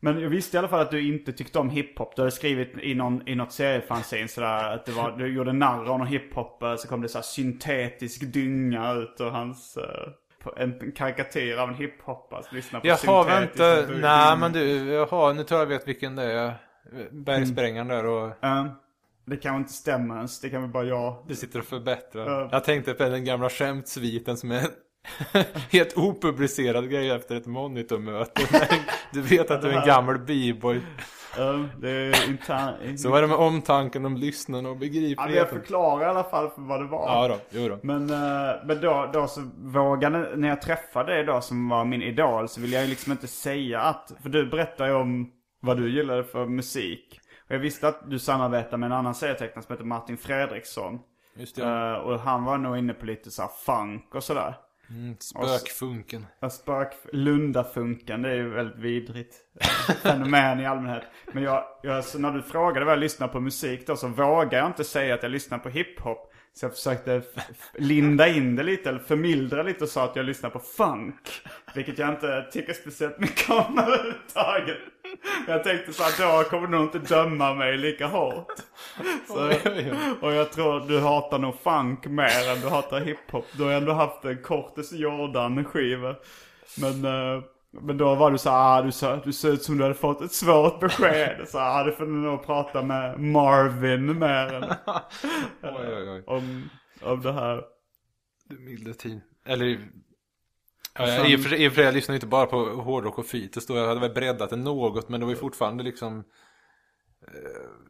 Men 0.05 0.21
jag 0.21 0.29
visste 0.31 0.57
i 0.57 0.59
alla 0.59 0.69
fall 0.69 0.81
att 0.81 0.91
du 0.91 1.15
inte 1.15 1.33
tyckte 1.33 1.59
om 1.59 1.71
hiphop. 1.71 2.17
Du 2.17 2.23
hade 2.23 2.33
skrivit 2.33 2.79
i, 2.79 2.95
någon, 2.95 3.29
i 3.29 3.35
något 3.35 3.53
seriefanzine 3.53 4.29
sådär 4.29 4.75
att 4.75 4.87
det 4.87 4.93
var, 4.93 5.13
du 5.13 5.35
gjorde 5.35 5.53
narr 5.53 5.79
av 5.91 5.99
någon 5.99 6.07
hiphop. 6.07 6.63
Så 6.79 6.89
kom 6.89 7.01
det 7.01 7.09
så 7.09 7.23
syntetisk 7.23 8.33
dynga 8.33 8.93
ut 8.93 9.21
och 9.21 9.33
hans... 9.33 9.77
eh, 9.77 10.09
en 10.57 10.93
karikatyr 10.93 11.57
av 11.57 11.69
en 11.69 11.75
hiphopare 11.75 12.43
som 12.43 12.57
lyssnar 12.57 12.81
på 12.81 12.87
syntetisk 12.87 13.29
vänta. 13.61 13.83
dynga. 13.87 14.01
Nej, 14.01 14.37
men 14.39 14.53
du. 14.53 14.93
Jaha, 14.93 15.33
nu 15.33 15.45
tror 15.45 15.61
jag 15.61 15.67
vet 15.67 15.89
vilken 15.89 16.17
det 16.17 16.33
är. 16.33 16.55
Bergsprängaren 17.11 17.89
där 17.89 18.07
och 18.07 18.33
Ja, 18.41 18.83
det 19.25 19.37
kan 19.37 19.57
inte 19.57 19.73
stämma 19.73 20.17
ens. 20.17 20.41
Det 20.41 20.51
kan 20.51 20.63
väl 20.63 20.71
bara 20.71 20.85
jag. 20.85 21.25
du 21.29 21.35
sitter 21.37 21.59
och 21.59 21.65
förbättrar. 21.65 22.27
Ja. 22.31 22.49
Jag 22.53 22.65
tänkte 22.65 22.95
på 22.95 23.03
den 23.05 23.25
gamla 23.25 23.51
skämtsviten 23.51 24.37
som 24.37 24.51
är 24.51 24.63
helt 25.73 25.97
opublicerad 25.97 26.91
grej 26.91 27.11
efter 27.11 27.37
ett 27.37 27.47
monitormöte. 27.47 28.43
Du 29.13 29.21
vet 29.21 29.51
att 29.51 29.63
du 29.63 29.69
är 29.69 29.81
en 29.81 29.87
gammal 29.87 30.19
b-boy. 30.19 30.81
Ja, 31.37 31.65
det 31.79 31.91
är. 31.91 32.97
Så 32.97 33.21
det 33.21 33.27
med 33.27 33.37
omtanken 33.37 34.05
om 34.05 34.17
lyssnarna 34.17 34.69
och 34.69 34.75
Ja, 34.75 34.79
men 34.79 34.83
jag 34.83 34.93
begripligheten. 34.93 35.61
förklarar 35.61 36.07
i 36.07 36.09
alla 36.09 36.25
fall 36.25 36.51
för 36.51 36.63
vad 36.63 36.81
det 36.81 36.87
var. 36.87 37.07
Ja 37.09 37.29
då, 37.29 37.37
jo 37.51 37.69
då. 37.69 37.79
Men, 37.83 38.11
eh, 38.11 38.55
men 38.65 38.81
då, 38.81 39.11
då 39.13 39.27
så 39.27 39.51
vågade, 39.57 40.37
när 40.37 40.49
jag 40.49 40.63
träffade 40.63 41.15
dig 41.15 41.25
då 41.25 41.41
som 41.41 41.69
var 41.69 41.85
min 41.85 42.03
idol 42.03 42.49
så 42.49 42.61
ville 42.61 42.77
jag 42.77 42.85
ju 42.85 42.91
liksom 42.91 43.13
inte 43.13 43.27
säga 43.27 43.81
att, 43.81 44.13
för 44.23 44.29
du 44.29 44.47
berättade 44.47 44.91
ju 44.91 44.97
om 44.97 45.31
vad 45.61 45.77
du 45.77 45.91
gillade 45.97 46.25
för 46.25 46.47
musik. 46.47 47.21
Och 47.49 47.55
jag 47.55 47.59
visste 47.59 47.89
att 47.89 48.11
du 48.11 48.19
samarbetar 48.19 48.77
med 48.77 48.87
en 48.87 48.93
annan 48.93 49.15
serietecknare 49.15 49.65
som 49.65 49.73
heter 49.73 49.85
Martin 49.85 50.17
Fredriksson. 50.17 50.99
Just 51.37 51.57
det. 51.57 51.63
Eh, 51.65 51.93
och 51.93 52.21
han 52.21 52.45
var 52.45 52.59
nog 52.59 52.79
inne 52.79 52.95
på 52.95 53.07
lite 53.07 53.31
så 53.31 53.43
här 53.43 53.51
funk 53.67 54.15
och 54.15 54.25
sådär. 54.25 54.55
Mm, 54.93 55.17
spökfunken. 55.21 56.27
Ja, 56.41 56.51
Spök, 56.51 56.93
Lundafunken, 57.13 58.23
det 58.23 58.31
är 58.31 58.35
ju 58.35 58.49
väldigt 58.49 58.79
vidrigt 58.79 59.35
eh, 59.61 59.95
fenomen 59.95 60.61
i 60.61 60.67
allmänhet. 60.67 61.03
Men 61.33 61.43
jag, 61.43 61.65
jag, 61.83 62.05
när 62.19 62.31
du 62.33 62.43
frågade 62.43 62.85
vad 62.85 62.93
jag 62.93 63.01
lyssnar 63.01 63.29
på 63.29 63.41
musik 63.41 63.87
då 63.87 63.97
så 63.97 64.09
vågade 64.09 64.57
jag 64.57 64.67
inte 64.67 64.85
säga 64.85 65.15
att 65.15 65.23
jag 65.23 65.33
lyssnar 65.33 65.59
på 65.59 65.69
hiphop. 65.69 66.33
Så 66.55 66.65
jag 66.65 66.73
försökte 66.73 67.23
linda 67.75 68.29
in 68.29 68.57
det 68.57 68.63
lite, 68.63 68.89
eller 68.89 68.99
förmildra 68.99 69.63
lite 69.63 69.85
och 69.85 69.91
sa 69.91 70.05
att 70.05 70.17
jag 70.17 70.27
lyssnar 70.27 70.51
på 70.51 70.59
funk. 70.59 71.43
Vilket 71.75 71.99
jag 71.99 72.09
inte 72.09 72.49
tycker 72.53 72.73
speciellt 72.73 73.19
mycket 73.19 73.51
om 73.51 73.79
överhuvudtaget. 73.79 74.79
Jag 75.47 75.65
tänkte 75.65 75.93
så 75.93 76.03
här, 76.03 76.43
då 76.43 76.49
kommer 76.49 76.67
du 76.67 76.73
nog 76.73 76.83
inte 76.83 76.99
döma 76.99 77.55
mig 77.55 77.79
lika 77.79 78.07
hårt. 78.07 78.53
Så, 79.29 79.47
och 80.21 80.33
jag 80.33 80.53
tror 80.53 80.89
du 80.89 81.01
hatar 81.01 81.39
nog 81.39 81.55
funk 81.61 82.07
mer 82.07 82.51
än 82.53 82.61
du 82.61 82.69
hatar 82.69 83.01
hiphop. 83.01 83.47
Du 83.53 83.63
har 83.63 83.73
ändå 83.73 83.93
haft 83.93 84.25
en 84.25 84.43
Cortes 84.43 84.93
Jordan-skiva. 84.93 86.17
Men, 86.79 87.05
eh, 87.05 87.43
men 87.81 87.99
då 87.99 88.15
var 88.15 88.31
du 88.31 88.39
så 88.39 88.51
här, 88.51 88.79
ah, 88.79 88.83
du, 88.83 88.93
sa, 88.93 89.17
du 89.17 89.33
ser 89.33 89.49
ut 89.53 89.63
som 89.63 89.77
du 89.77 89.83
hade 89.83 89.95
fått 89.95 90.21
ett 90.21 90.33
svårt 90.33 90.81
besked. 90.81 91.49
Så 91.49 91.59
ah, 91.59 91.85
du 91.85 91.93
får 91.93 92.07
nog 92.07 92.47
prata 92.47 92.83
med 92.83 93.21
Marvin 93.21 94.19
mer 94.19 94.55
än 94.55 94.65
Oj, 95.63 95.95
oj, 95.97 96.11
oj. 96.11 96.23
om, 96.27 96.71
om 97.03 97.21
det 97.21 97.33
här. 97.33 97.65
Du 98.49 98.59
milde 98.59 98.95
tid. 98.95 99.21
Eller... 99.47 99.79
Ja, 100.99 101.09
jag, 101.09 101.31
i, 101.31 101.37
och 101.37 101.41
för, 101.41 101.55
I 101.55 101.69
och 101.69 101.73
för 101.73 101.77
sig, 101.77 101.85
jag 101.85 101.95
lyssnade 101.95 102.17
inte 102.17 102.27
bara 102.27 102.47
på 102.47 102.65
hårdrock 102.65 103.19
och 103.19 103.27
fites 103.27 103.67
då. 103.67 103.77
Jag 103.77 103.89
hade 103.89 104.01
väl 104.01 104.11
breddat 104.15 104.51
det 104.51 104.57
något, 104.57 105.09
men 105.09 105.21
det 105.21 105.27
var 105.27 105.33
ju 105.33 105.39
fortfarande 105.39 105.85
liksom... 105.85 106.19
eh, 107.29 107.35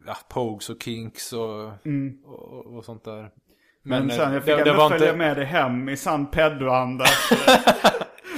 ja, 0.05 0.17
Pogues 0.29 0.69
och 0.69 0.83
Kinks 0.83 1.33
och, 1.33 1.63
och, 2.25 2.53
och, 2.53 2.77
och 2.77 2.85
sånt 2.85 3.03
där. 3.03 3.19
Mm. 3.19 3.31
Men, 3.85 4.09
eh, 4.09 4.15
sen 4.15 4.33
jag 4.33 4.43
fick 4.43 4.55
det, 4.55 4.71
ändå 4.71 4.89
följa 4.89 5.05
inte... 5.07 5.17
med 5.17 5.37
dig 5.37 5.45
hem 5.45 5.89
i 5.89 5.97
sann 5.97 6.25
peddoanda. 6.31 7.05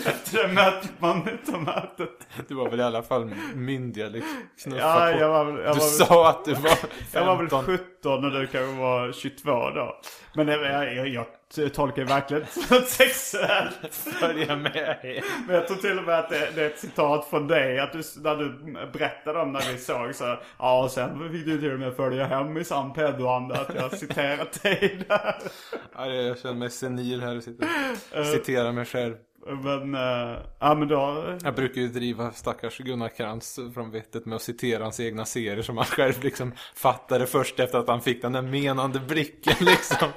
Efter 0.07 0.47
det 0.47 0.53
mötet, 0.53 0.91
monitormötet. 0.99 2.28
Du 2.47 2.55
var 2.55 2.70
väl 2.70 2.80
i 2.80 2.84
alla 2.84 3.03
fall 3.03 3.32
myndig 3.55 4.01
eller 4.01 4.22
knuffa 4.63 4.80
Ja, 4.82 5.11
på. 5.13 5.20
jag 5.20 5.30
var, 5.30 5.45
jag 5.45 5.76
du 5.76 5.80
var, 5.80 5.88
sa 5.88 6.30
att 6.30 6.45
du 6.45 6.53
var 6.53 6.70
15. 6.70 6.89
Jag 7.11 7.26
var 7.26 7.38
väl 7.38 7.78
17 7.78 8.26
och 8.26 8.32
du 8.32 8.47
kanske 8.47 8.80
var 8.80 9.11
22 9.11 9.51
då. 9.70 10.01
Men 10.36 10.47
jag, 10.47 10.95
jag, 10.95 11.07
jag 11.07 11.26
tolkar 11.70 12.01
ju 12.01 12.08
verkligen 12.08 12.45
sexuellt. 12.88 13.78
Följa 13.91 14.56
med. 14.56 15.22
Men 15.47 15.56
jag 15.56 15.68
tror 15.68 15.78
till 15.78 15.97
och 15.99 16.03
med 16.06 16.20
att 16.20 16.30
det, 16.30 16.49
det 16.56 16.62
är 16.62 16.66
ett 16.70 16.80
citat 16.80 17.28
från 17.30 17.47
dig. 17.47 17.80
Att 17.80 17.93
du, 17.93 18.01
när 18.22 18.36
du 18.36 18.74
berättade 18.93 19.39
om 19.39 19.51
när 19.51 19.72
vi 19.74 19.78
såg 19.78 20.16
så. 20.16 20.38
Ja, 20.60 20.84
och 20.84 20.91
sen 20.91 21.32
fick 21.32 21.45
du 21.45 21.60
till 21.60 21.72
och 21.74 21.80
med 21.80 21.95
följa 21.95 22.26
hem 22.26 22.58
i 22.58 22.64
sann 22.64 22.93
peddoanda. 22.93 23.56
Att 23.62 23.76
jag 23.76 23.91
citerat 23.97 24.64
dig 24.64 25.06
där. 25.08 25.36
Ja, 25.97 26.06
det- 26.06 26.16
jag 26.24 26.39
känner 26.39 26.56
mig 26.56 26.70
senil 26.70 27.22
här 27.22 27.38
och 27.38 27.43
sitter 27.43 27.68
och 28.20 28.26
citerar 28.26 28.72
mig 28.72 28.86
själv. 28.86 29.16
Men, 29.45 29.95
äh, 29.95 30.37
ja 30.59 30.75
men 30.75 30.87
då. 30.87 31.35
Jag 31.43 31.55
brukar 31.55 31.81
ju 31.81 31.87
driva 31.87 32.31
stackars 32.31 32.77
Gunnar 32.77 33.09
Krantz 33.09 33.59
från 33.73 33.91
vettet 33.91 34.25
med 34.25 34.35
att 34.35 34.41
citera 34.41 34.83
hans 34.83 34.99
egna 34.99 35.25
serier 35.25 35.61
som 35.61 35.77
han 35.77 35.85
själv 35.85 36.23
liksom 36.23 36.51
fattade 36.75 37.25
först 37.25 37.59
efter 37.59 37.77
att 37.77 37.87
han 37.87 38.01
fick 38.01 38.21
den 38.21 38.31
där 38.31 38.41
menande 38.41 38.99
blicken 38.99 39.53
liksom. 39.65 40.07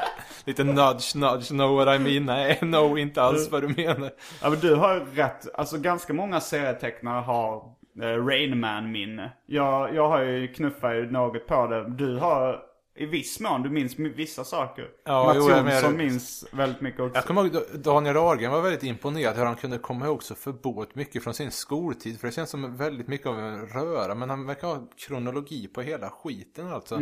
Lite 0.44 0.64
nudge, 0.64 1.16
nudge, 1.16 1.48
know 1.48 1.76
what 1.76 1.96
I 1.96 1.98
mean? 1.98 2.24
Nej, 2.24 2.58
no, 2.62 2.98
inte 2.98 3.22
alls 3.22 3.50
vad 3.50 3.62
du 3.62 3.68
menar. 3.68 4.10
Ja 4.42 4.50
men 4.50 4.60
du 4.60 4.74
har 4.74 5.06
rätt. 5.14 5.54
Alltså 5.54 5.78
ganska 5.78 6.12
många 6.12 6.40
serietecknare 6.40 7.20
har 7.20 7.56
eh, 8.02 8.26
Rain 8.26 8.60
Man-minne. 8.60 9.32
Jag, 9.46 9.94
jag 9.94 10.08
har 10.08 10.20
ju 10.20 10.48
knuffat 10.48 10.94
ju 10.94 11.10
något 11.10 11.46
på 11.46 11.66
det. 11.66 11.88
Du 11.88 12.16
har 12.16 12.67
i 12.99 13.07
viss 13.07 13.40
mån, 13.40 13.62
du 13.62 13.70
minns 13.70 13.99
vissa 13.99 14.44
saker. 14.44 14.88
Ja, 15.05 15.24
Mats 15.24 15.36
jo, 15.36 15.51
Jonsson 15.51 15.96
minns 15.96 16.44
väldigt 16.53 16.80
mycket 16.80 17.01
också. 17.01 17.14
Jag 17.14 17.24
kommer 17.24 17.44
ihåg 17.44 17.62
Daniel 17.74 18.16
Ahlgren 18.16 18.53
var 18.53 18.62
väldigt 18.62 18.82
imponerad 18.82 19.36
hur 19.36 19.44
han 19.44 19.57
kunde 19.57 19.78
komma 19.78 20.07
ihåg 20.07 20.22
så 20.22 20.34
förbåt 20.34 20.94
mycket 20.94 21.22
från 21.22 21.34
sin 21.34 21.51
skoltid. 21.51 22.20
För 22.20 22.28
det 22.28 22.34
känns 22.34 22.51
som 22.51 22.76
väldigt 22.76 23.09
mycket 23.09 23.26
av 23.26 23.38
en 23.38 23.66
röra. 23.66 24.14
Men 24.14 24.30
han 24.30 24.46
verkar 24.46 24.68
ha 24.68 24.88
kronologi 25.07 25.66
på 25.66 25.82
hela 25.82 26.11
skiten 26.11 26.68
alltså. 26.68 27.01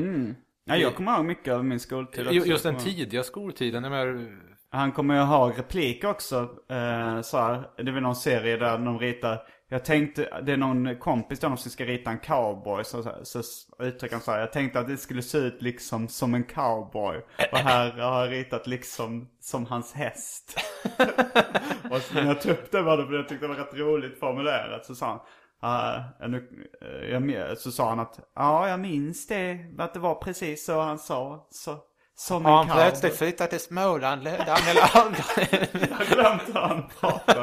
Ja, 0.65 0.77
jag 0.77 0.95
kommer 0.95 1.17
ihåg 1.17 1.25
mycket 1.25 1.55
av 1.55 1.65
min 1.65 1.81
skoltid 1.81 2.27
också. 2.27 2.49
Just 2.49 2.63
den 2.63 2.77
tidiga 2.77 3.23
skoltiden. 3.23 3.83
Menar, 3.83 4.29
Han 4.71 4.93
kommer 4.93 5.15
ju 5.15 5.21
ha 5.21 5.51
repliker 5.51 6.11
också. 6.11 6.37
Eh, 6.71 7.21
så 7.21 7.39
här, 7.39 7.71
det 7.77 7.91
är 7.91 7.93
väl 7.93 8.03
någon 8.03 8.17
serie 8.17 8.57
där 8.57 8.79
de 8.79 8.99
ritar. 8.99 9.43
Jag 9.69 9.85
tänkte, 9.85 10.43
det 10.43 10.53
är 10.53 10.57
någon 10.57 10.97
kompis 10.97 11.41
där 11.41 11.57
som 11.57 11.71
ska 11.71 11.85
rita 11.85 12.11
en 12.11 12.19
cowboy. 12.19 12.85
Så, 12.85 13.03
så, 13.03 13.43
så 13.43 13.43
uttrycker 13.85 14.15
han 14.15 14.23
så 14.23 14.31
här. 14.31 14.41
Jag 14.41 14.53
tänkte 14.53 14.81
att 14.81 14.89
det 14.89 14.97
skulle 14.97 15.23
se 15.23 15.39
ut 15.39 15.63
liksom 15.63 16.09
som 16.09 16.35
en 16.35 16.45
cowboy. 16.45 17.17
Och 17.53 17.59
här 17.59 17.91
har 17.91 18.23
jag 18.25 18.33
ritat 18.33 18.67
liksom 18.67 19.29
som 19.41 19.67
hans 19.67 19.93
häst. 19.93 20.59
och 21.91 22.01
så 22.01 22.15
när 22.15 22.27
jag 22.27 22.41
tog 22.41 22.53
upp 22.53 22.71
det 22.71 22.83
var 22.83 22.97
det 22.97 23.07
för 23.07 23.13
jag 23.13 23.29
tyckte 23.29 23.45
det 23.45 23.55
var 23.55 23.61
rätt 23.61 23.75
roligt 23.75 24.21
formulerat. 24.21 24.87
Så 24.87 24.95
sa 24.95 25.07
han. 25.07 25.21
Uh, 25.63 26.29
nu, 26.29 26.69
jag, 27.11 27.23
men- 27.23 27.57
så 27.57 27.71
sa 27.71 27.89
han 27.89 28.01
att 28.01 28.21
ja, 28.35 28.69
jag 28.69 28.81
minns 28.81 29.27
det. 29.27 29.59
Att 29.79 29.95
det 29.95 30.01
var 30.01 30.15
precis 30.15 30.65
så 30.67 30.81
han 30.81 30.99
sa. 30.99 31.47
Så, 31.51 31.79
Som 32.19 32.45
Har 32.45 32.63
en 32.63 32.69
han 32.69 32.77
plötsligt 32.79 33.17
flyttat 33.19 33.51
till 33.51 33.61
Småland, 33.61 34.25
Daniel 34.25 34.77
Ahlgren? 34.95 35.69
Jag 35.99 36.07
glömt 36.07 36.43
hur 36.49 36.61
han 36.61 36.89
pratar. 37.01 37.43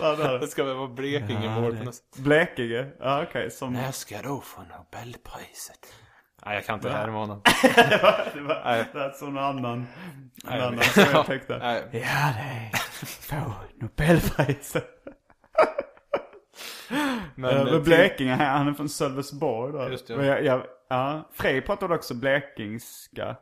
Är 0.00 0.16
Det 0.16 0.38
det? 0.38 0.46
ska 0.46 0.64
väl 0.64 0.76
vara 0.76 0.88
Blekingemål 0.88 1.76
på 1.76 1.84
något 1.84 1.94
sätt. 1.94 2.16
Blekinge? 2.16 2.86
Ja 3.00 3.22
okej, 3.22 3.50
som... 3.50 3.72
När 3.72 3.92
ska 3.92 4.16
du 4.22 4.40
få 4.44 4.60
Nobelpriset? 4.62 5.92
Nej, 6.46 6.54
jag 6.54 6.64
kan 6.66 6.74
inte 6.74 6.90
härma 6.90 7.18
honom. 7.18 7.40
det 7.62 7.98
var, 8.02 8.30
det 8.34 8.86
det 8.92 8.98
lät 8.98 9.16
som 9.16 9.34
någon 9.34 9.44
annan. 9.44 9.72
En 9.78 9.88
Nej, 10.44 10.60
annan 10.60 10.74
men- 10.74 10.84
som 10.84 11.02
jag 11.12 11.26
tänkte. 11.26 11.58
Nej. 11.62 11.82
Ja 11.92 12.32
det 12.36 12.78
få 13.02 13.52
Nobelpriset. 13.80 14.86
Men, 16.88 17.54
Men, 17.54 17.66
eh, 17.66 17.72
till- 17.72 17.80
Blekinge, 17.82 18.34
han 18.34 18.68
är 18.68 18.72
från 18.72 18.88
Sölvesborg 18.88 19.72
då. 19.72 19.90
Just 19.90 20.06
det. 20.06 20.26
Jag, 20.26 20.44
jag, 20.44 20.62
ja, 20.88 21.30
Frej 21.34 21.60
pratade 21.60 21.94
också 21.94 22.14
blekingska. 22.14 23.36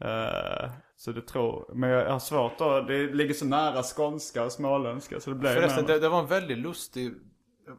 Eh, 0.00 0.70
så 0.96 1.12
det 1.12 1.20
tror, 1.22 1.70
men 1.74 1.90
jag 1.90 2.10
har 2.10 2.18
svårt 2.18 2.60
att, 2.60 2.86
det 2.86 3.06
ligger 3.14 3.34
så 3.34 3.44
nära 3.44 3.82
skånska 3.82 4.44
och 4.44 4.52
småländska 4.52 5.20
så 5.20 5.30
det 5.30 5.36
blir 5.36 5.54
Förresten, 5.54 5.86
det, 5.86 5.98
det 5.98 6.08
var 6.08 6.20
en 6.20 6.26
väldigt 6.26 6.58
lustig... 6.58 7.12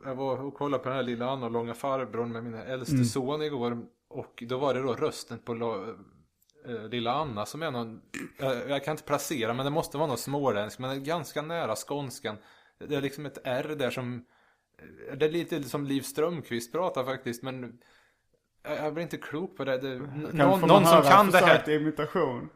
Jag 0.06 0.16
var 0.16 0.44
och 0.44 0.54
kollade 0.54 0.84
på 0.84 0.90
den 0.90 0.96
här 0.96 1.04
lilla 1.04 1.30
Anna 1.30 1.46
och 1.46 1.52
långa 1.52 1.74
farbrorn 1.74 2.32
med 2.32 2.44
min 2.44 2.54
äldste 2.54 2.96
Mm. 2.96 3.06
son 3.06 3.42
igår. 3.42 3.86
Och 4.10 4.44
då 4.48 4.58
var 4.58 4.74
det 4.74 4.82
då 4.82 4.94
rösten 4.94 5.40
på 5.40 5.54
eh, 6.68 6.88
lilla 6.90 7.14
Anna 7.14 7.46
som 7.46 7.64
är 7.64 7.72
någon... 7.72 8.02
Jag, 8.40 8.70
jag 8.70 8.84
kan 8.84 8.92
inte 8.92 9.04
placera, 9.04 9.54
men 9.54 9.66
det 9.66 9.70
måste 9.70 9.98
vara 9.98 10.08
något 10.08 10.20
småländsk. 10.20 10.80
Men 10.80 11.04
ganska 11.04 11.42
nära 11.42 11.76
skånskan. 11.76 12.38
Det 12.88 12.96
är 12.96 13.02
liksom 13.02 13.26
ett 13.26 13.38
R 13.44 13.76
där 13.80 13.90
som... 13.90 14.26
Det 15.18 15.26
är 15.26 15.30
lite 15.30 15.64
som 15.64 15.86
Liv 15.86 16.02
Strömquist 16.02 16.72
pratar 16.72 17.04
faktiskt, 17.04 17.44
men... 17.44 17.80
Jag, 18.64 18.78
jag 18.78 18.94
blir 18.94 19.04
inte 19.04 19.18
klok 19.18 19.58
på 19.58 19.66
det. 19.66 19.78
det 19.78 19.98
Kan 19.98 20.38
någon 20.38 20.60
någon 20.60 20.86
som 20.86 21.04
kan 21.04 21.32
det 21.32 21.38
här. 21.38 21.70
imitation. 21.70 22.50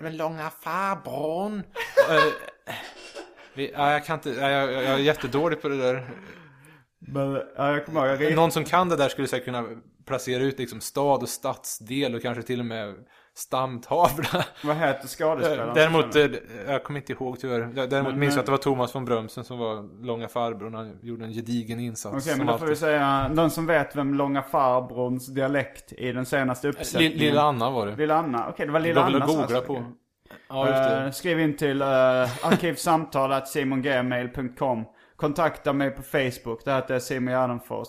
Men 0.00 0.16
långa 0.16 0.50
farbrorn. 0.50 1.62
Eh, 2.10 2.24
vi, 3.54 3.72
ja, 3.72 3.92
jag 3.92 4.04
kan 4.04 4.14
inte, 4.14 4.30
ja, 4.30 4.50
jag, 4.50 4.72
jag 4.72 4.84
är 4.84 4.98
jättedålig 4.98 5.62
på 5.62 5.68
det 5.68 5.78
där. 5.78 6.10
Men 6.98 7.42
ja, 7.56 7.72
jag 7.72 7.86
kommer 7.86 8.08
ihåg, 8.08 8.22
jag 8.22 8.34
Någon 8.34 8.50
som 8.50 8.64
kan 8.64 8.88
det 8.88 8.96
där 8.96 9.08
skulle 9.08 9.28
säkert 9.28 9.44
kunna 9.44 9.66
placera 10.06 10.42
ut 10.42 10.58
liksom 10.58 10.80
stad 10.80 11.22
och 11.22 11.28
stadsdel 11.28 12.14
och 12.14 12.22
kanske 12.22 12.42
till 12.42 12.60
och 12.60 12.66
med 12.66 12.94
stamtavla. 13.36 14.44
Vad 14.64 14.76
heter 14.76 15.08
skådespelaren? 15.08 15.74
Däremot, 15.74 16.16
eh, 16.16 16.26
jag 16.66 16.84
kommer 16.84 17.00
inte 17.00 17.12
ihåg 17.12 17.38
tyvärr. 17.40 17.60
Däremot 17.86 18.10
Men, 18.10 18.20
minns 18.20 18.34
eh, 18.34 18.36
jag 18.36 18.40
att 18.40 18.46
det 18.46 18.52
var 18.52 18.58
Thomas 18.58 18.94
von 18.94 19.04
Brömsen 19.04 19.44
som 19.44 19.58
var 19.58 20.04
långa 20.04 20.28
farbrorn. 20.28 20.74
Han 20.74 20.98
gjorde 21.02 21.24
en 21.24 21.32
gedigen 21.32 21.80
insats. 21.80 22.12
Okej, 22.14 22.22
som 22.22 22.38
men 22.38 22.46
då 22.46 22.52
får 22.58 22.66
vi 22.66 22.72
alltid. 22.72 22.78
säga, 22.78 23.28
någon 23.28 23.50
som 23.50 23.66
vet 23.66 23.96
vem 23.96 24.14
Långa 24.14 24.42
Farbrorns 24.42 25.26
dialekt 25.26 25.92
i 25.92 26.12
den 26.12 26.26
senaste 26.26 26.68
uppsättningen. 26.68 27.12
Li- 27.12 27.18
Lilla 27.18 27.42
Anna 27.42 27.70
var 27.70 27.86
det. 27.86 27.96
Lilla 27.96 28.14
Anna, 28.16 28.48
okej 28.48 28.66
det 28.66 28.72
var 28.72 28.80
Lilla 28.80 29.02
Anna. 29.04 29.26
googla 29.26 29.46
jag 29.50 29.66
på. 29.66 29.84
Ja, 30.48 30.68
Eh, 30.68 31.04
det. 31.04 31.12
skriv 31.12 31.40
in 31.40 31.56
till 31.56 31.82
uh, 31.82 32.46
arkivsamtal.simongmail.com 32.46 34.84
Kontakta 35.16 35.72
mig 35.72 35.90
på 35.90 36.02
Facebook, 36.02 36.64
där 36.64 36.76
heter 36.76 36.94
jag 36.94 37.02
Simon 37.02 37.34
Gärdenfors. 37.34 37.88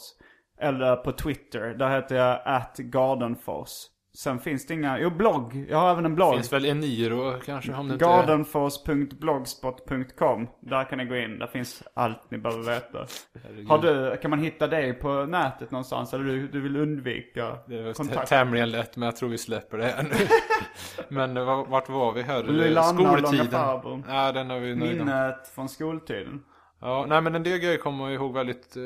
Eller 0.61 0.95
på 0.95 1.11
Twitter, 1.11 1.73
där 1.73 1.89
heter 1.89 2.15
jag 2.15 2.41
atgardenfors. 2.45 3.69
Sen 4.17 4.39
finns 4.39 4.65
det 4.67 4.73
inga, 4.73 4.99
jo 4.99 5.09
blogg, 5.09 5.65
jag 5.69 5.77
har 5.77 5.91
även 5.91 6.05
en 6.05 6.15
blogg. 6.15 6.33
Finns 6.33 6.53
väl 6.53 6.65
Eniro 6.65 7.33
kanske 7.45 7.73
om 7.73 7.87
det 7.87 7.93
är... 7.93 7.97
Gardenfors.blogspot.com 7.99 10.47
Där 10.59 10.83
kan 10.89 10.97
ni 10.97 11.05
gå 11.05 11.15
in, 11.15 11.39
där 11.39 11.47
finns 11.47 11.83
allt 11.93 12.31
ni 12.31 12.37
behöver 12.37 12.63
veta. 12.63 13.05
Herregud. 13.43 13.67
Har 13.67 13.77
du, 13.77 14.17
kan 14.21 14.29
man 14.29 14.39
hitta 14.39 14.67
dig 14.67 14.93
på 14.93 15.25
nätet 15.25 15.71
någonstans? 15.71 16.13
Eller 16.13 16.23
du, 16.25 16.47
du 16.47 16.61
vill 16.61 16.77
undvika 16.77 17.57
Det 17.67 17.81
var 17.83 17.93
kontakt? 17.93 18.29
tämligen 18.29 18.71
lätt, 18.71 18.97
men 18.97 19.05
jag 19.05 19.15
tror 19.15 19.29
vi 19.29 19.37
släpper 19.37 19.77
det 19.77 19.85
här 19.85 20.03
nu. 20.03 20.09
men 21.09 21.37
eh, 21.37 21.45
var- 21.45 21.65
vart 21.65 21.89
var 21.89 22.13
vi 22.13 22.21
här? 22.21 22.43
Lilla 22.43 22.83
Skoltiden. 22.83 23.47
Ja, 24.07 24.31
den 24.31 24.49
har 24.49 24.59
vi 24.59 24.75
nöjda. 24.75 25.05
Minnet 25.05 25.47
från 25.55 25.69
skoltiden. 25.69 26.43
Ja, 26.81 27.05
nej 27.09 27.21
men 27.21 27.35
en 27.35 27.43
del 27.43 27.59
grejer 27.59 27.77
kommer 27.77 27.97
man 27.97 28.11
ihåg 28.11 28.33
väldigt 28.33 28.75
eh, 28.75 28.81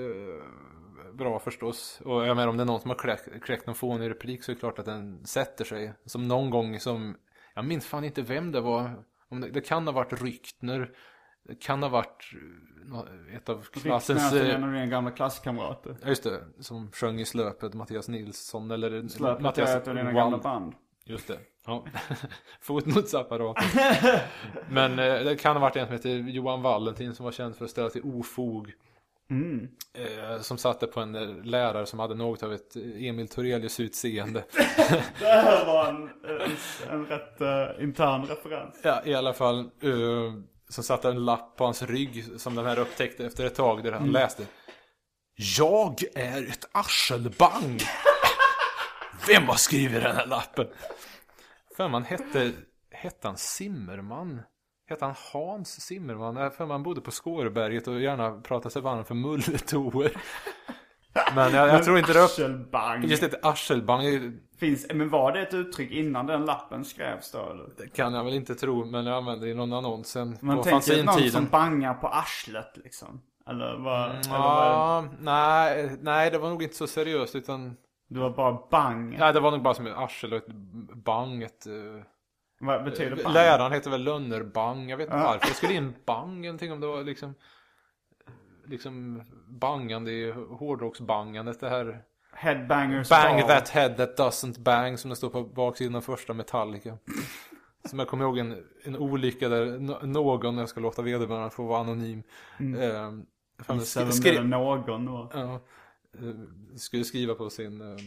bra 1.20 1.40
förstås. 1.40 2.02
Och 2.06 2.28
jag 2.28 2.36
menar 2.36 2.48
om 2.48 2.58
det 2.58 2.64
är 2.64 2.66
någon 2.66 2.80
som 2.80 2.90
har 2.90 2.98
kläckt, 2.98 3.44
kläckt 3.44 3.66
någon 3.66 3.76
fånig 3.76 4.10
replik 4.10 4.44
så 4.44 4.52
är 4.52 4.54
det 4.54 4.60
klart 4.60 4.80
att 4.80 4.86
den 4.86 5.26
sätter 5.26 5.66
sig. 5.66 5.94
Som 6.06 6.28
någon 6.28 6.50
gång 6.50 6.80
som, 6.80 7.18
jag 7.56 7.66
minns 7.66 7.86
fan 7.88 8.04
inte 8.04 8.22
vem 8.22 8.52
det 8.52 8.62
var. 8.62 9.04
Om 9.30 9.42
det, 9.42 9.50
det 9.50 9.62
kan 9.62 9.88
ha 9.88 9.92
varit 9.94 10.22
Ryktner. 10.22 10.92
Det 11.44 11.56
kan 11.56 11.84
ha 11.84 11.90
varit 11.90 12.32
eh, 13.30 13.36
ett 13.36 13.50
av 13.50 13.62
klassens... 13.62 13.84
Klassens... 13.84 14.34
eh, 14.34 14.56
En 14.56 14.64
av 14.64 14.72
dina 14.72 14.86
gamla 14.86 15.12
klasskamrater. 15.12 15.98
Ja 16.02 16.08
just 16.08 16.24
det, 16.24 16.40
som 16.60 16.92
sjöng 16.92 17.20
i 17.20 17.26
Slöpet, 17.26 17.74
Mattias 17.74 18.08
Nilsson 18.10 18.72
eller 18.72 19.08
Slöpet 19.08 19.40
är 19.40 19.44
Mattias 19.44 19.70
ett 19.70 19.88
av 19.88 19.96
dina 19.96 20.12
gamla 20.12 20.38
band. 20.38 20.74
Just 21.06 21.28
det. 21.28 21.40
Ja. 21.66 21.86
Fotnotsapparat. 22.62 23.58
Men 24.70 24.92
eh, 25.00 25.24
det 25.24 25.36
kan 25.42 25.56
ha 25.56 25.62
varit 25.62 25.76
en 25.76 25.86
som 25.86 25.94
heter 25.96 26.10
Johan 26.10 26.62
Valentin 26.62 27.16
som 27.16 27.24
var 27.26 27.32
känd 27.32 27.56
för 27.56 27.66
att 27.66 27.72
ställa 27.72 27.90
till 27.90 28.02
ofog. 28.04 28.74
Mm. 29.30 29.68
Eh, 29.94 30.42
som 30.42 30.58
satte 30.58 30.88
på 30.88 31.00
en 31.00 31.16
eh, 31.16 31.44
lärare 31.44 31.86
som 31.86 32.00
hade 32.00 32.16
något 32.16 32.44
av 32.44 32.54
ett 32.54 32.76
eh, 32.76 33.08
Emil 33.08 33.28
Torelius 33.28 33.80
utseende. 33.80 34.44
Det 35.20 35.26
här 35.26 35.66
var 35.66 35.90
en, 35.90 36.10
en, 36.42 36.52
en 36.90 37.06
rätt 37.06 37.42
eh, 37.42 37.84
intern 37.84 38.26
referens. 38.26 38.76
ja, 38.84 39.02
i 39.06 39.14
alla 39.14 39.34
fall. 39.34 39.60
Eh, 39.60 40.34
som 40.70 40.84
satte 40.84 41.10
en 41.10 41.26
lapp 41.26 41.56
på 41.58 41.64
hans 41.64 41.82
rygg 41.82 42.26
som 42.38 42.56
den 42.56 42.66
här 42.66 42.80
upptäckte 42.80 43.26
efter 43.26 43.46
ett 43.46 43.56
tag 43.56 43.84
där 43.84 43.92
han 43.92 44.12
läste. 44.12 44.44
Jag 45.58 46.04
är 46.16 46.48
ett 46.48 46.70
arselbang. 46.72 47.80
Vem 49.28 49.44
har 49.44 49.56
skrivit 49.56 50.04
den 50.04 50.16
här 50.16 50.26
lappen? 50.26 50.68
För 51.78 51.88
man 51.88 52.04
hette, 52.04 52.52
hette 52.92 53.28
han 53.28 53.38
Simmerman? 53.38 54.42
Hette 54.90 55.06
han 55.06 55.16
Hans 55.34 55.82
Simmerman? 55.82 56.34
Nej, 56.34 56.50
För 56.50 56.66
man 56.66 56.84
bodde 56.84 57.02
på 57.02 57.12
Skåreberget 57.12 57.88
och 57.88 58.02
gärna 58.02 58.32
pratade 58.42 58.74
sig 58.74 58.82
varm 58.82 59.06
för 59.06 59.16
mulletoer. 59.16 60.12
Men 61.36 61.54
jag, 61.54 61.70
jag 61.70 61.84
tror 61.84 61.98
inte 61.98 62.14
det. 62.14 62.24
Arselbang. 62.24 63.04
Just 63.04 63.24
ett 63.24 63.46
arselbang, 63.46 64.04
Finns, 64.58 64.88
men 64.94 65.10
var 65.10 65.32
det 65.32 65.42
ett 65.42 65.54
uttryck 65.54 65.92
innan 65.92 66.26
den 66.26 66.46
lappen 66.46 66.86
skrevs 66.86 67.32
då 67.32 67.50
eller? 67.52 67.70
det 67.78 67.88
kan 67.88 68.14
jag 68.14 68.24
väl 68.24 68.34
inte 68.34 68.56
tro, 68.56 68.86
men 68.86 69.06
jag 69.06 69.18
använde 69.18 69.46
det 69.46 69.52
i 69.52 69.54
någon 69.54 69.74
annons 69.74 70.08
sen 70.08 70.38
Man 70.42 70.62
tänker 70.62 71.04
någon 71.04 71.30
som 71.32 71.46
bangar 71.46 71.94
på 71.94 72.08
arslet 72.08 72.78
liksom. 72.78 73.22
Eller 73.48 73.78
vad? 73.78 74.10
eller 74.10 74.30
vad 74.30 74.68
Ja, 74.68 75.06
nej, 75.20 75.98
nej, 76.02 76.32
det 76.32 76.38
var 76.38 76.50
nog 76.50 76.64
inte 76.64 76.76
så 76.76 76.88
seriöst 76.88 77.36
utan... 77.36 77.76
det 78.08 78.20
var 78.20 78.30
bara 78.30 78.60
bang. 78.72 79.16
Nej, 79.20 79.34
det 79.34 79.40
var 79.40 79.52
nog 79.52 79.62
bara 79.62 79.74
som 79.74 79.88
ett 79.88 79.98
arsel 79.98 80.34
och 80.34 80.38
ett 80.38 80.54
bang, 80.94 81.44
ett... 81.44 81.68
eh, 82.62 82.66
Vad 82.68 82.84
betyder 82.84 83.24
bang? 83.24 83.34
Läraren 83.34 83.72
heter 83.72 83.92
väl 83.92 84.04
Lönnerbang, 84.04 84.90
jag 84.90 84.98
vet 84.98 85.06
inte 85.08 85.18
Ja. 85.18 85.24
varför. 85.24 85.48
Jag 85.48 85.56
skulle 85.56 85.74
in 85.74 85.94
bang, 86.06 86.42
någonting 86.42 86.72
om 86.72 86.80
det 86.80 86.88
var 86.88 87.04
liksom... 87.04 87.34
Liksom 88.66 89.22
bangande 89.48 90.12
i 90.12 90.32
hårdrocksbangandet, 90.32 91.60
det 91.60 91.70
här... 91.70 92.04
Headbangers 92.34 93.10
Bang 93.10 93.42
bar. 93.42 93.48
that 93.48 93.70
head 93.70 93.90
that 93.90 94.18
doesn't 94.20 94.60
bang 94.60 95.00
som 95.00 95.10
det 95.10 95.16
står 95.16 95.30
på 95.30 95.44
baksidan 95.44 95.96
av 95.96 96.02
första 96.02 96.34
Metallica. 96.34 96.98
Som 97.90 98.00
jag 98.00 98.08
kommer 98.08 98.24
ihåg 98.26 98.38
en, 98.38 98.64
en 98.84 98.98
olycka 98.98 99.50
där 99.50 99.80
någon, 100.08 100.58
jag 100.58 100.70
ska 100.70 100.80
låta 100.80 101.02
vederbörande 101.02 101.50
få 101.50 101.64
vara 101.66 101.80
anonym. 101.82 102.24
Eh, 102.60 102.64
sk- 102.64 103.24
vem 103.68 104.12
skri- 104.12 104.44
någon 104.44 105.06
då. 105.06 105.32
ja, 105.34 105.54
eh, 106.14 106.36
skulle 106.78 107.04
skriva 107.04 107.36
på 107.36 107.50
sin 107.50 107.82
eh, 107.82 107.98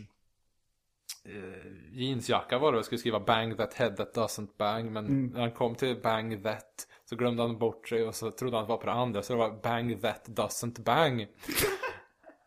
eh, 1.29 1.73
jeansjacka 1.93 2.59
var 2.59 2.73
det, 2.73 2.79
jag 2.79 2.85
skulle 2.85 2.99
skriva 2.99 3.21
bang 3.21 3.57
that 3.57 3.75
head 3.75 3.91
that 3.91 4.17
doesn't 4.17 4.49
bang. 4.59 4.93
Men 4.93 5.27
när 5.27 5.41
han 5.41 5.51
kom 5.51 5.75
till 5.75 6.01
bang 6.03 6.45
that 6.45 6.89
så 7.05 7.17
glömde 7.17 7.43
han 7.43 7.59
bort 7.59 7.89
sig 7.89 8.05
och 8.05 8.15
så 8.15 8.31
trodde 8.31 8.57
han 8.57 8.63
att 8.63 8.69
det 8.69 8.73
var 8.73 8.79
på 8.79 8.87
det 8.87 8.93
andra. 8.93 9.23
Så 9.23 9.33
det 9.33 9.39
var 9.39 9.63
bang 9.63 10.03
that 10.03 10.29
doesn't 10.29 10.83
bang. 10.83 11.27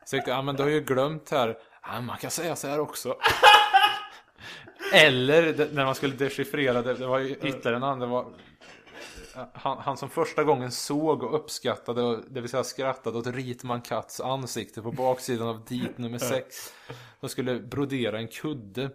Så 0.06 0.16
jag 0.16 0.24
tänkte, 0.24 0.32
ja 0.32 0.42
men 0.42 0.56
du 0.56 0.64
har 0.64 0.70
ju 0.70 0.82
glömt 0.82 1.30
här. 1.30 1.58
Ja, 1.84 2.02
man 2.02 2.18
kan 2.18 2.32
säga 2.32 2.56
så 2.56 2.68
här 2.68 2.80
också. 2.80 3.16
Eller 4.94 5.70
när 5.74 5.86
man 5.86 5.96
skulle 5.96 6.16
dechiffrera 6.16 6.82
det, 6.82 6.94
det 6.94 7.08
var 7.08 7.20
ju 7.20 7.30
ytterligare 7.30 7.76
en 7.76 7.84
annan. 7.84 8.00
Det 8.00 8.06
var 8.06 8.26
han, 9.54 9.78
han 9.78 9.98
som 9.98 10.10
första 10.10 10.44
gången 10.44 10.72
såg 10.72 11.24
och 11.24 11.36
uppskattade, 11.36 12.22
det 12.30 12.42
vill 12.42 12.50
säga 12.50 12.64
skrattade 12.64 13.18
åt 13.18 13.28
Ritman 13.28 13.82
Katts 13.82 14.22
ansikte 14.22 14.82
på 14.82 14.92
baksidan 14.92 15.48
av 15.48 15.66
dit 15.66 15.98
nummer 15.98 16.18
6. 16.18 16.74
De 17.20 17.30
skulle 17.30 17.60
brodera 17.60 18.20
en 18.20 18.28
kudde. 18.28 18.90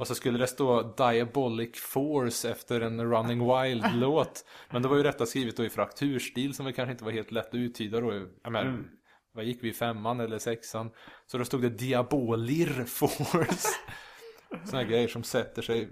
Och 0.00 0.06
så 0.06 0.14
skulle 0.14 0.38
det 0.38 0.46
stå 0.46 0.82
Diabolic 0.82 1.80
Force 1.80 2.50
efter 2.50 2.80
en 2.80 3.12
Running 3.12 3.38
Wild-låt. 3.38 4.44
Men 4.70 4.82
det 4.82 4.88
var 4.88 4.96
ju 4.96 5.02
detta 5.02 5.26
skrivet 5.26 5.56
då 5.56 5.64
i 5.64 5.70
frakturstil 5.70 6.54
som 6.54 6.64
väl 6.64 6.74
kanske 6.74 6.92
inte 6.92 7.04
var 7.04 7.12
helt 7.12 7.32
lätt 7.32 7.48
att 7.48 7.54
uttyda 7.54 8.00
då. 8.00 8.12
Jag 8.42 8.52
menar, 8.52 8.84
vad 9.32 9.44
gick 9.44 9.64
vi 9.64 9.68
i 9.68 9.72
femman 9.72 10.20
eller 10.20 10.38
sexan? 10.38 10.90
Så 11.26 11.38
då 11.38 11.44
stod 11.44 11.62
det 11.62 11.68
Diabolir 11.68 12.84
Force. 12.84 13.68
Här 14.72 14.84
grejer 14.84 15.08
som 15.08 15.22
sätter 15.22 15.62
sig 15.62 15.88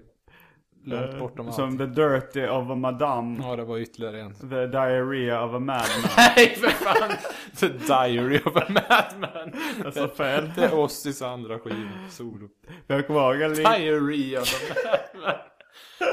långt 0.85 1.19
bortom 1.19 1.47
allt. 1.47 1.55
Som 1.55 1.77
the 1.77 1.85
dirty 1.85 2.47
of 2.47 2.69
a 2.69 2.75
madame. 2.75 3.39
Ja, 3.43 3.55
det 3.55 3.63
var 3.63 3.77
ytterligare 3.77 4.21
en. 4.21 4.33
The 4.35 4.67
diarrhea 4.67 5.45
of 5.45 5.53
a 5.53 5.59
madman. 5.59 6.09
Nej, 6.17 6.55
för 6.55 6.69
fan! 6.69 7.11
The 7.59 7.67
Diary 7.67 8.39
of 8.45 8.55
a 8.55 8.65
Madman. 8.69 9.53
Jag 9.83 9.93
sa 9.93 10.07
fel. 10.07 10.51
Det 10.55 10.63
är 10.63 10.73
Ossis 10.73 11.21
andra 11.21 11.59
skiva, 11.59 11.89
solo. 12.09 12.49
Jag 12.87 13.07
kommer 13.07 13.19
ihåg 13.19 13.41
en 13.41 13.53
Diary 13.53 14.37
of 14.37 14.71
a 14.71 14.75
Madman. 14.85 15.35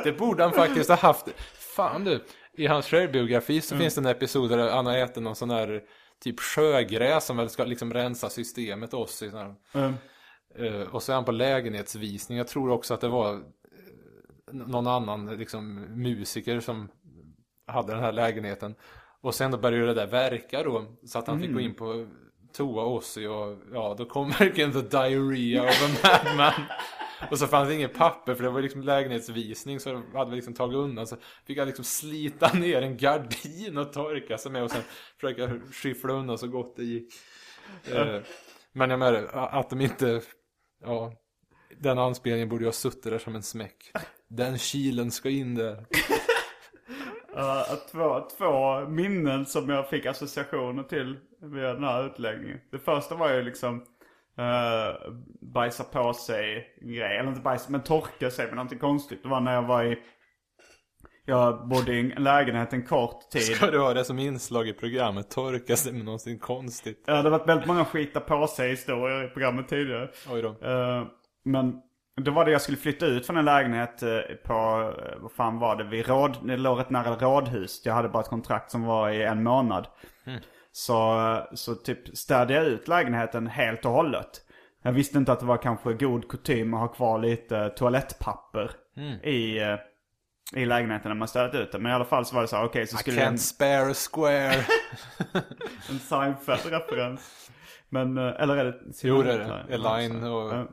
Det 0.05 0.13
borde 0.13 0.43
han 0.43 0.53
faktiskt 0.53 0.89
ha 0.89 0.97
haft. 0.97 1.29
Fan 1.55 2.05
du, 2.05 2.25
i 2.53 2.67
hans 2.67 2.87
självbiografi 2.87 3.61
så 3.61 3.77
finns 3.77 3.95
det 3.95 4.01
en 4.01 4.07
episod 4.07 4.51
där 4.51 4.71
han 4.71 4.87
har 4.87 4.97
ätit 4.97 5.23
någon 5.23 5.37
sån 5.37 5.49
där 5.49 5.81
typ 6.23 6.41
sjögräs 6.41 7.27
som 7.27 7.37
väl 7.37 7.51
ska 7.51 7.65
liksom 7.65 7.95
rensa 7.95 8.31
systemet 8.31 8.95
oss 8.95 9.23
i 9.23 9.31
sån 9.31 9.39
här. 9.39 9.55
Mm. 9.73 9.95
Eh, 10.59 10.95
och 10.95 11.03
så 11.03 11.13
är 11.13 11.15
han 11.15 11.25
på 11.25 11.33
lägenhetsvisning. 11.33 12.39
Jag 12.39 12.49
tror 12.49 12.71
också 12.71 12.95
att 12.95 13.01
det 13.01 13.09
var 13.09 13.35
eh, 13.35 13.41
någon 14.53 14.87
annan 14.87 15.37
liksom, 15.37 15.75
musiker 16.03 16.61
som 16.61 16.89
hade 17.67 17.93
den 17.93 18.03
här 18.03 18.13
lägenheten. 18.13 18.75
Och 19.21 19.35
sen 19.35 19.51
då 19.51 19.59
började 19.59 19.87
det 19.87 19.95
där 19.95 20.07
verka 20.07 20.63
då. 20.63 20.97
Så 21.07 21.19
att 21.19 21.27
han 21.27 21.41
fick 21.41 21.53
gå 21.53 21.61
in 21.61 21.75
på 21.75 22.07
toa 22.53 22.85
Ozzy 22.85 23.27
och 23.27 23.59
ja, 23.73 23.95
då 23.99 24.05
kom 24.05 24.31
verkligen 24.39 24.73
the 24.73 24.81
diarrhea 24.81 25.63
of 25.63 26.05
a 26.05 26.09
madman. 26.25 26.67
Och 27.31 27.39
så 27.39 27.47
fanns 27.47 27.69
det 27.69 27.75
inget 27.75 27.95
papper 27.95 28.35
för 28.35 28.45
det 28.45 28.51
var 28.51 28.63
liksom 28.63 28.83
lägenhetsvisning 28.83 29.81
så 29.81 30.03
hade 30.15 30.31
vi 30.31 30.37
liksom 30.37 30.55
tagit 30.55 30.77
undan. 30.77 31.07
Så 31.07 31.17
fick 31.47 31.59
jag 31.59 31.67
liksom 31.67 31.85
slita 31.85 32.53
ner 32.55 32.83
en 32.83 32.97
gardin 32.97 33.79
och 33.79 33.93
torka 33.93 34.39
sig 34.39 34.53
med 34.53 34.63
och 34.63 34.71
sen 34.71 34.83
försöka 35.21 35.61
skyffla 35.73 36.13
undan 36.13 36.39
så 36.39 36.49
gott 36.49 36.77
det 36.77 36.85
gick. 36.85 37.15
Eh, 37.93 38.21
Men 38.73 38.91
jag 38.91 38.99
menar 38.99 39.29
att 39.33 39.71
de 39.71 39.81
inte, 39.81 40.21
ja, 40.85 41.13
den 41.81 41.99
anspelningen 41.99 42.49
borde 42.49 42.63
ju 42.63 42.69
ha 42.69 42.73
suttit 42.73 43.03
där 43.03 43.19
som 43.19 43.35
en 43.35 43.43
smäck. 43.43 43.93
Den 44.29 44.59
kilen 44.59 45.11
ska 45.11 45.31
in 45.31 45.55
där. 45.55 45.87
Ja, 47.35 47.67
två, 47.93 48.21
två 48.39 48.81
minnen 48.89 49.47
som 49.47 49.69
jag 49.69 49.89
fick 49.89 50.07
associationer 50.07 50.83
till 50.83 51.17
via 51.43 51.75
den 51.75 51.85
här 51.85 52.07
utläggningen. 52.07 52.59
Det 52.71 52.79
första 52.79 53.15
var 53.15 53.33
ju 53.33 53.43
liksom 53.43 53.77
uh, 54.39 55.13
bajsa 55.41 55.85
på 55.85 56.15
sig 56.15 56.67
grej. 56.81 57.19
Eller 57.19 57.29
inte 57.29 57.41
bajsa, 57.41 57.71
men 57.71 57.83
torka 57.83 58.31
sig 58.31 58.47
med 58.47 58.55
någonting 58.55 58.79
konstigt. 58.79 59.23
Det 59.23 59.29
var 59.29 59.41
när 59.41 59.55
jag 59.55 59.63
var 59.63 59.85
i... 59.85 59.99
Jag 61.25 61.69
bodde 61.69 61.95
i 61.95 62.13
en 62.17 62.25
lägenhet 62.25 62.73
en 62.73 62.87
kort 62.87 63.31
tid. 63.31 63.43
Ska 63.43 63.71
du 63.71 63.79
ha 63.79 63.95
det 63.95 64.05
som 64.05 64.19
inslag 64.19 64.69
i 64.69 64.73
programmet? 64.73 65.31
Torka 65.31 65.77
sig 65.77 65.93
med 65.93 66.05
någonting 66.05 66.39
konstigt. 66.39 67.05
Ja, 67.07 67.13
det 67.13 67.23
har 67.23 67.31
varit 67.31 67.49
väldigt 67.49 67.67
många 67.67 67.85
skita 67.85 68.21
på 68.21 68.47
sig 68.47 68.71
historier 68.71 69.25
i 69.25 69.29
programmet 69.29 69.69
tidigare. 69.69 70.11
Oj 70.31 70.43
då. 70.43 70.49
Eh, 70.49 71.07
men 71.45 71.81
då 72.21 72.31
var 72.31 72.45
det 72.45 72.51
jag 72.51 72.63
skulle 72.63 72.79
flytta 72.79 73.07
ut 73.07 73.27
från 73.27 73.37
en 73.37 73.45
lägenhet 73.45 74.03
eh, 74.03 74.19
på, 74.45 74.53
eh, 74.99 75.21
vad 75.21 75.33
fan 75.33 75.59
var 75.59 75.77
det, 75.77 75.85
vid 75.85 76.07
råd, 76.09 76.37
det 76.43 76.57
låg 76.57 76.79
rätt 76.79 76.91
nära 76.91 77.17
rådhus. 77.17 77.83
Jag 77.85 77.95
hade 77.95 78.09
bara 78.09 78.23
ett 78.23 78.29
kontrakt 78.29 78.71
som 78.71 78.83
var 78.85 79.11
i 79.11 79.23
en 79.23 79.43
månad. 79.43 79.87
Så, 80.73 81.21
eh, 81.21 81.45
så 81.55 81.75
typ 81.75 82.17
städade 82.17 82.55
jag 82.55 82.67
ut 82.67 82.89
lägenheten 82.89 83.47
helt 83.47 83.85
och 83.85 83.93
hållet. 83.93 84.41
Jag 84.83 84.93
visste 84.93 85.19
inte 85.19 85.33
att 85.33 85.41
det 85.41 85.47
var 85.47 85.57
kanske 85.57 85.93
god 85.93 86.29
kutym 86.29 86.75
att 86.75 86.81
ha 86.81 86.89
kvar 86.89 87.19
lite 87.19 87.69
toalettpapper 87.69 88.71
i, 89.23 89.59
eh, 89.61 89.77
i 90.57 90.65
lägenheten 90.67 91.09
när 91.09 91.17
man 91.17 91.29
städat 91.29 91.55
ut 91.55 91.73
den. 91.73 91.83
Men 91.83 91.93
i 91.93 91.95
alla 91.95 92.05
fall 92.05 92.27
så 92.27 92.35
var 92.35 92.43
det 92.43 92.49
så 92.49 92.57
här, 92.57 92.65
okej 92.65 92.87
så 92.87 92.97
I 92.97 92.99
skulle 92.99 93.21
jag... 93.21 93.33
can't 93.33 93.37
spare 93.37 93.91
a 93.91 93.95
square. 93.95 94.55
En 95.91 95.99
Seinfeld-referens. 95.99 97.51
Men, 97.89 98.19
eh, 98.19 98.35
eller 98.39 98.57
är 98.57 98.65
det? 98.65 98.75
Jo, 99.03 99.23
det 99.23 99.33
är 99.33 99.39
det. 99.39 99.75
Elaine 99.75 100.25
och- 100.25 100.55
Ja. 100.55 100.67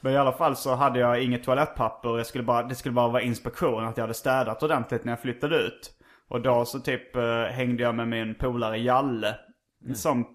Men 0.00 0.12
i 0.12 0.16
alla 0.16 0.32
fall 0.32 0.56
så 0.56 0.74
hade 0.74 0.98
jag 1.00 1.22
inget 1.22 1.44
toalettpapper. 1.44 2.16
Jag 2.16 2.26
skulle 2.26 2.44
bara, 2.44 2.62
det 2.62 2.74
skulle 2.74 2.92
bara 2.92 3.08
vara 3.08 3.22
inspektion 3.22 3.84
att 3.84 3.96
jag 3.96 4.02
hade 4.04 4.14
städat 4.14 4.62
ordentligt 4.62 5.04
när 5.04 5.12
jag 5.12 5.20
flyttade 5.20 5.56
ut. 5.56 5.90
Och 6.28 6.40
då 6.42 6.64
så 6.64 6.80
typ 6.80 7.16
eh, 7.16 7.42
hängde 7.44 7.82
jag 7.82 7.94
med 7.94 8.08
min 8.08 8.34
polare 8.34 8.78
Jalle. 8.78 9.34
Som 9.94 10.26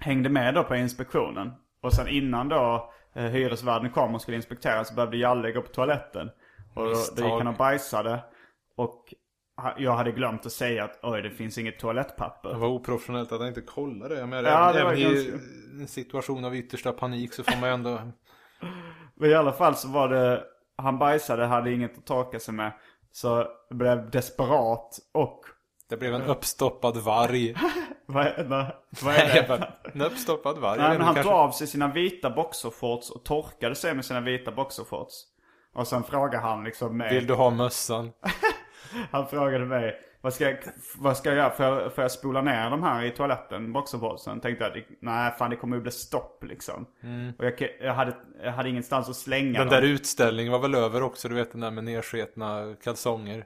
hängde 0.00 0.28
med 0.28 0.54
då 0.54 0.64
på 0.64 0.76
inspektionen. 0.76 1.52
Och 1.82 1.92
sen 1.92 2.08
innan 2.08 2.48
då 2.48 2.92
eh, 3.14 3.22
hyresvärden 3.24 3.90
kom 3.90 4.14
och 4.14 4.20
skulle 4.22 4.36
inspektera 4.36 4.84
så 4.84 4.94
behövde 4.94 5.16
Jalle 5.16 5.52
gå 5.52 5.62
på 5.62 5.68
toaletten. 5.72 6.30
Och 6.76 6.84
då, 6.84 6.90
då 6.90 6.96
gick 6.96 6.98
Misstag. 6.98 7.38
han 7.38 7.46
och 7.46 7.54
bajsade. 7.56 8.24
Och 8.76 9.14
jag 9.78 9.92
hade 9.96 10.12
glömt 10.12 10.46
att 10.46 10.52
säga 10.52 10.84
att 10.84 10.98
oj 11.02 11.22
det 11.22 11.30
finns 11.30 11.58
inget 11.58 11.78
toalettpapper. 11.78 12.48
Det 12.48 12.56
var 12.58 12.68
oprofessionellt 12.68 13.32
att 13.32 13.38
han 13.38 13.48
inte 13.48 13.60
kollade 13.60 14.14
det. 14.16 14.26
Menar, 14.26 14.50
Ja, 14.50 14.72
det 14.72 14.80
även, 14.80 14.92
även 14.92 14.98
i 15.12 15.14
ganska- 15.14 15.32
en 15.80 15.88
situation 15.88 16.44
av 16.44 16.56
yttersta 16.56 16.92
panik 16.92 17.32
så 17.32 17.44
får 17.44 17.60
man 17.60 17.70
ändå... 17.70 18.00
Men 19.14 19.30
i 19.30 19.34
alla 19.34 19.52
fall 19.52 19.76
så 19.76 19.88
var 19.88 20.08
det, 20.08 20.44
han 20.76 20.98
bajsade, 20.98 21.44
hade 21.46 21.72
inget 21.72 21.98
att 21.98 22.06
torka 22.06 22.40
sig 22.40 22.54
med. 22.54 22.72
Så 23.12 23.46
blev 23.70 24.10
desperat 24.10 24.98
och, 25.14 25.40
Det 25.88 25.96
blev 25.96 26.14
en 26.14 26.22
uppstoppad 26.22 26.96
varg. 26.96 27.54
vad 28.06 28.26
är, 28.26 28.44
vad, 28.44 28.66
vad 29.02 29.14
är 29.14 29.34
det? 29.34 29.48
Bara, 29.48 29.72
en 29.94 30.02
uppstoppad 30.02 30.58
varg. 30.58 30.78
Nej 30.78 30.88
men 30.90 31.00
han 31.00 31.14
tog 31.14 31.24
kanske- 31.24 31.32
av 31.42 31.50
sig 31.50 31.66
sina 31.66 31.88
vita 31.92 32.30
boxershorts 32.30 33.10
och 33.10 33.24
torkade 33.24 33.74
sig 33.74 33.94
med 33.94 34.04
sina 34.04 34.20
vita 34.20 34.52
boxershorts. 34.52 35.14
Och 35.76 35.86
sen 35.86 36.04
frågade 36.04 36.38
han 36.38 36.64
liksom 36.64 36.96
mig, 36.96 37.14
Vill 37.14 37.26
du 37.26 37.34
ha 37.34 37.50
mössan? 37.50 38.12
han 39.10 39.26
frågade 39.26 39.64
mig, 39.64 39.94
vad 40.20 40.34
ska 40.34 40.44
jag, 40.44 40.58
vad 40.96 41.16
ska 41.16 41.28
jag 41.28 41.38
göra? 41.38 41.50
Får 41.50 41.66
jag, 41.66 41.94
får 41.94 42.04
jag 42.04 42.10
spola 42.12 42.42
ner 42.42 42.70
de 42.70 42.82
här 42.82 43.04
i 43.04 43.10
toaletten, 43.10 43.72
boxershortsen? 43.72 44.40
Tänkte 44.40 44.64
jag, 44.64 44.84
nej 45.00 45.32
fan 45.38 45.50
det 45.50 45.56
kommer 45.56 45.76
ju 45.76 45.82
bli 45.82 45.90
stopp 45.90 46.44
liksom. 46.44 46.86
Och 47.38 47.44
jag, 47.44 47.54
jag, 47.80 47.94
hade, 47.94 48.16
jag 48.42 48.52
hade 48.52 48.68
ingenstans 48.68 49.08
att 49.08 49.16
slänga 49.16 49.58
Den 49.58 49.68
dem. 49.68 49.80
där 49.80 49.88
utställningen 49.88 50.52
var 50.52 50.58
väl 50.58 50.74
över 50.74 51.02
också, 51.02 51.28
du 51.28 51.34
vet 51.34 51.52
den 51.52 51.60
där 51.60 51.70
med 51.70 51.84
nersketna 51.84 52.74
kalsonger. 52.84 53.44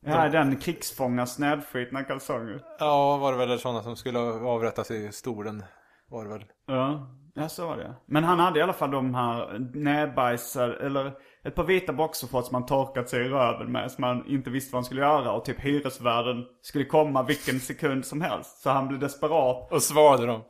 Ja, 0.00 0.28
den 0.28 0.56
krigsfångars 0.56 1.38
nedskitna 1.38 2.04
kalsonger. 2.04 2.60
Ja, 2.78 3.16
var 3.16 3.32
det 3.32 3.38
väl 3.38 3.58
sådana 3.58 3.82
som 3.82 3.96
skulle 3.96 4.18
avrättas 4.18 4.90
i 4.90 5.12
stolen. 5.12 5.64
Var 6.08 6.24
det 6.24 6.30
väl. 6.30 6.44
Ja, 6.66 7.16
ja 7.34 7.48
så 7.48 7.66
var 7.66 7.76
det. 7.76 7.94
Men 8.06 8.24
han 8.24 8.38
hade 8.38 8.58
i 8.58 8.62
alla 8.62 8.72
fall 8.72 8.90
de 8.90 9.14
här 9.14 9.58
näbbajsar, 9.74 10.68
eller 10.68 11.12
ett 11.44 11.54
par 11.54 11.64
vita 11.64 11.92
boxershorts 11.92 12.48
som 12.48 12.54
han 12.54 12.66
torkat 12.66 13.08
sig 13.08 13.26
i 13.26 13.28
röven 13.28 13.72
med. 13.72 13.92
Som 13.92 14.04
han 14.04 14.26
inte 14.26 14.50
visste 14.50 14.72
vad 14.72 14.78
han 14.78 14.84
skulle 14.84 15.00
göra. 15.00 15.32
Och 15.32 15.44
typ 15.44 15.60
hyresvärden 15.60 16.44
skulle 16.62 16.84
komma 16.84 17.22
vilken 17.22 17.60
sekund 17.60 18.06
som 18.06 18.20
helst. 18.20 18.62
Så 18.62 18.70
han 18.70 18.88
blev 18.88 19.00
desperat. 19.00 19.72
Och 19.72 19.82
svalde 19.82 20.26
dem. 20.26 20.42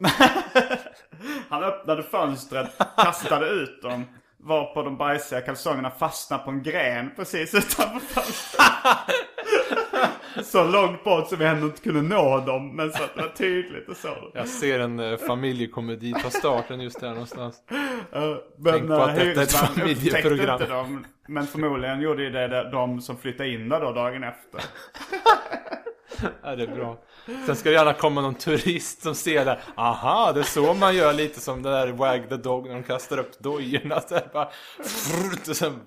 Han 1.48 1.64
öppnade 1.64 2.02
fönstret, 2.02 2.70
kastade 2.96 3.48
ut 3.48 3.82
dem. 3.82 4.04
Var 4.36 4.74
på 4.74 4.82
de 4.82 4.96
bajsiga 4.96 5.40
kalsongerna 5.40 5.90
fastnade 5.90 6.42
på 6.42 6.50
en 6.50 6.62
gren 6.62 7.10
precis 7.16 7.54
utanför 7.54 8.00
fönstret. 8.00 8.66
så 10.44 10.64
långt 10.64 11.04
bort 11.04 11.28
så 11.28 11.36
vi 11.36 11.44
ändå 11.44 11.66
inte 11.66 11.80
kunde 11.80 12.02
nå 12.02 12.40
dem. 12.40 12.76
Men 12.76 12.92
så 12.92 13.02
att 13.02 13.14
det 13.14 13.22
var 13.22 13.28
tydligt 13.28 13.88
och 13.88 13.96
så. 13.96 14.30
Jag 14.34 14.48
ser 14.48 14.80
en 14.80 15.00
eh, 15.00 15.16
familjekomedi 15.16 16.12
ta 16.22 16.30
starten 16.30 16.80
just 16.80 17.00
där 17.00 17.10
någonstans. 17.10 17.62
Uh, 18.16 18.36
men 18.56 18.72
Tänk 18.72 18.88
på 18.88 18.94
att 18.94 19.18
uh, 19.18 19.24
detta 19.24 19.40
är 19.40 19.44
ett 19.44 19.52
familjeprogram. 19.52 20.60
dem. 20.68 21.06
Men 21.28 21.46
förmodligen 21.46 22.00
gjorde 22.00 22.22
ju 22.22 22.30
det 22.30 22.48
de, 22.48 22.70
de 22.70 23.00
som 23.00 23.16
flyttade 23.16 23.48
in 23.48 23.68
där 23.68 23.80
då 23.80 23.92
dagen 23.92 24.24
efter. 24.24 24.60
Ja, 26.42 26.56
det 26.56 26.62
är 26.62 26.74
bra. 26.74 26.98
Sen 27.46 27.56
ska 27.56 27.68
det 27.68 27.74
gärna 27.74 27.92
komma 27.92 28.20
någon 28.20 28.34
turist 28.34 29.02
som 29.02 29.14
ser 29.14 29.44
det. 29.44 29.60
Aha, 29.76 30.32
det 30.32 30.40
är 30.40 30.44
så 30.44 30.74
man 30.74 30.96
gör 30.96 31.12
lite 31.12 31.40
som 31.40 31.62
det 31.62 31.70
där 31.70 31.88
Wag 31.88 32.28
the 32.28 32.36
Dog 32.36 32.66
när 32.66 32.74
de 32.74 32.82
kastar 32.82 33.18
upp 33.18 33.38
dojorna. 33.38 34.00
Så 34.00 34.14
här 34.14 34.28
bara, 34.32 34.50
frrt, 34.84 35.48
och 35.48 35.56
sen 35.56 35.80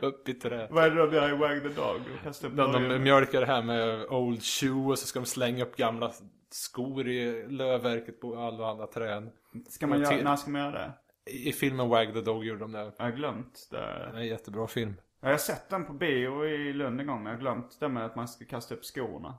upp 0.00 0.28
i 0.28 0.34
trädet. 0.34 0.70
Vad 0.70 0.84
är 0.84 0.90
det 0.90 1.06
de 1.06 1.14
gör 1.14 1.28
i 1.28 1.36
Wag 1.36 1.62
the 1.62 1.80
Dog? 1.80 2.00
De 2.16 2.24
kastar 2.24 2.48
upp 2.48 2.56
De, 2.56 2.88
de 2.88 2.98
mjölkar 2.98 3.40
det 3.40 3.46
här 3.46 3.62
med 3.62 4.04
Old 4.06 4.42
Shoe 4.42 4.90
och 4.90 4.98
så 4.98 5.06
ska 5.06 5.20
de 5.20 5.26
slänga 5.26 5.64
upp 5.64 5.76
gamla 5.76 6.12
skor 6.50 7.08
i 7.08 7.46
lövverket 7.48 8.20
på 8.20 8.36
alla 8.36 8.70
andra 8.70 8.86
träd. 8.86 9.30
Ska 9.68 9.86
man 9.86 10.00
göra, 10.00 10.16
när 10.22 10.36
ska 10.36 10.50
man 10.50 10.60
göra 10.60 10.72
det? 10.72 10.92
I 11.30 11.48
i 11.48 11.52
filmen 11.52 11.88
Wag 11.88 12.12
the 12.12 12.20
Dog 12.20 12.44
gjorde 12.44 12.60
de 12.60 12.72
det. 12.72 12.92
Jag 12.98 13.04
har 13.04 13.12
glömt 13.12 13.68
det. 13.70 13.76
Det 13.76 14.16
är 14.16 14.20
en 14.20 14.26
jättebra 14.26 14.66
film. 14.66 14.94
Jag 15.20 15.30
har 15.30 15.36
sett 15.36 15.68
den 15.68 15.84
på 15.84 15.92
bio 15.92 16.46
i 16.46 16.72
Lund 16.72 17.00
en 17.00 17.06
gång, 17.06 17.22
men 17.22 17.26
jag 17.26 17.36
har 17.36 17.40
glömt 17.40 17.80
det 17.80 17.88
med 17.88 18.04
att 18.04 18.16
man 18.16 18.28
ska 18.28 18.44
kasta 18.44 18.74
upp 18.74 18.84
skorna. 18.84 19.34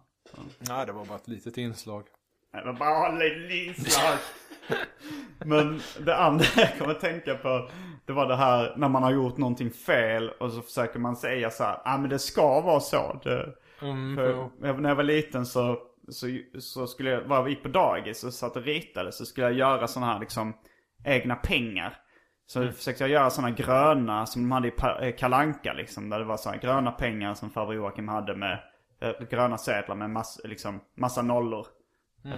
Nej, 0.60 0.86
det 0.86 0.92
var 0.92 1.06
bara 1.06 1.18
ett 1.18 1.28
litet 1.28 1.58
inslag. 1.58 2.04
Det 2.52 2.66
var 2.66 2.74
bara 2.74 3.12
lite 3.12 3.54
inslag. 3.54 4.18
Men 5.46 5.82
det 6.00 6.16
andra 6.16 6.46
jag 6.56 6.78
kommer 6.78 6.92
att 6.92 7.02
tänka 7.02 7.36
på, 7.36 7.70
det 8.06 8.14
var 8.14 8.28
det 8.28 8.36
här 8.36 8.74
när 8.78 8.90
man 8.90 9.04
har 9.04 9.12
gjort 9.12 9.38
någonting 9.38 9.72
fel 9.72 10.30
och 10.30 10.52
så 10.52 10.62
försöker 10.62 11.00
man 11.00 11.16
säga 11.16 11.50
så 11.50 11.64
här, 11.64 11.82
ja 11.86 11.94
ah, 11.94 11.98
men 11.98 12.10
det 12.10 12.20
ska 12.20 12.62
vara 12.62 12.80
så. 12.80 13.20
Det, 13.24 13.56
Mm, 13.82 14.16
För 14.16 14.50
ja. 14.62 14.74
när 14.74 14.90
jag 14.90 14.96
var 14.96 15.04
liten 15.04 15.46
så, 15.46 15.80
så, 16.10 16.28
så 16.60 16.88
skulle 16.88 17.10
jag, 17.10 17.22
var 17.22 17.48
gick 17.48 17.64
på 17.64 17.70
dagis 17.70 18.24
och 18.24 18.34
satt 18.34 18.56
och 18.56 18.64
ritade 18.64 19.12
så 19.12 19.26
skulle 19.26 19.48
jag 19.48 19.58
göra 19.58 19.88
sådana 19.88 20.14
här 20.14 20.20
liksom 20.20 20.54
egna 21.06 21.36
pengar. 21.36 21.98
Så 22.54 22.72
försökte 22.72 23.04
jag 23.04 23.12
göra 23.12 23.30
sådana 23.30 23.52
gröna 23.52 24.26
som 24.26 24.42
de 24.42 24.52
hade 24.52 24.68
i 24.68 24.74
eh, 25.02 25.16
Kalanka 25.16 25.74
liksom. 25.74 26.10
Där 26.10 26.20
det 26.20 26.26
var 26.26 26.38
sådana 26.38 26.62
gröna 26.62 26.92
pengar 26.92 27.34
som 27.34 27.50
farbror 27.50 27.76
Joakim 27.76 28.08
hade 28.08 28.36
med 28.36 28.60
eh, 29.02 29.28
gröna 29.30 29.58
sedlar 29.58 29.96
med 29.96 30.10
mass, 30.10 30.42
liksom, 30.44 30.80
massa 30.98 31.22
nollor. 31.22 31.68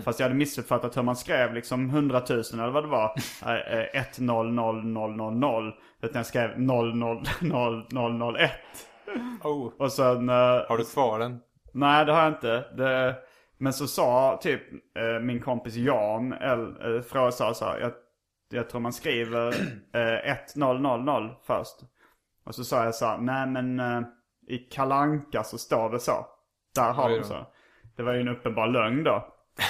Fast 0.03 0.20
jag 0.20 0.26
hade 0.26 0.36
missuppfattat 0.36 0.97
hur 0.97 1.01
man 1.01 1.16
skrev 1.16 1.53
liksom 1.53 1.89
100 1.89 2.22
000 2.30 2.39
eller 2.53 2.70
vad 2.70 2.84
det 2.84 2.88
var. 2.88 3.16
Eh, 3.45 3.80
eh, 3.80 4.01
1 4.01 4.20
0 4.20 4.53
0 4.53 4.86
0 4.86 5.16
0 5.16 5.34
0. 5.34 5.74
Utan 6.01 6.20
jag 6.20 6.26
skrev 6.26 6.59
0 6.59 6.95
0 6.95 7.24
0 7.41 7.88
0 7.91 8.14
0 8.14 8.36
1. 8.36 8.51
Oh, 9.43 9.74
Och 9.80 9.91
sen... 9.91 10.30
eh, 10.30 10.36
har 10.36 10.78
du 10.78 10.86
kvar 10.86 11.20
den? 11.20 11.39
Nej, 11.74 12.05
det 12.05 12.11
har 12.14 12.24
jag 12.24 12.32
inte. 12.32 12.66
Det, 12.78 13.16
men 13.57 13.74
så 13.74 13.88
sa 13.88 14.39
typ 14.41 14.61
min 15.22 15.41
kompis 15.41 15.76
Jan, 15.76 16.34
eller, 16.34 17.32
sa 17.32 17.53
så 17.53 17.66
här, 17.66 17.80
jag, 17.80 17.91
jag 18.54 18.70
tror 18.70 18.82
man 18.82 18.93
skriver 18.93 19.47
eh, 19.93 20.32
1000 20.32 21.36
först. 21.47 21.76
Och 22.45 22.56
så 22.56 22.64
sa 22.64 22.84
jag 22.84 22.95
så 22.95 23.06
här, 23.06 23.18
nej 23.18 23.47
men 23.47 23.80
eh, 23.80 24.01
i 24.47 24.58
Kalanka 24.58 25.43
så 25.43 25.58
står 25.58 25.89
det 25.89 25.99
så. 25.99 26.26
Där 26.76 26.93
har 26.93 27.10
de 27.10 27.24
så. 27.24 27.47
Det 27.95 28.04
var 28.04 28.14
ju 28.14 28.22
en 28.22 28.28
uppenbar 28.28 28.68
lögn 28.68 29.04
då. 29.04 29.28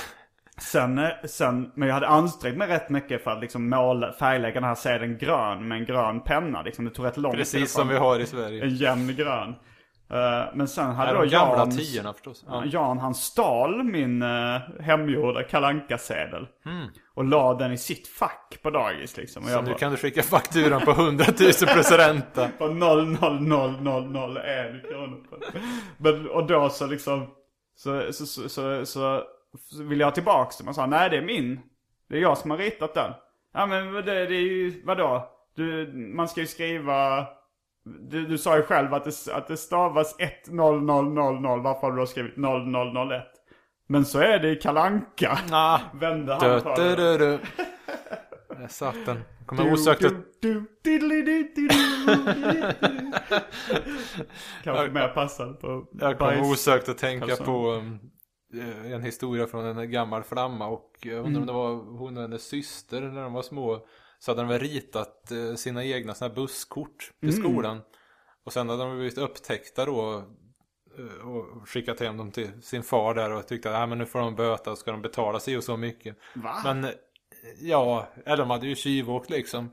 Sen, 0.57 0.97
eh, 0.97 1.09
sen, 1.23 1.71
men 1.75 1.87
jag 1.87 1.93
hade 1.93 2.07
ansträngt 2.07 2.57
mig 2.57 2.67
rätt 2.67 2.89
mycket 2.89 3.23
för 3.23 3.31
att 3.31 3.41
liksom 3.41 3.69
måla, 3.69 4.13
färglägga 4.13 4.53
den 4.53 4.63
här 4.63 4.75
sedeln 4.75 5.17
grön 5.17 5.67
med 5.67 5.77
en 5.77 5.85
grön 5.85 6.21
penna. 6.21 6.61
Liksom, 6.61 6.85
det 6.85 6.91
tog 6.91 7.05
rätt 7.05 7.17
lång 7.17 7.31
tid. 7.31 7.39
Precis 7.39 7.71
som 7.71 7.87
vi 7.87 7.97
har 7.97 8.19
i 8.19 8.25
Sverige. 8.25 8.63
En 8.63 8.75
jämn 8.75 9.15
grön. 9.15 9.55
Eh, 10.13 10.43
men 10.53 10.67
sen 10.67 10.91
hade 10.91 11.11
Ja, 11.11 11.17
då 11.17 11.25
gamla 11.25 11.57
Jans, 11.57 11.77
tiorna 11.77 12.13
förstås. 12.13 12.43
Ja. 12.47 12.61
Ja. 12.65 12.71
Jan 12.71 12.97
han 12.97 13.15
stal 13.15 13.83
min 13.83 14.21
uh, 14.21 14.59
hemgjorda 14.79 15.43
kalanka 15.43 15.97
sedel 15.97 16.47
Mm. 16.65 16.87
Och 17.15 17.23
la 17.23 17.53
den 17.53 17.71
i 17.71 17.77
sitt 17.77 18.07
fack 18.07 18.59
på 18.61 18.69
dagis 18.69 19.17
liksom. 19.17 19.43
Och 19.43 19.49
Så 19.49 19.61
nu 19.61 19.67
bara, 19.67 19.77
kan 19.77 19.91
du 19.91 19.97
skicka 19.97 20.23
fakturan 20.23 20.81
på 20.81 20.91
100 20.91 21.25
000 21.39 21.51
plus 21.53 21.91
ränta. 21.91 22.49
på 22.57 22.63
0,00001 22.63 24.89
kronor. 24.89 25.23
Men, 25.97 26.29
och 26.29 26.47
då 26.47 26.69
så 26.69 26.87
liksom 26.87 27.27
så, 27.75 28.13
så, 28.13 28.25
så, 28.25 28.49
så, 28.49 28.85
så, 28.85 29.23
så 29.69 29.83
vill 29.83 29.99
jag 29.99 30.07
ha 30.07 30.11
tillbaks 30.11 30.57
den. 30.57 30.65
Man 30.65 30.73
sa 30.73 30.85
nej 30.85 31.09
det 31.09 31.17
är 31.17 31.21
min. 31.21 31.59
Det 32.09 32.17
är 32.17 32.21
jag 32.21 32.37
som 32.37 32.51
har 32.51 32.57
ritat 32.57 32.93
den. 32.93 33.11
Ja 33.53 33.65
men 33.65 33.93
det, 33.93 34.01
det 34.03 34.35
är 34.35 34.41
ju, 34.41 34.81
vadå? 34.85 35.29
Du, 35.55 35.93
man 36.15 36.27
ska 36.27 36.41
ju 36.41 36.47
skriva 36.47 37.27
du, 37.85 38.25
du 38.27 38.37
sa 38.37 38.57
ju 38.57 38.63
själv 38.63 38.93
att 38.93 39.03
det, 39.05 39.33
att 39.33 39.47
det 39.47 39.57
stavas 39.57 40.15
10000. 40.19 40.85
Varför 41.63 41.81
har 41.81 41.91
du 41.91 41.97
då 41.97 42.05
skrivit 42.05 42.37
0001? 42.37 43.23
Men 43.87 44.05
så 44.05 44.19
är 44.19 44.39
det 44.39 44.49
i 44.51 44.55
kalanka. 44.55 45.37
Ah, 45.51 45.79
Vände 45.93 46.37
du, 46.41 46.47
han 46.47 46.61
på 46.61 46.75
du, 46.75 46.95
det. 46.95 46.95
du, 46.95 47.17
du. 47.17 47.39
Där 48.59 48.67
satt 48.67 49.05
den. 49.05 49.19
Kommer 49.45 49.73
osökt 49.73 50.05
att... 50.05 50.13
Kanske 54.63 54.89
mer 54.91 55.07
passande 55.13 55.53
på 55.53 55.85
Jag 55.99 56.17
kom 56.17 56.27
bajs. 56.27 56.51
osökt 56.51 56.89
att 56.89 56.97
tänka 56.97 57.27
kalsong. 57.27 57.45
på 57.45 57.71
um, 57.71 57.99
eh, 58.85 58.91
en 58.91 59.01
historia 59.03 59.47
från 59.47 59.65
en 59.77 59.91
gammal 59.91 60.23
flamma 60.23 60.67
och 60.67 60.91
jag 61.01 61.17
undrar 61.25 61.29
Mm. 61.29 61.41
om 61.41 61.47
det 61.47 61.53
var 61.53 61.97
hon 61.97 62.17
och 62.17 62.21
hennes 62.23 62.43
syster 62.43 63.01
när 63.01 63.23
de 63.23 63.33
var 63.33 63.41
små. 63.41 63.85
Så 64.25 64.31
hade 64.31 64.41
de 64.41 64.47
väl 64.47 64.59
ritat 64.59 65.31
eh, 65.31 65.55
sina 65.55 65.83
egna 65.85 66.13
såna 66.13 66.33
busskort 66.33 67.11
till 67.19 67.29
Mm. 67.29 67.41
skolan. 67.43 67.81
Och 68.43 68.53
sen 68.53 68.69
hade 68.69 68.83
de 68.83 68.95
blivit 68.95 69.17
upptäckta 69.17 69.85
då 69.85 70.17
eh, 70.97 71.27
och 71.29 71.69
skickat 71.69 71.99
hem 71.99 72.17
dem 72.17 72.31
till 72.31 72.61
sin 72.61 72.83
far 72.83 73.13
där 73.13 73.31
och 73.31 73.47
tyckte 73.47 73.69
att 73.69 73.75
ah, 73.83 73.85
men 73.85 73.97
nu 73.97 74.05
får 74.05 74.19
de 74.19 74.35
böta 74.35 74.71
och 74.71 74.77
ska 74.77 74.91
de 74.91 75.01
betala 75.01 75.39
sig 75.39 75.57
och 75.57 75.63
så 75.63 75.77
mycket. 75.77 76.17
Va? 76.35 76.55
Men 76.63 76.83
eh, 76.83 76.89
ja, 77.59 78.07
eller 78.25 78.37
de 78.37 78.49
hade 78.49 78.67
ju 78.67 78.75
tjuvåkt 78.75 79.29
liksom. 79.29 79.71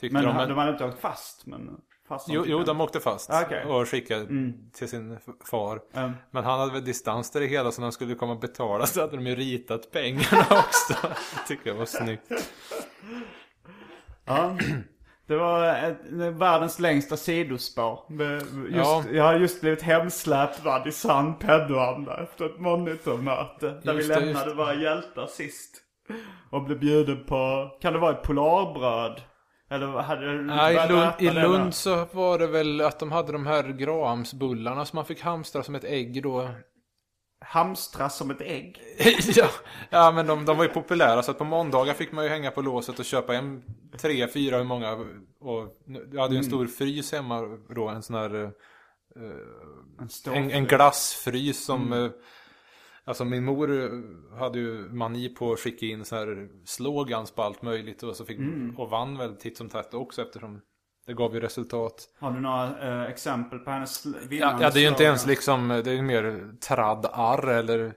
Tyckte 0.00 0.14
Men 0.14 0.24
de, 0.24 0.28
de, 0.28 0.46
men- 0.48 0.58
hade 0.58 0.70
inte 0.72 0.84
åkt 0.84 1.00
fast? 1.00 1.46
Men 1.46 1.80
fast 2.08 2.28
Jo, 2.28 2.44
jo 2.46 2.62
de 2.62 2.80
åkte 2.80 3.00
fast 3.00 3.30
Okej. 3.44 3.62
Mm. 3.62 3.74
och 3.74 3.88
skickade 3.88 4.26
till 4.72 4.88
sin 4.88 5.18
far. 5.50 5.76
Um, 5.92 6.12
Men 6.30 6.44
han 6.44 6.60
hade 6.60 6.72
väl 6.72 6.84
distans 6.84 7.30
till 7.30 7.40
det 7.40 7.46
hela 7.46 7.72
så 7.72 7.80
när 7.80 7.84
han 7.84 7.92
skulle 7.92 8.14
komma 8.14 8.32
och 8.32 8.40
betala 8.40 8.86
så 8.86 9.00
hade 9.00 9.16
de 9.16 9.26
ju 9.26 9.34
ritat 9.34 9.90
pengarna 9.90 10.46
också. 10.50 10.94
Tycker 11.48 11.70
jag 11.70 11.74
var 11.76 11.86
snyggt. 11.86 12.30
Ja. 14.24 14.56
Det 15.26 15.36
var 15.36 15.68
ett, 15.68 15.98
världens 16.32 16.78
längsta 16.78 17.16
sidospår. 17.16 17.98
Just, 18.10 18.74
Ja. 18.76 19.04
Jag 19.12 19.24
har 19.24 19.34
just 19.34 19.60
blivit 19.60 19.82
hemsläpad 19.82 20.86
i 20.86 20.92
sann 20.92 21.38
pedoanda 21.38 22.22
efter 22.22 22.46
ett 22.46 22.60
monitormöte. 22.60 23.80
Där 23.84 23.94
Just 23.94 24.10
vi 24.10 24.14
det, 24.14 24.20
lämnade 24.20 24.46
just 24.46 24.58
våra 24.58 24.74
hjältar 24.74 25.26
sist. 25.26 25.80
Och 26.50 26.64
blev 26.64 26.78
bjuden 26.80 27.24
på, 27.24 27.70
kan 27.80 27.92
det 27.92 27.98
vara 27.98 28.12
ett 28.12 28.22
polarbröd? 28.22 29.20
Eller 29.70 29.86
hade 29.86 30.32
du 30.32 30.42
Nej, 30.42 30.74
i 30.74 30.88
Lund, 30.88 31.12
I 31.18 31.26
det 31.26 31.42
Lund 31.42 31.74
så 31.74 32.06
var 32.12 32.38
det 32.38 32.46
väl 32.46 32.80
att 32.80 32.98
de 32.98 33.12
hade 33.12 33.32
de 33.32 33.46
här 33.46 33.62
Grahamsbullarna 33.62 34.84
som 34.84 34.96
man 34.96 35.04
fick 35.04 35.20
hamstra 35.22 35.62
som 35.62 35.74
ett 35.74 35.84
ägg 35.84 36.22
då. 36.22 36.48
Hamstra 37.46 38.08
som 38.08 38.30
ett 38.30 38.40
ägg. 38.40 38.80
ja, 39.36 39.48
ja, 39.90 40.12
men 40.12 40.26
de, 40.26 40.44
de 40.44 40.56
var 40.56 40.64
ju 40.64 40.70
populära 40.70 41.22
så 41.22 41.30
att 41.30 41.38
på 41.38 41.44
måndagar 41.44 41.94
fick 41.94 42.12
man 42.12 42.24
ju 42.24 42.30
hänga 42.30 42.50
på 42.50 42.62
låset 42.62 42.98
och 42.98 43.04
köpa 43.04 43.34
en 43.34 43.62
tre, 43.98 44.28
fyra, 44.28 44.56
hur 44.56 44.64
många. 44.64 44.92
Och 45.40 45.76
jag 46.12 46.20
hade 46.22 46.34
ju 46.34 46.38
en 46.38 46.44
stor 46.44 46.66
frys 46.66 47.12
hemma 47.12 47.58
då, 47.74 47.88
en 47.88 48.02
sån 48.02 48.16
här... 48.16 48.44
eh, 48.44 48.50
En, 50.00 50.08
stor 50.08 50.34
En, 50.34 50.66
glassfrys 50.66 51.64
som... 51.64 51.92
eh, 51.92 52.10
Alltså 53.06 53.24
min 53.24 53.44
mor 53.44 53.82
eh, 53.82 53.90
hade 54.38 54.58
ju 54.58 54.88
mani 54.90 55.28
på 55.28 55.52
att 55.52 55.60
skicka 55.60 55.86
in 55.86 56.04
så 56.04 56.16
här 56.16 56.48
slogans 56.64 57.30
på 57.30 57.42
allt 57.42 57.62
möjligt 57.62 58.02
och 58.02 58.16
så 58.16 58.24
fick 58.24 58.38
och 58.76 58.90
vann 58.90 59.18
väl 59.18 59.36
titt 59.36 59.56
som 59.56 59.68
tätt 59.68 59.94
också 59.94 60.22
eftersom 60.22 60.60
det 61.06 61.14
gav 61.14 61.34
ju 61.34 61.40
resultat. 61.40 62.08
Har 62.18 62.30
du 62.30 62.40
några 62.40 63.02
eh, 63.04 63.10
exempel 63.10 63.58
på 63.58 63.70
hennes 63.70 64.06
sl- 64.06 64.16
Ja, 64.20 64.28
vinnande 64.28 64.64
ja 64.64 64.70
det 64.70 64.78
är 64.78 64.82
ju 64.82 64.88
inte 64.88 65.04
ens 65.04 65.26
liksom, 65.26 65.68
det 65.68 65.90
är 65.90 65.94
ju 65.94 66.02
mer 66.02 66.52
tradd-arr 66.60 67.48
eller 67.48 67.94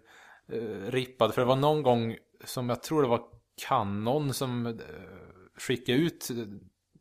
eh, 0.51 0.91
rippad. 0.91 1.34
För 1.34 1.41
det 1.41 1.47
var 1.47 1.55
någon 1.55 1.84
gång 1.84 2.18
som 2.45 2.70
jag 2.70 2.84
tror 2.84 3.01
det 3.01 3.08
var 3.08 3.22
Canon 3.68 4.34
som 4.34 4.66
eh, 4.66 4.74
skickade 5.60 5.97
ut 5.97 6.28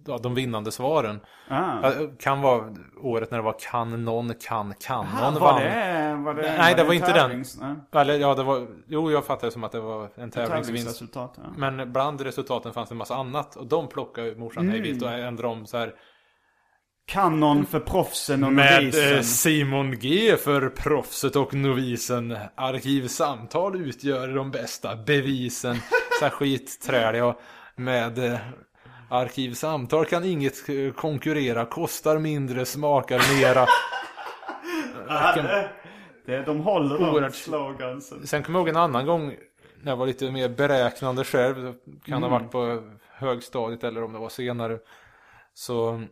ja, 0.06 0.18
de 0.18 0.34
vinnande 0.34 0.72
svaren. 0.72 1.20
Ah. 1.48 1.90
Kan 2.18 2.40
vara 2.40 2.64
året 3.02 3.30
när 3.30 3.38
det 3.38 3.44
var 3.44 3.56
kan 3.70 4.04
någon 4.04 4.34
kan 4.34 4.74
kanon 4.80 5.08
Ah, 5.22 5.30
var 5.30 5.40
vann. 5.40 5.62
det, 5.62 6.14
var 6.24 6.34
det, 6.34 6.56
Nej, 6.58 6.74
det 6.74 6.80
en 6.80 6.86
var 6.86 6.94
inte 6.94 7.12
den. 7.12 7.30
tävlings- 7.30 7.58
nej, 7.92 8.00
Eller 8.02 8.14
ja, 8.18 8.34
det 8.34 8.42
var, 8.42 8.66
jo 8.86 9.10
jag 9.10 9.24
fattar 9.24 9.46
det 9.46 9.52
som 9.52 9.64
att 9.64 9.72
det 9.72 9.80
var 9.80 10.08
en 10.16 10.30
tävlingsvinst. 10.30 11.02
Ja. 11.14 11.32
Men 11.56 11.92
bland 11.92 12.20
resultaten 12.20 12.72
fanns 12.72 12.88
det 12.88 12.92
en 12.92 12.96
massa 12.98 13.14
annat 13.16 13.56
och 13.56 13.66
de 13.66 13.88
plockade 13.88 14.34
morsan 14.36 14.68
hej 14.68 14.80
vilt 14.80 15.02
och 15.02 15.10
ändrade 15.12 15.48
om 15.52 15.66
så 15.66 15.76
här. 15.78 15.92
Kanon 17.08 17.66
för 17.66 17.80
proffsen 17.80 18.44
och 18.44 18.52
Med 18.52 18.82
novisen. 18.84 19.14
eh, 19.16 19.20
Simon 19.22 19.98
G 19.98 20.36
för 20.36 20.68
proffset 20.68 21.36
och 21.36 21.54
novisen. 21.54 22.36
Arkivsamtal 22.54 23.76
utgör 23.80 24.28
de 24.28 24.50
bästa 24.50 24.96
bevisen. 24.96 25.76
Så 26.18 26.24
här 26.24 26.30
skitträliga. 26.30 27.34
Med 27.76 28.18
eh, 28.18 28.38
arkivsamtal 29.08 30.04
kan 30.04 30.24
inget 30.24 30.68
eh, 30.68 30.92
konkurrera. 30.92 31.64
Kostar 31.66 32.18
mindre, 32.18 32.64
smakar 32.66 33.40
mera. 33.40 33.66
Ja, 35.08 35.34
det, 36.26 36.42
de 36.42 36.60
håller 36.60 36.98
de 36.98 37.04
Oerhört. 37.10 37.34
slogansen. 37.34 38.26
Sen 38.26 38.42
kommer 38.42 38.58
jag 38.58 38.62
ihåg 38.62 38.68
en 38.68 38.82
annan 38.82 39.06
gång 39.06 39.34
när 39.82 39.92
jag 39.92 39.96
var 39.96 40.06
lite 40.06 40.30
mer 40.30 40.48
beräknande 40.48 41.24
själv. 41.24 41.74
Kan 42.04 42.22
ha 42.22 42.30
varit 42.30 42.50
på 42.50 42.82
högstadiet 43.12 43.84
eller 43.84 44.04
om 44.04 44.12
det 44.12 44.18
var 44.18 44.28
senare. 44.28 44.78
Så 45.54 46.02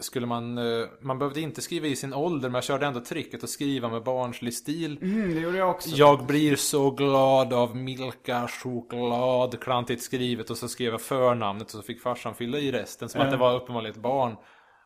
skulle 0.00 0.26
man, 0.26 0.58
eh, 0.58 0.86
man 1.00 1.18
behövde 1.18 1.40
inte 1.40 1.62
skriva 1.62 1.86
i 1.86 1.96
sin 1.96 2.14
ålder 2.14 2.48
men 2.48 2.54
jag 2.54 2.64
körde 2.64 2.86
ändå 2.86 3.00
tricket 3.00 3.44
att 3.44 3.50
skriva 3.50 3.88
med 3.88 4.02
barnslig 4.02 4.54
stil. 4.54 4.98
Mm, 5.02 5.34
det 5.34 5.40
gjorde 5.40 5.58
jag 5.58 5.70
också. 5.70 5.88
Jag 5.90 6.26
blir 6.26 6.56
så 6.56 6.90
glad 6.90 7.52
av 7.52 7.76
Milka 7.76 8.48
choklad, 8.48 9.60
klantigt 9.60 10.02
skrivet 10.02 10.50
och 10.50 10.56
så 10.56 10.68
skrev 10.68 10.92
jag 10.92 11.00
förnamnet 11.00 11.66
och 11.66 11.70
så 11.70 11.82
fick 11.82 12.02
farsan 12.02 12.34
fylla 12.34 12.58
i 12.58 12.72
resten 12.72 13.08
som 13.08 13.20
att 13.20 13.30
det 13.30 13.36
var 13.36 13.54
uppenbarligen 13.54 13.94
ett 13.94 14.02
barn. 14.02 14.36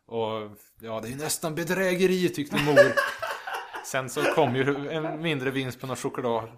Och 0.07 0.57
ja, 0.81 1.01
det 1.01 1.09
är 1.09 1.17
nästan 1.17 1.55
bedrägeri 1.55 2.29
tyckte 2.29 2.57
mor. 2.57 2.93
Sen 3.87 4.11
så 4.11 4.23
kom 4.23 4.57
ju 4.57 4.91
en 4.91 5.23
mindre 5.23 5.51
vinst 5.51 5.81
på 5.81 5.87
någon 5.87 5.97
choklad. 5.97 6.49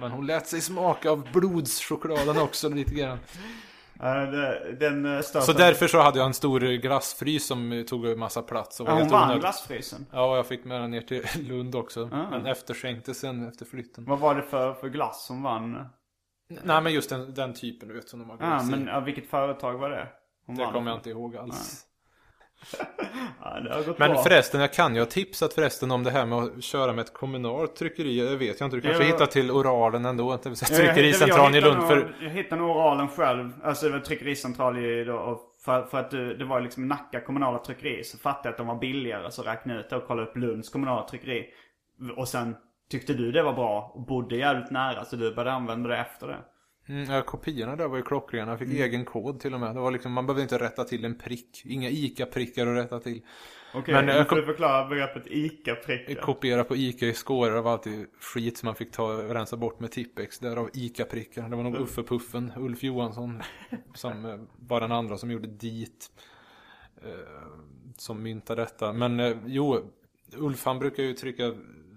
Men 0.00 0.10
hon 0.10 0.26
lät 0.26 0.46
sig 0.46 0.60
smaka 0.60 1.10
av 1.10 1.28
blodschokladen 1.32 2.38
också 2.38 2.68
lite 2.68 2.94
grann. 2.94 3.18
Ja, 3.98 4.14
den 4.78 5.06
uh, 5.06 5.20
största... 5.20 5.40
Så 5.40 5.58
därför 5.58 5.86
så 5.86 6.00
hade 6.00 6.18
jag 6.18 6.26
en 6.26 6.34
stor 6.34 6.60
glassfrys 6.60 7.46
som 7.46 7.84
tog 7.88 8.06
en 8.06 8.18
massa 8.18 8.42
plats. 8.42 8.80
Och 8.80 8.88
Ja, 8.88 8.92
hon 8.92 9.08
vann 9.08 9.40
glassfrysen. 9.40 10.06
Ja, 10.12 10.30
och 10.30 10.36
jag 10.36 10.46
fick 10.46 10.64
med 10.64 10.80
den 10.80 10.90
ner 10.90 11.00
till 11.00 11.24
Lund 11.48 11.74
också. 11.74 12.10
Ah. 12.12 12.30
Men 12.30 12.46
efterskänkte 12.46 13.14
sen 13.14 13.48
efter 13.48 13.64
flytten. 13.64 14.04
Vad 14.04 14.18
var 14.18 14.34
det 14.34 14.42
för, 14.42 14.74
för 14.74 14.88
glass 14.88 15.26
som 15.26 15.42
vann? 15.42 15.86
Nej 16.62 16.80
men 16.80 16.92
just 16.92 17.10
den, 17.10 17.34
den 17.34 17.54
typen 17.54 17.88
du 17.88 17.94
vet 17.94 18.08
som 18.08 18.20
de 18.20 18.30
har 18.30 18.36
Ja, 18.40 18.46
glass 18.46 18.68
i. 18.68 18.70
men 18.70 18.86
ja, 18.86 19.00
vilket 19.00 19.30
företag 19.30 19.78
var 19.78 19.90
det? 19.90 20.08
Hon 20.46 20.56
Det 20.56 20.64
kommer 20.72 20.90
jag 20.90 20.98
inte 20.98 21.10
ihåg 21.10 21.36
alls. 21.36 21.86
Ja, 23.44 23.60
det 23.60 23.94
Men 23.98 24.12
bra. 24.12 24.22
förresten, 24.22 24.60
jag 24.60 24.72
kan 24.72 24.94
ju 24.94 25.00
ha 25.00 25.06
tipsat 25.06 25.52
förresten 25.54 25.90
om 25.90 26.02
det 26.04 26.10
här 26.10 26.26
med 26.26 26.38
att 26.38 26.64
köra 26.64 26.92
med 26.92 27.02
ett 27.02 27.12
kommunalt 27.12 27.76
tryckeri. 27.76 28.30
Jag 28.30 28.36
vet 28.36 28.60
jag 28.60 28.66
inte, 28.66 28.76
du 28.76 28.80
kanske 28.80 29.02
Ja. 29.02 29.06
hittar 29.12 29.26
till 29.26 29.50
Oralen 29.50 30.04
ändå. 30.04 30.30
Det 30.30 30.40
Ja, 30.48 30.50
jag- 30.60 30.68
tryckericentralen 30.76 31.54
i 31.54 31.58
jag 31.58 31.64
Lund. 31.64 31.82
hittade 31.82 32.00
För, 32.00 32.06
nog- 32.06 32.14
Jag 32.22 32.30
hittade 32.30 32.60
nog 32.60 32.70
oralen 32.76 33.08
själv. 33.08 33.50
Alltså 33.64 33.86
det 33.86 33.92
var 33.92 34.00
tryckericentral 34.00 34.78
i 34.78 35.04
då, 35.04 35.40
för, 35.64 35.82
för 35.82 35.98
att 35.98 36.10
det, 36.10 36.34
det 36.34 36.44
var 36.44 36.60
liksom 36.60 36.88
Nacka 36.88 37.20
kommunala 37.20 37.58
tryckeri. 37.58 38.04
Så 38.04 38.18
fattade 38.18 38.48
jag 38.48 38.52
att 38.52 38.58
de 38.58 38.66
var 38.66 38.78
billigare. 38.78 39.30
Så 39.30 39.42
räknade 39.42 39.78
jag 39.78 39.84
ut 39.84 39.90
det 39.90 39.96
och 39.96 40.06
kollade 40.06 40.28
upp 40.28 40.36
Lunds 40.36 40.68
kommunala 40.68 41.08
tryckeri. 41.08 41.46
Och 42.16 42.28
sen 42.28 42.56
tyckte 42.90 43.14
du 43.14 43.32
det 43.32 43.42
var 43.42 43.52
bra 43.52 43.92
och 43.94 44.02
bodde 44.06 44.36
jävligt 44.36 44.70
nära. 44.70 45.04
Så 45.04 45.16
du 45.16 45.34
började 45.34 45.52
använda 45.56 45.88
det 45.88 45.96
efter 45.96 46.26
det. 46.26 46.36
Mm, 46.88 47.10
ja, 47.10 47.22
kopiorna 47.22 47.76
där 47.76 47.88
var 47.88 47.96
ju 47.96 48.02
klockrena. 48.02 48.52
Jag 48.52 48.58
fick 48.58 48.68
egen 48.68 49.04
kod 49.04 49.40
till 49.40 49.54
och 49.54 49.60
med. 49.60 49.74
Det 49.74 49.80
var 49.80 49.90
liksom, 49.90 50.12
man 50.12 50.26
behövde 50.26 50.42
inte 50.42 50.58
rätta 50.58 50.84
till 50.84 51.04
en 51.04 51.18
prick. 51.18 51.62
Inga 51.64 51.88
ICA-prickar 51.88 52.66
att 52.66 52.84
rätta 52.84 53.00
till. 53.00 53.22
Okej, 53.74 53.94
men 53.94 54.08
jag 54.08 54.16
jag 54.16 54.28
får 54.28 54.36
du 54.36 54.44
förklara 54.44 54.88
begreppet 54.88 55.26
ICA-prickar. 55.26 56.22
Kopiera 56.22 56.64
på 56.64 56.76
ICA 56.76 57.06
i 57.06 57.14
skårar 57.14 57.62
var 57.62 57.72
alltid 57.72 58.06
skit 58.20 58.58
som 58.58 58.66
man 58.66 58.74
fick 58.74 58.92
ta 58.92 59.12
rensa 59.12 59.56
bort 59.56 59.80
med 59.80 59.90
Tippex. 59.90 60.38
Därav 60.38 60.70
ICA-prickar. 60.74 61.48
Det 61.48 61.56
var 61.56 61.62
nog 61.62 61.76
Uffe 61.76 62.02
Puffen, 62.02 62.52
Ulf 62.56 62.82
Johansson, 62.82 63.42
som 63.94 64.24
eh, 64.24 64.40
var 64.56 64.80
den 64.80 64.92
andra 64.92 65.18
som 65.18 65.30
gjorde 65.30 65.48
dit. 65.48 66.10
Eh, 67.02 67.10
som 67.96 68.22
myntade 68.22 68.62
detta. 68.62 68.92
Men 68.92 69.20
eh, 69.20 69.36
jo, 69.46 69.90
Ulf 70.36 70.64
han 70.64 70.78
brukar 70.78 71.02
ju 71.02 71.12
trycka 71.12 71.54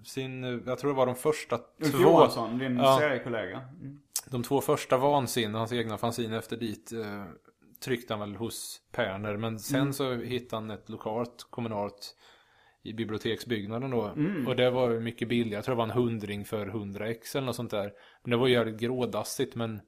sin, 0.07 0.43
jag 0.65 0.77
tror 0.79 0.91
det 0.91 0.97
var 0.97 1.05
de 1.05 1.15
första 1.15 1.55
Ulf 1.55 1.91
två. 1.91 1.97
Johansson, 2.01 2.57
din 2.57 2.77
Ja. 2.77 2.97
seriekollega. 2.99 3.57
Mm. 3.81 3.99
De 4.31 4.43
två 4.43 4.61
första 4.61 4.97
vansin, 4.97 5.53
hans 5.55 5.73
egna 5.73 5.97
fanzin 5.97 6.33
efter 6.33 6.57
dit, 6.57 6.91
eh, 6.91 7.23
tryckte 7.83 8.13
han 8.13 8.19
väl 8.19 8.35
hos 8.35 8.81
Perner. 8.91 9.37
Men 9.37 9.59
sen 9.59 9.79
Mm. 9.81 9.93
så 9.93 10.13
hittade 10.15 10.61
han 10.61 10.71
ett 10.71 10.89
lokalt, 10.89 11.47
kommunalt 11.49 12.15
i 12.83 12.93
biblioteksbyggnaden 12.93 13.89
då. 13.91 14.05
Mm. 14.05 14.47
Och 14.47 14.55
det 14.55 14.69
var 14.69 14.89
mycket 14.99 15.27
billigare. 15.27 15.57
Jag 15.57 15.65
tror 15.65 15.75
det 15.75 15.77
var 15.77 15.83
en 15.83 15.91
hundring 16.03 16.45
för 16.45 16.67
100 16.67 17.07
ex 17.09 17.35
eller 17.35 17.45
något 17.45 17.55
sånt 17.55 17.71
där. 17.71 17.93
Men 18.23 18.31
det 18.31 18.37
var 18.37 18.47
ju 18.47 18.53
jävligt 18.53 18.79
grådassigt. 18.79 19.55
Men 19.55 19.81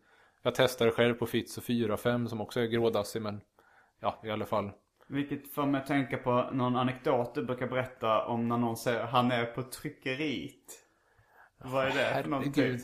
jag 0.43 0.55
testade 0.55 0.91
själv 0.91 1.13
på 1.13 1.25
Fitz 1.25 1.57
och 1.57 1.63
4-5 1.63 2.27
som 2.27 2.41
också 2.41 2.59
är 2.59 2.65
grådassig. 2.65 3.21
Men 3.21 3.41
ja, 3.99 4.21
i 4.23 4.29
alla 4.29 4.45
fall. 4.45 4.71
Vilket 5.09 5.53
får 5.53 5.65
mig 5.65 5.81
att 5.81 5.87
tänka 5.87 6.17
på 6.17 6.49
någon 6.51 6.75
anekdot 6.75 7.35
du 7.35 7.43
brukar 7.43 7.67
berätta 7.67 8.25
om 8.25 8.47
när 8.47 8.57
någon 8.57 8.77
säger 8.77 9.03
han 9.03 9.31
är 9.31 9.45
på 9.45 9.63
tryckeriet. 9.63 10.55
Vad 11.63 11.85
är 11.85 11.89
det 11.89 12.23
för 12.23 12.29
någonting? 12.29 12.63
Herregud. 12.63 12.81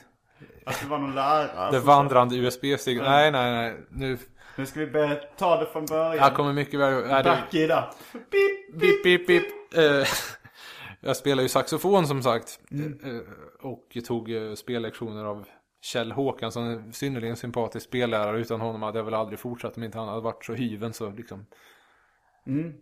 Att 0.65 0.81
det 0.81 0.87
var 0.87 0.97
någon 0.97 1.15
lärare 1.15 1.71
Det 1.71 1.79
vandrande 1.79 2.35
USB-stig. 2.35 2.97
Nej, 3.01 3.31
nej, 3.31 3.51
nej. 3.51 3.85
Nu, 3.89 4.17
Nu 4.55 4.65
ska 4.65 4.79
vi 4.79 4.87
börja 4.87 5.15
ta 5.15 5.59
det 5.59 5.65
från 5.65 5.85
början. 5.85 6.15
jag 6.15 6.35
kommer 6.35 6.53
mycket 6.53 6.79
väl... 6.79 6.93
Det, 6.93 7.23
Back 7.23 7.53
it 7.53 7.71
up. 7.71 8.31
Bip, 8.73 9.03
bip, 9.03 9.27
bip. 9.27 9.43
Eh, 9.77 10.07
jag 10.99 11.17
spelar 11.17 11.43
ju 11.43 11.49
saxofon 11.49 12.07
som 12.07 12.23
sagt. 12.23 12.59
Eh, 12.71 13.19
och 13.61 13.97
tog 14.05 14.31
eh, 14.31 14.53
spellektioner 14.53 15.25
av 15.25 15.45
Kjell 15.81 16.11
Håkansson, 16.11 16.63
en 16.67 16.93
synnerligen 16.93 17.35
sympatisk 17.35 17.85
spellärare. 17.85 18.39
Utan 18.39 18.61
honom 18.61 18.81
hade 18.81 18.99
jag 18.99 19.03
väl 19.03 19.13
aldrig 19.13 19.39
fortsatt 19.39 19.77
om 19.77 19.83
inte 19.83 19.97
han 19.97 20.07
hade 20.07 20.21
varit 20.21 20.45
så 20.45 20.53
hyven 20.53 20.93
så 20.93 21.09
liksom. 21.09 21.45
Mm. 22.47 22.73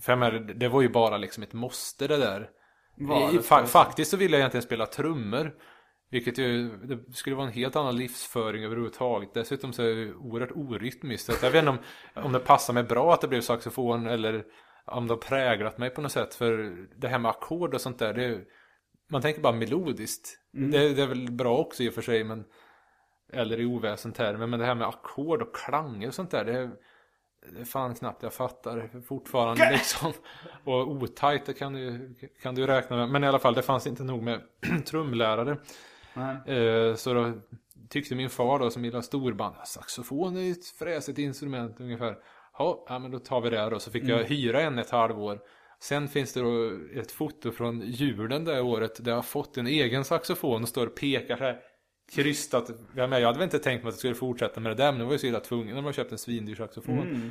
För 0.00 0.12
jag 0.12 0.18
menar, 0.18 0.38
det 0.38 0.68
var 0.68 0.82
ju 0.82 0.88
bara 0.88 1.16
liksom 1.16 1.42
ett 1.42 1.52
måste 1.52 2.06
det 2.06 2.16
där. 2.16 2.50
Var 2.96 3.34
I, 3.34 3.38
fa- 3.38 3.64
faktiskt 3.64 4.10
så 4.10 4.16
ville 4.16 4.36
jag 4.36 4.40
egentligen 4.40 4.62
spela 4.62 4.86
trummor. 4.86 5.54
Vilket 6.10 6.38
ju, 6.38 6.76
det 6.76 7.14
skulle 7.14 7.36
vara 7.36 7.46
en 7.46 7.52
helt 7.52 7.76
annan 7.76 7.96
livsföring 7.96 8.64
överhuvudtaget. 8.64 9.34
Dessutom 9.34 9.72
så 9.72 9.82
är 9.82 9.94
det 9.94 10.14
oerhört 10.14 10.52
orytmiskt. 10.54 11.32
Så 11.32 11.46
jag 11.46 11.50
vet 11.50 11.58
inte 11.58 11.70
om, 11.70 11.78
om 12.24 12.32
det 12.32 12.38
passar 12.38 12.74
mig 12.74 12.82
bra 12.82 13.14
att 13.14 13.20
det 13.20 13.28
blev 13.28 13.40
saxofon 13.40 14.06
eller 14.06 14.44
om 14.84 15.06
det 15.06 15.12
har 15.12 15.18
präglat 15.18 15.78
mig 15.78 15.90
på 15.90 16.00
något 16.00 16.12
sätt. 16.12 16.34
För 16.34 16.76
det 17.00 17.08
här 17.08 17.18
med 17.18 17.30
ackord 17.30 17.74
och 17.74 17.80
sånt 17.80 17.98
där, 17.98 18.14
det 18.14 18.24
är, 18.24 18.44
man 19.10 19.22
tänker 19.22 19.40
bara 19.40 19.52
melodiskt. 19.52 20.38
Det, 20.52 20.94
det 20.94 21.02
är 21.02 21.06
väl 21.06 21.32
bra 21.32 21.58
också 21.58 21.82
i 21.82 21.88
och 21.88 21.94
för 21.94 22.02
sig, 22.02 22.24
men 22.24 22.44
eller 23.32 23.60
i 23.60 23.64
oväsentermer. 23.64 24.46
Men 24.46 24.60
det 24.60 24.66
här 24.66 24.74
med 24.74 24.88
ackord 24.88 25.42
och 25.42 25.56
klanger 25.56 26.08
och 26.08 26.14
sånt 26.14 26.30
där, 26.30 26.44
det 26.44 26.70
det 27.52 27.60
är 27.60 27.64
fan 27.64 27.94
knappt 27.94 28.22
jag 28.22 28.32
fattar 28.32 29.02
fortfarande 29.06 29.70
liksom. 29.72 30.12
Och 30.64 30.88
otajt, 30.90 31.46
det 31.46 31.52
kan 31.52 31.72
du, 31.72 32.14
kan 32.42 32.54
du 32.54 32.66
räkna 32.66 32.96
med. 32.96 33.08
Men 33.08 33.24
i 33.24 33.26
alla 33.26 33.38
fall, 33.38 33.54
det 33.54 33.62
fanns 33.62 33.86
inte 33.86 34.04
nog 34.04 34.22
med 34.22 34.40
trumlärare. 34.86 35.56
Eh, 36.46 36.94
så 36.94 37.14
då 37.14 37.32
tyckte 37.88 38.14
min 38.14 38.30
far 38.30 38.58
då 38.58 38.70
som 38.70 38.84
gillar 38.84 39.00
storband, 39.00 39.54
saxofon 39.64 40.36
är 40.36 40.40
ju 40.40 40.52
ett 40.52 40.66
fräsigt 40.66 41.18
instrument 41.18 41.80
ungefär. 41.80 42.16
Ja, 42.58 42.98
men 43.00 43.10
då 43.10 43.18
tar 43.18 43.40
vi 43.40 43.50
det 43.50 43.70
då. 43.70 43.78
Så 43.78 43.90
fick 43.90 44.04
jag 44.04 44.24
hyra 44.24 44.60
en 44.60 44.78
ett 44.78 44.90
halvår. 44.90 45.40
Sen 45.80 46.08
finns 46.08 46.32
det 46.32 46.40
då 46.40 46.70
ett 47.00 47.12
foto 47.12 47.50
från 47.50 47.80
julen 47.80 48.44
det 48.44 48.60
året 48.60 49.04
där 49.04 49.10
jag 49.10 49.16
har 49.16 49.22
fått 49.22 49.56
en 49.56 49.66
egen 49.66 50.04
saxofon 50.04 50.62
och 50.62 50.68
står 50.68 50.86
och 50.86 50.94
pekar 50.94 51.36
här 51.36 51.60
krystat. 52.12 52.70
Jag, 52.96 53.08
hade 53.08 53.32
väl 53.32 53.42
inte 53.42 53.58
tänkt 53.58 53.82
mig 53.82 53.88
att 53.88 53.94
jag 53.94 53.98
skulle 53.98 54.14
fortsätta 54.14 54.60
med 54.60 54.70
det 54.72 54.82
där 54.82 54.92
men 54.92 55.00
jag 55.00 55.06
var 55.06 55.12
ju 55.12 55.18
så 55.18 55.26
illa 55.26 55.40
tvungen 55.40 55.74
när 55.74 55.82
man 55.82 55.92
köpt 55.92 56.12
en 56.12 56.18
svindyr 56.18 56.54
saxofon. 56.54 56.98
Mm. 56.98 57.30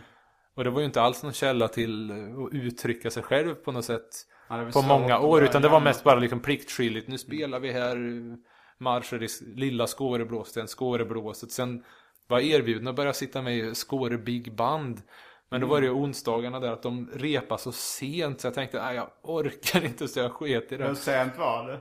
Och 0.56 0.64
det 0.64 0.70
var 0.70 0.80
ju 0.80 0.86
inte 0.86 1.02
alls 1.02 1.24
någon 1.24 1.34
källa 1.34 1.68
till 1.68 2.12
att 2.12 2.54
uttrycka 2.54 3.12
sig 3.12 3.24
själv 3.24 3.56
på 3.56 3.72
något 3.72 3.86
sätt 3.86 4.10
Ja, 4.50 4.58
det 4.58 4.72
på 4.72 4.82
många 4.82 5.20
år. 5.20 5.44
Utan 5.44 5.62
det 5.62 5.70
var 5.70 5.80
mest 5.80 6.04
bara 6.04 6.20
liksom 6.20 6.40
pliktskyldigt. 6.40 7.08
Nu 7.08 7.18
spelar 7.18 7.60
vi 7.60 7.72
här 7.72 7.96
eh, 7.96 8.38
marscher 8.78 9.24
i 9.24 9.28
lilla 9.56 9.88
Skåreblåsten, 9.88 10.68
Skåreblåset. 10.68 11.52
Sen 11.52 11.84
var 12.28 12.40
jag 12.40 12.50
erbjuden 12.50 12.88
att 12.88 12.96
börja 12.96 13.14
sitta 13.14 13.42
med 13.42 13.58
i 13.58 13.76
Skåre 13.76 14.18
Big 14.18 14.56
Band. 14.56 15.02
Men 15.50 15.62
då 15.62 15.68
var 15.68 15.82
det 15.82 15.88
ju 15.88 15.94
onsdagarna 15.94 16.60
där 16.60 16.72
att 16.72 16.84
de 16.84 17.10
repade 17.14 17.62
så 17.62 17.72
sent 17.72 18.42
så 18.42 18.48
jag 18.48 18.54
tänkte 18.54 18.84
nej 18.84 18.96
jag 18.96 19.10
orkar 19.22 19.86
inte 19.86 20.08
så 20.08 20.20
jag 20.20 20.32
sket 20.32 20.72
i 20.72 20.78
det. 20.78 20.88
Hur 20.88 20.96
sent 20.96 21.38
var 21.38 21.68
det? 21.68 21.80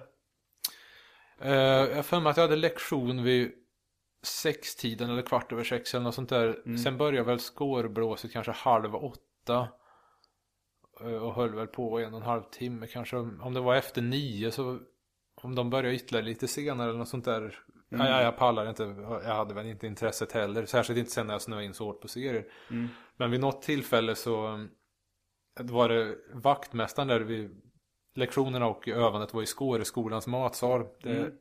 Uh, 1.44 1.50
jag 1.96 2.06
för 2.06 2.20
mig 2.20 2.30
att 2.30 2.36
jag 2.36 2.44
hade 2.44 2.56
lektion 2.56 3.22
vid 3.22 3.52
sextiden 4.22 5.10
eller 5.10 5.22
kvart 5.22 5.52
över 5.52 5.64
sex 5.64 5.94
eller 5.94 6.04
något 6.04 6.14
sånt 6.14 6.28
där. 6.28 6.76
Sen 6.76 6.96
började 6.98 7.26
väl 7.26 7.38
skårblåset 7.38 8.32
kanske 8.32 8.52
halv 8.52 8.94
åtta. 8.96 9.68
Eh, 11.00 11.06
Och 11.14 11.34
höll 11.34 11.54
väl 11.54 11.66
på 11.66 11.98
en 11.98 12.14
och 12.14 12.20
en 12.20 12.26
halv 12.26 12.42
timme 12.42 12.86
kanske. 12.86 13.16
Om 13.16 13.54
det 13.54 13.60
var 13.60 13.74
efter 13.76 14.02
nio 14.02 14.50
så 14.50 14.78
om 15.34 15.54
de 15.54 15.70
började 15.70 15.94
ytterligare 15.94 16.24
lite 16.26 16.48
senare 16.48 16.88
eller 16.88 16.98
något 16.98 17.08
sånt 17.08 17.24
där. 17.24 17.58
Nej, 17.88 18.10
jag, 18.10 18.22
jag 18.22 18.36
pallar 18.36 18.68
inte. 18.68 18.82
Jag 19.24 19.34
hade 19.34 19.54
väl 19.54 19.66
inte 19.66 19.86
intresset 19.86 20.32
heller. 20.32 20.66
Särskilt 20.66 20.98
inte 20.98 21.10
sen 21.10 21.26
när 21.26 21.34
jag 21.34 21.42
snöade 21.42 21.64
in 21.64 21.74
så 21.74 21.84
hårt 21.84 22.00
på 22.00 22.08
serier. 22.08 22.46
Men 23.16 23.30
vid 23.30 23.40
något 23.40 23.62
tillfälle 23.62 24.14
så 24.14 24.46
eh, 25.58 25.64
var 25.66 25.88
det 25.88 26.16
vaktmästaren 26.34 27.08
där 27.08 27.20
vid 27.20 27.62
lektionerna 28.16 28.66
och 28.66 28.88
övandet 28.88 29.34
var 29.34 29.42
i 29.42 29.46
Skåreskolans 29.46 30.26
matsal. 30.26 30.86
Det, 31.02 31.32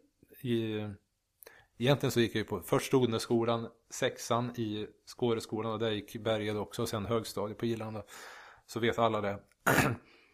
i, 0.41 0.87
egentligen 1.77 2.11
så 2.11 2.19
gick 2.19 2.35
jag 2.35 2.39
ju 2.39 2.43
på 2.43 2.61
först 2.61 2.93
Odneskolan, 2.93 3.67
sexan 3.89 4.51
i 4.55 4.87
Skåreskolan 5.05 5.71
och 5.71 5.79
där 5.79 5.91
gick 5.91 6.15
Berged 6.15 6.57
också 6.57 6.81
och 6.81 6.89
sen 6.89 7.05
högstadiet 7.05 7.57
på 7.57 7.65
Gillanda. 7.65 8.03
Så 8.65 8.79
vet 8.79 8.99
alla 8.99 9.21
det. 9.21 9.39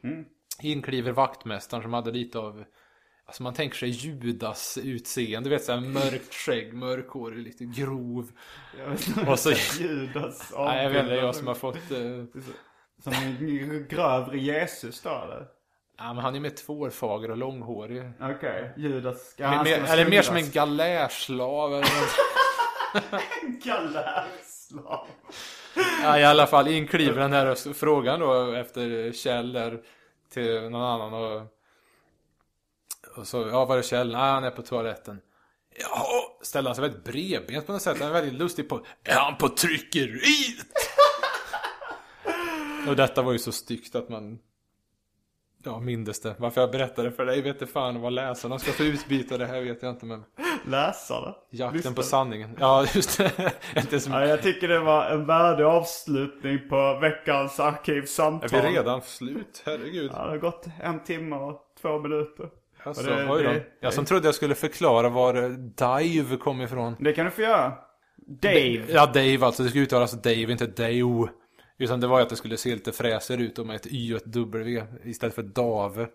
In 0.61 0.81
kliver 0.81 1.11
vaktmästaren 1.11 1.83
som 1.83 1.93
hade 1.93 2.11
lite 2.11 2.39
av 2.39 2.63
Alltså 3.25 3.43
man 3.43 3.53
tänker 3.53 3.77
sig 3.77 3.89
Judas 3.89 4.77
utseende, 4.83 5.49
du 5.49 5.55
vet 5.55 5.63
såhär 5.63 5.81
mörkt 5.81 6.33
skägg, 6.33 6.73
mörkhårig, 6.73 7.37
lite 7.37 7.65
grov. 7.65 8.31
Jag 8.79 8.89
vet 8.89 9.07
inte. 9.07 9.31
Och 9.31 9.39
så, 9.39 9.51
Judas 9.79 10.53
nej 10.57 10.83
jag 10.83 10.89
vet 10.89 11.03
inte, 11.03 11.15
jag 11.15 11.35
som 11.35 11.47
har 11.47 11.55
fått 11.55 11.91
eh, 11.91 12.41
Som 13.03 13.13
en 13.13 13.87
grövre 13.89 14.37
Jesus 14.37 15.01
då 15.01 15.09
eller? 15.09 15.47
Ja 16.03 16.13
men 16.13 16.23
han 16.23 16.35
är 16.35 16.39
mer 16.39 16.49
tvålfager 16.49 17.31
och 17.31 17.37
långhårig. 17.37 18.11
Okej, 18.21 18.73
Judas 18.77 19.29
ska... 19.29 19.49
Mer, 19.49 19.55
han 19.55 19.65
ska 19.65 19.77
mer, 19.77 19.93
eller 19.93 20.09
mer 20.09 20.21
som 20.21 20.35
en 20.35 20.41
Judas. 20.41 20.53
galärslav. 20.53 21.71
något. 21.71 21.83
galärslav. 23.63 25.07
ja, 26.03 26.19
I 26.19 26.23
alla 26.23 26.47
fall 26.47 26.67
inkliver 26.67 27.21
den 27.21 27.33
här 27.33 27.73
frågan 27.73 28.19
då 28.19 28.51
efter 28.53 29.11
Kjell 29.11 29.53
där 29.53 29.81
till 30.33 30.61
någon 30.61 30.81
annan 30.81 31.13
och, 31.13 31.41
och 33.17 33.27
så, 33.27 33.47
ja 33.47 33.65
var 33.65 33.77
är 33.77 33.81
Kjell? 33.81 34.11
Nej 34.11 34.31
han 34.31 34.43
är 34.43 34.51
på 34.51 34.61
toaletten. 34.61 35.21
Ja, 35.79 36.37
ställer 36.41 36.69
han 36.69 36.75
sig 36.75 36.81
väldigt 36.81 37.03
bredbent 37.03 37.65
på 37.65 37.71
något 37.71 37.81
sätt. 37.81 37.99
Han 37.99 38.07
är 38.07 38.13
väldigt 38.13 38.33
lustig 38.33 38.69
på, 38.69 38.85
är 39.03 39.15
han 39.15 39.37
på 39.37 39.49
tryckeriet? 39.49 40.67
och 42.87 42.95
detta 42.95 43.21
var 43.21 43.31
ju 43.31 43.39
så 43.39 43.51
styggt 43.51 43.95
att 43.95 44.09
man 44.09 44.39
Ja, 45.63 45.79
mindes 45.79 46.21
det. 46.21 46.35
Varför 46.37 46.61
jag 46.61 46.71
berättade 46.71 47.11
för 47.11 47.25
dig 47.25 47.41
vet 47.41 47.55
inte 47.61 47.73
fan 47.73 48.01
vad 48.01 48.13
läsarna 48.13 48.59
ska 48.59 48.71
få 48.71 48.83
utbyta 48.83 49.37
det 49.37 49.45
här 49.45 49.61
vet 49.61 49.81
jag 49.83 49.91
inte 49.91 50.05
men 50.05 50.23
Läsare. 50.67 51.33
Jakten 51.49 51.75
Lyssnare. 51.77 51.95
på 51.95 52.03
sanningen. 52.03 52.57
Ja, 52.59 52.85
just 52.95 53.17
det. 53.17 53.53
inte 53.75 53.99
som... 53.99 54.13
Ja, 54.13 54.25
jag 54.25 54.41
tycker 54.41 54.67
det 54.67 54.79
var 54.79 55.05
en 55.05 55.25
värdig 55.25 55.63
avslutning 55.63 56.59
på 56.69 56.99
veckans 57.01 57.59
Är 57.59 57.63
arkivsamtal. 57.63 58.49
vi 58.51 58.57
redan 58.77 59.01
slut? 59.01 59.63
Herregud. 59.65 60.11
Ja, 60.13 60.23
det 60.23 60.29
har 60.29 60.37
gått 60.37 60.65
en 60.81 61.03
timme 61.03 61.35
och 61.35 61.61
två 61.81 61.99
minuter. 61.99 62.49
Alltså, 62.83 63.09
Och 63.11 63.15
det- 63.17 63.29
oj 63.31 63.43
då. 63.43 63.49
det- 63.49 63.63
Jag 63.79 63.93
som 63.93 64.05
trodde 64.05 64.27
jag 64.27 64.35
skulle 64.35 64.55
förklara 64.55 65.09
var 65.09 65.43
eh, 65.43 65.49
Dive 65.49 66.37
kom 66.37 66.61
ifrån. 66.61 66.95
Det 66.99 67.13
kan 67.13 67.25
du 67.25 67.31
få 67.31 67.41
göra. 67.41 67.73
Dave. 68.41 68.83
Ja, 68.87 69.05
Dave 69.05 69.45
alltså. 69.45 69.63
Det 69.63 69.69
ska 69.69 69.79
uttalas 69.79 70.11
Dave, 70.21 70.51
inte 70.51 70.67
Dave. 70.67 71.27
Utan 71.81 71.99
det 71.99 72.07
var 72.07 72.17
ju 72.19 72.23
att 72.23 72.29
det 72.29 72.35
skulle 72.35 72.57
se 72.57 72.73
lite 72.75 72.91
fräser 72.91 73.37
ut 73.37 73.59
och 73.59 73.65
med 73.67 73.75
ett 73.75 73.87
Y 73.91 74.13
och 74.13 74.17
ett 74.17 74.25
W 74.33 74.83
istället 75.03 75.35
för 75.35 75.43
Dave. 75.43 76.07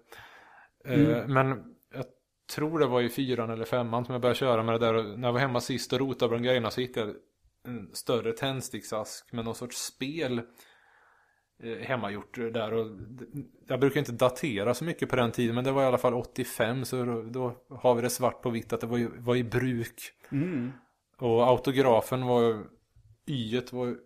Eh, 0.85 1.27
Men 1.29 1.49
jag 1.95 2.05
tror 2.55 2.79
det 2.79 2.87
var 2.87 3.03
i 3.03 3.09
fyran 3.09 3.51
eller 3.51 3.65
femman 3.65 4.05
som 4.05 4.13
jag 4.13 4.23
började 4.23 4.39
köra 4.39 4.63
med 4.63 4.75
det 4.75 4.87
där. 4.87 4.95
Och 4.95 5.19
när 5.19 5.29
jag 5.29 5.33
var 5.33 5.41
hemma 5.41 5.61
sist 5.61 5.93
och 5.93 5.99
rotade 5.99 6.29
bland 6.29 6.45
grejerna 6.45 6.71
så 6.71 6.81
hittade 6.81 7.07
jag 7.07 7.17
en 7.75 7.91
större 7.95 8.33
tändsticksask 8.33 9.33
med 9.33 9.45
någon 9.45 9.55
sorts 9.55 9.77
spel 9.77 10.41
eh, 11.63 11.77
hemmagjort 11.79 12.35
där. 12.37 12.73
Och 12.75 12.87
jag 13.69 13.81
brukar 13.81 13.99
inte 14.01 14.13
datera 14.13 14.75
så 14.75 14.85
mycket 14.85 15.09
på 15.09 15.17
den 15.17 15.33
tiden 15.33 15.55
men 15.55 15.65
det 15.65 15.73
var 15.73 15.83
i 15.83 15.87
alla 15.87 15.99
fall 15.99 16.15
85 16.15 16.85
så 16.85 17.05
då, 17.05 17.23
då 17.23 17.55
har 17.71 17.95
vi 17.95 18.03
det 18.03 18.11
svart 18.11 18.43
på 18.43 18.51
vitt 18.51 18.73
att 18.73 18.81
det 18.81 18.87
var, 18.87 18.99
i- 18.99 19.09
var 19.19 19.37
i 19.37 19.45
bruk. 19.45 20.01
Och 21.19 21.49
autografen 21.49 22.27
var 22.27 22.65
Y-et 23.27 23.73
var 23.73 23.97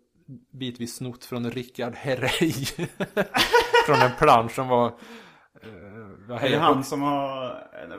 bitvis 0.52 0.96
snott 0.96 1.24
från 1.24 1.50
Rickard 1.50 1.94
Herrey. 1.94 2.52
från 3.86 4.00
en 4.02 4.16
plansch 4.18 4.52
som 4.52 4.68
var... 4.68 4.92
vad 6.28 6.42
Är 6.42 6.50
det 6.50 6.58
han 6.58 6.84
som 6.84 7.02
har... 7.02 7.44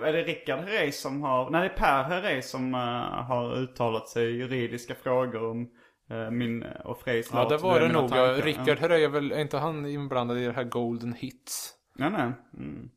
Är 0.03 0.13
det 0.13 0.23
Rickard 0.23 0.59
Herrey 0.59 0.91
som 0.91 1.21
har... 1.21 1.49
Nej, 1.49 1.61
det 1.61 1.67
är 1.67 1.77
Per 1.77 2.03
Herrey 2.03 2.41
som 2.41 2.73
eh, 2.73 3.23
har 3.23 3.57
uttalat 3.57 4.09
sig 4.09 4.25
i 4.25 4.38
juridiska 4.38 4.95
frågor 4.95 5.49
om 5.49 5.69
Eh, 6.11 6.32
Min 6.32 6.63
och 6.63 6.99
Frejs 6.99 7.29
Ja, 7.34 7.49
det 7.49 7.57
var 7.57 7.79
det 7.79 7.88
nog. 7.88 8.11
Ja, 8.11 8.34
Rickard 8.43 8.79
Herrey 8.79 9.03
är 9.03 9.09
väl, 9.09 9.32
är 9.32 9.39
inte 9.39 9.57
han 9.57 9.86
inblandad 9.86 10.38
i 10.38 10.45
det 10.45 10.53
här 10.53 10.63
Golden 10.63 11.13
Hits? 11.13 11.73
Ja, 11.97 12.09
nej. 12.09 12.32
Mm. 12.57 12.89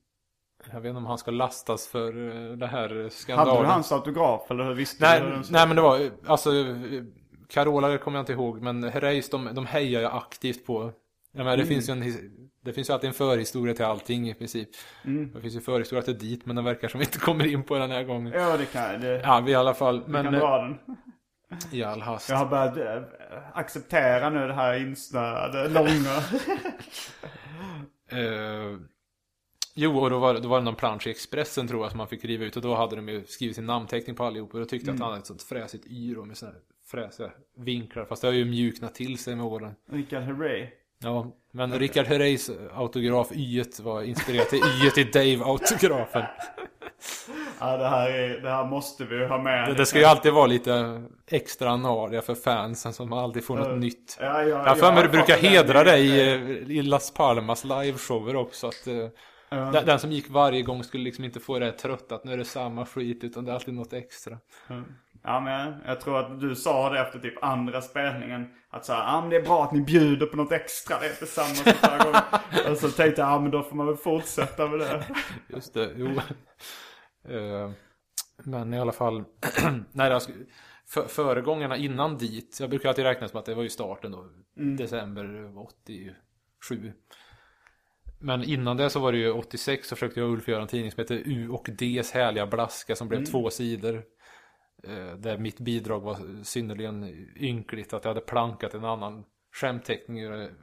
Jag 0.72 0.80
vet 0.80 0.88
inte 0.88 0.98
om 0.98 1.06
han 1.06 1.18
ska 1.18 1.30
lastas 1.30 1.88
för 1.88 2.12
det 2.56 2.66
här 2.66 3.08
skandalen. 3.08 3.56
Hade 3.56 3.66
du 3.66 3.72
hans 3.72 3.92
autograf 3.92 4.50
eller 4.50 4.64
hur 4.64 4.74
visste 4.74 5.04
Nej, 5.04 5.20
du 5.20 5.52
nej 5.52 5.66
men 5.66 5.76
det 5.76 5.82
var, 5.82 6.10
alltså 6.26 6.50
Carola 7.48 7.98
kommer 7.98 8.18
jag 8.18 8.22
inte 8.22 8.32
ihåg, 8.32 8.62
men 8.62 8.84
Herreys 8.84 9.30
de, 9.30 9.48
de 9.54 9.66
hejar 9.66 10.00
jag 10.02 10.12
aktivt 10.14 10.66
på. 10.66 10.92
Jag 11.32 11.44
menar, 11.44 11.56
det, 11.56 11.62
Mm. 11.62 11.74
finns 11.74 11.88
ju 11.88 11.92
en, 11.92 12.48
det 12.64 12.72
finns 12.72 12.88
ju 12.88 12.92
alltid 12.94 13.08
en 13.08 13.14
förhistoria 13.14 13.74
till 13.74 13.84
allting 13.84 14.28
i 14.30 14.34
princip. 14.34 14.68
Mm. 15.04 15.32
Det 15.34 15.40
finns 15.40 15.54
ju 15.56 15.60
förhistoria 15.60 16.02
till 16.02 16.18
dit, 16.18 16.46
men 16.46 16.56
den 16.56 16.64
verkar 16.64 16.88
som 16.88 16.98
vi 17.00 17.04
inte 17.06 17.18
kommer 17.18 17.46
in 17.46 17.62
på 17.62 17.78
den 17.78 17.90
här 17.90 18.04
gången. 18.04 18.32
Ja, 18.32 18.56
det 18.56 18.66
kan 18.66 19.00
det, 19.00 19.20
Ja, 19.20 19.40
vi 19.40 19.52
i 19.52 19.54
alla 19.54 19.74
fall, 19.74 20.02
vi 20.06 20.12
men 20.12 20.24
kan 20.24 20.34
eh, 20.34 20.40
dra 20.40 20.58
den. 20.62 20.78
i 21.72 21.82
all 21.84 22.00
hast. 22.00 22.28
Jag 22.30 22.36
har 22.36 22.46
börjat 22.46 22.76
äh, 22.76 23.02
acceptera 23.58 24.30
nu 24.30 24.46
det 24.46 24.54
här 24.54 24.74
insnöade, 24.80 25.68
långa. 25.68 25.88
Eh, 28.08 28.78
jo, 29.74 29.98
och 29.98 30.10
då 30.10 30.18
var, 30.18 30.34
då 30.34 30.48
var 30.48 30.58
det 30.58 30.64
någon 30.64 30.74
plansch 30.74 31.06
i 31.06 31.10
Expressen 31.10 31.68
tror 31.68 31.82
jag 31.82 31.90
som 31.90 31.98
man 31.98 32.08
fick 32.08 32.24
riva 32.24 32.44
ut 32.44 32.56
och 32.56 32.62
då 32.62 32.74
hade 32.74 32.96
de 32.96 33.08
ju 33.08 33.24
skrivit 33.26 33.56
sin 33.56 33.66
namnteckning 33.66 34.16
på 34.16 34.24
allihop 34.24 34.54
och 34.54 34.60
då 34.60 34.66
tyckte 34.66 34.86
jag 34.88 34.94
att 34.94 35.00
han 35.00 35.08
hade 35.10 35.20
ett 35.20 35.26
sånt 35.26 35.42
fräsigt 35.42 35.84
och 36.18 36.26
med 36.26 36.36
såna 36.36 36.52
här 36.52 36.60
fräsiga 36.94 37.30
vinklar. 37.56 38.04
Fast 38.04 38.22
det 38.22 38.28
har 38.28 38.32
ju 38.32 38.44
mjuknat 38.44 38.94
till 38.94 39.18
sig 39.18 39.36
med 39.36 39.46
åren. 39.46 39.74
Rickard 39.90 40.22
Herrey. 40.22 40.66
Ja, 40.98 41.26
men 41.52 41.78
Richard 41.78 42.06
Herreys 42.06 42.50
autograf 42.74 43.32
Y 43.32 43.62
var 43.82 44.02
inspirerat 44.02 44.48
till 44.48 44.58
Y 44.58 44.90
till 44.90 45.10
Dave-autografen. 45.10 46.24
Ja, 47.60 47.76
det 47.76 47.88
här, 47.88 48.10
är, 48.10 48.40
det 48.40 48.50
här 48.50 48.64
måste 48.64 49.04
vi 49.04 49.26
ha 49.26 49.42
med. 49.42 49.68
Det, 49.68 49.74
det 49.74 49.86
ska 49.86 49.98
ju 49.98 50.04
alltid 50.04 50.32
vara 50.32 50.46
lite 50.46 51.02
extra 51.26 51.70
anariga 51.70 52.22
för 52.22 52.34
fansen 52.34 52.90
att 52.98 53.08
man 53.08 53.18
alltid 53.18 53.44
får 53.44 53.56
något 53.56 53.68
Ja. 53.68 53.74
nytt. 53.76 54.16
Ja, 54.20 54.42
ja, 54.42 54.48
Jag 54.48 54.56
har 54.58 54.74
för 54.74 54.86
mig 54.86 54.96
har 54.96 55.02
du 55.02 55.08
brukar 55.08 55.36
hedra 55.36 55.84
dig 55.84 56.06
i, 56.06 56.78
i 56.78 56.82
Las 56.82 57.10
Palmas 57.14 57.64
liveshower 57.64 58.36
också. 58.36 58.66
Att, 58.66 58.86
eh, 58.86 58.94
Ja. 59.48 59.56
den, 59.56 59.86
den 59.86 59.98
som 59.98 60.12
gick 60.12 60.30
varje 60.30 60.62
gång 60.62 60.84
skulle 60.84 61.04
liksom 61.04 61.24
inte 61.24 61.40
få 61.40 61.58
det 61.58 61.64
här 61.64 61.72
trött 61.72 62.12
att 62.12 62.24
nu 62.24 62.32
är 62.32 62.36
det 62.36 62.44
samma 62.44 62.86
skit 62.86 63.24
utan 63.24 63.44
det 63.44 63.50
är 63.50 63.54
alltid 63.54 63.74
något 63.74 63.92
extra. 63.92 64.38
Ja 65.26 65.40
men 65.40 65.74
jag, 65.86 66.00
tror 66.00 66.18
att 66.18 66.40
du 66.40 66.54
sa 66.54 66.90
det 66.90 67.00
efter 67.00 67.18
typ 67.18 67.44
andra 67.44 67.82
spelningen. 67.82 68.46
Att 68.70 68.84
såhär, 68.84 69.04
ja 69.04 69.20
men 69.20 69.30
det 69.30 69.36
är 69.36 69.42
bra 69.42 69.64
att 69.64 69.72
ni 69.72 69.80
bjuder 69.80 70.26
på 70.26 70.36
något 70.36 70.52
extra. 70.52 70.98
Det 71.00 71.06
är 71.06 71.10
inte 71.10 71.26
samma 71.26 71.54
som 71.54 71.72
förra 71.72 72.04
gången. 72.04 72.22
Och 72.72 72.78
så 72.78 72.88
tänkte 72.88 73.20
jag, 73.20 73.30
ja 73.30 73.40
men 73.40 73.50
då 73.50 73.62
får 73.62 73.76
man 73.76 73.86
väl 73.86 73.96
fortsätta 73.96 74.68
med 74.68 74.78
det. 74.78 75.04
Just 75.48 75.74
det, 75.74 75.90
jo. 75.96 76.08
Eh, 77.28 77.70
Men 78.44 78.74
i 78.74 78.80
alla 78.80 78.92
fall, 78.92 79.24
nej 79.92 80.10
var, 80.10 80.22
för, 80.86 81.06
föregångarna 81.08 81.76
innan 81.76 82.18
dit, 82.18 82.58
jag 82.60 82.70
brukar 82.70 82.88
alltid 82.88 83.04
räkna 83.04 83.28
som 83.28 83.38
att 83.38 83.46
det 83.46 83.54
var 83.54 83.62
ju 83.62 83.68
starten 83.68 84.12
då, 84.12 84.26
december 84.54 85.58
87. 85.58 86.92
Men 88.18 88.44
innan 88.44 88.76
det 88.76 88.90
så 88.90 89.00
var 89.00 89.12
det 89.12 89.18
ju 89.18 89.30
86 89.30 89.88
så 89.88 89.96
försökte 89.96 90.20
jag 90.20 90.28
och 90.28 90.32
Ulf 90.32 90.48
göra 90.48 90.62
en 90.62 90.68
tidning 90.68 90.92
som 90.92 91.00
heter 91.00 91.22
U 91.24 91.48
och 91.48 91.68
D's 91.68 92.14
härliga 92.14 92.46
blaska 92.46 92.96
som 92.96 93.08
blev 93.08 93.24
två 93.24 93.50
sidor. 93.50 94.02
Eh, 94.88 95.16
Där 95.16 95.38
mitt 95.38 95.60
bidrag 95.60 96.00
var 96.00 96.44
synnerligen 96.44 97.04
ynkligt 97.36 97.92
att 97.92 98.04
jag 98.04 98.10
hade 98.10 98.20
plankat 98.20 98.74
en 98.74 98.84
annan 98.84 99.24
skämtteckning 99.52 100.20
ur 100.20 100.54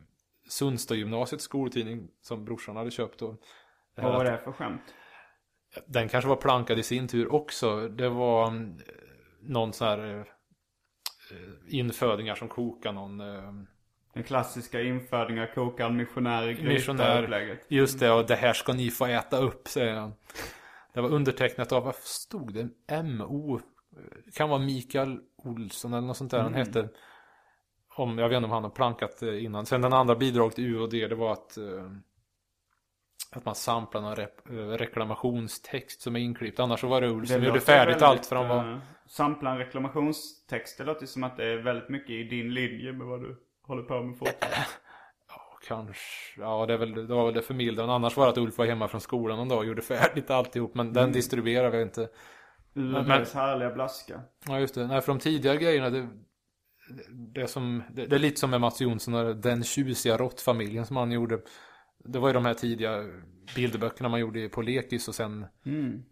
Sundstagymnasiets 0.50 1.44
skoltidning 1.44 2.08
som 2.22 2.46
brorsan 2.46 2.76
hade 2.76 2.92
köpt. 2.92 3.22
Och 3.22 3.36
det 3.96 4.02
här 4.02 4.10
Vad 4.10 4.18
var 4.18 4.26
det 4.32 4.38
för 4.38 4.52
skämt? 4.52 4.82
den 5.86 6.10
kanske 6.10 6.30
var 6.30 6.36
plankad 6.36 6.80
i 6.80 6.84
sin 6.84 7.08
tur 7.08 7.34
också. 7.34 7.88
Det 7.88 8.10
var 8.10 8.48
mm, 8.48 8.80
någon 9.42 9.74
sån 9.74 9.88
här 9.88 10.20
eh, 10.20 10.26
infödingar 11.76 12.36
som 12.36 12.48
kokar 12.48 12.92
någon 12.92 13.20
eh, 13.20 13.54
Den 14.14 14.24
klassiska 14.24 14.82
infödingen 14.82 15.48
kokar 15.56 15.86
en 15.86 15.98
missionär 15.98 16.48
i 16.48 16.64
missionär. 16.64 17.60
Just 17.68 18.00
det, 18.00 18.12
och 18.12 18.28
det 18.28 18.36
här 18.36 18.54
ska 18.54 18.74
ni 18.74 18.92
få 18.92 19.06
äta 19.06 19.38
upp, 19.38 19.68
säger 19.68 19.96
han. 19.96 20.14
Det 20.94 21.02
var 21.02 21.10
undertecknat 21.10 21.72
av, 21.72 21.84
vad 21.84 21.96
stod 21.96 22.54
det? 22.54 23.04
MO. 23.04 23.62
Det 24.26 24.32
kan 24.36 24.50
vara 24.50 24.60
Mikael 24.60 25.20
Olsson 25.36 25.94
eller 25.94 26.08
något 26.08 26.18
sånt 26.18 26.32
där 26.32 26.40
han 26.42 26.54
hette. 26.54 26.90
Om, 27.96 28.18
jag 28.18 28.30
vet 28.30 28.36
inte 28.38 28.46
om 28.46 28.52
han 28.52 28.64
har 28.64 28.70
plankat 28.70 29.22
innan. 29.22 29.66
Sen 29.66 29.82
den 29.82 29.94
andra 29.94 30.16
bidraget 30.16 30.56
till 30.56 30.66
U 30.66 30.80
och 30.80 30.90
D, 30.90 31.08
det 31.08 31.16
var 31.16 31.32
att 31.34 31.58
eh, 31.58 31.92
att 33.32 33.46
man 33.46 33.56
samplar 33.56 34.02
någon 34.02 34.16
rep, 34.16 34.50
eh, 34.50 34.54
reklamationstext 34.54 36.02
som 36.02 36.16
är 36.16 36.20
inklippt. 36.20 36.60
Annars 36.60 36.80
så 36.80 36.88
var 36.88 37.02
det 37.02 37.08
Ulf 37.08 37.30
som 37.30 37.44
gjorde 37.44 37.60
färdigt 37.60 37.88
väldigt, 37.88 38.02
allt 38.04 38.26
för 38.26 38.36
han 38.36 38.48
var... 38.48 38.72
eh, 38.72 38.80
Sampla 39.08 39.52
en 39.52 39.58
reklamationstext. 39.58 40.78
Det 40.78 40.84
låter 40.84 41.06
som 41.06 41.24
att 41.24 41.38
det 41.38 41.46
är 41.46 41.58
väldigt 41.58 41.90
mycket 41.90 42.10
i 42.10 42.24
din 42.24 42.54
linje 42.54 42.94
med 42.94 43.08
vad 43.08 43.22
du 43.22 43.36
håller 43.64 43.84
på 43.84 44.02
med 44.02 44.18
fortfarande. 44.18 44.58
Kanske, 45.68 46.42
ja 46.42 46.66
det, 46.66 46.74
är 46.74 46.78
väl, 46.78 46.94
det 47.08 47.16
var 47.16 47.26
väl 47.26 47.34
det 47.34 47.42
förmildrande. 47.42 47.94
Annars 47.94 48.18
var 48.18 48.26
det 48.26 48.32
att 48.32 48.38
Ulf 48.38 48.58
var 48.58 48.66
hemma 48.66 48.88
från 48.88 49.02
skolan 49.02 49.38
någon 49.38 49.50
dag 49.50 49.58
och 49.58 49.66
gjorde 49.66 49.82
färdigt 49.82 50.30
alltihop. 50.30 50.76
Men 50.76 50.94
den 50.94 51.12
distribuerar 51.12 51.70
vi 51.70 51.82
inte. 51.82 52.10
UDs 52.76 53.34
härliga 53.34 53.70
blaska. 53.72 54.22
Ja 54.48 54.60
just 54.60 54.76
det, 54.76 54.88
nej 54.88 55.02
för 55.02 55.08
de 55.12 55.20
tidigare 55.20 55.58
grejerna 55.58 55.90
det, 55.90 56.08
det, 57.12 57.48
som, 57.48 57.84
det, 57.92 58.06
det 58.06 58.16
är 58.16 58.20
lite 58.20 58.40
som 58.40 58.50
med 58.50 58.62
Mats 58.62 58.82
Jonsson 58.82 59.14
och 59.14 59.36
den 59.36 59.64
tjusiga 59.64 60.18
råttfamiljen 60.18 60.86
som 60.86 60.98
han 60.98 61.12
gjorde. 61.12 61.40
Det 62.04 62.20
var 62.20 62.28
ju 62.30 62.34
de 62.34 62.46
här 62.46 62.54
tidiga 62.54 63.06
bilderböckerna 63.56 64.10
man 64.10 64.20
gjorde 64.20 64.50
på 64.50 64.62
lekis 64.62 65.08
och 65.08 65.16
sen 65.16 65.46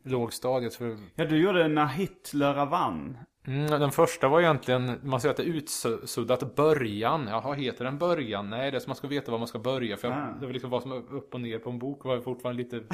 lågstadiet. 0.04 0.76
För, 0.76 0.98
Ja, 1.16 1.26
du 1.26 1.38
gjorde 1.38 1.68
När 1.68 1.86
Hitler 1.86 2.66
vann. 2.66 3.18
mm, 3.48 3.66
den 3.68 3.92
första 3.92 4.28
var 4.28 4.42
egentligen, 4.42 5.00
man 5.04 5.22
säger 5.22 5.32
att 5.32 5.38
det 5.38 5.44
är 5.44 5.54
utsuddat 5.54 6.56
början. 6.56 7.28
Jaha, 7.28 7.54
heter 7.54 7.86
den 7.86 7.98
början? 7.98 8.50
Nej, 8.50 8.72
det 8.72 8.78
är 8.78 8.80
så 8.80 8.90
man 8.90 8.96
ska 8.96 9.08
veta 9.08 9.32
var 9.32 9.40
man 9.40 9.48
ska 9.48 9.60
börja. 9.60 9.98
För 9.98 10.08
jag, 10.08 10.18
Ah. 10.18 10.38
det 10.40 10.46
var 10.46 10.54
liksom 10.54 10.70
vad 10.70 10.82
som 10.82 10.92
upp 10.92 11.34
och 11.34 11.42
ner 11.42 11.60
på 11.60 11.70
en 11.70 11.80
bok 11.80 12.06
var 12.06 12.22
fortfarande 12.22 12.64
lite... 12.64 12.84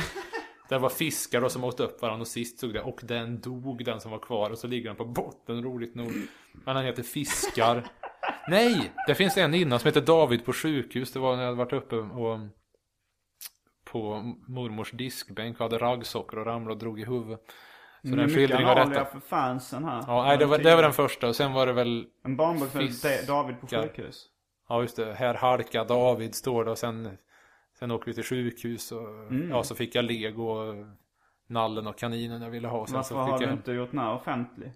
Det 0.69 0.77
var 0.77 0.89
fiskar 0.89 1.41
då 1.41 1.49
som 1.49 1.63
åt 1.63 1.79
upp 1.79 2.01
varandra 2.01 2.21
och 2.21 2.27
sist 2.27 2.57
stod 2.57 2.73
det 2.73 2.81
och 2.81 2.99
den 3.03 3.41
dog 3.41 3.85
den 3.85 4.01
som 4.01 4.11
var 4.11 4.19
kvar 4.19 4.49
och 4.49 4.57
så 4.57 4.67
ligger 4.67 4.89
den 4.89 4.95
på 4.95 5.05
botten 5.05 5.63
roligt 5.63 5.95
nog. 5.95 6.11
Men 6.65 6.75
den 6.75 6.85
heter 6.85 7.03
Fiskar. 7.03 7.83
Nej! 8.47 8.91
Det 9.07 9.15
finns 9.15 9.37
en 9.37 9.53
innan 9.53 9.79
som 9.79 9.87
heter 9.87 10.01
David 10.01 10.45
på 10.45 10.53
sjukhus. 10.53 11.11
Det 11.11 11.19
var 11.19 11.35
när 11.35 11.43
jag 11.43 11.49
hade 11.49 11.57
varit 11.57 11.73
uppe 11.73 11.95
och 11.95 12.39
på 13.83 14.33
mormors 14.47 14.91
diskbänk 14.91 15.59
och 15.59 15.63
hade 15.63 15.77
raggsockor 15.77 16.39
och 16.39 16.45
ramlade 16.45 16.73
och 16.73 16.79
drog 16.79 16.99
i 16.99 17.05
huvudet. 17.05 17.41
Så 18.01 18.15
den 18.15 18.29
skildringen 18.29 18.67
var 18.67 18.85
rätt. 18.85 19.11
för 19.11 19.19
fansen 19.19 19.83
här. 19.85 20.03
Ja, 20.07 20.23
nej, 20.23 20.37
det 20.37 20.45
var, 20.45 20.57
det 20.57 20.75
var 20.75 20.83
den 20.83 20.93
första 20.93 21.27
och 21.27 21.35
sen 21.35 21.53
var 21.53 21.67
det 21.67 21.73
väl 21.73 22.05
En 22.23 22.35
barnbok 22.35 22.75
heter 22.75 23.27
David 23.27 23.61
på 23.61 23.67
sjukhus. 23.67 24.25
Ja 24.69 24.81
just 24.81 24.95
det, 24.95 25.13
här 25.13 25.33
halka 25.33 25.83
David 25.83 26.35
står 26.35 26.65
det 26.65 26.71
och 26.71 26.77
sen 26.77 27.17
Sen 27.79 27.91
åker 27.91 28.05
vi 28.05 28.13
till 28.13 28.23
sjukhus 28.23 28.91
och 28.91 29.07
Mm. 29.09 29.49
ja 29.49 29.63
så 29.63 29.75
fick 29.75 29.95
jag 29.95 30.05
lego 30.05 30.43
och 30.43 30.85
Nallen 31.47 31.87
och 31.87 31.97
kaninen 31.97 32.41
jag 32.41 32.49
ville 32.49 32.67
ha. 32.67 32.79
Och 32.79 32.89
sen 32.89 32.95
Varför 32.95 33.09
så 33.09 33.17
har 33.17 33.39
du 33.39 33.45
jag 33.45 33.53
inte 33.53 33.71
gjort 33.71 33.91
den 33.91 33.99
här 33.99 34.13
offentlig? 34.13 34.71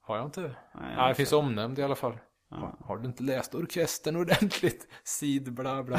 Har 0.00 0.16
jag 0.16 0.24
inte? 0.26 0.40
Nej, 0.40 0.50
Nej, 0.74 0.94
jag 0.96 1.10
det 1.10 1.14
finns 1.14 1.32
omnämnd 1.32 1.78
i 1.78 1.82
alla 1.82 1.94
fall. 1.94 2.18
Har, 2.50 2.76
har 2.80 2.98
du 2.98 3.06
inte 3.08 3.22
läst 3.22 3.54
orkestern 3.54 4.16
ordentligt? 4.16 4.88
Sid 5.04 5.52
bla 5.52 5.82
bla. 5.82 5.96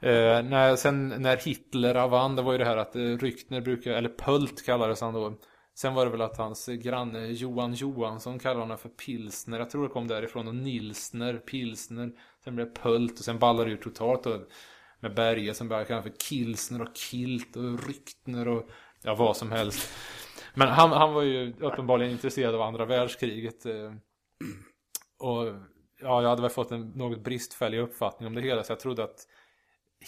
Eh, 0.00 0.42
när, 0.42 0.76
Sen 0.76 1.08
när 1.08 1.36
Hitler 1.36 2.08
vann 2.08 2.36
det 2.36 2.42
var 2.42 2.52
ju 2.52 2.58
det 2.58 2.64
här 2.64 2.76
att 2.76 2.96
eh, 2.96 3.00
Ryktner 3.02 3.60
brukar, 3.60 3.90
eller 3.90 4.08
Pult 4.18 4.66
kallades 4.66 5.00
han 5.00 5.14
då. 5.14 5.34
Sen 5.74 5.94
var 5.94 6.04
det 6.04 6.10
väl 6.10 6.20
att 6.20 6.38
hans 6.38 6.66
granne 6.66 7.26
Johan 7.26 7.74
Johansson 7.74 8.38
kallade 8.38 8.60
honom 8.60 8.78
för 8.78 8.88
Pilsner. 8.88 9.58
Jag 9.58 9.70
tror 9.70 9.82
det 9.82 9.88
kom 9.88 10.08
därifrån 10.08 10.48
och 10.48 10.54
Nilsner, 10.54 11.34
Pilsner. 11.34 12.10
Sen 12.44 12.54
blev 12.54 12.66
det 12.66 12.80
Pult 12.80 13.18
och 13.18 13.24
sen 13.24 13.38
ballade 13.38 13.64
det 13.70 13.72
ur 13.72 13.76
totalt 13.76 14.24
då 14.24 14.40
Med 15.00 15.14
Berge 15.14 15.54
som 15.54 15.68
började 15.68 15.88
kalla 15.88 16.02
för 16.02 16.12
Kilsner 16.28 16.82
och 16.82 16.96
Kilt 16.96 17.56
och 17.56 17.86
Ryktner 17.86 18.48
och 18.48 18.70
Ja 19.02 19.14
vad 19.14 19.36
som 19.36 19.52
helst. 19.52 19.90
Men 20.54 20.68
han, 20.68 20.92
han 20.92 21.12
var 21.12 21.22
ju 21.22 21.54
uppenbarligen 21.60 22.12
intresserad 22.12 22.54
av 22.54 22.62
andra 22.62 22.84
världskriget 22.84 23.66
eh, 23.66 23.92
Och 25.18 25.46
ja, 26.00 26.22
jag 26.22 26.28
hade 26.28 26.42
väl 26.42 26.50
fått 26.50 26.70
en 26.70 26.88
något 26.88 27.20
bristfällig 27.20 27.78
uppfattning 27.78 28.26
om 28.26 28.34
det 28.34 28.40
hela 28.40 28.62
så 28.62 28.72
jag 28.72 28.80
trodde 28.80 29.04
att 29.04 29.26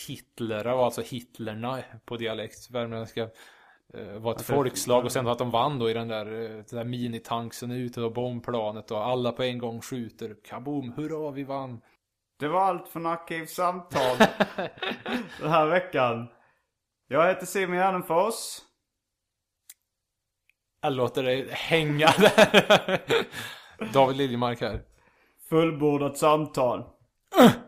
Hitler 0.09 0.65
var 0.65 0.85
alltså 0.85 1.03
Hitlerna 1.03 1.83
på 2.05 2.17
dialekt 2.17 2.71
värmländska 2.71 3.29
eh, 3.95 4.19
var 4.19 4.35
ett 4.35 4.43
folkslag 4.43 5.05
och 5.05 5.13
sen 5.13 5.27
att 5.27 5.39
de 5.39 5.51
vann 5.51 5.79
då 5.79 5.91
i 5.91 5.95
den 5.95 6.09
där, 6.09 6.27
eh, 6.27 6.49
den 6.49 6.77
där 6.79 6.85
minitanksen 6.85 7.71
ute 7.71 8.03
och 8.03 8.13
bombplanet 8.13 8.91
och 8.91 9.07
alla 9.07 9.33
på 9.33 9.43
en 9.43 9.59
gång 9.59 9.81
skjuter. 9.81 10.37
Kaboom, 10.45 10.93
hurra 10.93 11.31
vi 11.31 11.45
vann 11.45 11.81
Det 12.39 12.49
var 12.49 12.61
allt 12.61 12.89
från 12.89 13.07
Arkivsamtal 13.07 14.17
den 15.41 15.51
här 15.51 15.67
veckan. 15.67 16.29
Jag 17.09 17.29
heter 17.29 17.47
Simon 17.47 17.77
Gärdenfors. 17.77 18.59
Jag 20.83 20.93
låter 20.93 21.23
dig 21.23 21.49
hänga 21.51 22.07
där 22.07 23.01
David 23.93 24.17
Liljemark 24.17 24.61
här 24.61 24.83
Fullbordat 25.49 26.19
samtal. 26.19 26.85